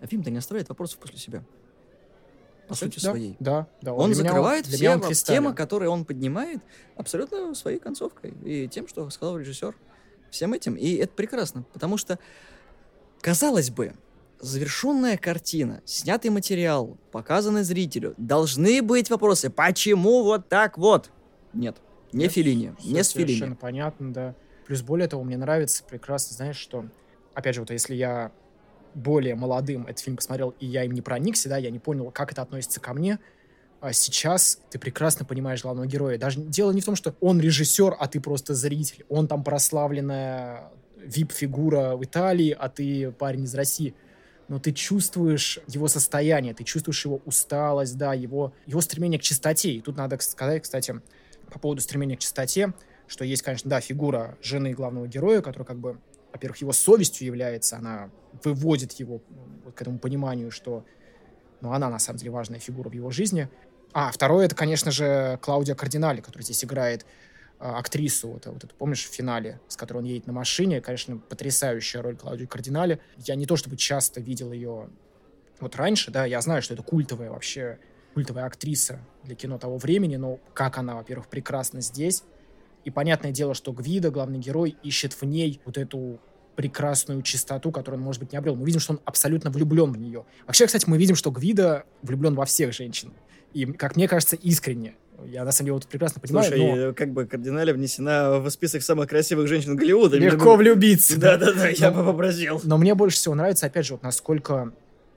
А 0.00 0.06
фильм-то 0.06 0.30
не 0.30 0.38
оставляет 0.38 0.68
вопросов 0.68 0.98
после 0.98 1.18
себя. 1.18 1.44
по 2.68 2.74
сути 2.74 2.96
да, 2.96 3.10
своей. 3.10 3.36
Да, 3.38 3.66
да. 3.82 3.92
Он 3.92 4.10
меня 4.10 4.22
закрывает 4.22 4.64
для 4.66 4.76
все 4.76 4.84
меня 4.84 5.06
он 5.06 5.12
темы, 5.12 5.54
которые 5.54 5.90
он 5.90 6.04
поднимает, 6.04 6.60
абсолютно 6.96 7.54
своей 7.54 7.78
концовкой 7.78 8.34
и 8.44 8.68
тем, 8.68 8.88
что 8.88 9.08
сказал 9.10 9.38
режиссер. 9.38 9.74
Всем 10.30 10.52
этим. 10.52 10.74
И 10.74 10.94
это 10.96 11.12
прекрасно, 11.12 11.64
потому 11.72 11.96
что, 11.96 12.18
казалось 13.26 13.70
бы, 13.70 13.92
завершенная 14.38 15.16
картина, 15.16 15.82
снятый 15.84 16.30
материал, 16.30 16.96
показанный 17.10 17.64
зрителю, 17.64 18.14
должны 18.18 18.82
быть 18.82 19.10
вопросы. 19.10 19.50
Почему 19.50 20.22
вот 20.22 20.48
так 20.48 20.78
вот? 20.78 21.10
Нет, 21.52 21.76
не 22.12 22.20
Нет, 22.20 22.32
Филини, 22.32 22.76
не 22.84 23.02
с 23.02 23.08
совершенно 23.08 23.38
Филини. 23.38 23.54
понятно, 23.56 24.12
да. 24.12 24.34
Плюс 24.64 24.82
более 24.82 25.08
того, 25.08 25.24
мне 25.24 25.36
нравится 25.36 25.82
прекрасно, 25.82 26.36
знаешь, 26.36 26.56
что, 26.56 26.86
опять 27.34 27.56
же, 27.56 27.62
вот 27.62 27.72
если 27.72 27.96
я 27.96 28.30
более 28.94 29.34
молодым 29.34 29.88
этот 29.88 29.98
фильм 29.98 30.18
посмотрел, 30.18 30.54
и 30.60 30.66
я 30.66 30.84
им 30.84 30.92
не 30.92 31.02
проникся, 31.02 31.48
да, 31.48 31.56
я 31.56 31.70
не 31.70 31.80
понял, 31.80 32.12
как 32.12 32.30
это 32.30 32.42
относится 32.42 32.78
ко 32.78 32.94
мне, 32.94 33.18
а 33.80 33.92
сейчас 33.92 34.60
ты 34.70 34.78
прекрасно 34.78 35.24
понимаешь 35.24 35.62
главного 35.62 35.88
героя. 35.88 36.16
Даже 36.16 36.40
дело 36.42 36.70
не 36.70 36.80
в 36.80 36.84
том, 36.84 36.94
что 36.94 37.16
он 37.20 37.40
режиссер, 37.40 37.96
а 37.98 38.06
ты 38.06 38.20
просто 38.20 38.54
зритель. 38.54 39.04
Он 39.08 39.26
там 39.26 39.42
прославленная 39.42 40.70
вип-фигура 41.06 41.96
в 41.96 42.04
Италии, 42.04 42.56
а 42.58 42.68
ты 42.68 43.12
парень 43.12 43.44
из 43.44 43.54
России. 43.54 43.94
Но 44.48 44.58
ты 44.58 44.72
чувствуешь 44.72 45.58
его 45.66 45.88
состояние, 45.88 46.54
ты 46.54 46.62
чувствуешь 46.62 47.04
его 47.04 47.20
усталость, 47.24 47.96
да, 47.96 48.14
его, 48.14 48.52
его 48.66 48.80
стремление 48.80 49.18
к 49.18 49.22
чистоте. 49.22 49.72
И 49.72 49.80
тут 49.80 49.96
надо 49.96 50.18
сказать, 50.20 50.62
кстати, 50.62 51.00
по 51.50 51.58
поводу 51.58 51.80
стремления 51.80 52.16
к 52.16 52.20
чистоте, 52.20 52.72
что 53.08 53.24
есть, 53.24 53.42
конечно, 53.42 53.68
да, 53.68 53.80
фигура 53.80 54.36
жены 54.42 54.72
главного 54.72 55.08
героя, 55.08 55.40
которая 55.40 55.66
как 55.66 55.78
бы, 55.78 55.98
во-первых, 56.32 56.58
его 56.58 56.72
совестью 56.72 57.26
является, 57.26 57.76
она 57.76 58.10
выводит 58.44 58.92
его 58.92 59.20
вот 59.64 59.74
к 59.74 59.82
этому 59.82 59.98
пониманию, 59.98 60.50
что 60.50 60.84
ну, 61.60 61.72
она 61.72 61.88
на 61.88 61.98
самом 61.98 62.18
деле 62.18 62.30
важная 62.30 62.58
фигура 62.58 62.88
в 62.88 62.92
его 62.92 63.10
жизни. 63.10 63.48
А 63.92 64.10
второе, 64.10 64.46
это, 64.46 64.54
конечно 64.54 64.90
же, 64.90 65.38
Клаудия 65.40 65.74
Кардинали, 65.74 66.20
которая 66.20 66.44
здесь 66.44 66.64
играет 66.64 67.06
актрису, 67.58 68.28
вот, 68.28 68.46
вот 68.46 68.64
эту, 68.64 68.74
помнишь, 68.74 69.04
в 69.04 69.12
финале, 69.12 69.60
с 69.68 69.76
которой 69.76 69.98
он 69.98 70.04
едет 70.04 70.26
на 70.26 70.32
машине. 70.32 70.80
Конечно, 70.80 71.18
потрясающая 71.18 72.02
роль 72.02 72.16
Клаудии 72.16 72.44
Кардинали. 72.44 73.00
Я 73.18 73.34
не 73.34 73.46
то 73.46 73.56
чтобы 73.56 73.76
часто 73.76 74.20
видел 74.20 74.52
ее 74.52 74.88
вот 75.60 75.76
раньше, 75.76 76.10
да, 76.10 76.26
я 76.26 76.40
знаю, 76.40 76.62
что 76.62 76.74
это 76.74 76.82
культовая 76.82 77.30
вообще, 77.30 77.78
культовая 78.14 78.44
актриса 78.44 79.00
для 79.24 79.34
кино 79.34 79.58
того 79.58 79.78
времени, 79.78 80.16
но 80.16 80.38
как 80.52 80.78
она, 80.78 80.96
во-первых, 80.96 81.28
прекрасна 81.28 81.80
здесь. 81.80 82.24
И 82.84 82.90
понятное 82.90 83.32
дело, 83.32 83.54
что 83.54 83.72
Гвида, 83.72 84.10
главный 84.10 84.38
герой, 84.38 84.76
ищет 84.82 85.12
в 85.14 85.22
ней 85.22 85.60
вот 85.64 85.76
эту 85.78 86.20
прекрасную 86.56 87.22
чистоту, 87.22 87.70
которую 87.70 88.00
он, 88.00 88.04
может 88.04 88.20
быть, 88.20 88.32
не 88.32 88.38
обрел. 88.38 88.56
Мы 88.56 88.64
видим, 88.64 88.80
что 88.80 88.94
он 88.94 89.00
абсолютно 89.04 89.50
влюблен 89.50 89.92
в 89.92 89.98
нее. 89.98 90.24
Вообще, 90.46 90.66
кстати, 90.66 90.88
мы 90.88 90.96
видим, 90.96 91.14
что 91.14 91.30
Гвида 91.30 91.84
влюблен 92.02 92.34
во 92.34 92.44
всех 92.46 92.72
женщин. 92.72 93.12
И, 93.52 93.66
как 93.66 93.96
мне 93.96 94.08
кажется, 94.08 94.36
искренне. 94.36 94.94
Я, 95.24 95.44
на 95.44 95.52
самом 95.52 95.66
деле, 95.66 95.74
вот 95.74 95.86
прекрасно 95.86 96.20
понимаю, 96.20 96.46
Слушай, 96.46 96.60
но 96.60 96.76
э, 96.76 96.92
как 96.92 97.12
бы 97.12 97.26
кардинально 97.26 97.72
внесена 97.72 98.38
в 98.38 98.50
список 98.50 98.82
самых 98.82 99.08
красивых 99.08 99.48
женщин 99.48 99.76
Голливуда. 99.76 100.18
легко 100.18 100.56
влюбиться. 100.56 101.18
Да-да-да, 101.18 101.68
я 101.68 101.90
бы 101.90 102.04
попросил. 102.04 102.60
Но 102.64 102.76
мне 102.78 102.94
больше 102.94 103.16
всего 103.16 103.34
нравится, 103.34 103.66
опять 103.66 103.86
же, 103.86 103.94
вот 103.94 104.02
насколько 104.02 104.72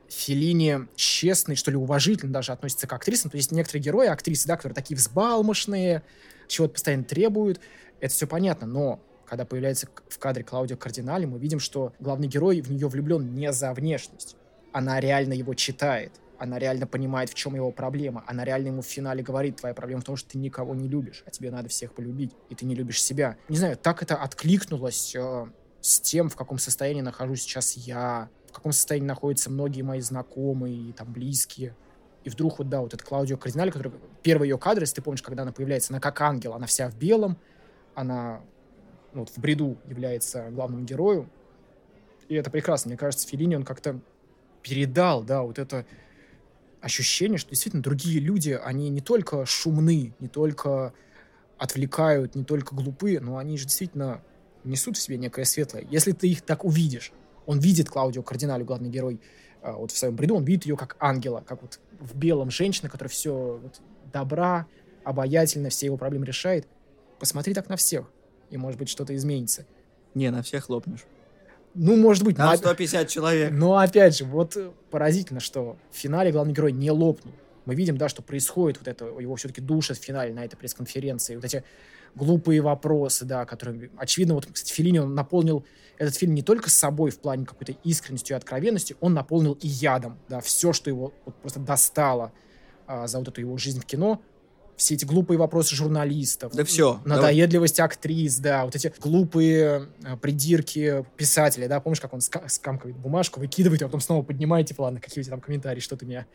Филини 0.09 0.87
честный, 0.95 1.55
что 1.55 1.71
ли, 1.71 1.77
уважительно 1.77 2.31
даже 2.31 2.51
относится 2.51 2.87
к 2.87 2.93
актрисам. 2.93 3.29
То 3.29 3.37
есть 3.37 3.51
некоторые 3.51 3.83
герои, 3.83 4.07
актрисы, 4.07 4.47
да, 4.47 4.55
которые 4.55 4.75
такие 4.75 4.95
взбалмошные, 4.95 6.03
чего-то 6.47 6.73
постоянно 6.73 7.03
требуют, 7.03 7.59
это 7.99 8.13
все 8.13 8.27
понятно, 8.27 8.65
но 8.65 8.99
когда 9.25 9.45
появляется 9.45 9.87
в 10.07 10.17
кадре 10.17 10.43
Клаудио 10.43 10.75
Кардинали, 10.75 11.25
мы 11.25 11.37
видим, 11.37 11.59
что 11.59 11.93
главный 11.99 12.27
герой 12.27 12.61
в 12.61 12.71
нее 12.71 12.87
влюблен 12.87 13.35
не 13.35 13.53
за 13.53 13.71
внешность. 13.73 14.35
Она 14.73 14.99
реально 14.99 15.33
его 15.33 15.53
читает. 15.53 16.11
Она 16.39 16.57
реально 16.57 16.87
понимает, 16.87 17.29
в 17.29 17.33
чем 17.33 17.55
его 17.55 17.71
проблема. 17.71 18.23
Она 18.25 18.45
реально 18.45 18.67
ему 18.67 18.81
в 18.81 18.85
финале 18.85 19.21
говорит, 19.21 19.57
твоя 19.57 19.75
проблема 19.75 20.01
в 20.01 20.05
том, 20.05 20.15
что 20.15 20.29
ты 20.29 20.37
никого 20.37 20.73
не 20.73 20.87
любишь, 20.87 21.23
а 21.25 21.31
тебе 21.31 21.51
надо 21.51 21.67
всех 21.69 21.93
полюбить, 21.93 22.31
и 22.49 22.55
ты 22.55 22.65
не 22.65 22.75
любишь 22.75 23.03
себя. 23.03 23.37
Не 23.49 23.57
знаю, 23.57 23.77
так 23.77 24.01
это 24.01 24.15
откликнулось 24.15 25.15
э, 25.15 25.45
с 25.81 25.99
тем, 25.99 26.29
в 26.29 26.35
каком 26.35 26.57
состоянии 26.57 27.01
нахожусь 27.01 27.41
сейчас 27.41 27.73
я, 27.73 28.29
в 28.47 28.53
каком 28.53 28.71
состоянии 28.71 29.07
находятся 29.07 29.51
многие 29.51 29.81
мои 29.81 29.99
знакомые 29.99 30.89
и 30.89 30.93
там 30.93 31.11
близкие. 31.11 31.75
И 32.23 32.29
вдруг 32.29 32.59
вот, 32.59 32.69
да, 32.69 32.81
вот 32.81 32.93
этот 32.93 33.07
Клаудио 33.07 33.37
Кардинали, 33.37 33.71
который... 33.71 33.91
Первый 34.23 34.49
ее 34.49 34.57
кадр, 34.57 34.81
если 34.81 34.95
ты 34.95 35.01
помнишь, 35.01 35.21
когда 35.21 35.43
она 35.43 35.51
появляется, 35.51 35.93
она 35.93 35.99
как 35.99 36.19
ангел, 36.21 36.53
она 36.53 36.67
вся 36.67 36.89
в 36.89 36.95
белом, 36.95 37.37
она 37.95 38.41
ну, 39.13 39.21
вот 39.21 39.29
в 39.29 39.37
бреду 39.39 39.77
является 39.85 40.49
главным 40.51 40.85
героем. 40.85 41.29
И 42.27 42.35
это 42.35 42.51
прекрасно. 42.51 42.89
Мне 42.89 42.97
кажется, 42.97 43.27
Филини, 43.27 43.55
он 43.55 43.63
как-то 43.63 43.99
передал, 44.61 45.23
да, 45.23 45.41
вот 45.41 45.57
это 45.57 45.85
ощущение, 46.81 47.37
что 47.37 47.49
действительно 47.49 47.83
другие 47.83 48.19
люди, 48.19 48.59
они 48.61 48.89
не 48.89 49.01
только 49.01 49.45
шумны, 49.45 50.13
не 50.19 50.27
только 50.27 50.93
отвлекают, 51.57 52.35
не 52.35 52.43
только 52.43 52.73
глупы, 52.73 53.19
но 53.19 53.37
они 53.37 53.57
же 53.57 53.65
действительно 53.65 54.21
несут 54.63 54.97
в 54.97 55.01
себе 55.01 55.17
некое 55.17 55.45
светлое. 55.45 55.85
Если 55.89 56.13
ты 56.13 56.29
их 56.29 56.41
так 56.41 56.63
увидишь, 56.63 57.11
он 57.45 57.59
видит 57.59 57.89
Клаудио 57.89 58.23
Кардиналю, 58.23 58.65
главный 58.65 58.89
герой, 58.89 59.19
а, 59.61 59.73
вот 59.73 59.91
в 59.91 59.97
своем 59.97 60.15
бреду, 60.15 60.35
он 60.35 60.45
видит 60.45 60.65
ее 60.65 60.77
как 60.77 60.95
ангела, 60.99 61.43
как 61.45 61.61
вот 61.61 61.79
в 61.99 62.15
белом 62.15 62.49
женщина, 62.49 62.89
которая 62.89 63.09
все 63.09 63.59
вот, 63.61 63.81
добра, 64.11 64.67
обаятельна, 65.03 65.69
все 65.69 65.87
его 65.87 65.97
проблемы 65.97 66.25
решает. 66.25 66.67
Посмотри 67.19 67.53
так 67.53 67.67
на 67.67 67.75
всех, 67.75 68.09
и, 68.49 68.57
может 68.57 68.79
быть, 68.79 68.89
что-то 68.89 69.15
изменится. 69.15 69.65
Не, 70.13 70.29
на 70.29 70.41
всех 70.41 70.65
хлопнешь. 70.65 71.05
Ну, 71.75 71.95
может 71.95 72.23
быть, 72.23 72.37
Там 72.37 72.49
но- 72.51 72.57
150 72.57 73.07
человек. 73.07 73.51
но 73.51 73.77
опять 73.77 74.17
же, 74.17 74.25
вот 74.25 74.57
э, 74.57 74.71
поразительно, 74.89 75.39
что 75.39 75.77
в 75.91 75.95
финале 75.95 76.31
главный 76.31 76.53
герой 76.53 76.71
не 76.71 76.91
лопнул. 76.91 77.33
Мы 77.65 77.75
видим, 77.75 77.97
да, 77.97 78.09
что 78.09 78.21
происходит 78.21 78.79
вот 78.79 78.87
это, 78.87 79.05
его 79.05 79.35
все-таки 79.35 79.61
душат 79.61 79.97
в 79.97 80.01
финале 80.03 80.33
на 80.33 80.43
этой 80.43 80.55
пресс-конференции. 80.57 81.35
Вот 81.35 81.45
эти 81.45 81.63
глупые 82.15 82.61
вопросы, 82.61 83.25
да, 83.25 83.45
которые, 83.45 83.91
очевидно, 83.97 84.33
вот, 84.33 84.47
кстати, 84.51 84.73
Филини, 84.73 84.99
он 84.99 85.13
наполнил 85.13 85.63
этот 85.99 86.15
фильм 86.15 86.33
не 86.33 86.41
только 86.41 86.69
собой 86.69 87.11
в 87.11 87.19
плане 87.19 87.45
какой-то 87.45 87.73
искренностью 87.83 88.35
и 88.35 88.37
откровенностью, 88.37 88.97
он 89.01 89.13
наполнил 89.13 89.53
и 89.61 89.67
ядом, 89.67 90.17
да, 90.27 90.39
все, 90.39 90.73
что 90.73 90.89
его 90.89 91.13
вот 91.25 91.35
просто 91.35 91.59
достало 91.59 92.31
а, 92.87 93.05
за 93.07 93.19
вот 93.19 93.27
эту 93.27 93.41
его 93.41 93.57
жизнь 93.57 93.79
в 93.81 93.85
кино, 93.85 94.21
все 94.79 94.95
эти 94.95 95.03
глупые 95.03 95.37
вопросы 95.37 95.75
журналистов, 95.75 96.53
Да 96.55 96.63
все. 96.63 97.01
надоедливость 97.03 97.81
актрис, 97.81 98.37
да, 98.39 98.63
вот 98.63 98.75
эти 98.77 98.93
глупые 98.97 99.89
э, 100.03 100.15
придирки 100.15 101.05
писателя, 101.17 101.67
да, 101.67 101.81
помнишь, 101.81 101.99
как 101.99 102.13
он 102.13 102.19
ска- 102.19 102.47
скамкивает 102.47 102.95
бумажку, 102.97 103.41
выкидывает, 103.41 103.81
а 103.81 103.85
потом 103.87 103.99
снова 103.99 104.23
поднимает, 104.23 104.67
типа, 104.67 104.83
ладно, 104.83 105.01
какие 105.01 105.21
у 105.21 105.23
тебя 105.25 105.31
там 105.31 105.41
комментарии, 105.41 105.81
что 105.81 105.97
ты 105.97 106.05
меня 106.05 106.25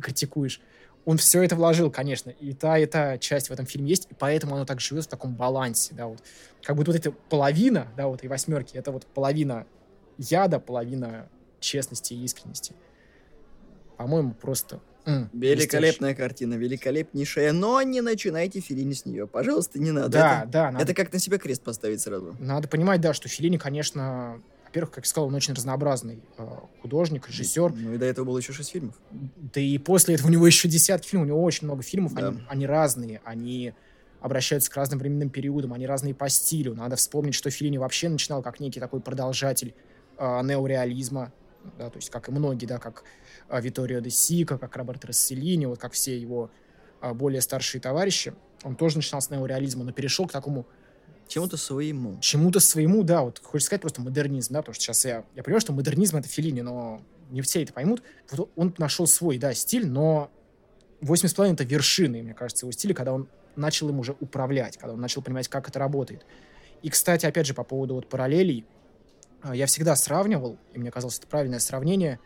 критикуешь. 0.00 0.60
Он 1.04 1.16
все 1.16 1.44
это 1.44 1.54
вложил, 1.54 1.92
конечно, 1.92 2.30
и 2.30 2.52
та, 2.54 2.76
и 2.78 2.86
та 2.86 3.18
часть 3.18 3.50
в 3.50 3.52
этом 3.52 3.66
фильме 3.66 3.90
есть, 3.90 4.08
и 4.10 4.14
поэтому 4.14 4.56
оно 4.56 4.64
так 4.64 4.80
живет 4.80 5.04
в 5.04 5.08
таком 5.08 5.34
балансе, 5.36 5.94
да, 5.94 6.06
вот. 6.08 6.18
Как 6.64 6.74
будто 6.74 6.90
вот 6.90 6.98
эта 6.98 7.12
половина, 7.12 7.86
да, 7.96 8.08
вот 8.08 8.24
и 8.24 8.28
восьмерки, 8.28 8.76
это 8.76 8.90
вот 8.90 9.06
половина 9.06 9.64
яда, 10.18 10.58
половина 10.58 11.28
честности 11.60 12.14
и 12.14 12.24
искренности. 12.24 12.74
По-моему, 13.96 14.32
просто... 14.34 14.80
Великолепная 15.32 16.14
картина, 16.14 16.54
великолепнейшая, 16.54 17.52
но 17.52 17.82
не 17.82 18.00
начинайте 18.00 18.60
Филини 18.60 18.92
с 18.92 19.04
нее. 19.06 19.26
Пожалуйста, 19.26 19.78
не 19.78 19.90
надо. 19.90 20.10
Да, 20.10 20.40
это, 20.42 20.50
да, 20.50 20.70
надо 20.70 20.84
это 20.84 20.94
как 20.94 21.12
на 21.12 21.18
себя 21.18 21.38
крест 21.38 21.62
поставить 21.62 22.00
сразу. 22.00 22.36
Надо 22.38 22.68
понимать, 22.68 23.00
да, 23.00 23.12
что 23.12 23.28
Филини, 23.28 23.56
конечно, 23.56 24.40
во-первых, 24.66 24.92
как 24.92 25.04
я 25.04 25.08
сказал, 25.08 25.28
он 25.28 25.34
очень 25.34 25.54
разнообразный 25.54 26.20
э, 26.38 26.46
художник, 26.80 27.28
режиссер. 27.28 27.72
Ну 27.74 27.94
и 27.94 27.98
до 27.98 28.06
этого 28.06 28.24
было 28.24 28.38
еще 28.38 28.52
шесть 28.52 28.70
фильмов. 28.70 28.94
Да 29.10 29.60
и 29.60 29.76
после 29.78 30.14
этого 30.14 30.28
у 30.28 30.30
него 30.30 30.46
еще 30.46 30.68
десятки 30.68 31.08
фильмов, 31.08 31.26
у 31.26 31.28
него 31.28 31.42
очень 31.42 31.66
много 31.66 31.82
фильмов, 31.82 32.14
Да. 32.14 32.28
они, 32.28 32.40
они 32.48 32.66
разные, 32.66 33.20
они 33.24 33.74
обращаются 34.20 34.70
к 34.70 34.76
разным 34.76 35.00
временным 35.00 35.30
периодам, 35.30 35.72
они 35.74 35.86
разные 35.86 36.14
по 36.14 36.28
стилю. 36.28 36.74
Надо 36.74 36.96
вспомнить, 36.96 37.34
что 37.34 37.50
Филини 37.50 37.76
вообще 37.76 38.08
начинал 38.08 38.40
как 38.40 38.60
некий 38.60 38.78
такой 38.80 39.00
продолжатель 39.00 39.74
э, 40.16 40.24
неореализма, 40.42 41.32
да, 41.78 41.90
то 41.90 41.96
есть 41.96 42.10
как 42.10 42.28
и 42.28 42.32
многие, 42.32 42.66
да, 42.66 42.78
как 42.78 43.04
э, 43.48 43.60
Виторио 43.60 44.00
де 44.00 44.10
Сика, 44.10 44.58
как 44.58 44.76
Роберт 44.76 45.04
Расселини, 45.04 45.66
вот 45.66 45.78
как 45.78 45.92
все 45.92 46.18
его 46.18 46.50
э, 47.00 47.12
более 47.12 47.40
старшие 47.40 47.80
товарищи. 47.80 48.34
Он 48.64 48.76
тоже 48.76 48.96
начинал 48.96 49.20
с 49.20 49.30
неореализма, 49.30 49.84
но 49.84 49.92
перешел 49.92 50.26
к 50.26 50.32
такому 50.32 50.66
Чему-то 51.28 51.56
своему. 51.56 52.18
чему-то 52.20 52.60
своему, 52.60 53.04
да, 53.04 53.22
вот 53.22 53.40
хочешь 53.42 53.66
сказать 53.66 53.80
просто 53.80 54.02
модернизм, 54.02 54.52
да, 54.52 54.60
потому 54.60 54.74
что 54.74 54.84
сейчас 54.84 55.04
я, 55.04 55.24
я 55.34 55.42
понимаю, 55.42 55.60
что 55.60 55.72
модернизм 55.72 56.18
это 56.18 56.28
Филини, 56.28 56.60
но 56.60 57.00
не 57.30 57.40
все 57.40 57.62
это 57.62 57.72
поймут. 57.72 58.02
Вот 58.30 58.50
он 58.54 58.74
нашел 58.76 59.06
свой, 59.06 59.38
да, 59.38 59.54
стиль, 59.54 59.86
но 59.86 60.30
8,5 61.00 61.54
это 61.54 61.64
вершины, 61.64 62.22
мне 62.22 62.34
кажется, 62.34 62.66
его 62.66 62.72
стиля, 62.72 62.94
когда 62.94 63.14
он 63.14 63.28
начал 63.56 63.88
им 63.88 63.98
уже 63.98 64.14
управлять, 64.20 64.76
когда 64.76 64.92
он 64.94 65.00
начал 65.00 65.22
понимать, 65.22 65.48
как 65.48 65.68
это 65.68 65.78
работает. 65.78 66.24
И, 66.82 66.90
кстати, 66.90 67.26
опять 67.26 67.46
же, 67.46 67.54
по 67.54 67.64
поводу 67.64 67.94
вот 67.94 68.08
параллелей, 68.08 68.64
а, 68.64 68.71
я 69.52 69.66
всегда 69.66 69.96
сравнивал, 69.96 70.58
и 70.72 70.78
мне 70.78 70.90
казалось, 70.90 71.18
это 71.18 71.26
правильное 71.26 71.58
сравнение, 71.58 72.20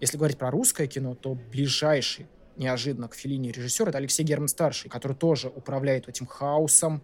если 0.00 0.16
говорить 0.16 0.38
про 0.38 0.50
русское 0.50 0.86
кино, 0.86 1.14
то 1.14 1.34
ближайший 1.34 2.26
неожиданно 2.56 3.08
к 3.08 3.14
Филини 3.14 3.50
режиссер 3.50 3.88
это 3.88 3.98
Алексей 3.98 4.22
Герман-старший, 4.22 4.90
который 4.90 5.16
тоже 5.16 5.48
управляет 5.48 6.08
этим 6.08 6.26
хаосом, 6.26 7.02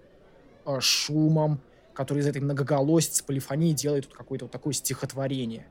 э, 0.66 0.80
шумом, 0.80 1.60
который 1.94 2.18
из 2.20 2.26
этой 2.26 2.42
многоголосицы, 2.42 3.24
полифонии 3.24 3.72
делает 3.72 4.06
какое-то 4.06 4.44
вот 4.44 4.52
такое 4.52 4.74
стихотворение. 4.74 5.66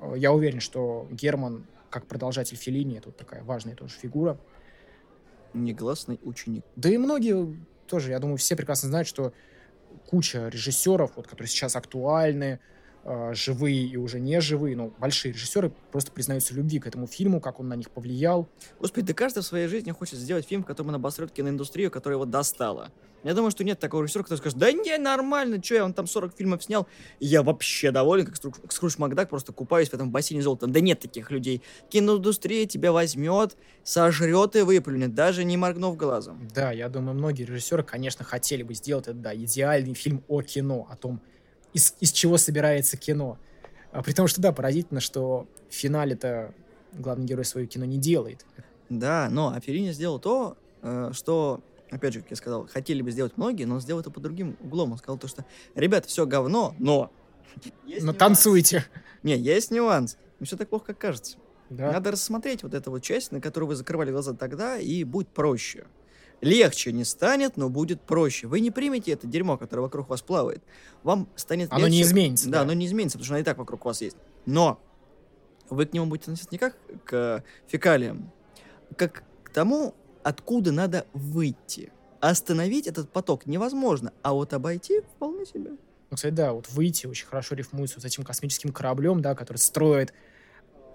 Э, 0.00 0.14
Я 0.16 0.32
уверен, 0.32 0.60
что 0.60 1.08
Герман 1.10 1.66
как 1.92 2.06
продолжатель 2.06 2.56
Филини, 2.56 2.98
это 2.98 3.08
вот 3.10 3.16
такая 3.16 3.42
важная 3.44 3.76
тоже 3.76 3.94
фигура. 3.94 4.38
Негласный 5.52 6.18
ученик. 6.24 6.64
Да 6.74 6.88
и 6.88 6.96
многие 6.96 7.58
тоже, 7.86 8.10
я 8.10 8.18
думаю, 8.18 8.38
все 8.38 8.56
прекрасно 8.56 8.88
знают, 8.88 9.06
что 9.06 9.34
куча 10.06 10.48
режиссеров, 10.48 11.16
вот, 11.16 11.26
которые 11.26 11.48
сейчас 11.48 11.76
актуальны, 11.76 12.60
живые 13.32 13.84
и 13.84 13.96
уже 13.96 14.20
не 14.20 14.40
живые, 14.40 14.76
но 14.76 14.92
большие 14.98 15.32
режиссеры 15.32 15.72
просто 15.90 16.12
признаются 16.12 16.54
любви 16.54 16.78
к 16.78 16.86
этому 16.86 17.06
фильму, 17.06 17.40
как 17.40 17.60
он 17.60 17.68
на 17.68 17.74
них 17.74 17.90
повлиял. 17.90 18.48
Господи, 18.78 19.06
да 19.06 19.14
каждый 19.14 19.40
в 19.40 19.46
своей 19.46 19.68
жизни 19.68 19.90
хочет 19.90 20.18
сделать 20.18 20.46
фильм, 20.46 20.62
в 20.62 20.66
котором 20.66 20.90
он 20.90 20.94
обосрет 20.96 21.32
киноиндустрию, 21.32 21.90
которая 21.90 22.16
его 22.16 22.26
достала. 22.26 22.92
Я 23.24 23.34
думаю, 23.34 23.52
что 23.52 23.62
нет 23.62 23.78
такого 23.78 24.02
режиссера, 24.02 24.24
который 24.24 24.38
скажет, 24.38 24.58
да 24.58 24.72
не, 24.72 24.98
нормально, 24.98 25.62
что 25.62 25.76
я, 25.76 25.84
он 25.84 25.94
там 25.94 26.08
40 26.08 26.36
фильмов 26.36 26.64
снял, 26.64 26.88
и 27.20 27.26
я 27.26 27.42
вообще 27.42 27.92
доволен, 27.92 28.26
как 28.26 28.36
Скрудж, 28.36 28.54
Скрудж 28.68 28.94
Макдак, 28.98 29.30
просто 29.30 29.52
купаюсь 29.52 29.90
в 29.90 29.94
этом 29.94 30.10
бассейне 30.10 30.42
золота. 30.42 30.66
Да 30.66 30.80
нет 30.80 30.98
таких 30.98 31.30
людей. 31.30 31.62
Киноиндустрия 31.88 32.66
тебя 32.66 32.90
возьмет, 32.90 33.56
сожрет 33.84 34.56
и 34.56 34.62
выплюнет, 34.62 35.14
даже 35.14 35.44
не 35.44 35.56
моргнув 35.56 35.96
глазом. 35.96 36.48
Да, 36.52 36.72
я 36.72 36.88
думаю, 36.88 37.14
многие 37.14 37.44
режиссеры, 37.44 37.84
конечно, 37.84 38.24
хотели 38.24 38.64
бы 38.64 38.74
сделать 38.74 39.06
это, 39.06 39.16
да, 39.16 39.34
идеальный 39.34 39.94
фильм 39.94 40.24
о 40.26 40.42
кино, 40.42 40.88
о 40.90 40.96
том, 40.96 41.20
из, 41.72 41.94
из 42.00 42.12
чего 42.12 42.38
собирается 42.38 42.96
кино. 42.96 43.38
А 43.92 44.02
при 44.02 44.12
том, 44.12 44.26
что, 44.26 44.40
да, 44.40 44.52
поразительно, 44.52 45.00
что 45.00 45.46
в 45.68 45.74
финале-то 45.74 46.54
главный 46.92 47.26
герой 47.26 47.44
свое 47.44 47.66
кино 47.66 47.84
не 47.84 47.98
делает. 47.98 48.44
Да, 48.88 49.28
но 49.30 49.54
Аферини 49.54 49.92
сделал 49.92 50.18
то, 50.18 50.56
э, 50.82 51.10
что 51.12 51.62
опять 51.90 52.14
же, 52.14 52.20
как 52.20 52.30
я 52.30 52.36
сказал, 52.36 52.66
хотели 52.66 53.02
бы 53.02 53.10
сделать 53.10 53.36
многие, 53.36 53.64
но 53.64 53.76
он 53.76 53.80
сделал 53.80 54.00
это 54.00 54.10
по 54.10 54.20
другим 54.20 54.56
углом. 54.60 54.92
Он 54.92 54.98
сказал 54.98 55.18
то, 55.18 55.28
что, 55.28 55.44
ребята, 55.74 56.08
все 56.08 56.26
говно, 56.26 56.74
но... 56.78 57.10
но 58.00 58.12
танцуйте. 58.12 58.86
Не, 59.22 59.36
есть 59.36 59.70
нюанс. 59.70 60.16
Не 60.40 60.46
все 60.46 60.56
так 60.56 60.68
плохо, 60.68 60.86
как 60.86 60.98
кажется. 60.98 61.36
Да. 61.70 61.92
Надо 61.92 62.10
рассмотреть 62.10 62.62
вот 62.62 62.74
эту 62.74 62.90
вот 62.90 63.02
часть, 63.02 63.32
на 63.32 63.40
которую 63.40 63.68
вы 63.68 63.74
закрывали 63.76 64.10
глаза 64.10 64.34
тогда, 64.34 64.78
и 64.78 65.04
будет 65.04 65.28
проще. 65.28 65.84
Легче 66.42 66.90
не 66.90 67.04
станет, 67.04 67.56
но 67.56 67.70
будет 67.70 68.02
проще. 68.02 68.48
Вы 68.48 68.58
не 68.58 68.72
примете 68.72 69.12
это 69.12 69.28
дерьмо, 69.28 69.56
которое 69.56 69.82
вокруг 69.82 70.08
вас 70.08 70.22
плавает. 70.22 70.60
Вам 71.04 71.28
станет 71.36 71.70
Оно 71.70 71.86
легче. 71.86 71.92
не 71.92 72.02
изменится. 72.02 72.50
Да, 72.50 72.62
оно 72.62 72.72
не 72.72 72.86
изменится, 72.86 73.16
потому 73.16 73.26
что 73.26 73.34
оно 73.34 73.40
и 73.42 73.44
так 73.44 73.58
вокруг 73.58 73.84
вас 73.84 74.00
есть. 74.00 74.16
Но 74.44 74.80
вы 75.70 75.86
к 75.86 75.92
нему 75.92 76.06
будете 76.06 76.24
относиться 76.24 76.48
не 76.50 76.58
как 76.58 76.76
к 77.04 77.44
фекалиям, 77.68 78.32
как 78.96 79.22
к 79.44 79.50
тому, 79.50 79.94
откуда 80.24 80.72
надо 80.72 81.06
выйти. 81.12 81.92
Остановить 82.20 82.88
этот 82.88 83.10
поток 83.10 83.46
невозможно, 83.46 84.12
а 84.22 84.32
вот 84.32 84.52
обойти 84.52 85.00
вполне 85.00 85.46
себе. 85.46 85.70
Ну, 86.10 86.16
кстати, 86.16 86.34
да, 86.34 86.52
вот 86.52 86.68
выйти 86.70 87.06
очень 87.06 87.26
хорошо 87.26 87.54
рифмуется 87.54 87.96
вот 87.96 88.02
с 88.02 88.06
этим 88.06 88.24
космическим 88.24 88.72
кораблем, 88.72 89.22
да, 89.22 89.36
который 89.36 89.58
строит. 89.58 90.12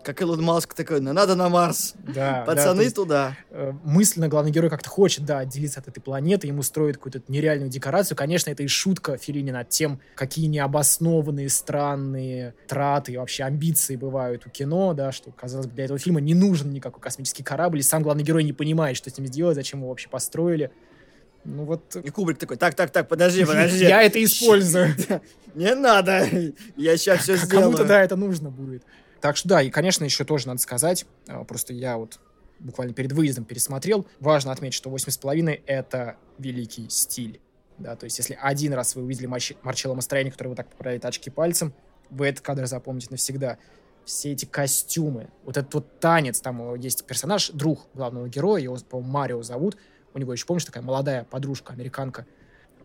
Как 0.04 0.22
Илон 0.22 0.42
Маск 0.42 0.74
такой, 0.74 1.02
ну 1.02 1.12
надо 1.12 1.36
на 1.36 1.50
Марс. 1.50 1.94
Да, 1.98 2.44
Пацаны 2.46 2.86
да, 2.86 2.92
туда. 2.92 3.38
Э, 3.50 3.74
мысленно 3.84 4.30
главный 4.30 4.52
герой 4.52 4.70
как-то 4.70 4.90
хочет, 4.90 5.26
да, 5.26 5.40
отделиться 5.40 5.80
от 5.80 5.88
этой 5.90 6.00
планеты, 6.00 6.48
ему 6.48 6.62
строит 6.64 6.98
какую-то 6.98 7.22
нереальную 7.28 7.70
декорацию. 7.70 8.16
Конечно, 8.16 8.50
это 8.50 8.64
и 8.64 8.68
шутка 8.68 9.18
Филини 9.18 9.52
над 9.52 9.70
тем, 9.70 10.00
какие 10.16 10.46
необоснованные, 10.48 11.50
странные 11.50 12.54
траты 12.68 13.14
и 13.14 13.18
вообще 13.18 13.44
амбиции 13.44 13.96
бывают 13.98 14.46
у 14.46 14.50
кино, 14.50 14.94
да, 14.94 15.12
что, 15.12 15.32
казалось 15.32 15.68
бы, 15.68 15.74
для 15.74 15.86
этого 15.86 16.00
фильма 16.00 16.22
не 16.22 16.34
нужен 16.34 16.72
никакой 16.72 17.02
космический 17.02 17.44
корабль, 17.44 17.80
и 17.80 17.84
сам 17.84 18.02
главный 18.04 18.24
герой 18.24 18.44
не 18.44 18.54
понимает, 18.54 18.96
что 18.96 19.10
с 19.10 19.18
ним 19.18 19.28
сделать, 19.28 19.56
зачем 19.56 19.80
его 19.80 19.90
вообще 19.90 20.10
построили. 20.10 20.72
Ну 21.48 21.64
вот... 21.64 21.96
И 21.96 22.10
Кубрик 22.10 22.38
такой, 22.38 22.58
так, 22.58 22.76
так, 22.76 22.92
так, 22.92 23.08
подожди, 23.08 23.46
подожди. 23.46 23.86
Я 23.86 24.04
это 24.04 24.24
использую. 24.24 24.96
Не 25.56 25.74
надо, 25.74 26.28
я 26.76 26.98
сейчас 26.98 27.22
все 27.24 27.38
сделаю. 27.38 27.72
Кому-то, 27.72 27.86
да, 27.86 28.04
это 28.04 28.16
нужно 28.16 28.52
будет. 28.52 28.84
Так 29.22 29.38
что 29.38 29.50
да, 29.50 29.62
и, 29.62 29.70
конечно, 29.70 30.04
еще 30.04 30.24
тоже 30.26 30.48
надо 30.48 30.60
сказать, 30.60 31.06
а, 31.28 31.44
просто 31.44 31.74
я 31.74 31.98
вот 31.98 32.20
буквально 32.60 32.94
перед 32.94 33.12
выездом 33.12 33.46
пересмотрел, 33.46 34.08
важно 34.20 34.52
отметить, 34.52 34.76
что 34.76 34.90
8,5— 34.90 35.62
это 35.66 36.18
великий 36.38 36.90
стиль. 36.90 37.40
Да, 37.78 37.96
то 37.96 38.06
есть 38.06 38.18
если 38.18 38.38
один 38.42 38.74
раз 38.74 38.96
вы 38.96 39.04
увидели 39.04 39.28
Марч... 39.28 39.54
Марчелло 39.62 39.94
Мастрояни, 39.94 40.32
который 40.32 40.50
вот 40.50 40.58
так 40.58 40.70
поправляет 40.70 41.06
очки 41.06 41.30
пальцем, 41.30 41.74
вы 42.10 42.28
этот 42.28 42.42
кадр 42.42 42.66
запомните 42.66 43.10
навсегда. 43.12 43.58
Все 44.06 44.32
эти 44.32 44.46
костюмы, 44.46 45.30
вот 45.44 45.58
этот 45.58 45.74
вот 45.74 46.00
танец, 46.00 46.40
там 46.40 46.76
есть 46.76 47.06
персонаж, 47.06 47.50
друг 47.52 47.88
главного 47.94 48.30
героя, 48.30 48.62
его, 48.62 48.78
по-моему, 48.78 49.12
Марио 49.12 49.44
зовут, 49.44 49.78
у 50.14 50.20
него 50.20 50.34
еще, 50.34 50.46
помнишь, 50.46 50.66
такая 50.66 50.82
молодая 50.82 51.26
подружка, 51.26 51.74
американка. 51.74 52.26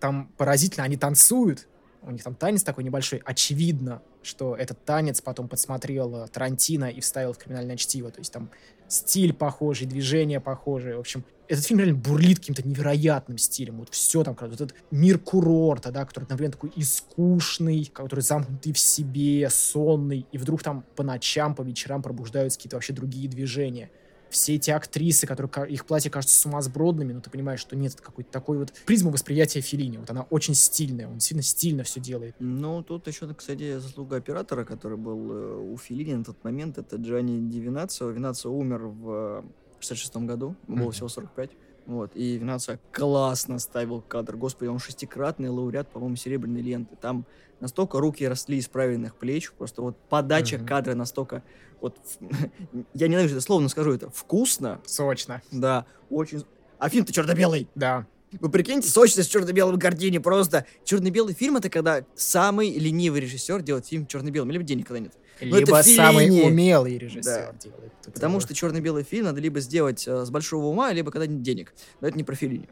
Там 0.00 0.32
поразительно, 0.36 0.84
они 0.84 0.96
танцуют, 0.96 1.68
у 2.02 2.10
них 2.10 2.24
там 2.24 2.34
танец 2.34 2.64
такой 2.64 2.82
небольшой. 2.82 3.22
Очевидно, 3.24 4.02
что 4.22 4.56
этот 4.56 4.84
танец 4.84 5.20
потом 5.20 5.48
подсмотрел 5.48 6.16
э, 6.16 6.28
Тарантино 6.28 6.86
и 6.86 7.00
вставил 7.00 7.32
в 7.32 7.38
криминальное 7.38 7.76
чтиво. 7.76 8.10
То 8.10 8.20
есть 8.20 8.32
там 8.32 8.50
стиль 8.88 9.32
похожий, 9.32 9.86
движение 9.86 10.40
похожее. 10.40 10.96
В 10.96 11.00
общем, 11.00 11.24
этот 11.48 11.64
фильм 11.64 11.80
реально 11.80 11.98
бурлит 11.98 12.38
каким-то 12.38 12.66
невероятным 12.66 13.38
стилем. 13.38 13.78
Вот 13.78 13.90
все 13.90 14.22
там, 14.24 14.36
вот 14.40 14.52
этот 14.52 14.74
мир 14.90 15.18
курорта, 15.18 15.90
да, 15.90 16.04
который 16.04 16.24
одновременно 16.24 16.52
такой 16.52 16.72
искушный, 16.76 17.90
который 17.92 18.20
замкнутый 18.20 18.72
в 18.72 18.78
себе, 18.78 19.48
сонный, 19.50 20.26
и 20.32 20.38
вдруг 20.38 20.62
там 20.62 20.84
по 20.96 21.02
ночам, 21.02 21.54
по 21.54 21.62
вечерам 21.62 22.02
пробуждаются 22.02 22.58
какие-то 22.58 22.76
вообще 22.76 22.92
другие 22.92 23.28
движения 23.28 23.90
все 24.32 24.54
эти 24.54 24.70
актрисы, 24.70 25.26
которые 25.26 25.70
их 25.70 25.84
платья 25.84 26.10
кажутся 26.10 26.38
сумасбродными, 26.38 27.12
но 27.12 27.20
ты 27.20 27.30
понимаешь, 27.30 27.60
что 27.60 27.76
нет, 27.76 27.94
это 27.94 28.02
какой-то 28.02 28.30
такой 28.30 28.58
вот 28.58 28.72
призма 28.86 29.10
восприятия 29.10 29.60
Филини. 29.60 29.98
Вот 29.98 30.10
она 30.10 30.22
очень 30.30 30.54
стильная, 30.54 31.06
он 31.06 31.20
сильно 31.20 31.42
стильно 31.42 31.84
все 31.84 32.00
делает. 32.00 32.34
Ну, 32.38 32.82
тут 32.82 33.06
еще, 33.06 33.32
кстати, 33.34 33.78
заслуга 33.78 34.16
оператора, 34.16 34.64
который 34.64 34.96
был 34.96 35.32
э, 35.32 35.72
у 35.72 35.76
Филини 35.76 36.14
на 36.14 36.24
тот 36.24 36.42
момент, 36.44 36.78
это 36.78 36.96
Джанни 36.96 37.50
Дивинацио. 37.50 38.10
Винацио 38.10 38.52
умер 38.52 38.86
в 38.86 39.44
66 39.80 40.16
году, 40.16 40.56
ему 40.66 40.78
было 40.78 40.88
mm-hmm. 40.88 40.92
всего 40.92 41.08
45. 41.08 41.50
Вот, 41.86 42.12
и 42.14 42.36
Винацио 42.38 42.78
классно 42.92 43.58
ставил 43.58 44.00
кадр. 44.00 44.36
Господи, 44.36 44.68
он 44.68 44.78
шестикратный 44.78 45.48
лауреат, 45.48 45.88
по-моему, 45.88 46.16
серебряной 46.16 46.62
ленты. 46.62 46.96
Там 46.96 47.24
настолько 47.60 47.98
руки 47.98 48.26
росли 48.26 48.58
из 48.58 48.68
правильных 48.68 49.16
плеч, 49.16 49.52
просто 49.52 49.82
вот 49.82 49.96
подача 50.08 50.56
mm-hmm. 50.56 50.66
кадра 50.66 50.94
настолько 50.94 51.42
вот, 51.82 51.96
я 52.94 53.08
ненавижу 53.08 53.34
это 53.34 53.44
слово, 53.44 53.60
но 53.60 53.68
скажу 53.68 53.92
это, 53.92 54.08
вкусно. 54.08 54.80
Сочно. 54.86 55.42
Да, 55.50 55.84
очень... 56.08 56.44
А 56.78 56.88
фильм-то 56.88 57.12
черно-белый. 57.12 57.68
Да. 57.74 58.06
Вы 58.40 58.48
прикиньте, 58.48 58.88
сочность 58.88 59.28
в 59.28 59.32
черно-белом 59.32 59.78
картине 59.78 60.20
просто. 60.20 60.64
Черно-белый 60.84 61.34
фильм 61.34 61.56
это 61.56 61.68
когда 61.68 62.04
самый 62.14 62.70
ленивый 62.70 63.20
режиссер 63.20 63.62
делает 63.62 63.86
фильм 63.86 64.06
черно-белым, 64.06 64.50
либо 64.50 64.64
денег 64.64 64.86
когда 64.86 65.00
нет. 65.00 65.12
Но 65.40 65.58
либо 65.58 65.82
самый 65.82 66.28
умелый 66.46 66.98
режиссер 66.98 67.52
да. 67.52 67.52
делает. 67.58 67.92
Потому 68.04 68.40
что 68.40 68.54
черно-белый 68.54 69.04
фильм 69.04 69.24
надо 69.26 69.40
либо 69.40 69.60
сделать 69.60 70.06
э, 70.06 70.24
с 70.24 70.30
большого 70.30 70.66
ума, 70.66 70.92
либо 70.92 71.10
когда 71.10 71.26
нет 71.26 71.42
денег. 71.42 71.74
Но 72.00 72.08
это 72.08 72.16
не 72.16 72.24
про 72.24 72.34
Филини. 72.34 72.68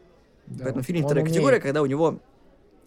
Да, 0.47 0.65
Поэтому 0.65 0.83
Филини 0.83 1.03
вторая 1.05 1.23
умеет. 1.23 1.35
категория, 1.35 1.61
когда 1.61 1.83
у 1.83 1.87
него 1.87 2.21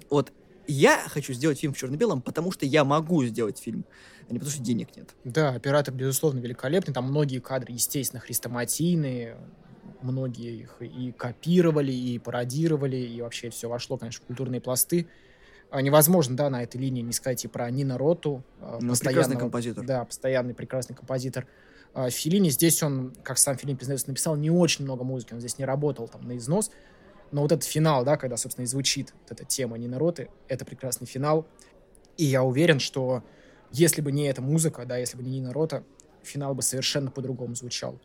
вот 0.10 0.32
я 0.68 1.04
хочу 1.08 1.34
сделать 1.34 1.60
фильм 1.60 1.74
в 1.74 1.78
черно-белом, 1.78 2.22
потому 2.22 2.52
что 2.52 2.66
я 2.66 2.84
могу 2.84 3.24
сделать 3.26 3.58
фильм, 3.58 3.86
а 4.30 4.34
не 4.34 4.40
потому 4.40 4.52
что 4.52 4.64
денег 4.64 4.96
нет. 4.96 5.10
Да, 5.24 5.50
оператор, 5.50 5.94
безусловно, 5.94 6.40
великолепный. 6.40 6.94
Там 6.94 7.06
многие 7.06 7.40
кадры, 7.40 7.74
естественно, 7.74 8.20
хрестоматийные. 8.20 9.38
Многие 10.02 10.60
их 10.62 10.82
и 10.82 11.14
копировали, 11.14 11.92
и 11.94 12.20
пародировали, 12.20 12.98
и 12.98 13.22
вообще 13.22 13.50
все 13.50 13.70
вошло, 13.70 13.98
конечно, 13.98 14.22
в 14.22 14.28
культурные 14.28 14.60
пласты. 14.60 15.08
А 15.74 15.82
невозможно, 15.82 16.38
да, 16.38 16.52
на 16.52 16.62
этой 16.62 16.80
линии 16.80 17.02
не 17.02 17.14
сказать 17.14 17.44
и 17.46 17.48
про 17.48 17.68
Нина 17.72 17.98
Роту. 17.98 18.44
А, 18.62 18.78
ну, 18.80 18.94
прекрасный 18.94 19.38
композитор. 19.38 19.84
Да, 19.84 20.06
постоянный 20.06 20.54
прекрасный 20.54 20.96
композитор. 20.96 21.48
А, 21.96 22.12
Филини 22.12 22.50
здесь 22.50 22.84
он, 22.84 23.16
как 23.24 23.40
сам 23.40 23.58
Филин 23.58 23.76
признается, 23.76 24.08
написал 24.08 24.36
не 24.36 24.52
очень 24.52 24.86
много 24.86 25.04
музыки, 25.04 25.34
он 25.34 25.40
здесь 25.40 25.58
не 25.58 25.66
работал 25.66 26.08
там 26.08 26.28
на 26.28 26.38
износ, 26.38 26.70
но 27.32 27.42
вот 27.42 27.52
этот 27.52 27.64
финал, 27.64 28.06
да, 28.06 28.18
когда, 28.18 28.38
собственно, 28.38 28.66
и 28.66 28.68
звучит 28.68 29.16
вот 29.20 29.32
эта 29.32 29.46
тема 29.46 29.80
Нина 29.80 29.98
Роты, 29.98 30.30
это 30.48 30.64
прекрасный 30.64 31.08
финал. 31.08 31.48
И 32.18 32.26
я 32.26 32.44
уверен, 32.44 32.78
что 32.78 33.24
если 33.72 34.02
бы 34.02 34.12
не 34.12 34.26
эта 34.26 34.44
музыка, 34.44 34.86
да, 34.86 34.98
если 34.98 35.18
бы 35.18 35.24
не 35.24 35.40
Нина 35.40 35.54
Рота, 35.54 35.84
финал 36.22 36.54
бы 36.54 36.62
совершенно 36.62 37.10
по-другому 37.10 37.56
звучал. 37.56 38.00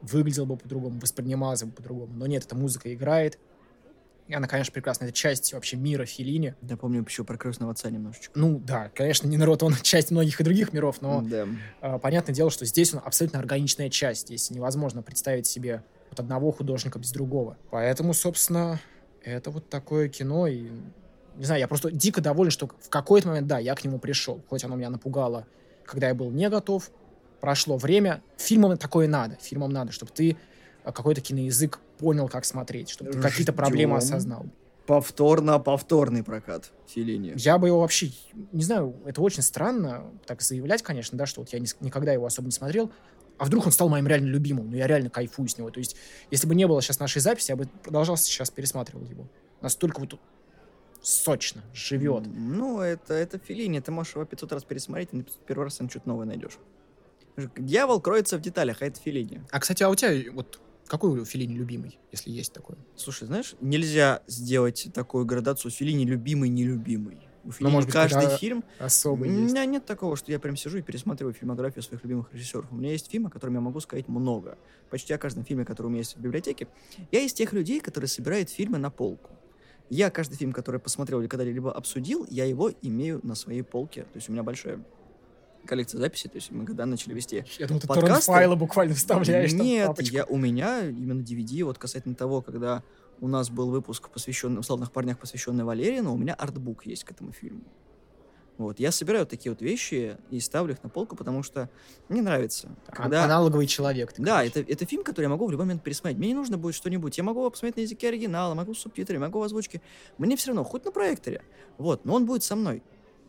Выглядел 0.00 0.46
бы 0.46 0.56
по-другому, 0.56 0.98
воспринимался 0.98 1.66
бы 1.66 1.72
по-другому. 1.72 2.14
Но 2.14 2.26
нет, 2.26 2.46
эта 2.46 2.56
музыка 2.56 2.92
играет. 2.94 3.38
Она, 4.30 4.46
конечно, 4.46 4.72
прекрасная. 4.72 5.08
Это 5.08 5.16
часть 5.16 5.52
вообще 5.52 5.76
мира 5.76 6.04
Филини. 6.04 6.54
Я 6.62 6.76
помню 6.76 7.04
еще 7.06 7.24
про 7.24 7.36
крестного 7.36 7.72
отца 7.72 7.90
немножечко. 7.90 8.30
Ну 8.38 8.58
да, 8.58 8.90
конечно, 8.94 9.26
Нина 9.28 9.44
Рота, 9.46 9.66
он 9.66 9.74
часть 9.82 10.10
многих 10.10 10.40
и 10.40 10.44
других 10.44 10.72
миров, 10.72 11.02
но 11.02 11.22
да. 11.22 11.46
э, 11.80 11.98
понятное 11.98 12.34
дело, 12.34 12.50
что 12.50 12.64
здесь 12.64 12.94
он 12.94 13.00
абсолютно 13.04 13.38
органичная 13.38 13.90
часть. 13.90 14.28
Здесь 14.28 14.50
невозможно 14.50 15.02
представить 15.02 15.46
себе 15.46 15.82
от 16.10 16.20
одного 16.20 16.52
художника 16.52 16.98
без 16.98 17.10
другого. 17.10 17.56
Поэтому, 17.70 18.14
собственно, 18.14 18.80
это 19.24 19.50
вот 19.50 19.68
такое 19.68 20.08
кино, 20.08 20.46
и 20.46 20.68
не 21.36 21.44
знаю, 21.44 21.60
я 21.60 21.68
просто 21.68 21.90
дико 21.90 22.20
доволен, 22.20 22.50
что 22.50 22.68
в 22.80 22.88
какой-то 22.88 23.28
момент, 23.28 23.46
да, 23.46 23.58
я 23.58 23.74
к 23.74 23.84
нему 23.84 23.98
пришел, 23.98 24.42
хоть 24.48 24.64
оно 24.64 24.76
меня 24.76 24.90
напугало, 24.90 25.46
когда 25.84 26.08
я 26.08 26.14
был 26.14 26.30
не 26.30 26.48
готов, 26.48 26.90
прошло 27.40 27.76
время, 27.76 28.22
фильмам 28.36 28.76
такое 28.76 29.08
надо, 29.08 29.36
фильмам 29.40 29.72
надо, 29.72 29.92
чтобы 29.92 30.12
ты 30.12 30.36
какой-то 30.90 31.20
киноязык 31.20 31.78
понял, 31.98 32.28
как 32.28 32.44
смотреть, 32.44 32.90
чтобы 32.90 33.12
ты 33.12 33.20
какие-то 33.20 33.52
проблемы 33.52 33.96
осознал. 33.96 34.46
Повторно-повторный 34.86 36.24
прокат 36.24 36.72
Филини. 36.88 37.34
Я 37.36 37.58
бы 37.58 37.68
его 37.68 37.80
вообще, 37.80 38.10
не 38.50 38.64
знаю, 38.64 38.96
это 39.06 39.22
очень 39.22 39.42
странно 39.42 40.10
так 40.26 40.42
заявлять, 40.42 40.82
конечно, 40.82 41.16
да, 41.16 41.24
что 41.24 41.40
вот 41.42 41.50
я 41.50 41.60
никогда 41.60 42.12
его 42.12 42.26
особо 42.26 42.46
не 42.46 42.52
смотрел, 42.52 42.90
а 43.38 43.44
вдруг 43.44 43.66
он 43.66 43.72
стал 43.72 43.88
моим 43.88 44.08
реально 44.08 44.26
любимым, 44.26 44.70
ну 44.70 44.76
я 44.76 44.88
реально 44.88 45.08
кайфую 45.08 45.48
с 45.48 45.56
него. 45.56 45.70
То 45.70 45.78
есть, 45.78 45.96
если 46.30 46.48
бы 46.48 46.54
не 46.56 46.66
было 46.66 46.82
сейчас 46.82 46.98
нашей 46.98 47.20
записи, 47.20 47.52
я 47.52 47.56
бы 47.56 47.68
продолжал 47.82 48.16
сейчас 48.16 48.50
пересматривать 48.50 49.08
его. 49.08 49.28
Настолько 49.60 50.00
вот 50.00 50.18
сочно 51.00 51.62
живет. 51.74 52.24
Ну, 52.26 52.80
это, 52.80 53.14
это 53.14 53.38
Филини, 53.38 53.80
ты 53.80 53.90
можешь 53.90 54.14
его 54.14 54.24
500 54.24 54.52
раз 54.52 54.64
пересмотреть, 54.64 55.10
и 55.12 55.16
на 55.16 55.22
501 55.24 55.62
раз 55.62 55.74
что-то 55.74 56.08
новое 56.08 56.26
найдешь. 56.26 56.58
Дьявол 57.56 58.00
кроется 58.00 58.36
в 58.36 58.40
деталях, 58.40 58.82
а 58.82 58.86
это 58.86 59.00
Филини. 59.00 59.42
А, 59.50 59.58
кстати, 59.58 59.82
а 59.82 59.88
у 59.88 59.94
тебя 59.94 60.32
вот 60.32 60.60
какой 60.86 61.20
у 61.20 61.24
Филини 61.24 61.54
любимый, 61.54 61.98
если 62.10 62.30
есть 62.30 62.52
такой? 62.52 62.76
Слушай, 62.96 63.26
знаешь, 63.26 63.54
нельзя 63.60 64.22
сделать 64.26 64.88
такую 64.92 65.24
градацию 65.24 65.70
Филини 65.70 66.04
любимый, 66.04 66.48
нелюбимый. 66.48 67.18
У 67.44 67.50
Филини 67.50 67.70
Ну, 67.70 67.70
может 67.70 67.88
быть, 67.88 67.94
каждый 67.94 68.36
фильм... 68.36 68.62
Особый 68.78 69.28
У 69.28 69.32
есть. 69.32 69.52
меня 69.52 69.64
нет 69.64 69.84
такого, 69.84 70.16
что 70.16 70.30
я 70.30 70.38
прям 70.38 70.56
сижу 70.56 70.78
и 70.78 70.82
пересматриваю 70.82 71.34
фильмографию 71.34 71.82
своих 71.82 72.02
любимых 72.04 72.32
режиссеров. 72.32 72.70
У 72.70 72.76
меня 72.76 72.92
есть 72.92 73.10
фильмы, 73.10 73.28
о 73.28 73.30
которых 73.30 73.54
я 73.54 73.60
могу 73.60 73.80
сказать 73.80 74.06
много. 74.08 74.58
Почти 74.90 75.12
о 75.12 75.18
каждом 75.18 75.44
фильме, 75.44 75.64
который 75.64 75.88
у 75.88 75.90
меня 75.90 76.00
есть 76.00 76.16
в 76.16 76.20
библиотеке. 76.20 76.68
Я 77.10 77.20
из 77.20 77.32
тех 77.32 77.52
людей, 77.52 77.80
которые 77.80 78.08
собирают 78.08 78.50
фильмы 78.50 78.78
на 78.78 78.90
полку. 78.90 79.30
Я 79.90 80.10
каждый 80.10 80.36
фильм, 80.36 80.52
который 80.52 80.80
посмотрел 80.80 81.20
или 81.20 81.26
когда-либо 81.26 81.72
обсудил, 81.72 82.26
я 82.30 82.44
его 82.44 82.70
имею 82.80 83.20
на 83.24 83.34
своей 83.34 83.62
полке. 83.62 84.02
То 84.02 84.16
есть 84.16 84.28
у 84.28 84.32
меня 84.32 84.42
большая 84.42 84.82
коллекция 85.66 85.98
записей. 86.00 86.28
То 86.30 86.36
есть 86.36 86.50
мы 86.50 86.64
когда 86.66 86.86
начали 86.86 87.14
вести 87.14 87.44
Я 87.58 87.66
думал, 87.66 87.80
ты 87.80 87.86
подкасты? 87.86 88.06
торрент-файлы 88.10 88.56
буквально 88.56 88.94
вставляешь 88.94 89.52
там 89.52 89.60
Нет, 89.60 89.86
папочку. 89.88 90.14
я, 90.14 90.24
у 90.24 90.36
меня 90.36 90.86
именно 90.88 91.20
DVD, 91.22 91.64
вот 91.64 91.78
касательно 91.78 92.14
того, 92.14 92.42
когда 92.42 92.82
у 93.20 93.28
нас 93.28 93.50
был 93.50 93.70
выпуск, 93.70 94.08
посвященный, 94.10 94.60
в 94.60 94.64
«Славных 94.64 94.90
парнях», 94.90 95.18
посвященный 95.18 95.64
Валерину, 95.64 96.14
у 96.14 96.16
меня 96.16 96.34
артбук 96.34 96.86
есть 96.86 97.04
к 97.04 97.10
этому 97.12 97.32
фильму. 97.32 97.62
Вот, 98.58 98.78
я 98.78 98.92
собираю 98.92 99.26
такие 99.26 99.50
вот 99.50 99.62
вещи 99.62 100.18
и 100.30 100.38
ставлю 100.38 100.74
их 100.74 100.82
на 100.82 100.88
полку, 100.90 101.16
потому 101.16 101.42
что 101.42 101.70
мне 102.08 102.20
нравится. 102.20 102.68
А- 102.86 102.92
Когда... 102.92 103.24
Аналоговый 103.24 103.66
человек. 103.66 104.12
Да, 104.18 104.34
говоришь. 104.34 104.52
это, 104.54 104.72
это 104.72 104.84
фильм, 104.86 105.04
который 105.04 105.24
я 105.24 105.30
могу 105.30 105.46
в 105.46 105.50
любой 105.50 105.64
момент 105.66 105.82
пересмотреть. 105.82 106.18
Мне 106.18 106.28
не 106.28 106.34
нужно 106.34 106.58
будет 106.58 106.74
что-нибудь. 106.74 107.16
Я 107.16 107.24
могу 107.24 107.40
его 107.40 107.50
посмотреть 107.50 107.76
на 107.76 107.80
языке 107.80 108.08
оригинала, 108.08 108.54
могу 108.54 108.74
с 108.74 108.78
субтитрами, 108.80 109.18
могу 109.20 109.40
в 109.40 109.42
озвучке. 109.42 109.80
Мне 110.18 110.36
все 110.36 110.48
равно, 110.48 110.64
хоть 110.64 110.84
на 110.84 110.92
проекторе. 110.92 111.42
Вот, 111.78 112.04
но 112.04 112.14
он 112.14 112.26
будет 112.26 112.44
со 112.44 112.54
мной. 112.54 112.82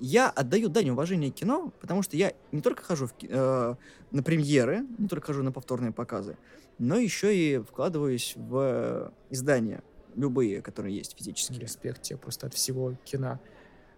Я 0.05 0.29
отдаю 0.29 0.67
дань 0.67 0.89
уважения 0.89 1.29
кино, 1.29 1.71
потому 1.79 2.01
что 2.03 2.17
я 2.17 2.33
не 2.51 2.59
только 2.59 2.83
хожу 2.83 3.07
в 3.07 3.13
э, 3.21 3.75
на 4.11 4.21
премьеры, 4.21 4.81
не 4.97 5.07
только 5.07 5.27
хожу 5.27 5.43
на 5.43 5.53
повторные 5.53 5.93
показы, 5.93 6.37
но 6.77 6.97
еще 6.97 7.33
и 7.33 7.59
вкладываюсь 7.59 8.33
в 8.35 9.13
издания, 9.29 9.81
любые, 10.13 10.61
которые 10.61 10.93
есть 10.97 11.15
физические. 11.17 11.57
Респект 11.61 12.01
тебе 12.01 12.17
просто 12.17 12.47
от 12.47 12.53
всего 12.53 12.95
кино. 13.05 13.39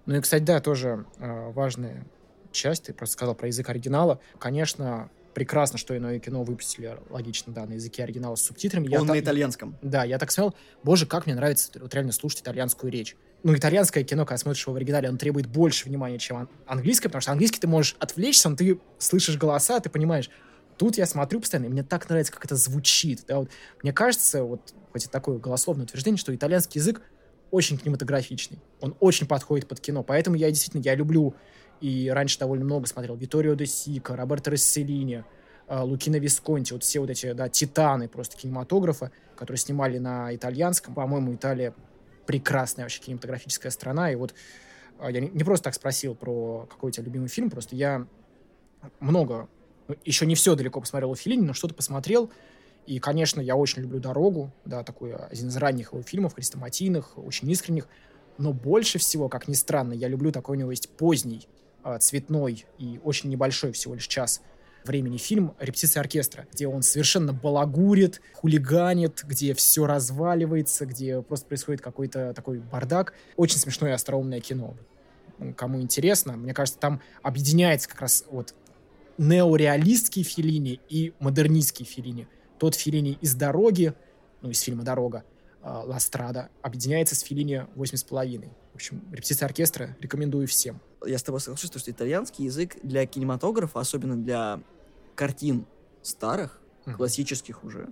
Ну 0.06 0.16
и, 0.16 0.22
кстати, 0.22 0.44
да, 0.44 0.62
тоже 0.62 1.08
э, 1.18 1.52
важная 1.54 2.06
часть. 2.52 2.84
Ты 2.84 2.94
просто 2.94 3.14
сказал 3.14 3.34
про 3.34 3.48
язык 3.48 3.68
оригинала. 3.68 4.20
Конечно, 4.38 5.10
прекрасно, 5.34 5.80
что 5.80 5.98
иное 5.98 6.20
кино 6.20 6.44
выпустили, 6.44 7.00
логично, 7.10 7.52
да, 7.52 7.66
на 7.66 7.74
языке 7.74 8.04
оригинала 8.04 8.36
с 8.36 8.44
субтитрами. 8.44 8.88
Я 8.90 9.02
Он 9.02 9.08
та- 9.08 9.14
на 9.16 9.20
итальянском. 9.20 9.76
Да, 9.82 10.04
я 10.04 10.20
так 10.20 10.32
смотрел, 10.32 10.56
боже, 10.84 11.08
как 11.08 11.26
мне 11.26 11.34
нравится 11.34 11.72
вот 11.80 11.92
реально 11.96 12.12
слушать 12.12 12.42
итальянскую 12.42 12.92
речь. 12.92 13.18
Ну, 13.46 13.54
итальянское 13.54 14.04
кино, 14.04 14.26
когда 14.26 14.40
смотришь 14.40 14.64
его 14.64 14.74
в 14.74 14.78
оригинале, 14.78 15.08
оно 15.08 15.20
требует 15.20 15.46
больше 15.46 15.88
внимания, 15.88 16.18
чем 16.18 16.38
ан- 16.38 16.50
английское, 16.66 17.10
потому 17.10 17.22
что 17.22 17.32
английский 17.32 17.60
ты 17.60 17.68
можешь 17.68 17.96
отвлечься, 18.00 18.50
но 18.50 18.56
ты 18.56 18.80
слышишь 18.98 19.38
голоса, 19.38 19.80
ты 19.80 19.92
понимаешь. 19.92 20.32
Тут 20.78 20.98
я 20.98 21.06
смотрю 21.06 21.42
постоянно, 21.42 21.68
и 21.68 21.70
мне 21.70 21.84
так 21.84 22.10
нравится, 22.10 22.34
как 22.34 22.44
это 22.44 22.56
звучит. 22.56 23.24
Да, 23.28 23.38
вот. 23.38 23.52
Мне 23.84 23.94
кажется, 23.94 24.44
вот 24.44 24.74
хоть 24.92 25.06
и 25.06 25.08
такое 25.08 25.38
голословное 25.38 25.86
утверждение, 25.86 26.18
что 26.18 26.34
итальянский 26.34 26.80
язык 26.80 27.04
очень 27.52 27.78
кинематографичный. 27.78 28.58
Он 28.82 28.96
очень 29.00 29.28
подходит 29.28 29.68
под 29.68 29.80
кино. 29.80 30.02
Поэтому 30.02 30.36
я 30.36 30.50
действительно, 30.50 30.82
я 30.82 30.96
люблю 30.96 31.36
и 31.82 32.10
раньше 32.12 32.40
довольно 32.40 32.66
много 32.66 32.88
смотрел 32.88 33.16
Виторио 33.16 33.54
де 33.54 33.68
Сика, 33.68 34.16
Роберто 34.16 34.50
Расселини, 34.50 35.24
э, 35.68 35.80
Лукино 35.82 36.18
Висконти, 36.18 36.74
вот 36.74 36.82
все 36.82 37.00
вот 37.00 37.12
эти, 37.12 37.32
да, 37.34 37.48
титаны 37.48 38.08
просто 38.08 38.38
кинематографа, 38.38 39.12
которые 39.38 39.60
снимали 39.60 40.00
на 40.00 40.34
итальянском. 40.34 40.96
По-моему, 40.96 41.36
Италия 41.36 41.76
прекрасная 42.26 42.86
вообще 42.86 43.02
кинематографическая 43.02 43.72
страна. 43.72 44.12
И 44.12 44.16
вот 44.16 44.34
э, 45.00 45.12
я 45.12 45.20
не, 45.22 45.44
просто 45.44 45.66
так 45.66 45.74
спросил 45.74 46.16
про 46.16 46.68
какой 46.70 46.90
у 46.90 46.92
тебя 46.92 47.06
любимый 47.06 47.28
фильм, 47.28 47.50
просто 47.50 47.76
я 47.76 48.08
много, 49.00 49.48
ну, 49.88 49.96
еще 50.04 50.26
не 50.26 50.36
все 50.36 50.56
далеко 50.56 50.80
посмотрел 50.80 51.12
у 51.12 51.16
Филини, 51.16 51.46
но 51.46 51.54
что-то 51.54 51.74
посмотрел. 51.74 52.32
И, 52.86 53.00
конечно, 53.00 53.42
я 53.42 53.56
очень 53.56 53.82
люблю 53.82 54.00
«Дорогу», 54.00 54.52
да, 54.64 54.84
такой 54.84 55.16
один 55.16 55.48
из 55.48 55.58
ранних 55.58 55.94
его 55.94 56.04
фильмов, 56.04 56.36
хрестоматийных, 56.36 57.18
очень 57.18 57.50
искренних. 57.50 57.88
Но 58.38 58.54
больше 58.54 59.00
всего, 59.00 59.28
как 59.28 59.48
ни 59.48 59.54
странно, 59.54 59.94
я 59.94 60.08
люблю 60.08 60.32
такой 60.32 60.58
у 60.58 60.60
него 60.60 60.72
есть 60.72 60.90
поздний, 60.90 61.48
а, 61.84 61.98
цветной 62.00 62.66
и 62.78 63.00
очень 63.04 63.30
небольшой 63.30 63.72
всего 63.72 63.96
лишь 63.96 64.08
час 64.08 64.42
времени 64.88 65.18
фильм 65.18 65.54
«Репетиция 65.60 66.02
оркестра», 66.02 66.46
где 66.52 66.68
он 66.68 66.82
совершенно 66.82 67.34
балагурит, 67.34 68.22
хулиганит, 68.34 69.24
где 69.26 69.54
все 69.54 69.86
разваливается, 69.86 70.86
где 70.86 71.22
просто 71.22 71.48
происходит 71.48 71.82
какой-то 71.82 72.34
такой 72.34 72.60
бардак. 72.60 73.14
Очень 73.36 73.58
смешное 73.58 73.92
и 73.92 73.94
остроумное 73.94 74.40
кино. 74.40 74.76
Ну, 75.38 75.54
Кому 75.54 75.82
интересно, 75.82 76.38
мне 76.38 76.54
кажется, 76.54 76.80
там 76.80 77.02
объединяется 77.22 77.90
как 77.90 78.02
раз 78.02 78.26
вот 78.30 78.54
неореалистский 79.18 80.24
Филини 80.24 80.80
и 80.90 81.14
модернистский 81.20 81.86
Филини. 81.86 82.28
Тот 82.60 82.76
Филини 82.76 83.18
из 83.22 83.36
«Дороги», 83.36 83.94
ну, 84.42 84.50
из 84.50 84.60
фильма 84.62 84.84
«Дорога», 84.84 85.24
а, 85.62 85.84
«Ла 85.84 86.00
Страда», 86.00 86.50
объединяется 86.62 87.16
с 87.16 87.22
Филини 87.22 87.66
«Восемь 87.76 87.98
с 87.98 88.04
половиной». 88.04 88.50
В 88.72 88.76
общем, 88.76 89.02
«Репетиция 89.12 89.46
оркестра» 89.46 89.96
рекомендую 90.00 90.48
всем. 90.48 90.82
Я 91.06 91.18
с 91.18 91.24
тобой 91.24 91.40
соглашусь, 91.40 91.70
что 91.70 91.92
итальянский 91.92 92.46
язык 92.46 92.78
для 92.84 93.06
кинематографа, 93.06 93.80
особенно 93.80 94.16
для 94.16 94.62
картин 95.16 95.66
старых, 96.02 96.62
классических 96.98 97.64
уже, 97.64 97.90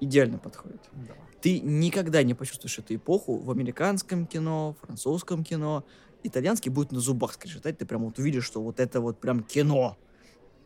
идеально 0.00 0.38
подходит. 0.38 0.80
Да. 0.92 1.14
Ты 1.40 1.60
никогда 1.60 2.22
не 2.22 2.34
почувствуешь 2.34 2.78
эту 2.78 2.94
эпоху 2.94 3.36
в 3.38 3.50
американском 3.50 4.26
кино, 4.26 4.76
французском 4.80 5.44
кино. 5.44 5.84
Итальянский 6.24 6.70
будет 6.70 6.92
на 6.92 7.00
зубах 7.00 7.34
скрежетать, 7.34 7.78
ты 7.78 7.86
прям 7.86 8.04
вот 8.04 8.18
увидишь, 8.18 8.44
что 8.44 8.62
вот 8.62 8.80
это 8.80 9.00
вот 9.00 9.18
прям 9.18 9.42
кино. 9.42 9.96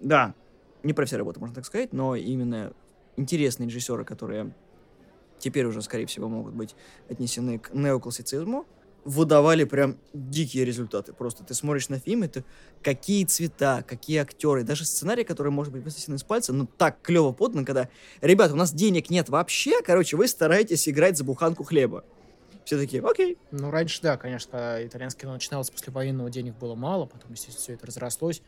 Да, 0.01 0.35
не 0.83 0.93
про 0.93 1.07
все 1.07 1.17
работы, 1.17 1.41
можно 1.41 1.55
так 1.55 1.67
сказать, 1.67 1.93
но 1.93 2.15
именно 2.15 2.73
интересные 3.17 3.67
режиссеры, 3.67 4.05
которые 4.05 4.55
теперь 5.39 5.67
уже, 5.67 5.83
скорее 5.83 6.07
всего, 6.07 6.29
могут 6.29 6.55
быть 6.55 6.75
отнесены 7.09 7.59
к 7.59 7.73
неоклассицизму, 7.73 8.67
выдавали 9.07 9.65
прям 9.65 9.97
дикие 10.13 10.65
результаты. 10.65 11.13
Просто 11.13 11.45
ты 11.45 11.55
смотришь 11.55 11.89
на 11.89 11.99
фильм, 11.99 12.25
и 12.25 12.29
ты 12.29 12.45
какие 12.83 13.25
цвета, 13.25 13.85
какие 13.87 14.19
актеры, 14.19 14.65
даже 14.65 14.85
сценарий, 14.85 15.25
который 15.25 15.53
может 15.53 15.73
быть 15.73 15.85
высосен 15.85 16.15
из 16.15 16.25
пальца, 16.25 16.53
но 16.53 16.67
так 16.67 17.01
клево 17.03 17.33
подан, 17.33 17.65
когда, 17.65 17.89
ребята, 18.21 18.55
у 18.55 18.57
нас 18.57 18.73
денег 18.73 19.09
нет 19.09 19.29
вообще, 19.29 19.81
короче, 19.83 20.17
вы 20.17 20.27
стараетесь 20.27 20.89
играть 20.89 21.17
за 21.17 21.25
буханку 21.25 21.63
хлеба. 21.63 22.05
Все 22.65 22.77
такие, 22.77 23.01
окей. 23.01 23.39
Ну, 23.53 23.71
раньше, 23.71 24.03
да, 24.03 24.17
конечно, 24.17 24.51
когда 24.51 24.85
итальянское 24.85 25.23
кино 25.23 25.35
начиналось 25.35 25.71
после 25.71 25.93
военного, 25.93 26.29
денег 26.29 26.57
было 26.57 26.75
мало, 26.75 27.07
потом, 27.07 27.31
естественно, 27.31 27.63
все 27.63 27.73
это 27.75 27.87
разрослось. 27.87 28.43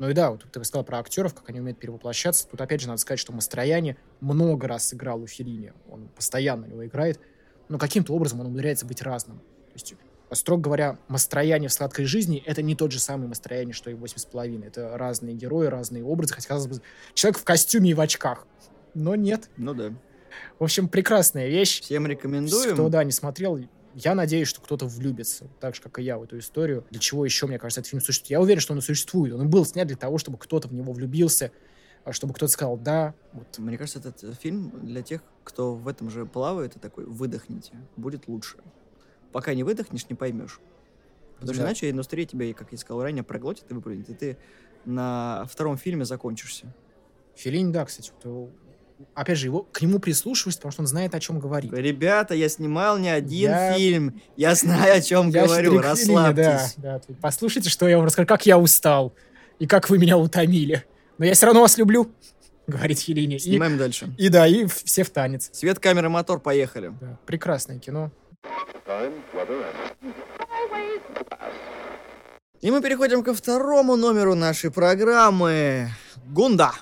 Ну 0.00 0.08
и 0.08 0.14
да, 0.14 0.32
вот 0.32 0.44
ты 0.50 0.64
сказал 0.64 0.84
про 0.84 0.98
актеров, 0.98 1.32
как 1.32 1.48
они 1.48 1.60
умеют 1.60 1.78
перевоплощаться. 1.78 2.48
Тут, 2.48 2.60
опять 2.60 2.80
же, 2.80 2.88
надо 2.88 3.00
сказать, 3.00 3.20
что 3.20 3.32
Мастрояне 3.32 3.96
много 4.18 4.66
раз 4.66 4.88
сыграл 4.88 5.22
у 5.22 5.28
Филини. 5.28 5.72
Он 5.88 6.08
постоянно 6.08 6.64
его 6.64 6.84
играет. 6.84 7.20
Но 7.68 7.78
каким-то 7.78 8.12
образом 8.14 8.40
он 8.40 8.46
умудряется 8.46 8.84
быть 8.84 9.00
разным. 9.00 9.40
То 9.72 9.76
есть, 9.76 9.94
строго 10.32 10.62
говоря, 10.62 10.98
Мастрояне 11.08 11.68
в 11.68 11.72
«Сладкой 11.72 12.04
жизни»— 12.04 12.42
это 12.46 12.62
не 12.62 12.74
тот 12.74 12.92
же 12.92 12.98
самый 12.98 13.28
Мастрояне, 13.28 13.72
что 13.72 13.90
и 13.90 13.94
«Восемь 13.94 14.18
с 14.18 14.24
половиной». 14.24 14.68
Это 14.68 14.96
разные 14.96 15.34
герои, 15.34 15.66
разные 15.66 16.04
образы. 16.04 16.34
Хотя, 16.34 16.48
казалось 16.48 16.78
бы, 16.78 16.84
человек 17.14 17.38
в 17.38 17.44
костюме 17.44 17.90
и 17.90 17.94
в 17.94 18.00
очках. 18.00 18.46
Но 18.94 19.14
нет. 19.14 19.48
Ну 19.56 19.74
да. 19.74 19.92
В 20.58 20.64
общем, 20.64 20.88
прекрасная 20.88 21.48
вещь. 21.48 21.80
Всем 21.80 22.06
рекомендуем. 22.06 22.74
Кто, 22.74 22.88
да, 22.88 23.04
не 23.04 23.12
смотрел, 23.12 23.58
я 23.94 24.14
надеюсь, 24.14 24.48
что 24.48 24.60
кто-то 24.60 24.86
влюбится, 24.86 25.48
так 25.60 25.74
же, 25.74 25.82
как 25.82 25.98
и 25.98 26.02
я, 26.02 26.18
в 26.18 26.22
эту 26.22 26.38
историю. 26.38 26.84
Для 26.90 27.00
чего 27.00 27.24
еще, 27.24 27.46
мне 27.46 27.58
кажется, 27.58 27.80
этот 27.80 27.90
фильм 27.90 28.02
существует? 28.02 28.30
Я 28.30 28.40
уверен, 28.40 28.60
что 28.60 28.72
он 28.72 28.80
существует. 28.80 29.34
Он 29.34 29.48
был 29.50 29.66
снят 29.66 29.86
для 29.86 29.96
того, 29.96 30.18
чтобы 30.18 30.38
кто-то 30.38 30.68
в 30.68 30.74
него 30.74 30.92
влюбился, 30.92 31.52
а 32.04 32.12
чтобы 32.12 32.34
кто-то 32.34 32.52
сказал 32.52 32.76
«да». 32.76 33.14
Вот. 33.32 33.58
Мне 33.58 33.76
кажется, 33.76 33.98
этот 33.98 34.24
э, 34.24 34.32
фильм 34.40 34.72
для 34.82 35.02
тех, 35.02 35.22
кто 35.44 35.74
в 35.74 35.86
этом 35.86 36.10
же 36.10 36.26
плавает, 36.26 36.76
и 36.76 36.78
такой, 36.78 37.04
выдохните, 37.04 37.72
будет 37.96 38.28
лучше. 38.28 38.56
Пока 39.32 39.54
не 39.54 39.62
выдохнешь, 39.64 40.08
не 40.08 40.14
поймешь. 40.14 40.60
Потому 41.38 41.54
что 41.54 41.62
Да. 41.62 41.68
иначе 41.70 41.90
индустрия 41.90 42.24
тебя, 42.26 42.52
как 42.54 42.70
я 42.72 42.78
сказал 42.78 43.02
ранее, 43.02 43.22
проглотит 43.24 43.64
и 43.70 43.74
выплюнет, 43.74 44.08
и 44.10 44.14
ты 44.14 44.36
на 44.84 45.44
втором 45.50 45.76
фильме 45.76 46.04
закончишься. 46.04 46.72
Филин, 47.36 47.72
да, 47.72 47.84
кстати, 47.84 48.12
опять 49.14 49.38
же, 49.38 49.46
его, 49.46 49.62
к 49.64 49.80
нему 49.80 49.98
прислушиваюсь, 49.98 50.56
потому 50.56 50.72
что 50.72 50.82
он 50.82 50.86
знает, 50.86 51.14
о 51.14 51.20
чем 51.20 51.40
говорит. 51.40 51.72
Ребята, 51.72 52.34
я 52.34 52.48
снимал 52.48 52.98
не 52.98 53.08
один 53.08 53.50
Я- 53.50 53.74
фильм, 53.74 54.20
я 54.36 54.54
знаю, 54.54 54.98
о 54.98 55.00
чем 55.00 55.30
Я 55.30 55.46
говорю, 55.46 55.76
да, 55.80 55.82
расслабьтесь. 55.90 56.74
да. 56.76 56.98
Ты 57.00 57.14
Послушайте, 57.14 57.70
что 57.70 57.88
я 57.88 57.96
вам 57.96 58.06
расскажу, 58.06 58.26
как 58.26 58.46
я 58.46 58.58
устал 58.58 59.14
и 59.58 59.66
как 59.66 59.88
вы 59.90 59.98
меня 59.98 60.18
утомили. 60.18 60.84
Но 61.18 61.24
я 61.24 61.34
все 61.34 61.46
равно 61.46 61.62
вас 61.62 61.76
люблю, 61.78 62.12
говорит 62.66 63.00
Филини. 63.00 63.36
И, 63.36 63.38
Снимаем 63.40 63.78
дальше. 63.78 64.14
и 64.18 64.28
да, 64.28 64.46
и 64.46 64.66
все 64.66 65.02
в 65.04 65.10
танец. 65.10 65.50
Свет, 65.52 65.78
камера, 65.80 66.08
мотор, 66.08 66.38
поехали. 66.40 66.92
Да, 67.00 67.18
прекрасное 67.26 67.78
кино. 67.78 68.12
И 72.60 72.70
мы 72.70 72.80
переходим 72.80 73.22
ко 73.24 73.34
второму 73.34 73.96
номеру 73.96 74.34
нашей 74.34 74.70
программы. 74.70 75.88
Гунда. 76.26 76.72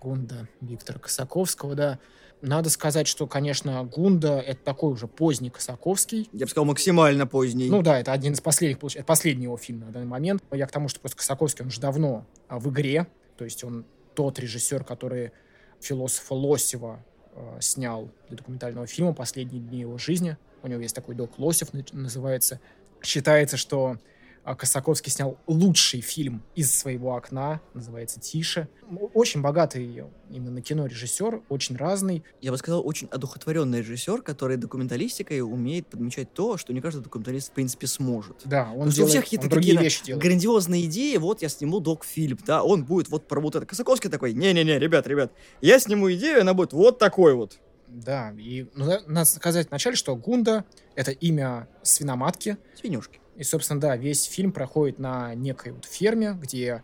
Гунда 0.00 0.48
Виктора 0.60 0.98
Косаковского, 0.98 1.74
да. 1.74 1.98
Надо 2.42 2.70
сказать, 2.70 3.06
что, 3.06 3.26
конечно, 3.26 3.84
Гунда— 3.84 4.40
это 4.46 4.62
такой 4.64 4.92
уже 4.92 5.06
поздний 5.06 5.50
Косаковский. 5.50 6.28
Я 6.32 6.46
бы 6.46 6.50
сказал, 6.50 6.64
максимально 6.64 7.26
поздний. 7.26 7.68
Ну 7.68 7.82
да, 7.82 8.00
это 8.00 8.12
один 8.12 8.32
из 8.32 8.40
последних, 8.40 8.82
это 8.82 9.04
последний 9.04 9.44
его 9.44 9.58
фильм 9.58 9.80
на 9.80 9.90
данный 9.90 10.06
момент. 10.06 10.42
Я 10.50 10.66
к 10.66 10.72
тому, 10.72 10.88
что 10.88 11.00
просто 11.00 11.18
Косаковский, 11.18 11.62
он 11.62 11.68
уже 11.68 11.80
давно 11.80 12.26
а, 12.48 12.58
в 12.58 12.70
игре, 12.70 13.06
то 13.36 13.44
есть 13.44 13.62
он 13.62 13.84
тот 14.14 14.38
режиссер, 14.38 14.84
который 14.84 15.32
философа 15.80 16.34
Лосева 16.34 17.04
э, 17.34 17.58
снял 17.60 18.10
для 18.28 18.38
документального 18.38 18.86
фильма 18.86 19.12
«Последние 19.12 19.62
дни 19.62 19.80
его 19.80 19.98
жизни». 19.98 20.36
У 20.62 20.68
него 20.68 20.80
есть 20.80 20.94
такой 20.94 21.14
док 21.14 21.38
Лосев 21.38 21.72
на- 21.72 21.84
называется. 21.92 22.60
Считается, 23.02 23.56
что 23.56 23.96
а, 24.42 24.54
Косаковский 24.54 25.12
снял 25.12 25.38
лучший 25.46 26.00
фильм 26.00 26.42
из 26.54 26.76
своего 26.76 27.14
окна, 27.14 27.60
называется 27.74 28.20
«Тише». 28.20 28.68
Очень 29.12 29.42
богатый 29.42 30.04
именно 30.30 30.62
кино 30.62 30.86
режиссер, 30.86 31.42
очень 31.48 31.76
разный. 31.76 32.24
Я 32.40 32.50
бы 32.50 32.56
сказал, 32.56 32.86
очень 32.86 33.06
одухотворенный 33.10 33.80
режиссер, 33.80 34.22
который 34.22 34.56
документалистикой 34.56 35.42
умеет 35.42 35.86
подмечать 35.88 36.32
то, 36.32 36.56
что 36.56 36.72
не 36.72 36.80
каждый 36.80 37.02
документалист, 37.02 37.50
в 37.50 37.52
принципе, 37.52 37.86
сможет. 37.86 38.40
Да, 38.44 38.70
он 38.74 38.86
есть 38.86 38.98
у 38.98 39.06
делает, 39.06 39.26
всех 39.26 39.40
другие 39.40 39.74
такие 39.74 39.84
вещи 39.84 40.04
делает. 40.04 40.24
Грандиозные 40.24 40.86
идеи, 40.86 41.16
вот 41.18 41.42
я 41.42 41.48
сниму 41.48 41.80
док-фильм, 41.80 42.38
да, 42.46 42.62
он 42.62 42.84
будет 42.84 43.08
вот 43.10 43.28
про 43.28 43.40
вот 43.40 43.56
это. 43.56 43.66
Косаковский 43.66 44.08
такой, 44.08 44.32
не-не-не, 44.32 44.78
ребят, 44.78 45.06
ребят, 45.06 45.32
я 45.60 45.78
сниму 45.78 46.10
идею, 46.12 46.40
она 46.40 46.54
будет 46.54 46.72
вот 46.72 46.98
такой 46.98 47.34
вот. 47.34 47.58
Да, 47.90 48.32
и 48.38 48.66
ну, 48.74 48.98
надо 49.06 49.24
сказать 49.28 49.68
вначале, 49.70 49.96
что 49.96 50.14
Гунда— 50.16 50.64
это 50.94 51.10
имя 51.10 51.68
свиноматки. 51.82 52.56
Свинюшки. 52.78 53.20
И, 53.36 53.42
собственно, 53.42 53.80
да, 53.80 53.96
весь 53.96 54.24
фильм 54.24 54.52
проходит 54.52 54.98
на 54.98 55.34
некой 55.34 55.72
вот 55.72 55.84
ферме, 55.84 56.32
где 56.32 56.82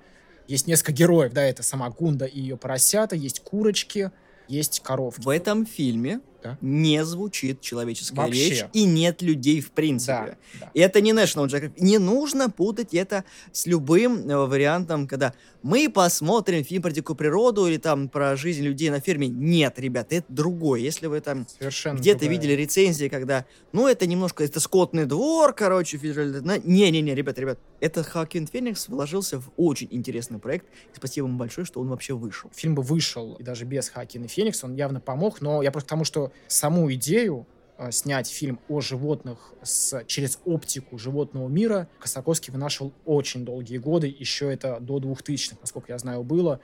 есть 0.48 0.66
несколько 0.66 0.92
героев, 0.92 1.32
да, 1.32 1.42
это 1.42 1.62
сама 1.62 1.90
Гунда 1.90 2.24
и 2.24 2.40
ее 2.40 2.56
поросята, 2.56 3.16
есть 3.16 3.40
курочки, 3.40 4.10
есть 4.48 4.80
коровки. 4.80 5.22
В 5.22 5.28
этом 5.28 5.66
фильме 5.66 6.20
Да. 6.46 6.58
не 6.60 7.04
звучит 7.04 7.60
человеческая 7.60 8.22
Вообще. 8.22 8.50
речь 8.50 8.64
и 8.72 8.84
нет 8.84 9.22
людей 9.22 9.60
в 9.60 9.70
принципе. 9.72 10.38
Да, 10.54 10.66
да. 10.66 10.70
И 10.74 10.80
это 10.80 11.00
не 11.00 11.12
National 11.12 11.46
Geographic. 11.46 11.72
Не 11.78 11.98
нужно 11.98 12.50
путать 12.50 12.94
это 12.94 13.24
с 13.52 13.66
любым 13.66 14.28
э, 14.28 14.46
вариантом, 14.46 15.06
когда 15.08 15.32
мы 15.62 15.90
посмотрим 15.90 16.62
фильм 16.62 16.82
про 16.82 16.92
дикую 16.92 17.16
природу 17.16 17.66
или 17.66 17.76
там 17.76 18.08
про 18.08 18.36
жизнь 18.36 18.62
людей 18.62 18.88
на 18.90 19.00
ферме. 19.00 19.26
Нет, 19.26 19.78
ребята, 19.78 20.14
это 20.14 20.26
другое. 20.28 20.80
Если 20.80 21.08
вы 21.08 21.20
там 21.20 21.46
где-то 21.58 22.26
видели 22.26 22.52
рецензии, 22.52 23.08
когда, 23.08 23.46
ну, 23.72 23.88
это 23.88 24.06
немножко, 24.06 24.44
это 24.44 24.60
скотный 24.60 25.06
двор, 25.06 25.52
короче, 25.52 25.98
Не-не-не, 25.98 27.14
ребят, 27.16 27.38
ребят, 27.38 27.58
это 27.80 28.04
Хакин 28.04 28.46
Феникс 28.46 28.88
вложился 28.88 29.40
в 29.40 29.50
очень 29.56 29.88
интересный 29.90 30.38
проект. 30.38 30.66
И 30.92 30.96
спасибо 30.96 31.26
ему 31.26 31.36
большое, 31.36 31.64
что 31.64 31.80
он 31.80 31.88
вообще 31.88 32.14
вышел. 32.14 32.48
Фильм 32.54 32.76
бы 32.76 32.82
вышел, 32.82 33.34
и 33.34 33.42
даже 33.42 33.64
без 33.64 33.88
Хакина 33.88 34.28
Феникс, 34.28 34.62
он 34.62 34.76
явно 34.76 35.00
помог, 35.00 35.40
но 35.40 35.62
я 35.62 35.72
просто 35.72 35.88
к 35.88 35.90
тому, 35.90 36.04
что 36.04 36.30
саму 36.48 36.92
идею 36.94 37.46
э, 37.78 37.90
снять 37.90 38.28
фильм 38.28 38.60
о 38.68 38.80
животных 38.80 39.52
с, 39.62 40.04
через 40.04 40.38
оптику 40.44 40.98
животного 40.98 41.48
мира 41.48 41.88
Косаковский 41.98 42.52
вынашивал 42.52 42.92
очень 43.04 43.44
долгие 43.44 43.78
годы, 43.78 44.06
еще 44.06 44.52
это 44.52 44.78
до 44.80 44.98
2000-х, 44.98 45.56
насколько 45.60 45.92
я 45.92 45.98
знаю, 45.98 46.22
было. 46.22 46.60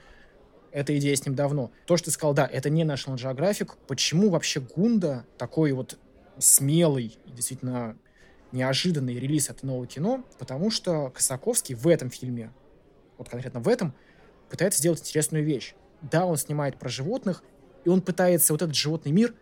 Эта 0.71 0.97
идея 0.97 1.15
с 1.15 1.25
ним 1.25 1.35
давно. 1.35 1.71
То, 1.85 1.97
что 1.97 2.05
ты 2.05 2.11
сказал, 2.11 2.33
да, 2.33 2.47
это 2.51 2.69
не 2.69 2.83
National 2.83 3.15
Geographic. 3.15 3.73
Почему 3.87 4.29
вообще 4.29 4.59
Гунда 4.59 5.25
такой 5.37 5.71
вот 5.71 5.99
смелый 6.39 7.17
действительно 7.27 7.95
неожиданный 8.51 9.19
релиз 9.19 9.51
от 9.51 9.61
нового 9.61 9.85
кино? 9.85 10.23
Потому 10.39 10.71
что 10.71 11.11
Косаковский 11.11 11.75
в 11.75 11.87
этом 11.87 12.09
фильме, 12.09 12.51
вот 13.19 13.29
конкретно 13.29 13.59
в 13.59 13.67
этом, 13.67 13.93
пытается 14.49 14.79
сделать 14.79 14.99
интересную 14.99 15.43
вещь. 15.43 15.75
Да, 16.01 16.25
он 16.25 16.37
снимает 16.37 16.77
про 16.77 16.89
животных, 16.89 17.43
и 17.85 17.89
он 17.89 18.01
пытается 18.01 18.53
вот 18.53 18.61
этот 18.61 18.75
животный 18.75 19.11
мир 19.11 19.33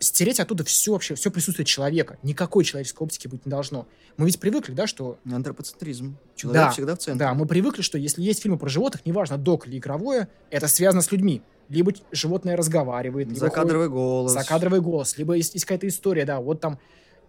стереть 0.00 0.40
оттуда 0.40 0.64
все 0.64 0.92
вообще, 0.92 1.14
все 1.14 1.30
присутствие 1.30 1.66
человека. 1.66 2.18
Никакой 2.22 2.64
человеческой 2.64 3.02
оптики 3.04 3.28
быть 3.28 3.46
не 3.46 3.50
должно. 3.50 3.86
Мы 4.16 4.26
ведь 4.26 4.40
привыкли, 4.40 4.72
да, 4.72 4.86
что... 4.86 5.18
Антропоцентризм. 5.30 6.16
Человек 6.34 6.62
Да, 6.62 6.70
всегда 6.70 6.96
в 6.96 6.98
центре. 6.98 7.26
Да, 7.26 7.34
мы 7.34 7.46
привыкли, 7.46 7.82
что 7.82 7.98
если 7.98 8.22
есть 8.22 8.42
фильмы 8.42 8.58
про 8.58 8.68
животных, 8.68 9.04
неважно, 9.04 9.36
док 9.36 9.68
или 9.68 9.78
игровое, 9.78 10.28
это 10.50 10.66
связано 10.68 11.02
с 11.02 11.12
людьми. 11.12 11.42
Либо 11.68 11.92
животное 12.10 12.56
разговаривает, 12.56 13.36
Закадровый 13.36 13.88
голос. 13.88 14.32
закадровый 14.32 14.80
голос, 14.80 15.16
либо 15.18 15.34
есть, 15.34 15.54
есть 15.54 15.66
какая-то 15.66 15.86
история, 15.86 16.24
да, 16.24 16.40
вот 16.40 16.60
там 16.60 16.80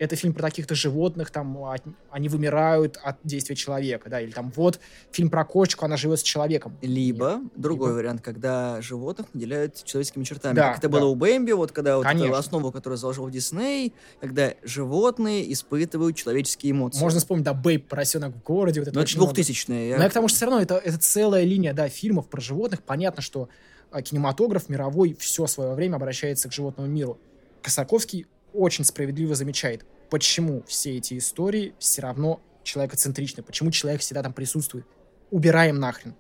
это 0.02 0.16
фильм 0.16 0.34
про 0.34 0.42
таких-то 0.42 0.74
животных, 0.74 1.30
там 1.30 1.56
от- 1.64 1.84
они 2.10 2.28
вымирают 2.28 2.98
от 3.04 3.18
действия 3.24 3.56
человека, 3.56 4.10
да, 4.10 4.20
или 4.20 4.32
там 4.32 4.52
вот 4.56 4.80
фильм 5.12 5.30
про 5.30 5.46
кошечку, 5.46 5.86
она 5.86 5.96
живет 5.96 6.20
с 6.20 6.24
человеком. 6.24 6.76
Либо 6.82 7.40
другой 7.56 7.90
Либо- 7.90 7.98
вариант, 7.98 8.22
когда 8.22 8.82
животных 8.82 9.28
наделяют 9.34 9.84
человеческими 9.84 10.24
чертами. 10.24 10.56
Да, 10.56 10.70
как 10.70 10.80
это 10.80 10.90
да. 10.90 10.98
было 11.00 11.08
у 11.08 11.14
Бэмби, 11.14 11.52
вот 11.52 11.72
когда 11.72 11.98
вот 11.98 12.08
эту 12.08 12.34
основу, 12.34 12.72
которую 12.72 12.98
заложил 12.98 13.30
Дисней, 13.30 13.94
когда 14.20 14.56
животные 14.64 15.54
испытывают 15.54 16.16
человеческие 16.16 16.72
эмоции. 16.72 17.00
Можно 17.00 17.20
вспомнить, 17.20 17.46
да, 17.46 17.54
Бэйб, 17.54 17.88
поросенок 17.88 18.36
в 18.36 18.42
городе, 18.44 18.80
вот 18.82 18.88
это 18.88 18.96
Но 18.96 19.02
это 19.02 19.08
очень 19.08 19.18
много. 19.20 19.34
2000-е. 19.34 19.90
я- 19.90 19.98
Но 19.98 20.04
я 20.04 20.10
к 20.10 20.14
тому, 20.14 20.28
что 20.30 20.38
все 20.38 20.46
равно 20.48 20.62
это, 20.62 20.78
это 20.78 20.98
целая 20.98 21.44
линия, 21.44 21.74
да, 21.74 21.88
фильмов 21.90 22.28
про 22.28 22.42
животных. 22.42 22.82
Понятно, 22.82 23.22
что 23.22 23.50
а, 23.92 24.02
кинематограф 24.02 24.68
мировой 24.68 25.14
все 25.20 25.46
свое 25.48 25.74
время 25.76 25.98
обращается 25.98 26.50
к 26.50 26.54
животному 26.54 26.90
миру. 26.90 27.20
Косаковский 27.62 28.26
очень 28.54 28.84
справедливо 28.84 29.36
замечает, 29.36 29.86
почему 30.10 30.64
все 30.68 30.98
эти 30.98 31.18
истории 31.18 31.74
все 31.80 32.02
равно 32.02 32.42
человекоцентричны, 32.64 33.44
почему 33.44 33.72
человек 33.72 34.02
всегда 34.02 34.24
там 34.24 34.34
присутствует. 34.34 34.86
Убираем 35.30 35.80
нахрен. 35.80 36.16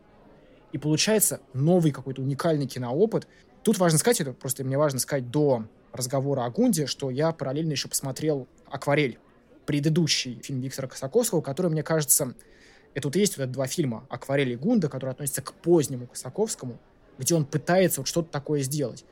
И 0.71 0.77
получается 0.77 1.41
новый 1.53 1.91
какой-то 1.91 2.21
уникальный 2.21 2.67
киноопыт. 2.67 3.27
Тут 3.63 3.77
важно 3.77 3.99
сказать, 3.99 4.21
это 4.21 4.33
просто 4.33 4.63
мне 4.63 4.77
важно 4.77 4.99
сказать 4.99 5.29
до 5.29 5.65
разговора 5.91 6.45
о 6.45 6.49
Гунде, 6.49 6.87
что 6.87 7.09
я 7.09 7.31
параллельно 7.31 7.71
еще 7.71 7.89
посмотрел 7.89 8.47
«Акварель», 8.65 9.19
предыдущий 9.65 10.39
фильм 10.41 10.61
Виктора 10.61 10.87
Косаковского, 10.87 11.41
который, 11.41 11.69
мне 11.69 11.83
кажется, 11.83 12.33
это 12.93 13.07
вот 13.07 13.15
есть 13.15 13.37
вот 13.37 13.43
это 13.43 13.51
два 13.51 13.67
фильма 13.67 14.05
«Акварель» 14.09 14.51
и 14.51 14.55
«Гунда», 14.55 14.89
которые 14.89 15.11
относятся 15.11 15.41
к 15.41 15.53
позднему 15.53 16.07
Косаковскому, 16.07 16.79
где 17.17 17.35
он 17.35 17.45
пытается 17.45 18.01
вот 18.01 18.07
что-то 18.07 18.31
такое 18.31 18.61
сделать. 18.61 19.05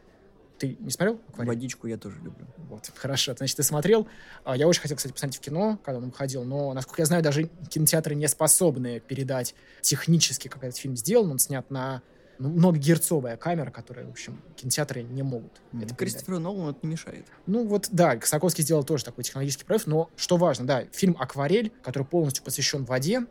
Ты 0.60 0.78
не 0.80 0.92
смотрел 0.92 1.20
«Акварель»? 1.30 1.48
Водичку 1.48 1.88
я 1.88 1.98
тоже 1.98 2.18
люблю. 2.18 2.46
Вот, 2.70 2.92
хорошо. 2.96 3.34
Значит, 3.36 3.58
ты 3.58 3.64
смотрел. 3.64 4.08
А, 4.44 4.56
Я 4.58 4.68
очень 4.68 4.82
хотел, 4.82 4.98
кстати, 4.98 5.14
посмотреть 5.14 5.42
в 5.42 5.44
кино, 5.44 5.80
когда 5.84 6.00
он 6.00 6.10
выходил, 6.10 6.44
но, 6.44 6.74
насколько 6.74 7.02
я 7.02 7.06
знаю, 7.06 7.24
даже 7.24 7.50
кинотеатры 7.70 8.14
не 8.16 8.28
способны 8.28 9.00
передать 9.00 9.56
технически, 9.82 10.48
как 10.48 10.64
этот 10.64 10.78
фильм 10.78 10.96
сделан. 10.96 11.32
Он 11.32 11.40
снят 11.40 11.70
на 11.72 12.02
ну, 12.40 12.50
многогерцовая 12.50 13.38
камера, 13.38 13.70
которая, 13.70 14.06
в 14.06 14.12
общем, 14.12 14.42
кинотеатры 14.56 15.04
не 15.04 15.24
могут 15.24 15.52
это 15.74 15.80
передать. 15.80 15.98
Кристоферу 15.98 16.40
Нолану 16.40 16.72
это 16.72 16.80
не 16.84 16.94
мешает. 16.94 17.26
Ну 17.46 17.68
вот, 17.68 17.90
да, 17.92 18.16
Косаковский 18.16 18.64
сделал 18.64 18.84
тоже 18.84 19.04
такой 19.04 19.24
технологический 19.24 19.66
проект, 19.66 19.88
но 19.88 20.10
что 20.16 20.38
важно, 20.38 20.66
да, 20.66 20.86
фильм 20.92 21.18
«Акварель», 21.20 21.72
который 21.84 22.04
полностью 22.04 22.44
посвящен 22.44 22.86
воде, 22.86 23.26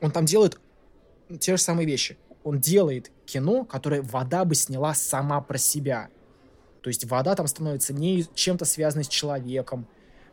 он 0.00 0.12
там 0.12 0.24
делает 0.24 0.60
те 1.40 1.56
же 1.56 1.62
самые 1.62 1.86
вещи. 1.86 2.16
Он 2.44 2.60
делает 2.60 3.10
кино, 3.26 3.64
которое 3.64 4.02
вода 4.02 4.44
бы 4.44 4.54
сняла 4.54 4.94
сама 4.94 5.40
про 5.40 5.58
себя. 5.58 6.08
То 6.88 6.90
есть 6.90 7.04
вода 7.04 7.34
там 7.34 7.46
становится 7.46 7.92
не 7.92 8.24
чем-то 8.32 8.64
связанной 8.64 9.04
с 9.04 9.08
человеком, 9.08 9.86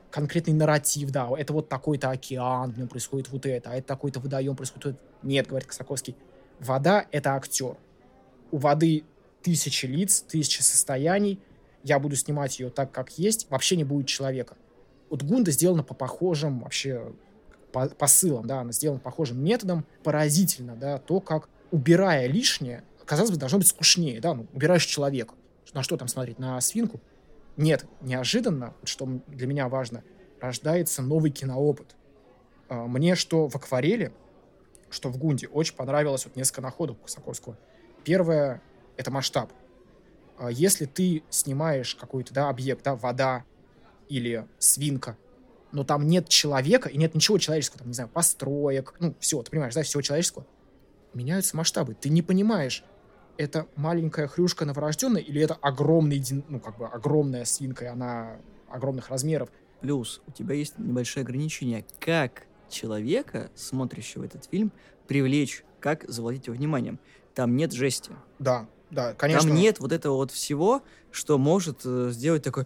конкретный 0.10 0.54
нарратив, 0.54 1.12
да, 1.12 1.30
это 1.38 1.52
вот 1.52 1.68
такой-то 1.68 2.12
океан, 2.12 2.72
в 2.72 2.78
нем 2.78 2.88
происходит 2.88 3.28
вот 3.28 3.46
это, 3.46 3.72
а 3.72 3.76
это 3.76 3.86
такой-то 3.86 4.22
водоем 4.22 4.56
происходит 4.56 4.86
вот 4.86 4.94
это. 4.94 5.04
Нет, 5.22 5.48
говорит 5.48 5.68
Косаковский, 5.68 6.16
вода— 6.62 7.06
это 7.12 7.36
актер. 7.36 7.76
У 8.52 8.58
воды 8.58 9.04
тысячи 9.42 9.86
лиц, 9.86 10.22
тысячи 10.22 10.62
состояний, 10.62 11.42
я 11.84 12.00
буду 12.00 12.16
снимать 12.16 12.58
ее 12.58 12.70
так, 12.70 12.90
как 12.94 13.20
есть, 13.20 13.48
вообще 13.50 13.76
не 13.76 13.84
будет 13.84 14.08
человека. 14.08 14.56
Вот 15.10 15.24
Гунда 15.24 15.52
сделана 15.52 15.84
по 15.84 15.94
похожим 15.94 16.62
вообще 16.62 17.14
по- 17.74 17.90
посылам, 17.90 18.48
да, 18.48 18.62
она 18.62 18.72
сделана 18.72 19.02
похожим 19.02 19.44
методом, 19.44 19.86
поразительно, 20.06 20.78
да, 20.78 21.00
то, 21.00 21.20
как, 21.20 21.50
убирая 21.72 22.28
лишнее, 22.28 22.86
казалось 23.04 23.32
бы, 23.32 23.36
должно 23.36 23.58
быть 23.58 23.68
скучнее, 23.68 24.22
да, 24.22 24.34
ну, 24.34 24.48
убираешь 24.54 24.86
человека. 24.86 25.34
На 25.76 25.84
что 25.84 25.98
там 25.98 26.08
смотреть? 26.08 26.40
На 26.40 26.60
свинку? 26.62 27.02
Нет, 27.58 27.86
неожиданно, 28.00 28.74
что 28.86 29.06
для 29.28 29.46
меня 29.46 29.68
важно, 29.68 30.04
рождается 30.40 31.02
новый 31.02 31.32
киноопыт. 31.32 31.98
А, 32.70 32.88
Мне 32.88 33.16
что 33.16 33.50
в 33.50 33.56
«Акварели», 33.58 34.14
что 34.90 35.10
в 35.10 35.18
«Гунде» 35.18 35.50
очень 35.50 35.76
понравилось 35.76 36.26
вот 36.26 36.38
несколько 36.38 36.62
находок 36.62 37.02
Косаковского. 37.02 37.58
Первое— 38.06 38.62
это 38.98 39.12
масштаб. 39.12 39.52
А 40.38 40.50
Если 40.50 40.86
ты 40.86 41.24
снимаешь 41.30 41.94
какой-то 41.96 42.34
да, 42.34 42.48
объект, 42.48 42.84
да, 42.84 42.96
вода 42.96 43.44
или 44.08 44.48
свинка, 44.60 45.18
но 45.74 45.84
там 45.84 46.08
нет 46.08 46.30
человека 46.30 46.88
и 46.88 46.98
нет 46.98 47.16
ничего 47.16 47.38
человеческого, 47.38 47.80
там, 47.80 47.88
не 47.90 47.94
знаю, 47.94 48.10
построек, 48.10 48.94
ну, 49.00 49.14
все, 49.20 49.44
ты 49.44 49.52
понимаешь, 49.52 49.74
да, 49.74 49.84
всего 49.84 50.02
человеческого, 50.02 50.48
меняются 51.14 51.58
масштабы. 51.58 51.96
Ты 51.96 52.08
не 52.08 52.22
понимаешь, 52.22 52.86
это 53.38 53.68
маленькая 53.76 54.28
хрюшка 54.28 54.66
новорожденная 54.66 55.22
или 55.22 55.42
это 55.42 55.56
огромный, 55.56 56.24
ну, 56.48 56.60
как 56.60 56.78
бы 56.78 56.88
огромная 56.88 57.46
свинка, 57.46 57.86
и 57.86 57.88
она 57.88 58.38
огромных 58.70 59.10
размеров. 59.10 59.50
Плюс 59.82 60.22
у 60.28 60.32
тебя 60.32 60.56
есть 60.56 60.78
небольшое 60.78 61.24
ограничение. 61.24 61.86
Как 62.00 62.48
человека, 62.70 63.50
смотрящего 63.56 64.24
этот 64.24 64.46
фильм, 64.46 64.72
привлечь, 65.08 65.64
как 65.80 66.04
завладеть 66.10 66.48
его 66.48 66.56
вниманием. 66.56 67.00
Там 67.34 67.56
нет 67.56 67.74
жести. 67.74 68.12
Да, 68.40 68.68
Да, 68.92 69.14
конечно. 69.14 69.50
Там 69.50 69.58
нет 69.58 69.80
вот 69.80 69.92
этого 69.92 70.16
вот 70.16 70.32
всего, 70.32 70.84
что 71.12 71.38
может 71.38 71.82
э, 71.86 72.10
сделать 72.12 72.44
такой, 72.44 72.66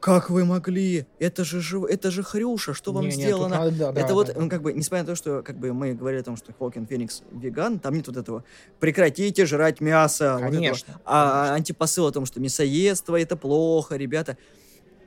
как 0.00 0.30
вы 0.30 0.44
могли, 0.44 1.06
это 1.18 1.44
же 1.44 1.60
жив... 1.60 1.84
это 1.84 2.10
же 2.10 2.22
Хрюша, 2.22 2.72
что 2.72 2.92
вам 2.92 3.04
Не, 3.04 3.10
сделано? 3.10 3.56
надо- 3.58 3.70
да, 3.76 3.92
да, 3.92 4.00
это 4.00 4.14
вот, 4.14 4.28
да, 4.28 4.34
да. 4.34 4.40
ну, 4.40 4.48
как 4.48 4.62
бы, 4.62 4.72
несмотря 4.72 5.02
на 5.02 5.06
то, 5.08 5.14
что, 5.16 5.42
как 5.42 5.58
бы, 5.58 5.72
мы 5.72 5.94
говорили 5.94 6.20
о 6.20 6.24
том, 6.24 6.36
что 6.36 6.52
Хоукин 6.52 6.86
Феникс 6.86 7.22
веган, 7.32 7.78
там 7.80 7.94
нет 7.94 8.06
вот 8.06 8.16
этого, 8.16 8.44
прекратите 8.80 9.46
жрать 9.46 9.80
мясо, 9.80 10.38
вот. 10.40 10.52
Конечно. 10.52 11.00
а 11.04 11.52
антипосыл 11.54 12.06
о 12.06 12.12
том, 12.12 12.24
что 12.24 12.40
мясоедство 12.40 13.20
это 13.20 13.36
плохо, 13.36 13.96
ребята. 13.96 14.36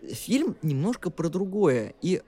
Фильм 0.08 0.56
немножко 0.62 1.10
про 1.10 1.30
другое, 1.30 1.94
и 2.02 2.22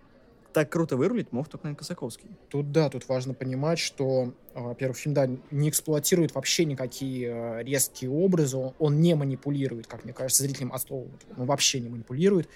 так 0.54 0.70
круто 0.70 0.96
вырулить 0.96 1.32
мог 1.32 1.50
только 1.50 1.66
наверное, 1.66 1.80
Косаковский. 1.80 2.30
Тут 2.50 2.72
да, 2.72 2.90
тут 2.90 3.08
важно 3.08 3.34
понимать, 3.34 3.80
что, 3.80 4.34
э, 4.54 4.60
во-первых, 4.62 4.98
фильм 4.98 5.14
да, 5.14 5.28
не 5.52 5.70
эксплуатирует 5.70 6.36
вообще 6.36 6.66
никакие 6.66 7.28
э, 7.28 7.64
резкие 7.64 8.12
образы, 8.12 8.58
он, 8.80 9.02
не 9.02 9.16
манипулирует, 9.16 9.88
как 9.88 10.04
мне 10.04 10.14
кажется, 10.14 10.44
зрителям 10.44 10.72
от 10.72 10.82
слова. 10.82 11.08
Он 11.38 11.46
вообще 11.46 11.80
не 11.80 11.90
манипулирует. 11.90 12.48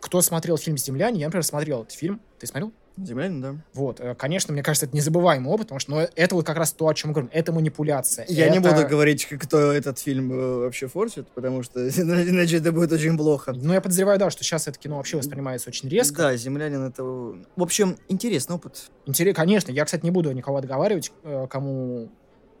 Кто 0.00 0.20
смотрел 0.20 0.58
фильм 0.58 0.76
«Земляне», 0.76 1.20
я, 1.20 1.26
например, 1.26 1.44
смотрел 1.44 1.82
этот 1.82 1.92
фильм. 1.92 2.20
Ты 2.38 2.46
смотрел? 2.46 2.72
Землянин, 2.96 3.40
да. 3.42 3.56
Вот, 3.74 4.00
э, 4.00 4.14
конечно, 4.14 4.52
мне 4.52 4.62
кажется, 4.62 4.86
это 4.86 4.96
незабываемый 4.96 5.52
опыт, 5.52 5.66
потому 5.66 5.80
что 5.80 5.90
ну, 5.90 5.98
это 6.00 6.34
вот 6.34 6.46
как 6.46 6.56
раз 6.56 6.72
то, 6.72 6.88
о 6.88 6.94
чем 6.94 7.10
мы 7.10 7.14
говорим. 7.14 7.30
Это 7.32 7.52
манипуляция. 7.52 8.24
Я 8.28 8.48
не 8.48 8.58
Это- 8.58 8.70
буду 8.74 8.88
говорить, 8.88 9.26
кто 9.26 9.70
этот 9.72 9.98
фильм 9.98 10.32
э, 10.32 10.56
вообще 10.60 10.86
форсит, 10.86 11.28
потому 11.28 11.62
что 11.62 11.86
иначе 11.88 12.56
это 12.56 12.72
будет 12.72 12.92
очень 12.92 13.16
плохо. 13.16 13.52
Ну, 13.52 13.74
я 13.74 13.80
подозреваю, 13.80 14.18
да, 14.18 14.30
что 14.30 14.42
сейчас 14.44 14.66
это 14.66 14.78
кино 14.78 14.96
вообще 14.96 15.18
воспринимается 15.18 15.68
очень 15.68 15.88
резко. 15.88 16.16
Да, 16.22 16.36
землянин 16.36 16.84
это... 16.84 17.02
В 17.02 17.62
общем, 17.62 17.98
интересный 18.08 18.56
опыт. 18.56 18.90
Интересно, 19.04 19.42
конечно. 19.42 19.70
Я, 19.70 19.84
кстати, 19.84 20.04
не 20.04 20.10
буду 20.10 20.32
никого 20.32 20.56
отговаривать, 20.56 21.12
э, 21.22 21.46
кому 21.50 22.10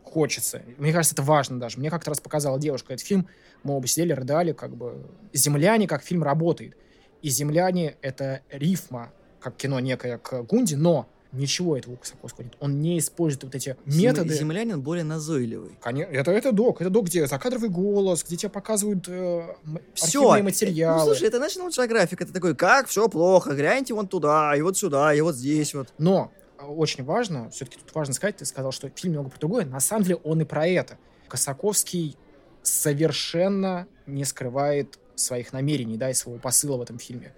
хочется. 0.04 0.62
Мне 0.78 0.92
кажется, 0.92 1.14
это 1.14 1.22
важно 1.22 1.58
даже. 1.58 1.78
Мне 1.78 1.90
как-то 1.90 2.10
раз 2.10 2.20
показала 2.20 2.58
девушка 2.58 2.94
этот 2.94 3.06
фильм. 3.06 3.26
Мы 3.62 3.74
оба 3.74 3.86
сидели, 3.86 4.12
рыдали, 4.12 4.52
как 4.52 4.76
бы... 4.76 5.06
«Земляне» 5.32 5.88
как 5.88 6.02
фильм 6.02 6.22
работает. 6.22 6.76
И 7.22 7.28
«Земляне»— 7.28 7.96
это 8.02 8.40
рифма, 8.50 9.12
как 9.46 9.56
кино 9.56 9.78
некое 9.78 10.18
к 10.18 10.42
Гунди, 10.42 10.74
но 10.74 11.06
ничего 11.30 11.76
этого 11.76 11.94
у 11.94 11.96
Косаковского 11.98 12.42
нет. 12.46 12.56
Он 12.58 12.80
не 12.80 12.98
использует 12.98 13.44
вот 13.44 13.54
эти 13.54 13.76
методы. 13.84 14.34
Землянин 14.34 14.80
более 14.80 15.04
назойливый. 15.04 15.78
Коне- 15.80 16.02
Это, 16.02 16.32
это 16.32 16.50
док, 16.50 16.80
это 16.80 16.90
док, 16.90 17.06
где 17.06 17.28
закадровый 17.28 17.68
голос, 17.68 18.24
где 18.24 18.36
тебе 18.36 18.50
показывают 18.50 19.04
э, 19.06 19.46
Все. 19.94 20.42
материалы. 20.42 20.98
Ну, 20.98 21.04
слушай, 21.14 21.28
это 21.28 21.36
National 21.36 21.68
Geographic, 21.68 22.16
это 22.24 22.32
такой, 22.32 22.56
как 22.56 22.88
все 22.88 23.08
плохо, 23.08 23.54
гляньте 23.54 23.94
вон 23.94 24.08
туда, 24.08 24.52
и 24.56 24.62
вот 24.62 24.76
сюда, 24.76 25.14
и 25.14 25.20
вот 25.20 25.36
здесь 25.36 25.74
вот. 25.74 25.92
Но 25.96 26.32
э, 26.58 26.64
очень 26.64 27.04
важно, 27.04 27.48
все-таки 27.50 27.78
тут 27.78 27.94
важно 27.94 28.14
сказать, 28.14 28.38
ты 28.38 28.44
сказал, 28.46 28.72
что 28.72 28.90
фильм 28.96 29.12
немного 29.12 29.30
про 29.30 29.38
другое. 29.38 29.64
На 29.64 29.78
самом 29.78 30.02
деле 30.02 30.16
он 30.24 30.40
и 30.40 30.44
про 30.44 30.66
это. 30.66 30.98
Косаковский 31.28 32.16
совершенно 32.64 33.86
не 34.06 34.24
скрывает 34.24 34.98
своих 35.14 35.52
намерений, 35.52 35.96
да, 35.96 36.10
и 36.10 36.14
своего 36.14 36.40
посыла 36.40 36.78
в 36.78 36.82
этом 36.82 36.98
фильме. 36.98 37.32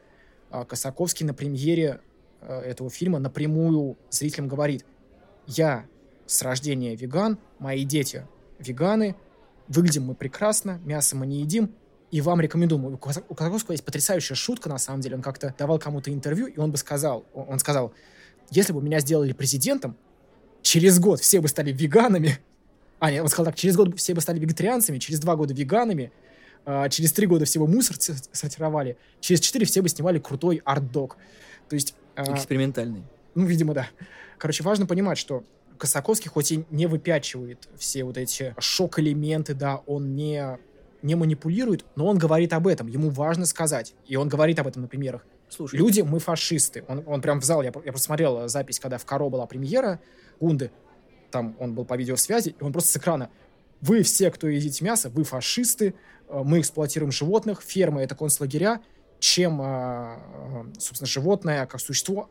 А 0.51 0.65
Косаковский 0.65 1.27
на 1.27 1.35
премьере 1.35 2.01
э, 2.41 2.61
этого 2.61 2.91
фильма 2.91 3.19
напрямую 3.19 3.97
зрителям 4.11 4.49
говорит, 4.49 4.85
я 5.47 5.87
с 6.27 6.43
рождения 6.43 6.95
веган, 6.95 7.39
мои 7.59 7.85
дети 7.85 8.27
веганы, 8.59 9.17
выглядим 9.69 10.05
мы 10.05 10.15
прекрасно, 10.15 10.81
мясо 10.85 11.17
мы 11.17 11.27
не 11.27 11.41
едим, 11.41 11.75
и 12.11 12.21
вам 12.21 12.41
рекомендуем. 12.41 12.87
У 12.87 12.97
Коса- 12.97 13.25
у 13.29 13.35
Косаковского 13.35 13.73
есть 13.73 13.85
потрясающая 13.85 14.35
шутка, 14.37 14.69
на 14.69 14.79
самом 14.79 15.01
деле. 15.01 15.17
Он 15.17 15.23
как-то 15.23 15.55
давал 15.59 15.79
кому-то 15.79 16.13
интервью, 16.13 16.47
и 16.47 16.59
он 16.59 16.71
бы 16.71 16.79
сказал, 16.79 17.27
он 17.35 17.59
сказал, 17.59 17.93
если 18.51 18.73
бы 18.73 18.83
меня 18.83 19.01
сделали 19.01 19.33
президентом, 19.33 19.97
через 20.63 20.99
год 20.99 21.21
все 21.21 21.41
бы 21.41 21.49
стали 21.49 21.73
веганами. 21.73 22.39
А, 22.99 23.11
нет, 23.11 23.23
он 23.23 23.29
сказал 23.29 23.47
так, 23.47 23.57
через 23.57 23.77
год 23.77 23.99
все 23.99 24.15
бы 24.15 24.21
стали 24.21 24.39
вегетарианцами, 24.39 24.99
через 24.99 25.21
два 25.21 25.37
года 25.37 25.55
веганами, 25.55 26.11
а, 26.65 26.89
через 26.89 27.13
три 27.13 27.27
года 27.27 27.45
все 27.45 27.61
бы 27.61 27.67
мусор 27.67 27.97
сортировали, 28.33 28.97
через 29.21 29.41
четыре 29.41 29.67
все 29.67 29.83
бы 29.83 29.89
снимали 29.89 30.19
крутой 30.19 30.61
арт-дог. 30.65 31.17
То 31.69 31.75
есть, 31.75 31.95
а, 32.15 32.35
Экспериментальный. 32.35 33.03
ну, 33.35 33.47
видимо, 33.47 33.75
да. 33.75 33.89
Короче, 34.39 34.63
важно 34.63 34.87
понимать, 34.87 35.19
что 35.19 35.45
Косаковский 35.79 36.29
хоть 36.29 36.53
и 36.53 36.65
не 36.71 36.87
выпячивает 36.87 37.69
все 37.77 38.05
вот 38.05 38.17
эти 38.17 38.55
шок-элементы, 38.59 39.55
да, 39.55 39.77
он 39.87 40.15
не, 40.15 40.59
не 41.03 41.15
манипулирует, 41.15 41.85
но 41.97 42.07
он 42.07 42.19
говорит 42.19 42.53
об 42.53 42.67
этом, 42.67 42.89
ему 42.89 43.11
важно 43.11 43.47
сказать. 43.47 43.95
И 44.07 44.17
он 44.17 44.29
говорит 44.29 44.59
об 44.59 44.67
этом 44.67 44.83
на 44.83 44.89
примерах. 44.89 45.25
Слушай, 45.49 45.77
Люди, 45.77 46.03
мы 46.03 46.19
фашисты. 46.19 46.85
Он, 46.89 47.03
он 47.07 47.21
прям 47.23 47.41
в 47.41 47.45
зал, 47.45 47.63
я, 47.63 47.69
я 47.69 47.73
просто 47.73 48.07
смотрел 48.07 48.45
э, 48.45 48.49
запись, 48.49 48.79
когда 48.81 48.99
в 48.99 49.07
Каро 49.07 49.29
была 49.29 49.47
премьера 49.47 50.01
Гунды, 50.41 50.71
там 51.31 51.57
он 51.59 51.75
был 51.75 51.85
по 51.85 51.95
видеосвязи, 51.97 52.55
и 52.59 52.63
он 52.63 52.73
просто 52.73 52.91
с 52.91 52.97
экрана 52.97 53.31
вы 53.81 54.03
все, 54.03 54.31
кто 54.31 54.49
едите 54.49 54.85
мясо, 54.85 55.09
вы 55.09 55.25
фашисты, 55.25 55.95
мы 56.31 56.61
эксплуатируем 56.61 57.13
животных, 57.13 57.63
фермы— 57.63 58.01
это 58.03 58.15
концлагеря, 58.15 58.81
чем, 59.19 59.61
э, 59.61 59.65
э, 59.65 60.65
собственно, 60.79 61.07
животное 61.07 61.67
как 61.67 61.81
существо 61.81 62.31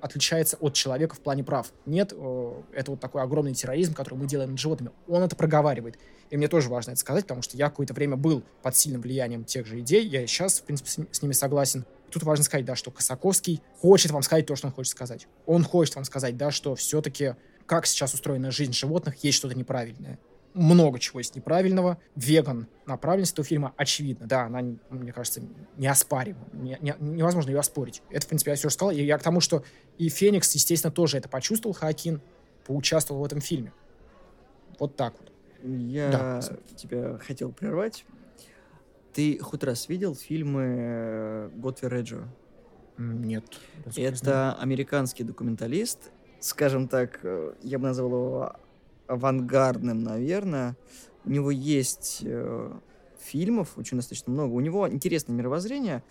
отличается 0.00 0.56
от 0.56 0.74
человека 0.74 1.14
в 1.14 1.20
плане 1.20 1.44
прав. 1.44 1.72
Нет, 1.86 2.12
э, 2.12 2.62
это 2.72 2.90
вот 2.90 3.00
такой 3.00 3.22
огромный 3.22 3.54
терроризм, 3.54 3.94
который 3.94 4.16
мы 4.16 4.26
делаем 4.26 4.50
над 4.50 4.58
животными. 4.58 4.90
Он 5.06 5.22
это 5.22 5.36
проговаривает. 5.36 5.98
И 6.30 6.36
мне 6.36 6.48
тоже 6.48 6.68
важно 6.68 6.90
это 6.90 7.00
сказать, 7.00 7.24
потому 7.24 7.42
что 7.42 7.56
я 7.56 7.70
какое-то 7.70 7.94
время 7.94 8.16
был 8.16 8.42
под 8.62 8.76
сильным 8.76 9.00
влиянием 9.00 9.44
тех 9.44 9.64
же 9.64 9.78
идей, 9.80 10.06
я 10.06 10.26
сейчас, 10.26 10.58
в 10.58 10.64
принципе, 10.64 11.06
с 11.10 11.22
ними 11.22 11.32
согласен. 11.32 11.84
Тут 12.10 12.24
важно 12.24 12.44
сказать, 12.44 12.64
да, 12.64 12.74
что 12.74 12.90
Косаковский 12.90 13.62
хочет 13.80 14.10
вам 14.10 14.22
сказать 14.22 14.46
то, 14.46 14.56
что 14.56 14.66
он 14.66 14.72
хочет 14.72 14.90
сказать. 14.90 15.28
Он 15.44 15.62
хочет 15.62 15.94
вам 15.94 16.04
сказать, 16.04 16.36
да, 16.36 16.50
что 16.50 16.74
все-таки, 16.74 17.34
как 17.66 17.86
сейчас 17.86 18.12
устроена 18.12 18.50
жизнь 18.50 18.72
животных, 18.72 19.22
есть 19.22 19.38
что-то 19.38 19.56
неправильное 19.56 20.18
много 20.56 20.98
чего 20.98 21.20
есть 21.20 21.36
неправильного. 21.36 21.98
Веган 22.16 22.66
направленность 22.86 23.32
этого 23.34 23.46
фильма 23.46 23.72
очевидно. 23.76 24.26
Да, 24.26 24.42
она, 24.46 24.62
мне 24.90 25.12
кажется, 25.12 25.42
неоспорима. 25.76 26.40
Не- 26.52 26.78
не- 26.80 26.94
невозможно 26.98 27.50
ее 27.50 27.58
оспорить. 27.60 28.02
Это, 28.10 28.26
в 28.26 28.28
принципе, 28.28 28.50
я 28.52 28.56
все 28.56 28.70
сказал. 28.70 28.92
И 28.92 29.02
я 29.02 29.18
к 29.18 29.22
тому, 29.22 29.40
что 29.40 29.62
и 29.98 30.08
Феникс, 30.08 30.52
естественно, 30.54 30.90
тоже 30.92 31.18
это 31.18 31.28
почувствовал, 31.28 31.74
Хакин, 31.74 32.20
поучаствовал 32.66 33.20
в 33.22 33.24
этом 33.24 33.40
фильме. 33.40 33.72
Вот 34.78 34.96
так 34.96 35.14
вот. 35.18 35.32
я 35.62 36.10
Да. 36.10 36.40
тебя 36.76 37.18
хотел 37.18 37.52
прервать. 37.52 38.04
Ты 39.12 39.38
хоть 39.38 39.64
раз 39.64 39.88
видел 39.88 40.14
фильмы 40.14 40.62
э, 40.78 41.50
Готфри 41.54 41.88
Реджио? 41.88 42.24
М, 42.98 43.22
Нет. 43.24 43.44
Это 43.96 44.54
американский 44.54 45.24
документалист, 45.24 46.10
скажем 46.40 46.88
так, 46.88 47.20
э, 47.22 47.54
я 47.62 47.78
бы 47.78 47.84
назвал 47.86 48.08
его 48.10 48.56
авангардным, 49.06 50.02
наверное. 50.02 50.76
У 51.24 51.30
него 51.30 51.50
есть 51.50 52.20
э, 52.24 52.72
фильмов, 53.18 53.76
очень 53.76 53.96
достаточно 53.96 54.32
много. 54.32 54.52
У 54.52 54.60
него 54.60 54.88
интересное 54.88 55.34
мировоззрение. 55.34 56.02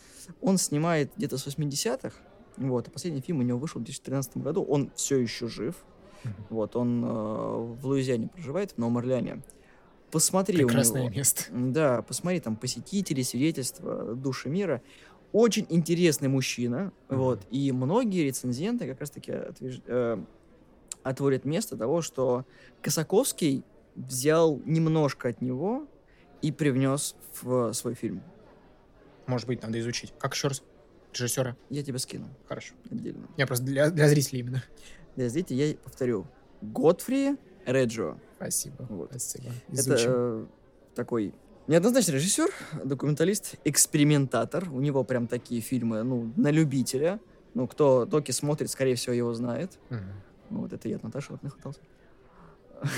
Он 0.42 0.58
снимает 0.58 1.12
где-то 1.18 1.38
с 1.38 1.48
80-х. 1.48 2.16
Вот, 2.58 2.88
а 2.88 2.92
последний 2.92 3.22
фильм 3.22 3.40
у 3.40 3.42
него 3.44 3.60
вышел 3.60 3.80
в 3.82 3.84
2013 3.84 4.38
году. 4.38 4.64
Он 4.64 4.92
все 4.96 5.18
еще 5.18 5.48
жив. 5.48 5.76
Вот, 6.50 6.76
он 6.76 7.04
э, 7.04 7.08
в 7.08 7.86
Луизиане 7.86 8.28
проживает, 8.30 8.72
в 8.72 8.78
Новом 8.78 8.98
Орлеане. 8.98 9.42
Посмотри 10.12 10.64
у 10.64 10.68
Прекрасное 10.68 11.04
него. 11.04 11.16
место. 11.16 11.44
Да, 11.52 12.02
посмотри, 12.02 12.40
там 12.40 12.56
посетители, 12.56 13.22
свидетельства, 13.22 14.16
души 14.16 14.50
мира. 14.50 14.82
Очень 15.34 15.66
интересный 15.70 16.30
мужчина, 16.30 16.94
Мгм. 17.10 17.20
вот, 17.20 17.42
и 17.52 17.72
многие 17.74 18.24
рецензенты 18.24 18.88
как 18.88 19.02
раз-таки 19.02 19.32
отвеж- 19.32 19.82
э, 19.86 20.24
отводят 21.06 21.46
место 21.46 21.78
того, 21.78 22.02
что 22.02 22.46
Косаковский 22.82 23.64
взял 23.96 24.60
немножко 24.66 25.30
от 25.30 25.40
него 25.40 25.88
и 26.42 26.52
привнес 26.52 27.16
в 27.42 27.72
свой 27.74 27.94
фильм. 27.94 28.24
Может 29.28 29.48
быть, 29.48 29.62
надо 29.62 29.80
изучить. 29.80 30.14
Как 30.20 30.34
еще 30.34 30.48
раз? 30.48 30.64
Режиссера? 31.14 31.56
Я 31.70 31.84
тебя 31.84 32.00
скину 32.00 32.28
Хорошо. 32.48 32.74
отдельно. 32.92 33.28
Я 33.38 33.46
просто 33.46 33.64
для, 33.66 33.90
для 33.92 34.10
зрителей 34.10 34.40
именно. 34.42 34.64
Для 35.16 35.30
зрителей 35.30 35.70
я 35.70 35.76
повторю. 35.76 36.26
Готфри 36.62 37.38
Реджио. 37.68 38.18
Спасибо. 38.38 38.86
Вот. 38.90 39.10
Спасибо. 39.12 39.52
Это 39.68 39.76
Изучим. 39.82 40.10
э, 40.12 40.46
такой 40.96 41.34
неоднозначный 41.68 42.16
режиссер, 42.16 42.50
документалист, 42.84 43.56
экспериментатор. 43.64 44.68
У 44.72 44.82
него 44.82 45.04
прям 45.04 45.28
такие 45.28 45.62
фильмы, 45.62 46.02
ну, 46.02 46.34
на 46.36 46.50
любителя. 46.50 47.20
Ну, 47.54 47.68
кто 47.68 48.06
Токи 48.08 48.32
смотрит, 48.32 48.70
скорее 48.72 48.96
всего, 48.96 49.14
его 49.14 49.34
знает. 49.36 49.80
Мгм. 49.90 50.02
Ну, 50.50 50.62
вот 50.62 50.74
это 50.74 50.88
я 50.88 50.98
от 50.98 51.04
Наташи 51.04 51.32
вот 51.34 51.44
нахватался. 51.44 51.82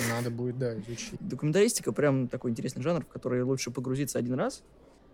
Надо 0.09 0.31
будет, 0.31 0.57
да, 0.57 0.77
изучить. 0.79 1.19
Документалистика 1.19 1.91
прям 1.91 2.27
такой 2.27 2.51
интересный 2.51 2.81
жанр, 2.81 3.05
в 3.05 3.07
который 3.07 3.41
лучше 3.43 3.71
погрузиться 3.71 4.19
один 4.19 4.33
раз, 4.35 4.63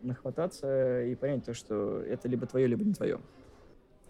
нахвататься 0.01 1.03
и 1.03 1.15
понять 1.15 1.45
то, 1.45 1.53
что 1.53 2.01
это 2.01 2.27
либо 2.27 2.47
твое, 2.47 2.67
либо 2.67 2.83
не 2.83 2.93
твое. 2.93 3.19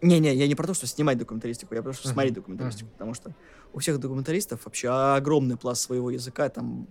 Не-не, 0.02 0.36
я 0.36 0.48
не 0.48 0.56
про 0.56 0.68
то, 0.68 0.74
что 0.74 0.86
снимать 0.86 1.18
документалистику, 1.18 1.76
я 1.76 1.82
про 1.82 1.92
то, 1.92 1.98
что 1.98 2.08
Мгм, 2.10 2.14
смотреть 2.14 2.34
документалистику, 2.34 2.92
потому 2.92 3.14
что 3.14 3.36
у 3.72 3.80
всех 3.80 4.00
документалистов 4.00 4.66
вообще 4.66 4.90
огромный 4.90 5.56
пласт 5.58 5.82
своего 5.84 6.10
языка, 6.12 6.50
там 6.50 6.88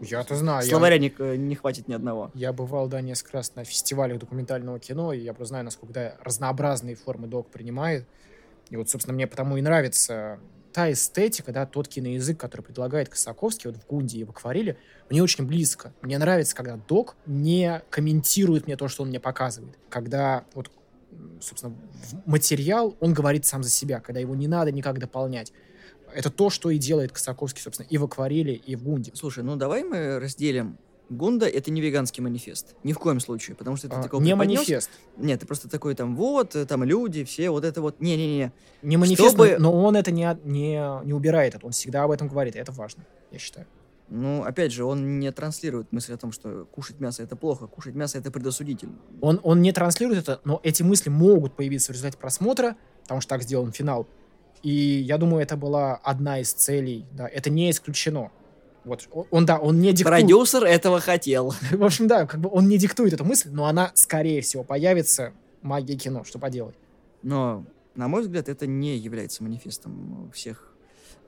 Я-то 0.00 0.34
знаю. 0.34 0.66
я- 0.66 0.68
словаря 0.68 0.98
не, 0.98 1.12
не 1.38 1.54
хватит 1.54 1.86
ни 1.86 1.92
одного. 1.92 2.32
Я 2.34 2.52
бывал, 2.52 2.88
да, 2.88 3.00
несколько 3.00 3.36
раз 3.38 3.54
на 3.54 3.64
фестивалях 3.64 4.18
документального 4.18 4.80
кино, 4.80 5.12
и 5.12 5.20
я 5.20 5.32
просто 5.32 5.50
знаю, 5.50 5.64
насколько 5.64 5.92
да, 5.94 6.16
разнообразные 6.20 6.96
формы 6.96 7.28
док 7.28 7.50
принимает. 7.50 8.08
И 8.70 8.76
вот, 8.76 8.88
собственно, 8.90 9.14
мне 9.14 9.26
потому 9.26 9.56
и 9.56 9.62
нравится 9.62 10.40
та 10.72 10.90
эстетика, 10.90 11.52
да, 11.52 11.66
тот 11.66 11.88
киноязык, 11.88 12.38
который 12.38 12.62
предлагает 12.62 13.08
Косаковский 13.08 13.70
вот 13.70 13.80
в 13.80 13.86
Гунде 13.86 14.18
и 14.18 14.24
в 14.24 14.30
Аквареле, 14.30 14.78
мне 15.08 15.22
очень 15.22 15.46
близко. 15.46 15.92
Мне 16.02 16.18
нравится, 16.18 16.54
когда 16.54 16.76
док 16.76 17.16
не 17.26 17.82
комментирует 17.90 18.66
мне 18.66 18.76
то, 18.76 18.88
что 18.88 19.02
он 19.02 19.08
мне 19.08 19.20
показывает. 19.20 19.78
Когда 19.88 20.44
вот, 20.54 20.70
собственно, 21.40 21.74
материал, 22.26 22.96
он 23.00 23.12
говорит 23.12 23.46
сам 23.46 23.62
за 23.62 23.70
себя, 23.70 24.00
когда 24.00 24.20
его 24.20 24.34
не 24.34 24.48
надо 24.48 24.72
никак 24.72 24.98
дополнять. 24.98 25.52
Это 26.12 26.30
то, 26.30 26.50
что 26.50 26.70
и 26.70 26.78
делает 26.78 27.12
Косаковский, 27.12 27.62
собственно, 27.62 27.86
и 27.88 27.98
в 27.98 28.04
Аквареле, 28.04 28.54
и 28.54 28.74
в 28.76 28.82
Гунде. 28.82 29.12
Слушай, 29.14 29.44
ну 29.44 29.56
давай 29.56 29.84
мы 29.84 30.18
разделим 30.18 30.78
Гунда— 31.10 31.46
это 31.48 31.70
не 31.72 31.80
веганский 31.80 32.22
манифест. 32.22 32.76
Ни 32.84 32.92
в 32.92 32.98
коем 32.98 33.18
случае, 33.20 33.56
потому 33.56 33.76
что 33.76 33.88
ты 33.88 33.96
А, 33.96 34.02
такой 34.02 34.20
не 34.20 34.30
преподнес. 34.30 34.58
манифест. 34.60 34.90
Нет, 35.16 35.40
ты 35.40 35.46
просто 35.46 35.68
такой 35.68 35.94
там, 35.96 36.14
вот, 36.16 36.54
э, 36.54 36.64
там 36.64 36.84
люди, 36.84 37.24
все, 37.24 37.50
вот 37.50 37.64
это 37.64 37.82
вот. 37.82 38.00
Не-не-не. 38.00 38.52
Не 38.82 38.96
манифест, 38.96 39.30
Чтобы- 39.30 39.56
но 39.58 39.72
он 39.72 39.96
это 39.96 40.12
не, 40.12 40.38
не, 40.44 41.04
не 41.04 41.12
убирает. 41.12 41.56
Это. 41.56 41.66
Он 41.66 41.72
всегда 41.72 42.04
об 42.04 42.12
этом 42.12 42.28
говорит, 42.28 42.54
и 42.54 42.58
это 42.60 42.70
важно, 42.72 43.04
я 43.32 43.38
считаю. 43.40 43.66
Ну, 44.08 44.42
опять 44.44 44.72
же, 44.72 44.84
он 44.84 45.18
не 45.20 45.30
транслирует 45.32 45.92
мысль 45.92 46.14
о 46.14 46.16
том, 46.16 46.32
что 46.32 46.64
кушать 46.72 46.98
мясо— 47.00 47.22
это 47.24 47.34
плохо, 47.36 47.66
кушать 47.66 47.94
мясо— 47.94 48.18
это 48.20 48.30
предосудительно. 48.30 48.94
Он, 49.20 49.40
он 49.42 49.62
не 49.62 49.72
транслирует 49.72 50.20
это, 50.20 50.40
но 50.44 50.60
эти 50.62 50.82
мысли 50.82 51.10
могут 51.10 51.54
появиться 51.54 51.92
в 51.92 51.94
результате 51.94 52.18
просмотра, 52.18 52.76
потому 53.02 53.20
что 53.20 53.28
так 53.30 53.42
сделан 53.42 53.72
финал. 53.72 54.06
И 54.62 54.70
я 54.72 55.16
думаю, 55.16 55.42
это 55.42 55.56
была 55.56 55.94
одна 55.96 56.40
из 56.40 56.52
целей. 56.52 57.06
Да, 57.12 57.26
это 57.28 57.50
не 57.50 57.70
исключено. 57.70 58.30
Вот 58.84 59.08
он, 59.30 59.46
да, 59.46 59.58
он 59.58 59.80
не 59.80 59.92
диктует. 59.92 60.20
Продюсер 60.20 60.64
этого 60.64 61.00
хотел. 61.00 61.54
В 61.70 61.84
общем, 61.84 62.06
да, 62.06 62.26
как 62.26 62.40
бы 62.40 62.48
он 62.50 62.68
не 62.68 62.78
диктует 62.78 63.12
эту 63.12 63.24
мысль, 63.24 63.50
но 63.50 63.66
она, 63.66 63.92
скорее 63.94 64.40
всего, 64.40 64.64
появится 64.64 65.32
магия 65.62 65.96
кино, 65.96 66.24
что 66.24 66.38
поделать. 66.38 66.74
Но, 67.22 67.64
на 67.94 68.08
мой 68.08 68.22
взгляд, 68.22 68.48
это 68.48 68.66
не 68.66 68.96
является 68.96 69.42
манифестом 69.42 70.30
всех 70.34 70.72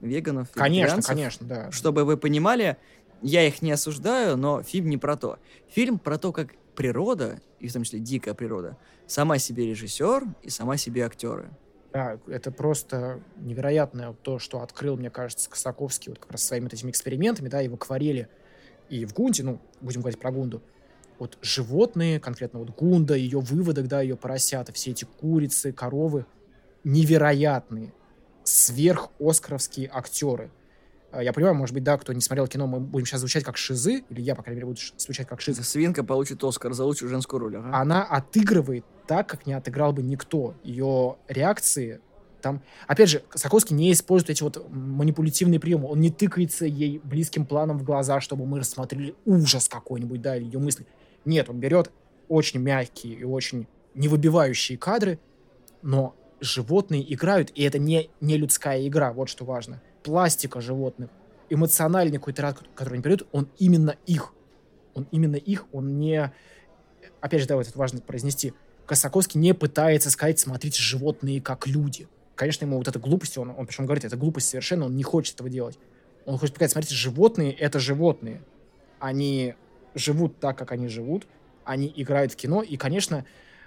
веганов. 0.00 0.48
Конечно, 0.53 1.03
конечно, 1.03 1.46
да. 1.46 1.70
Чтобы 1.70 2.05
вы 2.05 2.16
понимали, 2.16 2.78
я 3.20 3.46
их 3.46 3.62
не 3.62 3.72
осуждаю, 3.72 4.36
но 4.36 4.62
фильм 4.62 4.88
не 4.88 4.96
про 4.96 5.16
то. 5.16 5.38
Фильм 5.70 5.98
про 5.98 6.18
то, 6.18 6.32
как 6.32 6.55
природа, 6.74 7.40
и 7.61 7.68
в 7.68 7.72
том 7.72 7.84
числе 7.84 8.00
дикая 8.00 8.34
природа, 8.34 8.76
сама 9.07 9.38
себе 9.38 9.66
режиссер 9.66 10.24
и 10.42 10.50
сама 10.50 10.76
себе 10.76 11.05
актеры. 11.05 11.50
Да, 11.93 12.18
это 12.26 12.51
просто 12.51 13.20
невероятное 13.36 14.14
то, 14.22 14.38
что 14.38 14.62
открыл, 14.62 14.97
мне 14.97 15.11
кажется, 15.11 15.51
Косаковский 15.51 16.11
вот 16.11 16.18
как 16.18 16.32
раз 16.32 16.43
своими 16.43 16.68
этими 16.68 16.90
экспериментами, 16.90 17.49
да, 17.49 17.61
и 17.61 17.68
в 17.68 17.74
акварели, 17.74 18.28
и 18.88 19.05
в 19.05 19.12
Гунде, 19.12 19.43
ну, 19.43 19.61
будем 19.82 20.01
говорить 20.01 20.18
про 20.18 20.30
Гунду. 20.30 20.62
Вот 21.18 21.36
животные, 21.43 22.18
конкретно 22.18 22.61
вот 22.61 22.70
Гунда, 22.70 23.14
ее 23.14 23.40
выводок, 23.40 23.88
да, 23.88 24.01
ее 24.01 24.16
поросята, 24.16 24.72
все 24.72 24.93
эти 24.93 25.05
курицы, 25.05 25.72
коровы, 25.72 26.24
невероятные, 26.82 27.93
сверх-оскаровские 28.43 29.90
актеры. 29.93 30.51
А, 31.12 31.22
Я 31.22 31.32
понимаю, 31.32 31.54
может 31.54 31.74
быть, 31.74 31.84
да, 31.84 31.96
кто 31.98 32.12
не 32.12 32.20
смотрел 32.20 32.46
кино, 32.46 32.66
мы 32.66 32.80
будем 32.80 33.06
сейчас 33.06 33.20
звучать 33.20 33.44
как 33.44 33.56
шизы, 33.56 34.02
или 34.08 34.20
я, 34.20 34.34
по 34.34 34.42
крайней 34.42 34.56
мере, 34.56 34.66
буду 34.68 34.80
звучать 34.96 35.28
как 35.28 35.40
шизы. 35.40 35.62
Свинка 35.62 36.02
получит 36.02 36.42
Оскар 36.42 36.72
за 36.72 36.84
лучшую 36.84 37.10
женскую 37.10 37.40
роль. 37.40 37.56
ага. 37.56 37.70
Она 37.76 38.02
отыгрывает 38.02 38.84
так, 39.06 39.28
как 39.28 39.46
не 39.46 39.52
отыграл 39.52 39.92
бы 39.92 40.02
никто. 40.02 40.54
Ее 40.64 41.16
реакции 41.28 42.00
там... 42.40 42.62
Опять 42.88 43.10
же, 43.10 43.22
Соколский 43.34 43.76
не 43.76 43.92
использует 43.92 44.30
эти 44.30 44.42
вот 44.42 44.68
манипулятивные 44.70 45.60
приемы. 45.60 45.88
Он 45.88 46.00
не 46.00 46.10
тыкается 46.10 46.66
ей 46.66 47.00
близким 47.04 47.46
планом 47.46 47.78
в 47.78 47.84
глаза, 47.84 48.20
чтобы 48.20 48.46
мы 48.46 48.58
рассмотрели 48.58 49.14
ужас 49.24 49.68
какой-нибудь, 49.68 50.20
да, 50.20 50.36
или 50.36 50.44
ее 50.44 50.58
мысли. 50.58 50.86
Нет, 51.24 51.48
он 51.48 51.60
берет 51.60 51.90
очень 52.28 52.60
мягкие 52.60 53.14
и 53.14 53.24
очень 53.24 53.68
невыбивающие 53.94 54.76
кадры, 54.76 55.18
но 55.82 56.16
животные 56.40 57.12
играют, 57.14 57.50
и 57.54 57.62
это 57.62 57.78
не, 57.78 58.10
не 58.20 58.36
людская 58.36 58.86
игра, 58.86 59.12
вот 59.12 59.28
что 59.28 59.44
важно. 59.44 59.80
Пластика 60.03 60.61
животных, 60.61 61.11
эмоциональный 61.48 62.18
какой-то 62.18 62.42
ряд, 62.42 62.59
который 62.74 62.94
они 62.94 63.03
передают, 63.03 63.28
он 63.32 63.48
именно 63.59 63.96
их. 64.07 64.32
Он 64.94 65.07
именно 65.11 65.36
их, 65.36 65.66
он 65.72 65.98
не... 65.98 66.32
Опять 67.20 67.42
же, 67.42 67.46
да, 67.46 67.57
вот 67.57 67.66
это 67.66 67.78
важно 67.78 68.00
произнести. 68.00 68.53
Косаковский 68.86 69.40
не 69.40 69.55
пытается 69.55 70.11
сказать, 70.11 70.38
смотрите, 70.38 70.82
животные 70.82 71.40
как 71.40 71.66
люди. 71.66 72.09
Конечно, 72.34 72.64
ему 72.64 72.78
вот 72.78 72.88
эта 72.88 72.98
глупость, 72.98 73.38
он, 73.38 73.50
он 73.50 73.66
причем 73.66 73.84
говорит, 73.84 74.05
это 74.05 74.16
глупость 74.16 74.48
совершенно, 74.48 74.86
он 74.86 74.96
не 74.96 75.03
хочет 75.03 75.34
этого 75.34 75.48
делать. 75.48 75.78
Он 76.24 76.38
хочет 76.38 76.55
показать, 76.55 76.72
смотрите, 76.72 76.94
животные— 76.94 77.53
это 77.59 77.78
животные. 77.78 78.42
Они 78.98 79.55
живут 79.94 80.38
так, 80.40 80.57
как 80.57 80.72
они 80.72 80.88
живут, 80.88 81.26
они 81.64 81.92
играют 81.94 82.32
в 82.32 82.36
кино, 82.36 82.62
и, 82.62 82.76
конечно, 82.76 83.24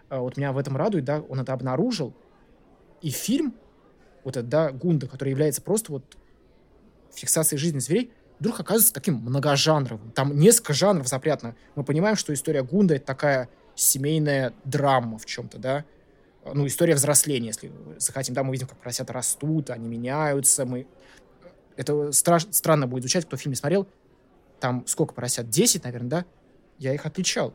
э, 0.09 0.17
вот 0.17 0.37
меня 0.37 0.51
в 0.51 0.57
этом 0.57 0.75
радует, 0.75 1.05
да, 1.05 1.21
он 1.21 1.39
это 1.39 1.53
обнаружил, 1.53 2.13
и 3.01 3.09
фильм, 3.09 3.53
вот 4.23 4.37
этот, 4.37 4.49
да, 4.49 4.71
Гунда, 4.71 5.07
который 5.07 5.29
является 5.29 5.61
просто 5.61 5.91
вот 5.91 6.17
фиксацией 7.15 7.59
жизни 7.59 7.79
зверей, 7.79 8.11
вдруг 8.39 8.59
оказывается 8.59 8.93
таким 8.93 9.15
многожанровым. 9.15 10.11
Там 10.11 10.37
несколько 10.37 10.73
жанров 10.73 11.07
запрятано. 11.07 11.55
Мы 11.75 11.83
понимаем, 11.83 12.15
что 12.15 12.33
история 12.33 12.63
Гунда— 12.63 12.95
это 12.95 13.05
такая 13.05 13.49
семейная 13.75 14.53
драма 14.63 15.17
в 15.17 15.25
чем-то, 15.25 15.57
да, 15.57 15.85
ну, 16.53 16.67
история 16.67 16.93
взросления, 16.93 17.47
если 17.47 17.71
захотим, 17.97 18.35
да, 18.35 18.43
мы 18.43 18.51
видим, 18.53 18.67
как 18.67 18.77
поросята 18.77 19.13
растут, 19.13 19.71
они 19.71 19.87
меняются, 19.87 20.65
мы... 20.65 20.85
Это 21.75 22.11
страш... 22.11 22.47
странно 22.51 22.87
будет 22.87 23.03
звучать, 23.03 23.25
кто 23.25 23.35
фильм 23.35 23.51
не 23.51 23.55
смотрел. 23.55 23.87
Там 24.59 24.85
сколько 24.87 25.13
поросят? 25.13 25.49
10, 25.49 25.83
наверное, 25.83 26.09
да? 26.09 26.25
Я 26.77 26.93
их 26.93 27.05
отличал. 27.05 27.53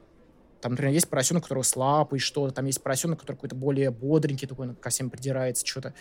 Там, 0.61 0.73
например, 0.73 0.93
есть 0.93 1.09
поросенок, 1.09 1.43
у 1.43 1.45
которого 1.45 1.63
с 1.63 1.75
лапой 1.77 2.19
что-то, 2.19 2.53
там 2.53 2.67
есть 2.67 2.83
поросенок, 2.83 3.21
который 3.21 3.37
какой-то 3.37 3.55
более 3.55 3.91
бодренький, 3.91 4.47
такой, 4.47 4.75
ко 4.75 4.91
всем 4.91 5.09
придирается, 5.09 5.65
что-то. 5.65 5.95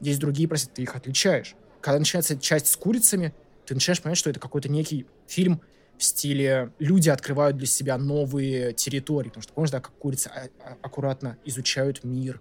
Есть 0.00 0.20
другие 0.20 0.48
поросята, 0.48 0.74
ты 0.76 0.82
их 0.82 0.94
отличаешь. 0.94 1.54
Когда 1.80 1.98
начинается 1.98 2.36
часть 2.38 2.68
с 2.68 2.76
курицами, 2.76 3.34
ты 3.66 3.74
начинаешь 3.74 4.02
понимать, 4.02 4.18
что 4.18 4.30
это 4.30 4.40
какой-то 4.40 4.68
некий 4.68 5.06
фильм 5.26 5.60
в 5.98 6.04
стиле 6.04 6.72
люди 6.78 7.08
открывают 7.08 7.56
для 7.56 7.66
себя 7.66 7.96
новые 7.96 8.72
территории. 8.72 9.28
Потому 9.28 9.42
что, 9.42 9.52
помнишь, 9.52 9.70
да, 9.70 9.80
как 9.80 9.92
курицы 9.94 10.28
а- 10.28 10.48
а- 10.60 10.76
аккуратно 10.82 11.38
изучают 11.44 12.04
мир. 12.04 12.40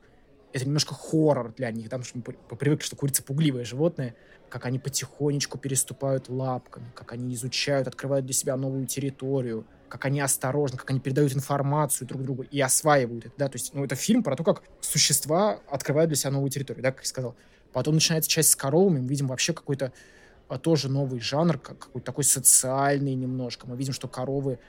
Это 0.51 0.65
немножко 0.65 0.93
хоррор 0.93 1.53
для 1.53 1.71
них, 1.71 1.86
потому 1.86 2.03
что 2.03 2.17
мы 2.17 2.23
при- 2.23 2.55
привыкли, 2.55 2.86
что 2.86 2.95
курица 2.95 3.23
пугливое 3.23 3.65
животное, 3.65 4.15
как 4.49 4.65
они 4.65 4.79
потихонечку 4.79 5.57
переступают 5.57 6.29
лапками, 6.29 6.91
как 6.95 7.11
они 7.13 7.33
изучают, 7.36 7.88
открывают 7.88 8.25
для 8.25 8.33
себя 8.33 8.55
новую 8.55 8.86
территорию, 8.88 9.65
как 9.89 10.05
они 10.05 10.21
осторожны, 10.21 10.77
как 10.77 10.89
они 10.89 10.99
передают 10.99 11.33
информацию 11.33 12.07
друг 12.07 12.23
другу 12.23 12.43
и 12.43 12.59
осваивают 12.61 13.25
это, 13.25 13.36
да, 13.38 13.49
то 13.49 13.55
есть, 13.55 13.73
ну, 13.73 13.83
это 13.83 13.95
фильм 13.95 14.23
про 14.23 14.36
то, 14.36 14.43
как 14.43 14.63
существа 14.81 15.59
открывают 15.69 16.09
для 16.09 16.15
себя 16.17 16.31
новую 16.31 16.49
территорию, 16.49 16.83
да, 16.83 16.91
как 16.91 17.01
я 17.01 17.07
сказал. 17.07 17.36
Потом 17.76 17.95
начинается 17.95 18.30
часть 18.30 18.51
с 18.51 18.55
коровами, 18.55 19.01
мы 19.01 19.07
видим 19.09 19.28
вообще 19.28 19.51
какой-то 19.51 19.91
а, 20.47 20.57
тоже 20.57 20.88
новый 20.88 21.19
жанр, 21.19 21.59
как 21.59 21.78
какой-то 21.78 22.05
такой 22.05 22.23
социальный 22.23 23.15
немножко. 23.15 23.67
Мы 23.67 23.76
видим, 23.76 23.91
что 23.91 24.07
коровы 24.07 24.59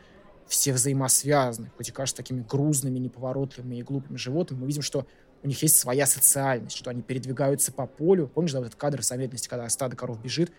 все 0.49 0.73
взаимосвязаны, 0.73 1.71
хоть 1.77 1.89
и 1.89 1.93
кажутся 1.93 2.17
такими 2.17 2.41
грузными, 2.43 2.99
неповоротливыми 2.99 3.77
и 3.77 3.83
глупыми 3.85 4.17
животными, 4.17 4.63
мы 4.63 4.67
видим, 4.67 4.83
что 4.83 5.07
у 5.45 5.47
них 5.47 5.63
есть 5.63 5.77
своя 5.77 6.05
социальность, 6.05 6.77
что 6.77 6.91
они 6.91 7.01
передвигаются 7.01 7.71
по 7.71 7.87
полю. 7.87 8.27
Помнишь, 8.27 8.55
да, 8.55 8.59
вот 8.59 8.67
этот 8.67 8.81
кадр 8.81 9.05
самедности, 9.05 9.47
когда 9.47 9.69
стадо 9.69 9.95
коров 9.95 10.21
бежит, 10.21 10.51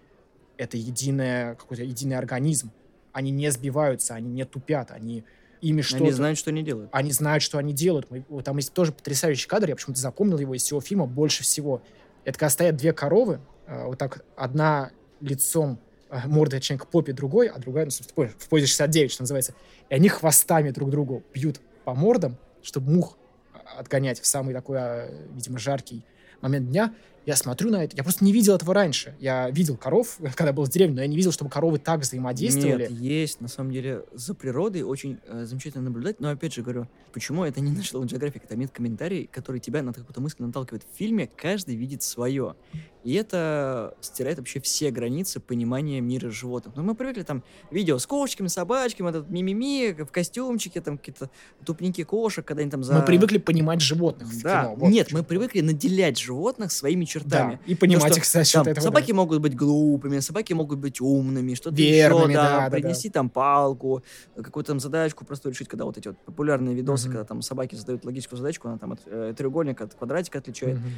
это 0.56 0.78
единое, 0.78 1.56
какой-то 1.56 1.84
единый 1.84 2.16
организм. 2.16 2.72
Они 3.12 3.30
не 3.30 3.52
сбиваются, 3.52 4.16
они 4.16 4.32
не 4.32 4.45
тупят, 4.45 4.91
они 4.91 5.26
ими 5.60 5.82
что-то... 5.82 6.06
Они 6.06 6.14
знают, 6.14 6.39
что 6.39 6.52
они 6.52 6.64
делают. 6.64 6.89
Они 6.93 7.12
знают, 7.12 7.43
что 7.43 7.58
они 7.58 7.74
делают. 7.74 8.10
Мы- 8.10 8.24
там 8.41 8.56
есть 8.56 8.72
тоже 8.72 8.93
потрясающий 8.93 9.50
кадр, 9.50 9.68
я 9.68 9.76
почему-то 9.76 10.00
запомнил 10.00 10.38
его 10.38 10.56
из 10.56 10.64
всего 10.64 10.80
фильма 10.80 11.08
больше 11.08 11.43
всего. 11.43 11.82
Это 12.28 12.39
когда 12.39 12.49
стоят 12.49 12.75
две 12.75 12.91
коровы, 12.91 13.39
э, 13.67 13.86
вот 13.86 13.97
так 13.97 14.25
одна 14.36 14.91
лицом 15.21 15.80
э, 16.09 16.28
мордой 16.28 16.59
точнее, 16.59 16.78
к 16.78 16.86
попе 16.88 17.13
другой, 17.13 17.47
а 17.47 17.57
другая, 17.57 17.86
ну, 17.86 17.91
собственно, 17.91 18.28
в 18.38 18.49
позе 18.49 18.65
69, 18.65 19.13
что 19.13 19.23
называется. 19.23 19.53
И 19.88 19.95
они 19.95 20.09
хвостами 20.09 20.71
друг 20.71 20.89
другу 20.89 21.23
бьют 21.34 21.61
по 21.86 21.95
мордам, 21.95 22.36
чтобы 22.61 22.91
мух 22.91 23.17
а, 23.53 23.80
отгонять 23.80 24.19
в 24.19 24.25
самый 24.25 24.53
такой, 24.53 24.78
а, 24.78 25.09
видимо, 25.36 25.57
жаркий 25.57 26.03
момент 26.41 26.67
дня. 26.69 26.93
Я 27.28 27.36
смотрю 27.36 27.69
на 27.69 27.84
это, 27.84 27.97
я 27.97 28.03
просто 28.03 28.23
не 28.23 28.32
видел 28.32 28.55
этого 28.55 28.73
раньше. 28.73 29.13
Я 29.19 29.49
видел 29.49 29.75
коров, 29.75 30.17
когда 30.36 30.53
был 30.53 30.63
в 30.63 30.69
деревне, 30.69 30.95
но 30.95 31.01
я 31.01 31.07
не 31.07 31.17
видел, 31.17 31.34
чтобы 31.34 31.51
коровы 31.51 31.78
так 31.78 31.99
взаимодействовали. 31.99 32.84
Нет, 32.84 32.91
есть, 32.91 33.41
на 33.41 33.49
самом 33.49 33.73
деле, 33.73 34.05
за 34.13 34.34
природой 34.34 34.84
очень 34.84 35.19
э, 35.28 35.43
замечательно 35.43 35.84
наблюдать, 35.84 36.21
но 36.21 36.30
опять 36.30 36.53
же 36.53 36.61
говорю, 36.61 36.88
почему 37.11 37.43
это 37.43 37.59
не 37.59 37.71
National 37.78 38.05
Geographic, 38.05 38.43
это 38.45 38.55
имеет 38.55 38.71
комментарий, 38.71 39.28
который 39.28 39.59
тебя 39.59 39.84
на 39.84 39.91
какую-то 39.91 40.21
мысль 40.21 40.38
наталкивает. 40.39 40.84
В 40.89 40.97
фильме 40.97 41.28
каждый 41.28 41.75
видит 41.75 42.01
свое. 42.01 42.55
И 43.03 43.13
это 43.13 43.95
стирает 44.01 44.38
вообще 44.38 44.59
все 44.59 44.91
границы 44.91 45.39
понимания 45.39 46.01
мира 46.01 46.30
животных. 46.30 46.75
Ну, 46.75 46.84
мы 46.84 46.93
привыкли 46.93 47.23
там 47.23 47.43
видео 47.71 47.99
с 47.99 48.05
кошечками, 48.05 48.47
собачками, 48.47 49.09
этот 49.09 49.30
мимими 49.30 49.93
в 50.01 50.11
костюмчике, 50.11 50.82
там 50.82 50.97
какие-то 50.97 51.30
тупники 51.65 52.03
кошек, 52.03 52.45
когда 52.45 52.63
они 52.63 52.71
там 52.71 52.84
за... 52.84 52.95
Мы 52.95 53.03
привыкли 53.03 53.38
понимать 53.38 53.82
животных 53.82 54.28
в 54.28 54.41
Да, 54.41 54.63
кино. 54.63 54.75
вот 54.75 54.89
нет, 54.89 55.11
мы 55.11 55.23
привыкли 55.23 55.61
наделять 55.61 56.17
животных 56.17 56.71
своими 56.71 57.05
чертами. 57.05 57.16
Да, 57.26 57.59
и 57.65 57.76
понимать 57.76 58.13
То, 58.13 58.20
их 58.20 58.26
за 58.26 58.43
счет 58.43 58.63
Там 58.63 58.68
этого. 58.68 58.84
собаки 58.84 59.11
могут 59.11 59.41
быть 59.41 59.55
глупыми, 59.55 60.20
собаки 60.20 60.53
могут 60.53 60.80
быть 60.80 61.01
умными, 61.01 61.53
что-то 61.55 61.76
еще, 61.82 62.09
да, 62.09 62.28
да, 62.28 62.59
да, 62.59 62.70
да. 62.70 62.78
принести 62.78 63.09
там 63.09 63.30
палку, 63.30 64.03
какую-то 64.36 64.72
там 64.72 64.80
задачку 64.80 65.26
просто 65.26 65.49
решить, 65.49 65.68
когда 65.68 65.86
вот 65.86 65.97
эти 65.97 66.07
вот 66.09 66.18
популярные 66.26 66.76
видосы, 66.76 67.07
Мгм. 67.07 67.13
когда 67.18 67.26
там 67.26 67.41
собаки 67.41 67.76
задают 67.76 68.05
логическую 68.05 68.38
задачку, 68.38 68.68
она 68.68 68.78
там 68.78 68.91
от 68.93 68.99
э, 69.05 69.34
треугольника 69.38 69.84
от 69.86 69.93
квадратика 69.95 70.39
отличает. 70.39 70.78
Мгм. 70.80 70.89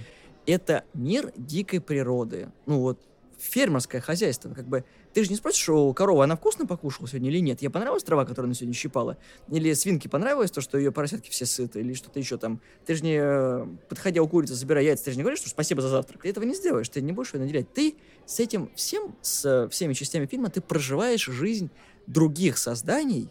Это 0.46 0.84
мир 0.94 1.32
дикой 1.38 1.80
природы. 1.82 2.50
Ну 2.66 2.80
вот 2.80 3.02
фермерское 3.40 4.02
хозяйство, 4.02 4.54
как 4.54 4.68
бы 4.68 4.84
ты 5.14 5.24
же 5.24 5.30
не 5.30 5.36
спросишь, 5.36 5.68
у 5.70 5.94
коровы 5.94 6.24
она 6.24 6.36
вкусно 6.36 6.66
покушала 6.66 7.08
сегодня 7.08 7.30
или 7.30 7.40
нет? 7.40 7.62
Ей 7.62 7.70
понравилась 7.70 8.04
трава, 8.04 8.26
которую 8.26 8.50
она 8.50 8.54
сегодня 8.54 8.74
щипала? 8.76 9.18
Или 9.50 9.74
свинке 9.74 10.10
понравилось 10.10 10.52
то, 10.52 10.62
что 10.62 10.78
ее 10.78 10.92
поросятки 10.92 11.30
все 11.30 11.46
сыты? 11.46 11.80
Или 11.80 11.94
что-то 11.94 12.20
еще 12.20 12.38
там? 12.38 12.62
Ты 12.86 12.96
же 12.96 13.04
не, 13.04 13.18
э, 13.20 13.66
подходя 13.88 14.22
у 14.22 14.28
курицы, 14.28 14.54
забирая 14.54 14.84
яйца, 14.84 15.06
ты 15.06 15.12
же 15.12 15.18
не 15.18 15.24
говоришь, 15.24 15.40
что 15.40 15.50
спасибо 15.50 15.82
за 15.82 15.90
завтрак. 15.90 16.22
Ты 16.22 16.30
этого 16.30 16.44
не 16.44 16.54
сделаешь, 16.54 16.90
ты 16.90 17.02
не 17.02 17.12
будешь 17.12 17.34
ее 17.34 17.40
наделять. 17.40 17.74
Ты 17.74 17.96
с 18.26 18.40
этим 18.40 18.70
всем, 18.76 19.16
с 19.22 19.46
э, 19.46 19.70
всеми 19.70 19.94
частями 19.94 20.26
фильма, 20.26 20.50
ты 20.50 20.62
проживаешь 20.62 21.26
жизнь 21.26 21.72
других 22.06 22.58
созданий, 22.58 23.30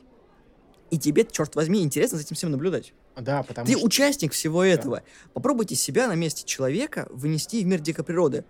и 0.91 0.99
тебе, 0.99 1.27
черт 1.31 1.55
возьми, 1.55 1.83
интересно 1.83 2.19
за 2.19 2.25
этим 2.25 2.37
всем 2.37 2.51
наблюдать. 2.51 2.95
Да, 3.17 3.43
потому 3.43 3.67
Ты 3.67 3.77
что... 3.77 3.85
участник 3.85 4.33
всего 4.33 4.65
этого. 4.65 5.03
Попробуйте 5.35 5.75
себя 5.75 6.09
на 6.09 6.15
месте 6.15 6.45
человека 6.47 7.09
вынести 7.11 7.63
в 7.63 7.67
мир 7.67 7.81
дикой 7.81 8.05
природы. 8.05 8.45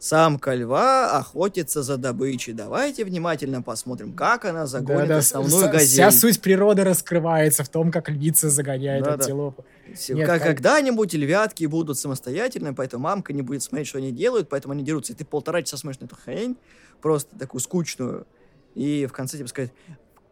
Самка 0.00 0.54
льва 0.54 1.18
охотится 1.18 1.82
за 1.82 1.98
добычей. 1.98 2.54
Давайте 2.54 3.04
внимательно 3.04 3.60
посмотрим, 3.60 4.14
как 4.14 4.46
она 4.46 4.66
загонит 4.66 5.08
Да-да, 5.08 5.20
с- 5.22 5.26
основную 5.26 5.66
с- 5.68 5.70
газель. 5.70 5.88
Вся 5.88 6.10
суть 6.10 6.40
природы 6.40 6.84
раскрывается 6.84 7.64
в 7.64 7.68
том, 7.68 7.92
как 7.92 8.08
львица 8.08 8.48
загоняет 8.48 9.04
Да-да. 9.04 9.22
антилопу. 9.22 9.64
Нет, 10.08 10.26
как- 10.26 10.38
кон- 10.38 10.48
Когда-нибудь 10.48 11.12
львятки 11.12 11.66
будут 11.66 11.98
самостоятельны, 11.98 12.74
поэтому 12.74 13.04
мамка 13.04 13.34
не 13.34 13.42
будет 13.42 13.62
смотреть, 13.62 13.88
что 13.88 13.98
они 13.98 14.10
делают, 14.10 14.48
поэтому 14.48 14.72
они 14.72 14.82
дерутся. 14.84 15.12
И 15.12 15.16
ты 15.16 15.26
полтора 15.26 15.62
часа 15.62 15.76
смотришь 15.76 16.00
на 16.00 16.06
эту 16.06 16.16
хрень, 16.16 16.56
просто 17.02 17.38
такую 17.38 17.60
скучную, 17.60 18.26
и 18.74 19.04
в 19.06 19.12
конце 19.12 19.36
тебе 19.36 19.48
сказать, 19.48 19.70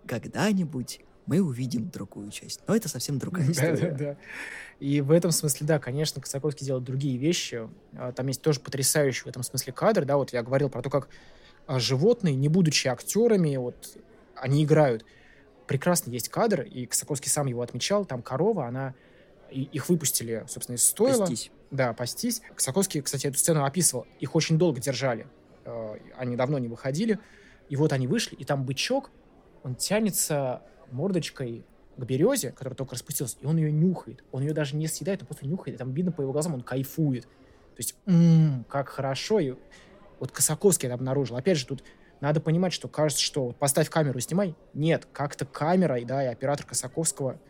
когда-нибудь 0.06 1.00
мы 1.28 1.40
увидим 1.40 1.90
другую 1.90 2.30
часть. 2.30 2.60
Но 2.66 2.74
это 2.74 2.88
совсем 2.88 3.18
другая 3.18 3.48
история. 3.52 3.76
Да-да-да. 3.76 4.16
И 4.80 5.00
в 5.00 5.10
этом 5.12 5.30
смысле, 5.30 5.66
да, 5.66 5.78
конечно, 5.78 6.20
Косаковский 6.20 6.66
делает 6.66 6.84
другие 6.84 7.18
вещи. 7.18 7.68
А, 7.96 8.12
Там 8.12 8.26
есть 8.28 8.42
тоже 8.42 8.60
потрясающий 8.60 9.22
в 9.24 9.26
этом 9.26 9.42
смысле 9.42 9.72
кадр, 9.72 10.04
да, 10.04 10.16
вот 10.16 10.32
я 10.32 10.42
говорил 10.42 10.70
про 10.70 10.82
то, 10.82 10.90
как 10.90 11.08
а, 11.66 11.78
животные, 11.78 12.34
не 12.34 12.48
будучи 12.48 12.88
актерами, 12.88 13.56
вот 13.56 13.98
они 14.34 14.64
играют. 14.64 15.04
Прекрасно 15.66 16.10
есть 16.10 16.30
кадр, 16.30 16.62
и 16.62 16.86
Косаковский 16.86 17.28
сам 17.30 17.46
его 17.46 17.60
отмечал, 17.60 18.06
там 18.06 18.22
корова, 18.22 18.66
она 18.66 18.94
и- 19.50 19.64
их 19.64 19.88
выпустили, 19.90 20.44
собственно, 20.48 20.76
из 20.76 20.84
стойла. 20.86 21.20
Пастись. 21.26 21.50
Да, 21.70 21.92
пастись. 21.92 22.40
Косаковский, 22.54 23.02
кстати, 23.02 23.26
эту 23.26 23.36
сцену 23.38 23.64
описывал. 23.64 24.06
Их 24.20 24.34
очень 24.34 24.56
долго 24.56 24.80
держали. 24.80 25.26
Э, 25.66 25.96
Они 26.16 26.36
давно 26.36 26.58
не 26.58 26.68
выходили. 26.68 27.18
И 27.68 27.76
вот 27.76 27.92
они 27.92 28.06
вышли, 28.06 28.34
и 28.36 28.44
там 28.44 28.64
бычок, 28.64 29.10
он 29.62 29.74
тянется 29.74 30.62
мордочкой 30.92 31.64
к 31.96 32.04
березе, 32.04 32.52
которая 32.52 32.76
только 32.76 32.94
распустилась, 32.94 33.36
и 33.40 33.46
он 33.46 33.56
ее 33.56 33.72
нюхает. 33.72 34.22
Он 34.32 34.42
ее 34.42 34.52
даже 34.52 34.76
не 34.76 34.86
съедает, 34.86 35.22
он 35.22 35.26
просто 35.26 35.46
нюхает. 35.46 35.76
И 35.76 35.78
там 35.78 35.92
видно 35.92 36.12
по 36.12 36.22
его 36.22 36.32
глазам, 36.32 36.54
он 36.54 36.62
кайфует. 36.62 37.24
То 37.24 37.78
есть, 37.78 37.96
м, 38.06 38.64
как 38.68 38.88
хорошо. 38.88 39.40
И 39.40 39.54
вот 40.20 40.32
Косаковский 40.32 40.86
это 40.86 40.94
обнаружил. 40.94 41.36
Опять 41.36 41.58
же, 41.58 41.66
тут 41.66 41.82
надо 42.20 42.40
понимать, 42.40 42.72
что 42.72 42.88
кажется, 42.88 43.22
что 43.22 43.46
вот 43.46 43.56
поставь 43.56 43.88
камеру 43.90 44.18
и 44.18 44.20
снимай. 44.20 44.54
Нет, 44.74 45.06
как-то 45.12 45.44
камера, 45.44 46.00
да, 46.04 46.24
и 46.24 46.26
оператор 46.26 46.66
Косаковского 46.66 47.40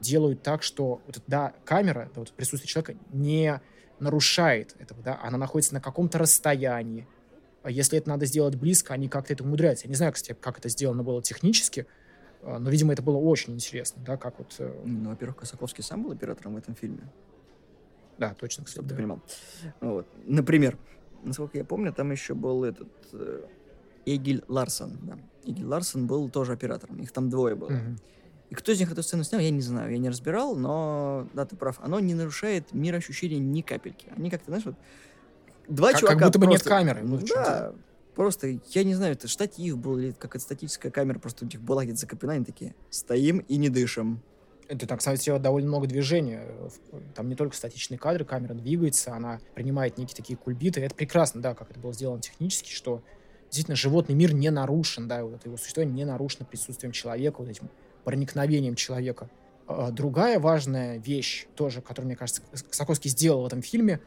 делают 0.00 0.42
так, 0.42 0.62
что 0.62 1.00
вот, 1.06 1.20
да, 1.26 1.54
камера, 1.64 2.10
да, 2.14 2.20
вот 2.20 2.32
присутствие 2.32 2.68
человека 2.68 2.96
не 3.10 3.60
нарушает 4.00 4.76
этого, 4.78 5.02
да, 5.02 5.18
она 5.22 5.38
находится 5.38 5.74
на 5.74 5.80
каком-то 5.80 6.18
расстоянии. 6.18 7.06
А 7.62 7.70
если 7.70 7.98
это 7.98 8.08
надо 8.08 8.26
сделать 8.26 8.54
близко, 8.54 8.94
они 8.94 9.08
как-то 9.08 9.32
это 9.32 9.44
умудряются. 9.44 9.86
Я 9.86 9.90
не 9.90 9.96
знаю, 9.96 10.12
кстати, 10.12 10.36
как 10.40 10.58
это 10.58 10.68
сделано 10.68 11.02
было 11.02 11.22
технически, 11.22 11.86
но, 12.42 12.70
видимо, 12.70 12.92
это 12.92 13.02
было 13.02 13.16
очень 13.16 13.54
интересно, 13.54 14.02
да, 14.06 14.16
как 14.16 14.38
вот... 14.38 14.54
э, 14.58 14.72
Ну, 14.84 15.10
во-первых, 15.10 15.36
Косаковский 15.38 15.82
сам 15.82 16.02
был 16.02 16.12
оператором 16.12 16.54
в 16.54 16.56
этом 16.58 16.74
фильме, 16.74 17.00
Да, 18.18 18.34
точно, 18.34 18.64
кстати, 18.64 18.74
чтобы 18.76 18.88
да. 18.88 18.94
ты 18.94 18.96
понимал. 19.00 19.20
Вот. 19.80 20.06
Например, 20.24 20.76
насколько 21.24 21.58
я 21.58 21.64
помню, 21.64 21.92
там 21.92 22.10
еще 22.12 22.34
был 22.34 22.64
этот 22.64 22.88
э, 23.12 23.44
Эгиль 24.06 24.44
Ларсон. 24.48 24.98
Да. 25.02 25.18
Эгиль 25.44 25.66
Ларсон 25.66 26.06
был 26.06 26.28
тоже 26.28 26.52
оператором. 26.52 27.00
Их 27.02 27.12
там 27.12 27.28
двое 27.28 27.54
было. 27.54 27.70
Мгм. 27.70 27.98
И 28.50 28.54
кто 28.54 28.72
из 28.72 28.80
них 28.80 28.90
эту 28.90 29.02
сцену 29.02 29.24
снял, 29.24 29.40
я 29.40 29.50
не 29.50 29.60
знаю, 29.60 29.90
я 29.92 29.98
не 29.98 30.08
разбирал, 30.08 30.56
но, 30.56 31.28
да, 31.34 31.44
ты 31.44 31.54
прав, 31.54 31.78
оно 31.82 32.00
не 32.00 32.14
нарушает 32.14 32.72
мир 32.72 32.94
ощущения 32.94 33.38
ни 33.38 33.60
капельки. 33.60 34.06
Они 34.16 34.30
как-то, 34.30 34.46
знаешь, 34.46 34.64
вот, 34.64 34.74
два 35.68 35.88
Как- 35.92 36.00
как 36.00 36.00
чувака 36.00 36.26
будто 36.26 36.38
бы 36.38 36.46
нет 36.46 36.62
просто- 36.62 36.70
камеры, 36.70 37.02
ну, 37.02 37.18
да, 37.18 37.72
просто, 38.18 38.58
я 38.70 38.82
не 38.82 38.96
знаю, 38.96 39.12
это 39.12 39.28
штатив 39.28 39.78
был 39.78 39.96
или 39.96 40.10
какая-то 40.10 40.44
статическая 40.44 40.90
камера, 40.90 41.20
просто 41.20 41.44
у 41.44 41.48
них 41.48 41.60
была 41.60 41.84
где-то 41.84 42.00
закреплена, 42.00 42.32
они 42.32 42.44
такие, 42.44 42.74
стоим 42.90 43.38
и 43.38 43.56
не 43.58 43.68
дышим. 43.68 44.20
Это, 44.66 44.88
там, 44.88 44.98
кстати, 44.98 45.38
довольно 45.38 45.68
много 45.68 45.86
движения. 45.86 46.44
Там 47.14 47.28
не 47.28 47.36
только 47.36 47.54
статичные 47.54 47.96
кадры, 47.96 48.24
камера 48.24 48.54
двигается, 48.54 49.14
она 49.14 49.38
принимает 49.54 49.98
некие 49.98 50.16
такие 50.16 50.36
кульбиты. 50.36 50.80
Это 50.80 50.96
прекрасно, 50.96 51.40
да, 51.40 51.54
как 51.54 51.70
это 51.70 51.78
было 51.78 51.92
сделано 51.92 52.20
технически, 52.20 52.72
что 52.72 53.04
действительно 53.44 53.76
животный 53.76 54.16
мир 54.16 54.34
не 54.34 54.50
нарушен, 54.50 55.06
да, 55.06 55.22
вот 55.22 55.34
это 55.36 55.46
его 55.46 55.56
существование 55.56 55.94
не 55.94 56.04
нарушено 56.04 56.44
присутствием 56.44 56.90
человека, 56.90 57.38
вот 57.38 57.48
этим 57.48 57.70
проникновением 58.02 58.74
человека. 58.74 59.30
А, 59.68 59.92
Другая 59.92 60.40
важная 60.40 60.98
вещь, 60.98 61.46
тоже, 61.54 61.82
которую, 61.82 62.06
мне 62.06 62.16
кажется, 62.16 62.42
Сокольский 62.72 63.10
сделал 63.10 63.42
в 63.42 63.46
этом 63.46 63.62
фильме, 63.62 64.00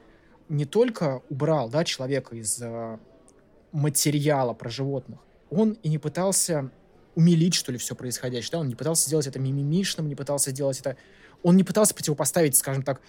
не 0.50 0.66
только 0.66 1.24
убрал, 1.30 1.70
да, 1.70 1.86
человека 1.86 2.36
из 2.36 2.62
а, 2.62 3.00
материала 3.72 4.54
про 4.54 4.70
животных, 4.70 5.20
он 5.50 5.78
и 5.84 5.90
не 5.90 5.98
пытался 5.98 6.72
умилить, 7.16 7.54
что 7.54 7.72
ли, 7.72 7.78
все 7.78 7.96
происходящее, 7.96 8.52
да, 8.54 8.60
он 8.60 8.68
не 8.68 8.76
пытался 8.76 9.08
сделать 9.08 9.28
это 9.28 9.40
мимимишным, 9.40 10.08
не 10.08 10.16
пытался 10.16 10.52
сделать 10.52 10.80
это... 10.80 10.98
Он 11.44 11.58
не 11.58 11.64
пытался 11.64 11.94
противопоставить, 11.94 12.56
скажем 12.56 12.84
так, 12.84 13.02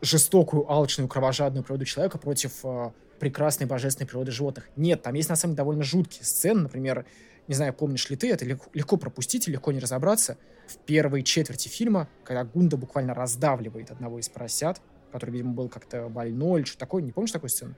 жестокую, 0.00 0.70
алчную, 0.70 1.08
кровожадную 1.08 1.64
природу 1.64 1.84
человека 1.84 2.18
против 2.18 2.64
э, 2.64 2.92
прекрасной 3.18 3.66
божественной 3.66 4.06
природы 4.06 4.30
животных. 4.30 4.68
Нет, 4.76 5.02
там 5.02 5.14
есть, 5.14 5.28
на 5.28 5.36
самом 5.36 5.54
деле, 5.54 5.58
довольно 5.58 5.82
жуткие 5.82 6.24
сцены, 6.24 6.62
например, 6.62 7.04
не 7.48 7.54
знаю, 7.54 7.72
помнишь 7.72 8.08
ли 8.10 8.16
ты, 8.16 8.30
это 8.30 8.44
легко, 8.44 8.70
легко 8.72 8.96
пропустить 8.96 9.46
легко 9.46 9.72
не 9.72 9.78
разобраться. 9.78 10.36
В 10.66 10.78
первой 10.78 11.22
четверти 11.22 11.68
фильма, 11.68 12.08
когда 12.24 12.44
Гунда 12.44 12.76
буквально 12.76 13.14
раздавливает 13.14 13.90
одного 13.90 14.18
из 14.18 14.28
поросят, 14.28 14.80
который, 15.12 15.30
видимо, 15.30 15.52
был 15.54 15.68
как-то 15.68 16.08
больной 16.08 16.60
или 16.60 16.66
что 16.66 16.78
такое, 16.78 17.02
не 17.02 17.12
помнишь 17.12 17.32
такой 17.32 17.50
сцену? 17.50 17.74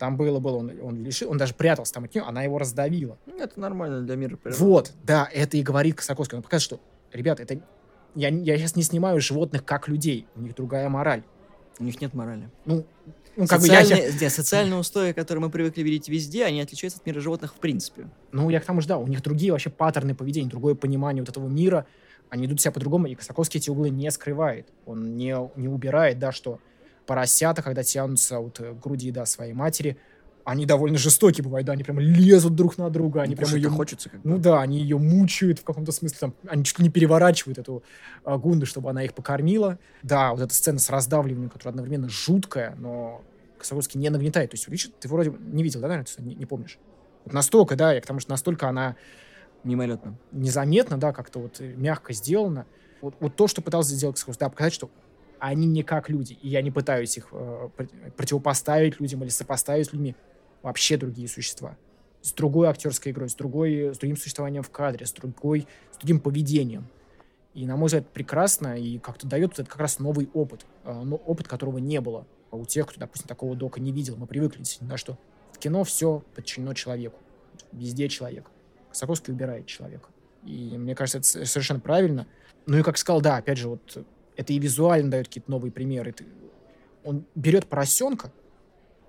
Там 0.00 0.16
было, 0.16 0.40
было, 0.40 0.56
он, 0.56 0.72
он, 0.80 1.04
лишил, 1.04 1.30
он 1.30 1.36
даже 1.36 1.52
прятался 1.52 1.92
там 1.92 2.04
от 2.04 2.14
нее, 2.14 2.24
она 2.24 2.42
его 2.42 2.56
раздавила. 2.56 3.18
Ну, 3.26 3.36
Это 3.36 3.60
нормально 3.60 4.00
для 4.00 4.16
мира 4.16 4.34
природы. 4.38 4.64
Вот, 4.64 4.92
да, 5.02 5.28
это 5.30 5.58
и 5.58 5.62
говорит 5.62 5.96
Косаковский. 5.96 6.38
Он 6.38 6.42
показывает, 6.42 6.62
что, 6.62 6.80
ребята, 7.12 7.42
это 7.42 7.60
я, 8.14 8.30
я 8.30 8.56
сейчас 8.56 8.76
не 8.76 8.82
снимаю 8.82 9.20
животных 9.20 9.62
как 9.62 9.88
людей, 9.88 10.26
у 10.36 10.40
них 10.40 10.54
другая 10.54 10.88
мораль. 10.88 11.22
У 11.78 11.84
них 11.84 12.00
нет 12.00 12.14
морали. 12.14 12.48
Ну, 12.64 12.86
ну 13.36 13.46
как 13.46 13.60
бы 13.60 13.66
я, 13.66 13.82
социальные, 13.82 14.12
нет, 14.18 14.32
социальные 14.32 14.78
устои, 14.78 15.12
которые 15.12 15.44
мы 15.44 15.50
привыкли 15.50 15.82
видеть 15.82 16.08
везде, 16.08 16.46
они 16.46 16.62
отличаются 16.62 16.98
от 16.98 17.04
мира 17.04 17.20
животных 17.20 17.52
в 17.52 17.58
принципе. 17.58 18.08
ну, 18.32 18.48
я 18.48 18.58
к 18.60 18.64
тому 18.64 18.80
же, 18.80 18.88
да, 18.88 18.96
у 18.96 19.06
них 19.06 19.22
другие 19.22 19.52
вообще 19.52 19.68
паттерны 19.68 20.14
поведения, 20.14 20.48
другое 20.48 20.74
понимание 20.74 21.20
вот 21.20 21.28
этого 21.28 21.46
мира, 21.46 21.84
они 22.30 22.46
идут 22.46 22.58
себя 22.58 22.72
по-другому, 22.72 23.06
и 23.06 23.14
Косаковский 23.14 23.60
эти 23.60 23.68
углы 23.68 23.90
не 23.90 24.10
скрывает. 24.10 24.66
Он 24.86 25.18
не, 25.18 25.36
не 25.56 25.68
убирает, 25.68 26.18
да, 26.18 26.32
что 26.32 26.58
поросята, 27.10 27.60
когда 27.60 27.82
тянутся 27.82 28.38
от 28.38 28.60
э, 28.60 28.72
груди, 28.72 29.10
да, 29.10 29.26
своей 29.26 29.52
матери, 29.52 29.96
они 30.44 30.64
довольно 30.64 30.96
жестокие 30.96 31.42
бывают, 31.42 31.66
да, 31.66 31.72
они 31.72 31.82
прям 31.82 31.98
лезут 31.98 32.54
друг 32.54 32.78
на 32.78 32.88
друга, 32.88 33.22
они 33.22 33.34
Ну, 33.34 33.36
прям 33.38 33.54
ее 33.56 33.68
хочется 33.68 34.10
как. 34.10 34.20
Ну 34.22 34.38
да, 34.38 34.60
они 34.62 34.78
ее 34.78 34.96
мучают 34.96 35.58
в 35.58 35.64
каком-то 35.64 35.90
смысле, 35.90 36.18
там, 36.20 36.34
они 36.46 36.62
чуть 36.62 36.78
ли 36.78 36.84
не 36.84 36.88
переворачивают 36.88 37.58
эту 37.58 37.82
а, 38.22 38.38
Гунду, 38.38 38.64
чтобы 38.64 38.90
она 38.90 39.02
их 39.02 39.12
покормила. 39.12 39.80
Да, 40.04 40.30
вот 40.30 40.40
эта 40.40 40.54
сцена 40.54 40.78
с 40.78 40.88
раздавливанием, 40.88 41.50
которая 41.50 41.72
одновременно 41.72 42.08
жуткая, 42.08 42.76
но 42.78 43.24
Косаковский 43.58 43.98
не 43.98 44.08
нагнетает. 44.08 44.52
То 44.52 44.54
есть, 44.54 44.68
Ричард, 44.68 44.96
ты 45.00 45.08
вроде 45.08 45.32
не 45.36 45.64
видел, 45.64 45.80
да, 45.80 45.88
наверное, 45.88 46.06
не, 46.18 46.36
не 46.36 46.46
помнишь? 46.46 46.78
Вот 47.24 47.34
настолько, 47.34 47.74
да, 47.74 47.92
я 47.92 48.00
к 48.00 48.06
тому, 48.06 48.20
что 48.20 48.30
настолько 48.30 48.68
она 48.68 48.94
Мимолетно. 49.64 50.16
незаметно, 50.30 50.96
да, 50.96 51.12
как-то 51.12 51.40
вот 51.40 51.60
э, 51.60 51.74
мягко 51.74 52.12
сделана. 52.12 52.66
Вот, 53.00 53.16
вот 53.18 53.34
то, 53.34 53.48
что 53.48 53.62
пытался 53.62 53.96
сделать 53.96 54.14
Косаковский, 54.14 54.46
да, 54.46 54.48
показать, 54.48 54.74
что 54.74 54.90
они 55.40 55.66
не 55.66 55.82
как 55.82 56.08
люди, 56.08 56.34
и 56.42 56.48
я 56.48 56.62
не 56.62 56.70
пытаюсь 56.70 57.16
их 57.16 57.28
э, 57.32 57.68
пр- 57.76 57.88
противопоставить 58.16 59.00
людям 59.00 59.22
или 59.22 59.30
сопоставить 59.30 59.86
с 59.86 59.92
людьми. 59.92 60.14
Вообще 60.62 60.96
другие 60.96 61.28
существа. 61.28 61.76
С 62.22 62.32
другой 62.32 62.68
актерской 62.68 63.12
игрой, 63.12 63.28
с, 63.28 63.34
другой, 63.34 63.94
с 63.94 63.98
другим 63.98 64.16
существованием 64.16 64.62
в 64.62 64.70
кадре, 64.70 65.06
с, 65.06 65.12
другой, 65.12 65.66
с 65.92 65.96
другим 65.96 66.20
поведением. 66.20 66.86
И, 67.54 67.66
на 67.66 67.76
мой 67.76 67.86
взгляд, 67.86 68.08
прекрасно, 68.08 68.78
и 68.78 68.98
как-то 68.98 69.26
дает 69.26 69.50
вот 69.50 69.60
этот 69.60 69.68
как 69.68 69.80
раз 69.80 69.98
новый 69.98 70.28
опыт, 70.34 70.66
э, 70.84 70.92
но 70.92 71.16
опыт 71.16 71.48
которого 71.48 71.78
не 71.78 72.00
было 72.00 72.26
у 72.52 72.64
тех, 72.64 72.86
кто, 72.86 73.00
допустим, 73.00 73.26
такого 73.26 73.56
дока 73.56 73.80
не 73.80 73.92
видел. 73.92 74.16
Мы 74.16 74.26
привыкли, 74.26 74.62
да, 74.80 74.96
что 74.96 75.18
в 75.52 75.58
кино 75.58 75.84
все 75.84 76.22
подчинено 76.34 76.74
человеку. 76.74 77.18
Везде 77.72 78.08
человек. 78.08 78.50
Косаковский 78.88 79.32
убирает 79.32 79.66
человека. 79.66 80.08
И 80.44 80.76
мне 80.76 80.94
кажется, 80.94 81.38
это 81.38 81.46
совершенно 81.46 81.80
правильно. 81.80 82.26
Ну 82.66 82.78
и 82.78 82.82
как 82.82 82.98
сказал, 82.98 83.20
да, 83.20 83.36
опять 83.36 83.58
же, 83.58 83.68
вот 83.68 84.04
это 84.36 84.52
и 84.52 84.58
визуально 84.58 85.10
дает 85.10 85.26
какие-то 85.28 85.50
новые 85.50 85.72
примеры. 85.72 86.12
Ты- 86.12 86.26
Он 87.04 87.24
берет 87.34 87.66
поросенка, 87.66 88.30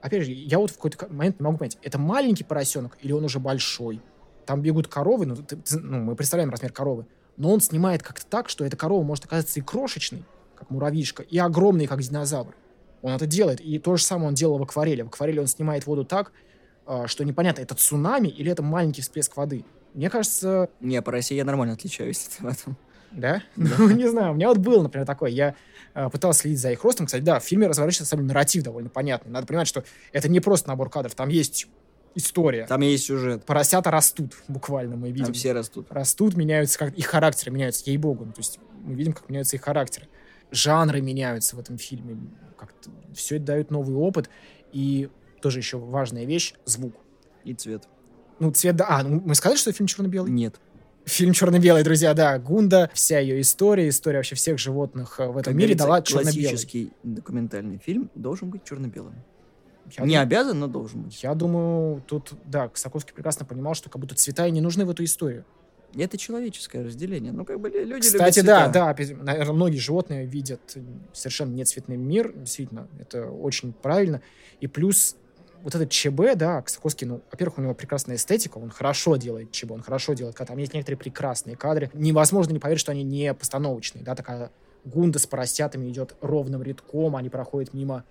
опять 0.02 0.24
же, 0.24 0.32
я 0.32 0.60
вот 0.60 0.72
в 0.72 0.76
какой-то 0.76 1.08
момент 1.12 1.40
не 1.40 1.44
могу 1.44 1.58
понять, 1.58 1.78
это 1.82 1.98
маленький 1.98 2.44
поросенок 2.44 2.98
или 3.02 3.12
он 3.12 3.24
уже 3.26 3.40
большой? 3.40 4.02
Там 4.46 4.62
бегут 4.62 4.88
коровы, 4.88 5.26
ну, 5.26 5.36
ты- 5.36 5.58
ну, 5.78 6.00
мы 6.00 6.16
представляем 6.16 6.50
размер 6.50 6.72
коровы, 6.72 7.06
но 7.38 7.52
он 7.52 7.62
снимает 7.62 8.02
как-то 8.04 8.26
так, 8.26 8.50
что 8.50 8.66
эта 8.66 8.76
корова 8.78 9.04
может 9.04 9.26
оказаться 9.26 9.60
и 9.60 9.64
крошечной, 9.64 10.24
как 10.56 10.70
муравьишка, 10.70 11.24
и 11.24 11.38
огромной, 11.38 11.88
как 11.88 12.02
динозавр. 12.02 12.56
Он 13.02 13.14
это 13.14 13.26
делает. 13.26 13.62
И 13.62 13.80
то 13.80 13.96
же 13.98 14.04
самое 14.04 14.28
он 14.30 14.36
делал 14.36 14.58
в 14.60 14.64
акварели. 14.64 15.02
В 15.02 15.08
акварели 15.08 15.40
он 15.40 15.48
снимает 15.48 15.88
воду 15.88 16.06
так, 16.06 16.34
а, 16.86 17.08
что 17.08 17.24
непонятно, 17.26 17.62
это 17.62 17.74
цунами 17.74 18.28
или 18.28 18.52
это 18.52 18.62
маленький 18.62 19.02
всплеск 19.02 19.38
воды. 19.38 19.66
Мне 19.94 20.10
кажется, 20.10 20.70
Не, 20.80 21.02
по 21.02 21.12
России 21.12 21.36
я 21.36 21.44
нормально 21.46 21.74
отличаюсь 21.74 22.30
в 22.40 22.46
этом. 22.46 22.78
Да? 23.12 23.44
Ну, 23.56 23.90
не 23.90 24.08
знаю, 24.08 24.32
у 24.32 24.36
меня 24.36 24.48
вот 24.48 24.58
было, 24.58 24.84
например, 24.84 25.06
такое. 25.06 25.32
Я 25.32 25.56
э, 25.94 26.10
пытался 26.10 26.42
следить 26.42 26.60
за 26.60 26.72
их 26.72 26.84
ростом. 26.84 27.06
Кстати, 27.06 27.24
да, 27.24 27.40
в 27.40 27.44
фильме 27.44 27.68
разворачивается 27.68 28.16
сам 28.16 28.26
нарратив 28.26 28.64
довольно 28.64 28.90
понятный. 28.90 29.32
Надо 29.32 29.48
понимать, 29.48 29.68
что 29.68 29.84
это 30.12 30.30
не 30.30 30.40
просто 30.40 30.70
набор 30.70 30.90
кадров, 30.90 31.16
там 31.16 31.30
есть 31.30 31.68
история. 32.16 32.66
Там 32.68 32.82
есть 32.82 33.06
сюжет. 33.06 33.46
Поросята 33.46 33.92
растут, 33.92 34.36
буквально, 34.48 34.96
мы 34.96 35.10
видим. 35.12 35.26
Там 35.26 35.34
все 35.34 35.54
растут. 35.54 35.88
Растут, 35.90 36.36
меняются, 36.36 36.78
как 36.78 36.94
их 36.94 37.06
характеры 37.06 37.52
меняются, 37.52 37.84
ей-богу. 37.86 38.26
Ну, 38.26 38.32
то 38.32 38.40
есть 38.40 38.60
мы 38.84 38.96
видим, 38.96 39.14
как 39.14 39.30
меняются 39.30 39.56
их 39.56 39.64
характеры. 39.64 40.08
Жанры 40.52 41.02
меняются 41.02 41.56
в 41.56 41.60
этом 41.60 41.78
фильме. 41.78 42.18
Как-то 42.58 42.92
все 43.14 43.38
это 43.38 43.46
дает 43.46 43.72
новый 43.72 43.96
опыт. 43.96 44.30
И 44.74 45.10
тоже 45.42 45.60
еще 45.60 45.78
важная 45.78 46.26
вещь— 46.26 46.54
звук. 46.66 46.96
И 47.44 47.54
цвет. 47.54 47.88
Ну, 48.40 48.52
цвет, 48.52 48.76
да. 48.76 48.88
А, 48.90 49.04
ну, 49.04 49.22
мы 49.24 49.36
сказали, 49.36 49.58
что 49.58 49.72
фильм 49.72 49.88
черно-белый? 49.88 50.32
Нет. 50.32 50.56
Фильм 51.06 51.34
черно-белый, 51.34 51.84
друзья, 51.84 52.14
да. 52.14 52.38
Гунда, 52.38 52.90
вся 52.94 53.20
ее 53.20 53.42
история, 53.42 53.90
история 53.90 54.18
вообще 54.20 54.36
всех 54.36 54.60
животных 54.60 55.20
э, 55.20 55.26
в 55.28 55.32
этом 55.38 55.54
Как 55.54 55.56
мире 55.56 55.74
дала 55.76 56.02
черно-белый. 56.02 56.34
Классический 56.44 56.92
документальный 57.04 57.80
фильм 57.80 58.10
должен 58.16 58.50
быть 58.50 58.64
черно-белым. 58.64 59.16
Я, 59.98 60.06
Не 60.06 60.14
дум- 60.16 60.22
обязан, 60.24 60.60
но 60.60 60.68
должен 60.68 61.02
быть. 61.04 61.22
я 61.24 61.34
думаю, 61.34 62.02
тут, 62.08 62.34
да, 62.46 62.70
Косаковский 62.70 63.14
прекрасно 63.14 63.46
понимал, 63.46 63.74
что 63.74 63.90
как 63.90 64.00
будто 64.00 64.16
цвета 64.16 64.48
и 64.48 64.52
не 64.52 64.62
нужны 64.62 64.86
в 64.86 64.92
эту 64.92 65.04
историю. 65.04 65.44
Это 65.96 66.18
человеческое 66.18 66.86
разделение. 66.86 67.34
Ну, 67.34 67.44
как 67.44 67.60
бы 67.60 67.70
лю- 67.70 67.84
люди 67.84 68.08
Кстати, 68.08 68.40
да, 68.42 68.70
да, 68.70 68.96
наверное, 69.22 69.54
многие 69.54 69.80
животные 69.80 70.26
видят 70.26 70.78
совершенно 71.12 71.54
нецветный 71.54 71.98
мир, 71.98 72.32
действительно, 72.34 72.88
это 73.00 73.26
очень 73.30 73.74
правильно. 73.74 74.22
И 74.62 74.68
плюс 74.68 75.18
вот 75.64 75.76
этот 75.76 75.90
ЧБ, 75.90 76.36
да, 76.36 76.62
Косаковский, 76.62 77.08
ну, 77.08 77.22
во-первых, 77.32 77.58
у 77.58 77.62
него 77.62 77.74
прекрасная 77.74 78.16
эстетика, 78.16 78.58
он 78.58 78.70
хорошо 78.70 79.16
делает 79.16 79.52
ЧБ, 79.52 79.72
он 79.72 79.82
хорошо 79.82 80.14
делает, 80.14 80.36
когда 80.36 80.54
там 80.54 80.58
есть 80.58 80.74
некоторые 80.74 80.98
прекрасные 80.98 81.56
кадры. 81.56 81.90
Невозможно 81.94 82.54
не 82.54 82.60
поверить, 82.60 82.82
что 82.82 82.92
они 82.92 83.04
не 83.04 83.34
постановочные, 83.34 84.04
да, 84.04 84.16
такая 84.16 84.52
гунда 84.86 85.20
с 85.20 85.28
поросятами 85.28 85.90
идет 85.90 86.16
ровным 86.22 86.64
рядком, 86.64 87.16
они 87.16 87.30
проходят 87.30 87.74
мимо 87.74 88.04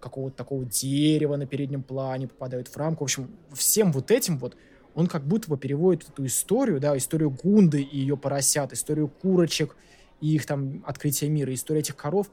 какого-то 0.00 0.36
такого 0.36 0.64
дерева 0.64 1.36
на 1.36 1.46
переднем 1.46 1.82
плане, 1.82 2.28
попадают 2.28 2.68
в 2.68 2.76
рамку. 2.76 3.04
В 3.04 3.06
общем, 3.06 3.30
всем 3.52 3.90
вот 3.92 4.10
этим 4.10 4.38
вот 4.38 4.56
он 4.94 5.06
как 5.06 5.24
будто 5.24 5.48
бы 5.48 5.56
переводит 5.56 6.08
эту 6.08 6.24
историю, 6.26 6.78
да, 6.78 6.96
историю 6.96 7.30
Гунды 7.30 7.82
и 7.82 7.98
ее 7.98 8.16
поросят, 8.16 8.72
историю 8.72 9.08
курочек 9.08 9.76
и 10.20 10.34
их 10.34 10.46
там 10.46 10.84
открытие 10.86 11.30
мира, 11.30 11.52
историю 11.52 11.80
этих 11.80 11.96
коров, 11.96 12.30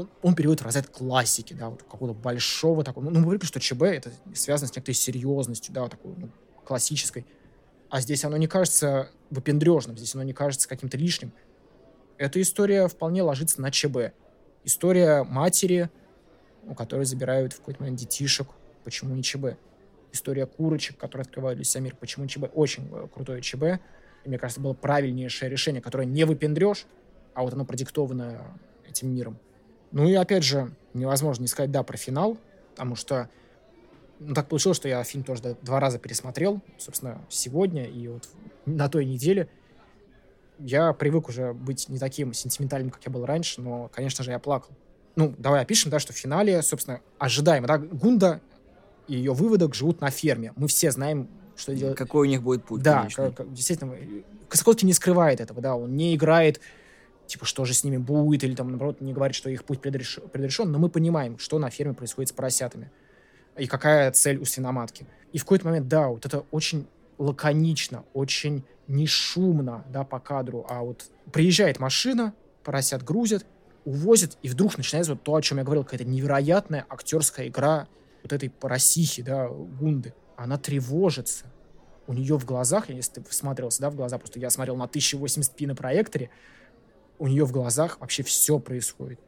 он, 0.00 0.10
он 0.22 0.34
переводит 0.34 0.62
в 0.62 0.64
разряд 0.64 0.88
классики, 0.88 1.54
да, 1.54 1.68
вот 1.70 1.82
какого-то 1.82 2.18
большого 2.18 2.84
такого. 2.84 3.04
Ну, 3.04 3.10
мы 3.10 3.22
привыкли, 3.22 3.46
что 3.46 3.60
ЧБ 3.60 3.82
это 3.82 4.12
связано 4.34 4.68
с 4.68 4.76
некоторой 4.76 4.94
серьезностью, 4.94 5.74
да, 5.74 5.82
вот 5.82 5.90
такой 5.92 6.14
ну, 6.16 6.30
классической. 6.64 7.26
А 7.90 8.00
здесь 8.00 8.24
оно 8.24 8.36
не 8.36 8.46
кажется 8.46 9.10
выпендрежным, 9.30 9.96
здесь 9.96 10.14
оно 10.14 10.24
не 10.24 10.32
кажется 10.32 10.68
каким-то 10.68 10.96
лишним. 10.96 11.32
Эта 12.16 12.40
история 12.40 12.88
вполне 12.88 13.22
ложится 13.22 13.60
на 13.60 13.70
ЧБ. 13.70 14.12
История 14.64 15.24
матери, 15.24 15.90
у 16.66 16.74
которой 16.74 17.04
забирают 17.04 17.52
в 17.52 17.58
какой-то 17.58 17.82
момент 17.82 17.98
детишек. 17.98 18.48
Почему 18.84 19.14
не 19.14 19.22
ЧБ? 19.22 19.56
История 20.12 20.46
курочек, 20.46 20.96
которые 20.98 21.24
открывают 21.24 21.58
для 21.58 21.64
себя 21.64 21.84
мир. 21.84 21.96
Почему 21.96 22.26
ЧБ? 22.26 22.50
Очень 22.54 22.88
э, 22.92 23.08
крутое 23.12 23.40
ЧБ. 23.40 23.62
И 24.24 24.28
мне 24.28 24.38
кажется, 24.38 24.60
было 24.60 24.72
правильнейшее 24.72 25.50
решение, 25.50 25.82
которое 25.82 26.06
не 26.06 26.24
выпендрешь, 26.24 26.86
а 27.34 27.42
вот 27.42 27.54
оно 27.54 27.64
продиктовано 27.64 28.58
этим 28.88 29.12
миром. 29.12 29.38
Ну 29.92 30.08
и 30.08 30.14
опять 30.14 30.42
же, 30.42 30.72
невозможно 30.94 31.42
не 31.42 31.48
сказать 31.48 31.70
да 31.70 31.82
про 31.82 31.96
финал, 31.96 32.36
потому 32.70 32.96
что 32.96 33.28
ну, 34.20 34.34
так 34.34 34.48
получилось, 34.48 34.76
что 34.78 34.88
я 34.88 35.02
фильм 35.04 35.24
тоже 35.24 35.56
два 35.62 35.80
раза 35.80 35.98
пересмотрел, 35.98 36.60
собственно, 36.78 37.20
сегодня 37.28 37.84
и 37.84 38.08
вот 38.08 38.28
на 38.66 38.88
той 38.88 39.04
неделе. 39.04 39.48
Я 40.58 40.92
привык 40.92 41.28
уже 41.28 41.52
быть 41.52 41.88
не 41.88 41.98
таким 41.98 42.32
сентиментальным, 42.32 42.90
как 42.90 43.04
я 43.04 43.10
был 43.10 43.26
раньше, 43.26 43.60
но, 43.60 43.90
конечно 43.92 44.22
же, 44.22 44.30
я 44.30 44.38
плакал. 44.38 44.70
Ну, 45.16 45.34
давай 45.38 45.62
опишем, 45.62 45.90
да, 45.90 45.98
что 45.98 46.12
в 46.12 46.16
финале, 46.16 46.62
собственно, 46.62 47.00
ожидаемо, 47.18 47.66
да, 47.66 47.78
Гунда 47.78 48.40
и 49.08 49.16
ее 49.16 49.32
выводок 49.32 49.74
живут 49.74 50.00
на 50.00 50.10
ферме. 50.10 50.52
Мы 50.56 50.68
все 50.68 50.90
знаем, 50.92 51.28
что 51.56 51.74
делать. 51.74 51.98
Какой 51.98 52.28
у 52.28 52.30
них 52.30 52.42
будет 52.42 52.64
путь, 52.64 52.80
Да, 52.82 53.00
конечный. 53.00 53.26
как- 53.26 53.34
как- 53.38 53.52
действительно, 53.52 53.96
Косаковский 54.48 54.86
не 54.86 54.92
скрывает 54.92 55.40
этого, 55.40 55.60
да, 55.60 55.74
он 55.74 55.96
не 55.96 56.14
играет, 56.14 56.60
типа, 57.32 57.46
что 57.46 57.64
же 57.64 57.72
с 57.74 57.82
ними 57.82 57.96
будет, 57.96 58.44
или 58.44 58.54
там, 58.54 58.68
наоборот, 58.68 59.00
не 59.00 59.12
говорит, 59.12 59.34
что 59.34 59.48
их 59.48 59.64
путь 59.64 59.80
предреш- 59.80 60.28
предрешен, 60.28 60.70
но 60.70 60.78
мы 60.78 60.88
понимаем, 60.88 61.38
что 61.38 61.58
на 61.58 61.70
ферме 61.70 61.94
происходит 61.94 62.28
с 62.28 62.32
поросятами, 62.32 62.90
и 63.56 63.66
какая 63.66 64.10
цель 64.12 64.38
у 64.38 64.44
свиноматки. 64.44 65.06
И 65.32 65.38
в 65.38 65.44
какой-то 65.44 65.66
момент, 65.66 65.88
да, 65.88 66.08
вот 66.08 66.26
это 66.26 66.44
очень 66.50 66.86
лаконично, 67.18 68.04
очень 68.12 68.64
не 68.86 69.06
шумно, 69.06 69.84
да, 69.88 70.04
по 70.04 70.20
кадру, 70.20 70.66
а 70.68 70.82
вот 70.82 71.10
приезжает 71.32 71.80
машина, 71.80 72.34
поросят 72.62 73.02
грузят, 73.02 73.46
увозят, 73.84 74.36
и 74.42 74.48
вдруг 74.48 74.76
начинается 74.76 75.12
вот 75.12 75.22
то, 75.22 75.34
о 75.34 75.42
чем 75.42 75.58
я 75.58 75.64
говорил, 75.64 75.84
какая-то 75.84 76.04
невероятная 76.04 76.84
актерская 76.88 77.48
игра 77.48 77.88
вот 78.22 78.32
этой 78.32 78.50
поросихи, 78.50 79.22
да, 79.22 79.48
Гунды. 79.48 80.14
Она 80.36 80.58
тревожится. 80.58 81.46
У 82.06 82.12
нее 82.12 82.38
в 82.38 82.44
глазах, 82.44 82.90
если 82.90 83.20
ты 83.20 83.30
всматривался, 83.30 83.80
да, 83.80 83.90
в 83.90 83.96
глаза, 83.96 84.18
просто 84.18 84.38
я 84.38 84.50
смотрел 84.50 84.76
на 84.76 84.84
1080p 84.84 85.66
на 85.66 85.74
проекторе, 85.74 86.30
у 87.18 87.26
нее 87.26 87.44
в 87.44 87.52
глазах 87.52 88.00
вообще 88.00 88.22
все 88.22 88.58
происходит. 88.58 89.20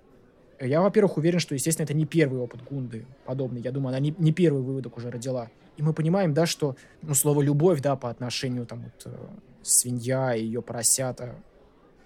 Я, 0.61 0.81
во-первых, 0.81 1.17
уверен, 1.17 1.39
что, 1.39 1.55
естественно, 1.55 1.85
это 1.85 1.95
не 1.95 2.07
первый 2.07 2.41
опыт 2.41 2.63
Гунды 2.63 3.07
подобный. 3.25 3.61
Я 3.61 3.73
думаю, 3.73 3.89
она 3.89 3.99
не, 3.99 4.15
не 4.19 4.33
первый 4.33 4.63
выводок 4.63 4.97
уже 4.97 5.11
родила. 5.11 5.51
И 5.77 5.83
мы 5.83 5.93
понимаем, 5.93 6.33
да, 6.33 6.47
что, 6.47 6.77
ну, 7.03 7.15
слово 7.15 7.43
«любовь», 7.43 7.81
да, 7.81 7.97
по 7.97 8.09
отношению, 8.09 8.65
там, 8.65 8.85
вот, 8.85 9.13
э, 9.13 9.17
свинья 9.63 10.35
и 10.35 10.45
ее 10.45 10.63
поросята, 10.63 11.35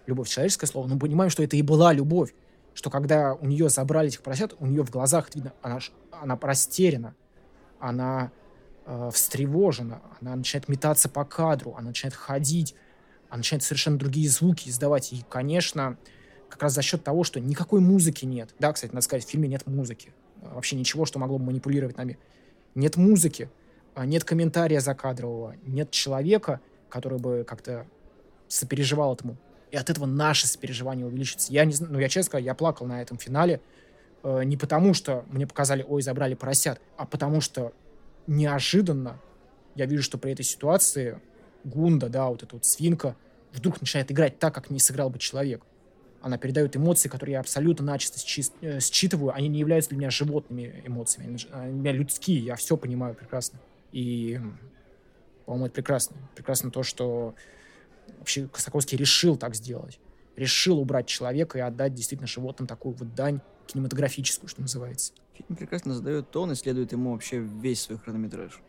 любовь 0.07 0.29
человеческое 0.29 0.67
слово, 0.67 0.89
но 0.89 0.99
понимаем, 0.99 1.31
что 1.31 1.43
это 1.43 1.57
и 1.57 1.63
была 1.63 1.93
любовь. 1.93 2.35
Что 2.75 2.91
когда 2.91 3.35
у 3.35 3.47
нее 3.47 3.69
забрали 3.69 4.09
этих 4.09 4.23
поросят, 4.23 4.55
у 4.59 4.67
нее 4.67 4.85
в 4.85 4.91
глазах 4.91 5.35
видно, 5.35 5.53
она, 5.63 5.81
она 6.13 6.39
растеряна, 6.41 7.15
она 7.79 8.31
э, 8.87 9.11
встревожена, 9.13 10.01
она 10.21 10.37
начинает 10.37 10.69
метаться 10.69 11.09
по 11.09 11.25
кадру, 11.25 11.75
она 11.77 11.89
начинает 11.89 12.15
ходить, 12.15 12.75
она 13.29 13.39
начинает 13.39 13.63
совершенно 13.63 13.99
другие 13.99 14.29
звуки 14.29 14.69
издавать. 14.69 15.13
И, 15.13 15.25
конечно, 15.29 15.97
как 16.49 16.63
раз 16.63 16.75
за 16.75 16.83
счет 16.83 17.05
того, 17.05 17.25
что 17.25 17.41
никакой 17.41 17.81
музыки 17.81 18.25
нет. 18.25 18.51
Да, 18.59 18.73
кстати, 18.73 18.93
надо 18.93 19.05
сказать, 19.05 19.25
в 19.25 19.29
фильме 19.29 19.49
нет 19.49 19.67
музыки. 19.67 20.13
Э, 20.43 20.55
Вообще 20.55 20.77
ничего, 20.77 21.05
что 21.05 21.19
могло 21.19 21.39
бы 21.39 21.45
манипулировать 21.45 21.97
нами. 21.97 22.19
Нет 22.75 22.97
музыки, 22.97 23.51
а, 23.95 24.07
нет 24.07 24.25
комментария 24.25 24.81
закадрового, 24.81 25.57
нет 25.67 25.91
человека, 25.91 26.61
который 26.89 27.19
бы 27.19 27.45
как-то 27.47 27.87
сопереживал 28.47 29.15
этому. 29.15 29.37
И 29.71 29.77
от 29.77 29.91
этого 29.91 30.07
наше 30.07 30.47
сопереживание 30.47 31.07
увеличится. 31.07 31.53
Я 31.53 31.65
не 31.65 31.73
знаю, 31.73 31.93
ну 31.93 31.99
я 31.99 32.09
честно 32.09 32.29
скажу, 32.29 32.45
я 32.45 32.55
плакал 32.55 32.87
на 32.87 33.03
этом 33.03 33.19
финале 33.19 33.61
э, 34.23 34.45
не 34.45 34.57
потому, 34.57 34.95
что 34.95 35.25
мне 35.31 35.47
показали, 35.47 35.85
ой, 35.87 36.01
забрали 36.03 36.35
поросят, 36.35 36.81
а 36.97 37.05
потому 37.05 37.41
что 37.41 37.73
неожиданно 38.27 39.21
я 39.75 39.87
вижу, 39.87 40.03
что 40.03 40.17
при 40.17 40.33
этой 40.33 40.45
ситуации 40.45 41.21
Гунда, 41.65 42.09
да, 42.09 42.29
вот 42.29 42.43
эта 42.43 42.55
вот 42.55 42.65
свинка, 42.65 43.17
вдруг 43.53 43.81
начинает 43.81 44.11
играть 44.11 44.39
так, 44.39 44.55
как 44.55 44.71
не 44.71 44.79
сыграл 44.79 45.11
бы 45.11 45.19
человек. 45.19 45.63
Она 46.21 46.37
передает 46.37 46.77
эмоции, 46.77 47.09
которые 47.09 47.35
я 47.35 47.41
абсолютно 47.41 47.85
начисто 47.85 48.19
э, 48.61 48.81
считываю. 48.81 49.33
Они 49.35 49.49
не 49.49 49.61
являются 49.61 49.91
для 49.91 49.99
меня 49.99 50.11
животными 50.11 50.83
эмоциями. 50.85 51.39
Они, 51.53 51.73
у 51.73 51.77
меня 51.77 51.93
людские, 51.93 52.41
я 52.41 52.57
все 52.57 52.77
понимаю 52.77 53.15
прекрасно. 53.15 53.61
И, 53.93 54.41
по-моему, 55.47 55.67
это 55.67 55.75
прекрасно. 55.77 56.17
Прекрасно 56.35 56.71
то, 56.71 56.83
что 56.83 57.35
вообще 58.19 58.49
Косаковский 58.49 58.99
решил 58.99 59.37
так 59.37 59.55
сделать. 59.55 60.01
Решил 60.37 60.79
убрать 60.79 61.07
человека 61.07 61.59
и 61.59 61.61
отдать 61.61 61.95
действительно 61.95 62.27
животным 62.27 62.67
такую 62.67 62.95
вот 62.95 63.15
дань 63.15 63.41
кинематографическую, 63.67 64.49
что 64.49 64.61
называется. 64.61 65.13
Фильм 65.35 65.57
прекрасно 65.57 65.95
задает 65.95 66.31
тон 66.31 66.51
и 66.53 66.55
следует 66.57 66.91
ему 66.91 67.13
вообще 67.13 67.39
весь 67.39 67.83
свой 67.83 67.99
хронометраж. 67.99 68.61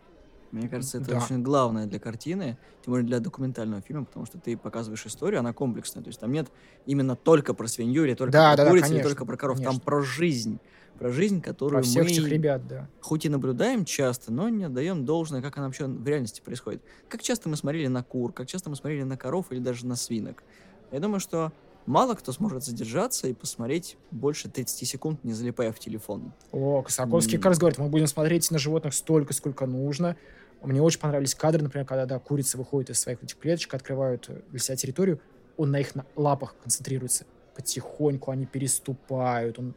Мне 0.52 0.68
кажется, 0.68 0.98
это 0.98 1.12
Да. 1.12 1.18
очень 1.24 1.44
главное 1.44 1.86
для 1.86 2.00
картины, 2.00 2.58
тем 2.84 2.94
более 2.94 3.06
для 3.06 3.20
документального 3.20 3.82
фильма, 3.82 4.06
потому 4.06 4.26
что 4.26 4.40
ты 4.40 4.58
показываешь 4.58 5.06
историю, 5.06 5.40
она 5.42 5.54
комплексная. 5.54 6.04
То 6.04 6.10
есть 6.10 6.20
там 6.20 6.32
нет 6.32 6.48
именно 6.86 7.16
только 7.16 7.54
про 7.54 7.68
свинью 7.68 8.06
или 8.06 8.16
только 8.16 8.32
Да, 8.34 8.50
про 8.52 8.58
да, 8.58 8.64
да, 8.66 8.70
курицу, 8.72 8.94
или 8.96 9.04
только 9.04 9.26
про 9.26 9.38
коров. 9.38 9.58
Там 9.58 9.66
конечно. 9.66 9.86
про 9.86 10.02
жизнь. 10.02 10.60
Про 10.98 11.12
жизнь, 11.12 11.40
которую 11.42 11.82
Про 11.82 11.84
всех 11.88 12.04
мы 12.06 12.10
этих 12.12 12.28
ребят, 12.28 12.68
да. 12.68 12.90
хоть 13.00 13.24
и 13.26 13.30
наблюдаем 13.30 13.86
часто, 13.86 14.34
но 14.34 14.50
не 14.50 14.66
отдаем 14.66 15.06
должное, 15.06 15.42
как 15.42 15.56
она 15.58 15.68
вообще 15.68 15.86
в 15.86 16.06
реальности 16.06 16.42
происходит. 16.42 16.82
Как 17.08 17.22
часто 17.22 17.48
мы 17.48 17.56
смотрели 17.56 17.88
на 17.88 18.04
кур, 18.04 18.34
как 18.34 18.48
часто 18.48 18.70
мы 18.70 18.76
смотрели 18.76 19.04
на 19.04 19.16
коров 19.16 19.46
или 19.52 19.60
даже 19.60 19.86
на 19.86 19.96
свинок. 19.96 20.44
Я 20.92 21.00
думаю, 21.00 21.22
что 21.22 21.54
мало 21.86 22.16
кто 22.16 22.34
сможет 22.34 22.66
задержаться 22.66 23.28
и 23.30 23.34
посмотреть 23.34 23.98
больше 24.12 24.50
30 24.50 24.86
секунд, 24.86 25.24
не 25.24 25.32
залипая 25.32 25.72
в 25.72 25.80
телефон. 25.80 26.34
О, 26.52 26.82
Косаковский 26.82 27.36
М. 27.38 27.42
как 27.44 27.52
раз 27.52 27.60
говорит, 27.60 27.78
мы 27.80 27.88
будем 27.88 28.08
смотреть 28.08 28.52
на 28.52 28.58
животных 28.58 28.94
столько, 28.94 29.34
сколько 29.34 29.66
нужно. 29.68 30.18
Мне 30.62 30.82
очень 30.82 31.00
понравились 31.00 31.36
кадры, 31.36 31.64
например, 31.64 31.86
когда 31.86 32.06
да, 32.06 32.20
курицы 32.20 32.58
выходят 32.58 32.90
из 32.90 33.00
своих 33.00 33.24
этих 33.24 33.38
клеточек, 33.38 33.74
открывают 33.74 34.30
для 34.50 34.60
себя 34.60 34.76
территорию, 34.76 35.22
он 35.58 35.72
на 35.72 35.80
их 35.80 35.94
лапах 36.16 36.56
концентрируется. 36.62 37.26
Потихоньку 37.56 38.32
они 38.32 38.46
переступают. 38.46 39.60
Он 39.60 39.76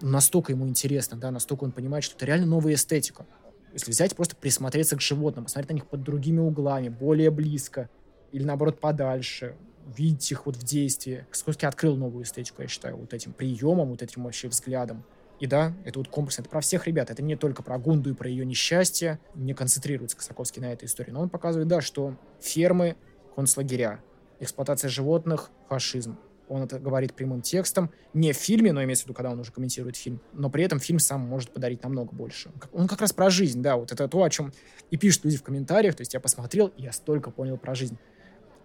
настолько 0.00 0.52
ему 0.52 0.66
интересно, 0.68 1.16
да, 1.16 1.30
настолько 1.30 1.64
он 1.64 1.72
понимает, 1.72 2.04
что 2.04 2.16
это 2.16 2.26
реально 2.26 2.46
новая 2.46 2.74
эстетика. 2.74 3.26
Если 3.72 3.90
взять, 3.90 4.16
просто 4.16 4.36
присмотреться 4.36 4.96
к 4.96 5.00
животным, 5.00 5.44
посмотреть 5.44 5.70
на 5.70 5.74
них 5.74 5.86
под 5.86 6.02
другими 6.02 6.40
углами, 6.40 6.88
более 6.88 7.30
близко, 7.30 7.88
или 8.32 8.44
наоборот 8.44 8.80
подальше, 8.80 9.56
видеть 9.86 10.32
их 10.32 10.46
вот 10.46 10.56
в 10.56 10.62
действии. 10.64 11.26
Скотский 11.30 11.68
открыл 11.68 11.96
новую 11.96 12.24
эстетику, 12.24 12.62
я 12.62 12.68
считаю, 12.68 12.96
вот 12.96 13.14
этим 13.14 13.32
приемом, 13.32 13.90
вот 13.90 14.02
этим 14.02 14.24
вообще 14.24 14.48
взглядом. 14.48 15.04
И 15.40 15.46
да, 15.46 15.72
это 15.84 15.98
вот 15.98 16.08
комплексно, 16.08 16.42
это 16.42 16.50
про 16.50 16.60
всех 16.60 16.86
ребят, 16.86 17.10
это 17.10 17.22
не 17.22 17.34
только 17.34 17.62
про 17.62 17.78
Гунду 17.78 18.10
и 18.10 18.14
про 18.14 18.28
ее 18.28 18.44
несчастье, 18.44 19.18
не 19.34 19.54
концентрируется 19.54 20.16
Косаковский 20.16 20.60
на 20.60 20.72
этой 20.72 20.84
истории, 20.84 21.10
но 21.10 21.22
он 21.22 21.30
показывает, 21.30 21.66
да, 21.66 21.80
что 21.80 22.14
фермы, 22.40 22.96
концлагеря, 23.34 24.00
эксплуатация 24.38 24.90
животных, 24.90 25.50
фашизм. 25.68 26.18
Он 26.48 26.64
это 26.64 26.78
говорит 26.78 27.14
прямым 27.14 27.42
текстом, 27.42 27.90
не 28.12 28.32
в 28.32 28.36
фильме, 28.36 28.72
но 28.72 28.82
имеется 28.82 29.04
в 29.04 29.06
виду, 29.06 29.14
когда 29.14 29.30
он 29.30 29.40
уже 29.40 29.52
комментирует 29.52 29.96
фильм, 29.96 30.20
но 30.32 30.50
при 30.50 30.64
этом 30.64 30.78
фильм 30.78 30.98
сам 30.98 31.20
может 31.20 31.52
подарить 31.52 31.82
намного 31.82 32.12
больше. 32.12 32.50
Он 32.72 32.86
как 32.86 33.00
раз 33.00 33.12
про 33.12 33.30
жизнь, 33.30 33.62
да, 33.62 33.76
вот 33.76 33.92
это 33.92 34.08
то, 34.08 34.22
о 34.22 34.28
чем 34.28 34.52
и 34.90 34.98
пишут 34.98 35.24
люди 35.24 35.38
в 35.38 35.42
комментариях, 35.42 35.94
то 35.94 36.02
есть 36.02 36.12
я 36.12 36.20
посмотрел, 36.20 36.66
и 36.76 36.82
я 36.82 36.92
столько 36.92 37.30
понял 37.30 37.56
про 37.56 37.74
жизнь. 37.74 37.96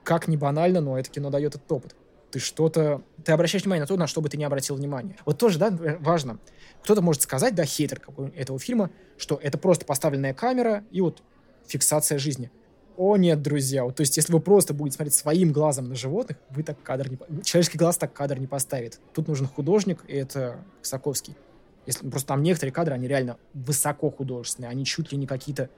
Как 0.03 0.27
не 0.27 0.35
банально, 0.35 0.81
но 0.81 0.99
это 0.99 1.09
кино 1.09 1.29
дает 1.29 1.55
этот 1.55 1.71
опыт. 1.71 1.95
Ты 2.35 2.41
что-то... 2.41 3.01
Ты 3.23 3.31
обращаешь 3.31 3.63
внимание 3.63 3.83
на 3.83 3.87
то, 3.87 3.95
на 3.95 4.07
что 4.07 4.19
бы 4.19 4.27
ты 4.27 4.35
не 4.35 4.43
обратил 4.43 4.75
внимания. 4.75 5.15
Вот 5.23 5.37
тоже, 5.37 5.57
да, 5.57 5.71
например, 5.71 5.99
важно. 6.01 6.37
Кто-то 6.83 7.01
может 7.01 7.21
сказать, 7.21 7.55
да, 7.55 7.63
хейтер 7.63 8.01
этого 8.35 8.59
фильма, 8.59 8.91
что 9.17 9.39
это 9.41 9.57
просто 9.57 9.85
поставленная 9.85 10.33
камера 10.33 10.83
и 10.91 10.99
вот 10.99 11.23
фиксация 11.65 12.17
жизни. 12.17 12.51
О, 12.97 13.15
нет, 13.15 13.41
друзья. 13.41 13.85
Вот, 13.85 13.95
то 13.95 14.01
есть, 14.01 14.17
если 14.17 14.33
вы 14.33 14.41
просто 14.41 14.73
будете 14.73 14.97
смотреть 14.97 15.13
своим 15.13 15.53
глазом 15.53 15.87
на 15.87 15.95
животных, 15.95 16.37
вы 16.49 16.63
так 16.63 16.83
кадр 16.83 17.09
не... 17.09 17.17
Человеческий 17.41 17.77
глаз 17.77 17.97
так 17.97 18.11
кадр 18.11 18.37
не 18.37 18.47
поставит. 18.47 18.99
Тут 19.13 19.29
нужен 19.29 19.47
художник, 19.47 20.03
и 20.05 20.17
это 20.17 20.59
Саковский. 20.81 21.37
Если, 21.85 22.05
просто 22.09 22.27
там 22.27 22.43
некоторые 22.43 22.73
кадры, 22.73 22.95
они 22.95 23.07
реально 23.07 23.37
высоко 23.53 24.11
художественные. 24.11 24.69
Они 24.69 24.83
чуть 24.83 25.13
ли 25.13 25.17
не 25.17 25.25
какие-то... 25.25 25.69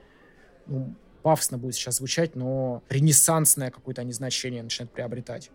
Ну, 0.66 0.92
пафосно 1.22 1.56
будет 1.56 1.76
сейчас 1.76 1.98
звучать, 1.98 2.34
но 2.34 2.82
ренессансное 2.88 3.70
какое-то 3.70 4.00
они 4.00 4.12
значение 4.12 4.64
начинают 4.64 4.90
приобретать. 4.90 5.52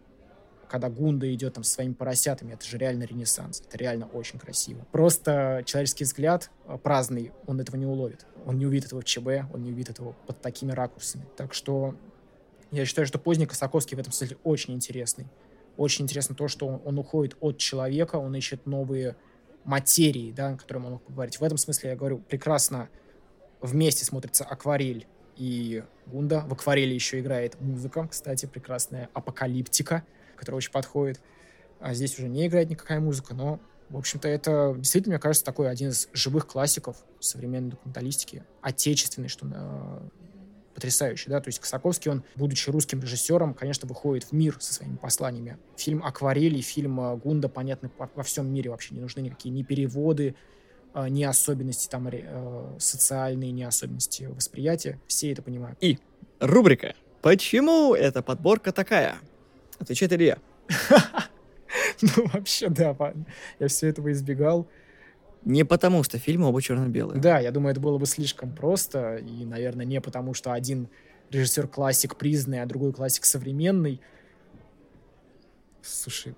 Когда 0.73 0.89
Гунда 0.89 1.31
идет 1.31 1.53
там 1.53 1.63
со 1.63 1.75
своими 1.75 1.93
поросятами, 1.93 2.53
это 2.53 2.65
же 2.65 2.79
реально 2.79 3.03
ренессанс. 3.03 3.61
Это 3.61 3.77
реально 3.77 4.07
очень 4.07 4.39
красиво. 4.39 4.83
Просто 4.91 5.61
человеческий 5.67 6.03
взгляд 6.03 6.49
э, 6.65 6.79
праздный, 6.81 7.31
он 7.45 7.61
этого 7.61 7.75
не 7.75 7.85
уловит. 7.85 8.25
Он 8.47 8.57
не 8.57 8.65
увидит 8.65 8.87
этого 8.87 9.01
в 9.01 9.03
ЧБ, 9.03 9.53
он 9.53 9.61
не 9.61 9.69
увидит 9.69 9.91
этого 9.91 10.15
под 10.25 10.41
такими 10.41 10.71
ракурсами. 10.71 11.27
Так 11.37 11.53
что 11.53 11.93
я 12.71 12.85
считаю, 12.85 13.05
что 13.05 13.19
поздний 13.19 13.45
Косаковский 13.45 13.95
в 13.95 13.99
этом 13.99 14.11
смысле 14.11 14.37
очень 14.43 14.73
интересный. 14.73 15.27
Очень 15.77 16.05
интересно 16.05 16.33
то, 16.33 16.47
что 16.47 16.65
он, 16.65 16.81
он 16.83 16.97
уходит 16.97 17.37
от 17.39 17.59
человека, 17.59 18.15
он 18.15 18.35
ищет 18.35 18.65
новые 18.65 19.15
материи, 19.65 20.31
да, 20.31 20.53
о 20.53 20.57
которых 20.57 20.85
он 20.85 20.91
мог 20.93 21.03
поговорить. 21.03 21.39
В 21.39 21.43
этом 21.43 21.59
смысле, 21.59 21.91
я 21.91 21.95
говорю, 21.95 22.17
прекрасно 22.17 22.89
вместе 23.61 24.05
смотрится 24.05 24.43
акварель 24.43 25.05
и 25.37 25.83
Гунда. 26.07 26.39
В 26.47 26.53
акварели 26.53 26.95
еще 26.95 27.19
играет 27.19 27.61
музыка, 27.61 28.07
кстати, 28.09 28.47
прекрасная 28.47 29.09
апокалиптика, 29.13 30.03
которая 30.43 30.57
очень 30.57 30.71
подходит. 30.71 31.21
А 31.79 31.93
здесь 31.93 32.17
уже 32.17 32.29
не 32.29 32.47
играет 32.47 32.69
никакая 32.69 32.99
музыка, 32.99 33.33
но, 33.33 33.59
в 33.89 33.97
общем-то, 33.97 34.27
это 34.27 34.73
действительно, 34.77 35.15
мне 35.15 35.21
кажется, 35.21 35.43
такой 35.43 35.69
один 35.69 35.89
из 35.89 36.07
живых 36.13 36.47
классиков 36.47 36.97
современной 37.19 37.71
документалистики, 37.71 38.43
отечественный, 38.61 39.27
что 39.27 39.47
э, 39.53 40.09
потрясающий, 40.75 41.29
да, 41.29 41.41
то 41.41 41.49
есть 41.49 41.59
Косаковский, 41.59 42.09
он, 42.09 42.23
будучи 42.35 42.69
русским 42.69 43.01
режиссером, 43.01 43.53
конечно, 43.53 43.87
выходит 43.87 44.23
в 44.23 44.31
мир 44.31 44.57
со 44.59 44.73
своими 44.73 44.95
посланиями. 44.95 45.57
Фильм 45.75 46.03
«Акварель» 46.03 46.57
и 46.57 46.61
фильм 46.61 47.01
э, 47.01 47.17
«Гунда» 47.17 47.49
понятны 47.49 47.89
по- 47.89 48.09
во 48.15 48.23
всем 48.23 48.53
мире 48.53 48.69
вообще, 48.69 48.95
не 48.95 49.01
нужны 49.01 49.19
никакие 49.21 49.53
ни 49.53 49.63
переводы, 49.63 50.35
э, 50.93 51.09
ни 51.09 51.23
особенности 51.23 51.89
там 51.89 52.09
социальные, 52.79 53.51
ни 53.51 53.63
особенности 53.63 54.23
восприятия, 54.23 55.01
все 55.07 55.31
это 55.33 55.41
понимают. 55.41 55.77
Рубрика 56.39 56.95
«Почему 57.21 57.93
эта 57.93 58.21
подборка 58.21 58.71
такая?» 58.71 59.17
Отвечает 59.79 60.13
Илья. 60.13 60.37
Ну, 62.01 62.27
вообще, 62.33 62.69
да, 62.69 62.95
я 63.59 63.67
все 63.67 63.87
этого 63.87 64.11
избегал. 64.11 64.67
Не 65.43 65.63
потому, 65.65 66.03
что 66.03 66.17
фильмы 66.19 66.47
оба 66.47 66.61
черно-белые. 66.61 67.19
Да, 67.19 67.39
я 67.39 67.51
думаю, 67.51 67.71
это 67.71 67.81
было 67.81 67.97
бы 67.97 68.05
слишком 68.05 68.53
просто, 68.53 69.15
и, 69.17 69.43
наверное, 69.45 69.85
не 69.85 69.99
потому, 70.01 70.33
что 70.33 70.53
один 70.53 70.87
режиссер 71.31 71.67
классик 71.67 72.15
признанный, 72.15 72.61
а 72.61 72.65
другой 72.65 72.93
классик 72.93 73.25
современный. 73.25 74.01
Слушай, 75.81 76.35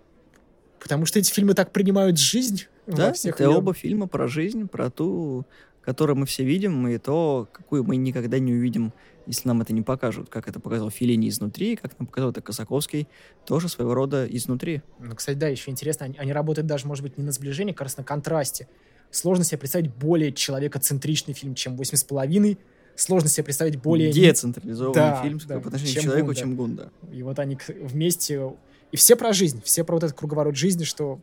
потому 0.80 1.06
что 1.06 1.20
эти 1.20 1.32
фильмы 1.32 1.54
так 1.54 1.72
принимают 1.72 2.18
жизнь 2.18 2.64
Да, 2.88 3.14
всех 3.14 3.36
это 3.36 3.44
её- 3.44 3.58
оба 3.58 3.74
фильма 3.74 4.08
про 4.08 4.28
жизнь, 4.28 4.68
про 4.68 4.90
ту, 4.90 5.46
которую 5.82 6.18
мы 6.18 6.26
все 6.26 6.44
видим, 6.44 6.88
и 6.88 6.98
то, 6.98 7.48
какую 7.52 7.84
мы 7.84 7.96
никогда 7.98 8.40
не 8.40 8.54
увидим, 8.54 8.92
если 9.26 9.48
нам 9.48 9.62
это 9.62 9.74
не 9.74 9.82
покажут. 9.82 10.30
Как 10.30 10.48
это 10.48 10.60
показал 10.60 10.90
Филини 10.90 11.30
изнутри, 11.30 11.76
как 11.76 11.98
нам 12.00 12.08
показал 12.08 12.32
это 12.32 12.42
Косаковский, 12.42 13.08
тоже 13.46 13.70
своего 13.70 13.94
рода 13.94 14.26
изнутри. 14.26 14.82
Ну, 15.00 15.16
кстати, 15.16 15.38
да, 15.38 15.48
еще 15.48 15.72
интересно, 15.72 16.06
они, 16.06 16.18
они 16.18 16.34
работают 16.34 16.68
даже, 16.68 16.88
может 16.88 17.04
быть, 17.04 17.18
не 17.18 17.24
на 17.24 17.32
сближении, 17.32 17.74
как 17.74 17.84
раз 17.84 17.98
на 17.98 18.04
контрасте. 18.04 18.68
Сложно 19.12 19.44
себе 19.44 19.60
представить 19.60 19.94
более 19.94 20.32
человекоцентричный 20.32 21.34
фильм, 21.34 21.56
чем 21.56 21.78
«Восемь 21.78 21.98
с 21.98 22.04
половиной». 22.04 22.58
Сложно 22.96 23.28
себе 23.28 23.44
представить 23.44 23.82
более... 23.82 24.12
Децентрализованный 24.12 24.94
Да, 24.96 25.22
фильм 25.22 25.40
да, 25.46 25.60
по 25.60 25.68
отношению 25.68 26.00
к 26.00 26.04
человеку, 26.04 26.28
Гунда. 26.28 26.40
чем 26.40 26.56
Гунда. 26.56 26.92
И 27.12 27.24
вот 27.24 27.40
они 27.40 27.58
вместе... 27.68 28.54
И 28.92 28.98
все 28.98 29.16
про 29.18 29.34
жизнь, 29.34 29.62
все 29.64 29.84
про 29.84 29.96
вот 29.96 30.04
этот 30.06 30.18
круговорот 30.18 30.56
жизни, 30.56 30.86
что 30.86 31.20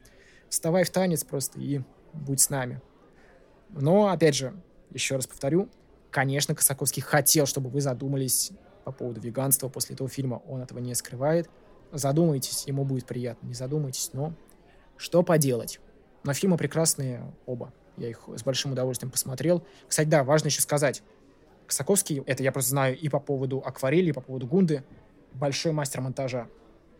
вставай 0.50 0.84
в 0.84 0.90
танец 0.90 1.24
просто 1.24 1.58
и 1.58 1.80
будь 2.12 2.40
с 2.40 2.50
нами. 2.50 2.82
Но, 3.70 4.08
опять 4.08 4.34
же, 4.34 4.52
еще 4.90 5.16
раз 5.16 5.26
повторю, 5.26 5.70
конечно, 6.12 6.54
Косаковский 6.54 7.02
хотел, 7.02 7.46
чтобы 7.46 7.70
вы 7.70 7.80
задумались 7.80 8.52
по 8.84 8.92
поводу 8.92 9.20
веганства 9.20 9.68
после 9.68 9.94
этого 9.94 10.08
фильма. 10.08 10.42
Он 10.46 10.60
этого 10.60 10.78
не 10.78 10.94
скрывает. 10.94 11.50
Задумайтесь, 11.90 12.64
ему 12.66 12.84
будет 12.84 13.06
приятно. 13.06 13.48
Не 13.48 13.54
задумайтесь, 13.54 14.10
но 14.12 14.34
что 14.96 15.22
поделать. 15.22 15.80
Но 16.22 16.32
фильмы 16.32 16.56
прекрасные 16.56 17.24
оба. 17.46 17.72
Я 17.96 18.08
их 18.08 18.28
с 18.34 18.42
большим 18.42 18.72
удовольствием 18.72 19.10
посмотрел. 19.10 19.64
Кстати, 19.88 20.08
да, 20.08 20.22
важно 20.22 20.46
еще 20.48 20.60
сказать. 20.60 21.02
Косаковский, 21.66 22.22
это 22.26 22.42
я 22.42 22.52
просто 22.52 22.70
знаю 22.70 22.98
и 22.98 23.08
по 23.08 23.18
поводу 23.18 23.62
акварели, 23.64 24.10
и 24.10 24.12
по 24.12 24.20
поводу 24.20 24.46
Гунды, 24.46 24.84
большой 25.32 25.72
мастер 25.72 26.00
монтажа. 26.00 26.48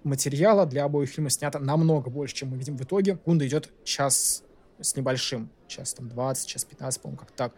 Материала 0.02 0.66
для 0.66 0.84
обоих 0.84 1.10
фильмов 1.10 1.32
снято 1.32 1.58
намного 1.58 2.10
больше, 2.10 2.34
чем 2.34 2.50
мы 2.50 2.56
видим 2.56 2.76
в 2.76 2.82
итоге. 2.82 3.18
Гунда 3.24 3.46
идет 3.46 3.70
час 3.84 4.42
с 4.80 4.96
небольшим. 4.96 5.50
Час 5.68 5.94
там 5.94 6.08
20, 6.08 6.46
час 6.46 6.64
15, 6.64 7.00
по-моему, 7.00 7.18
как 7.18 7.30
так. 7.32 7.54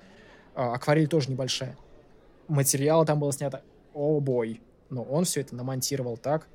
А, 0.54 0.74
акварель 0.74 1.08
тоже 1.08 1.30
небольшая. 1.30 1.76
Материала 2.48 3.04
там 3.04 3.20
было 3.20 3.32
снято, 3.32 3.62
о 3.92 4.20
бой. 4.20 4.60
Но 4.90 5.02
он 5.02 5.24
все 5.24 5.40
это 5.40 5.54
намонтировал 5.54 6.16
так. 6.16 6.46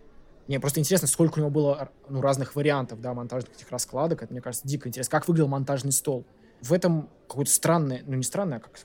Мне 0.48 0.60
просто 0.60 0.80
интересно, 0.80 1.08
сколько 1.08 1.38
у 1.38 1.42
него 1.42 1.50
было 1.50 1.90
ну, 2.08 2.22
разных 2.22 2.56
вариантов, 2.56 3.02
да, 3.02 3.14
монтажных 3.14 3.56
этих 3.56 3.70
раскладок. 3.70 4.24
Это, 4.24 4.34
мне 4.34 4.42
кажется, 4.42 4.68
дико 4.68 4.88
интересно. 4.88 5.12
Как 5.12 5.28
выглядел 5.28 5.48
монтажный 5.48 5.92
стол? 5.92 6.26
В 6.62 6.74
этом 6.74 7.10
какое-то 7.28 7.52
странное, 7.52 8.02
ну 8.06 8.16
не 8.16 8.24
странное, 8.24 8.58
а 8.58 8.62
как 8.62 8.80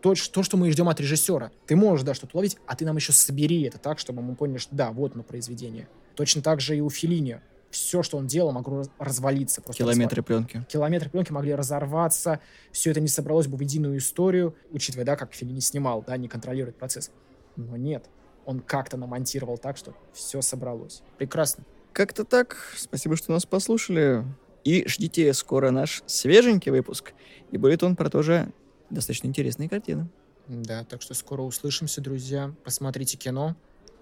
то, 0.00 0.14
то, 0.14 0.42
что 0.42 0.56
мы 0.56 0.70
ждем 0.70 0.88
от 0.88 1.00
режиссера. 1.00 1.50
Ты 1.66 1.76
можешь, 1.76 2.04
да, 2.04 2.14
что-то 2.14 2.36
ловить, 2.36 2.56
а 2.66 2.76
ты 2.76 2.84
нам 2.84 2.96
еще 2.96 3.12
собери 3.12 3.62
это 3.62 3.78
так, 3.78 3.98
чтобы 3.98 4.22
мы 4.22 4.34
поняли, 4.34 4.58
что 4.58 4.74
да, 4.74 4.90
вот 4.90 5.14
оно 5.14 5.22
произведение. 5.22 5.88
Точно 6.14 6.42
так 6.42 6.60
же 6.60 6.76
и 6.76 6.80
у 6.80 6.90
Филини. 6.90 7.40
Все, 7.72 8.02
что 8.04 8.18
он 8.18 8.26
делал, 8.28 8.52
могло 8.52 8.78
раз- 8.78 8.90
развалиться. 8.98 9.62
Просто 9.62 9.82
Километры 9.82 10.22
пленки. 10.22 10.58
разва- 10.58 10.66
Километры 10.66 11.10
пленки 11.10 11.32
могли 11.32 11.54
разорваться, 11.54 12.38
все 12.70 12.90
это 12.92 13.00
не 13.00 13.08
собралось 13.08 13.48
бы 13.48 13.56
в 13.56 13.60
единую 13.60 13.96
историю, 13.98 14.54
учитывая, 14.70 15.04
да, 15.04 15.16
как 15.16 15.32
Филини 15.34 15.60
снимал, 15.60 16.04
да, 16.06 16.16
не 16.16 16.28
контролирует 16.28 16.76
процесс. 16.76 17.10
Но 17.56 17.76
нет, 17.76 18.04
он 18.44 18.60
как-то 18.60 18.96
намонтировал 18.96 19.58
так, 19.58 19.76
что 19.76 19.94
все 20.12 20.40
собралось. 20.42 21.02
Прекрасно. 21.18 21.64
Как-то 21.92 22.24
так. 22.24 22.56
Спасибо, 22.76 23.16
что 23.16 23.32
нас 23.32 23.46
послушали. 23.46 24.24
И 24.64 24.86
ждите 24.86 25.32
скоро 25.32 25.70
наш 25.70 26.02
свеженький 26.06 26.70
выпуск. 26.70 27.14
И 27.50 27.56
будет 27.56 27.82
он 27.82 27.96
про 27.96 28.08
тоже 28.10 28.52
достаточно 28.90 29.26
интересные 29.26 29.68
картины. 29.68 30.08
Да, 30.46 30.84
так 30.84 31.02
что 31.02 31.14
скоро 31.14 31.42
услышимся, 31.42 32.00
друзья. 32.00 32.54
Посмотрите 32.64 33.16
кино. 33.16 33.56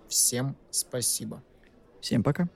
Всем 0.08 0.56
спасибо. 0.70 1.42
Всем 2.00 2.22
пока. 2.22 2.48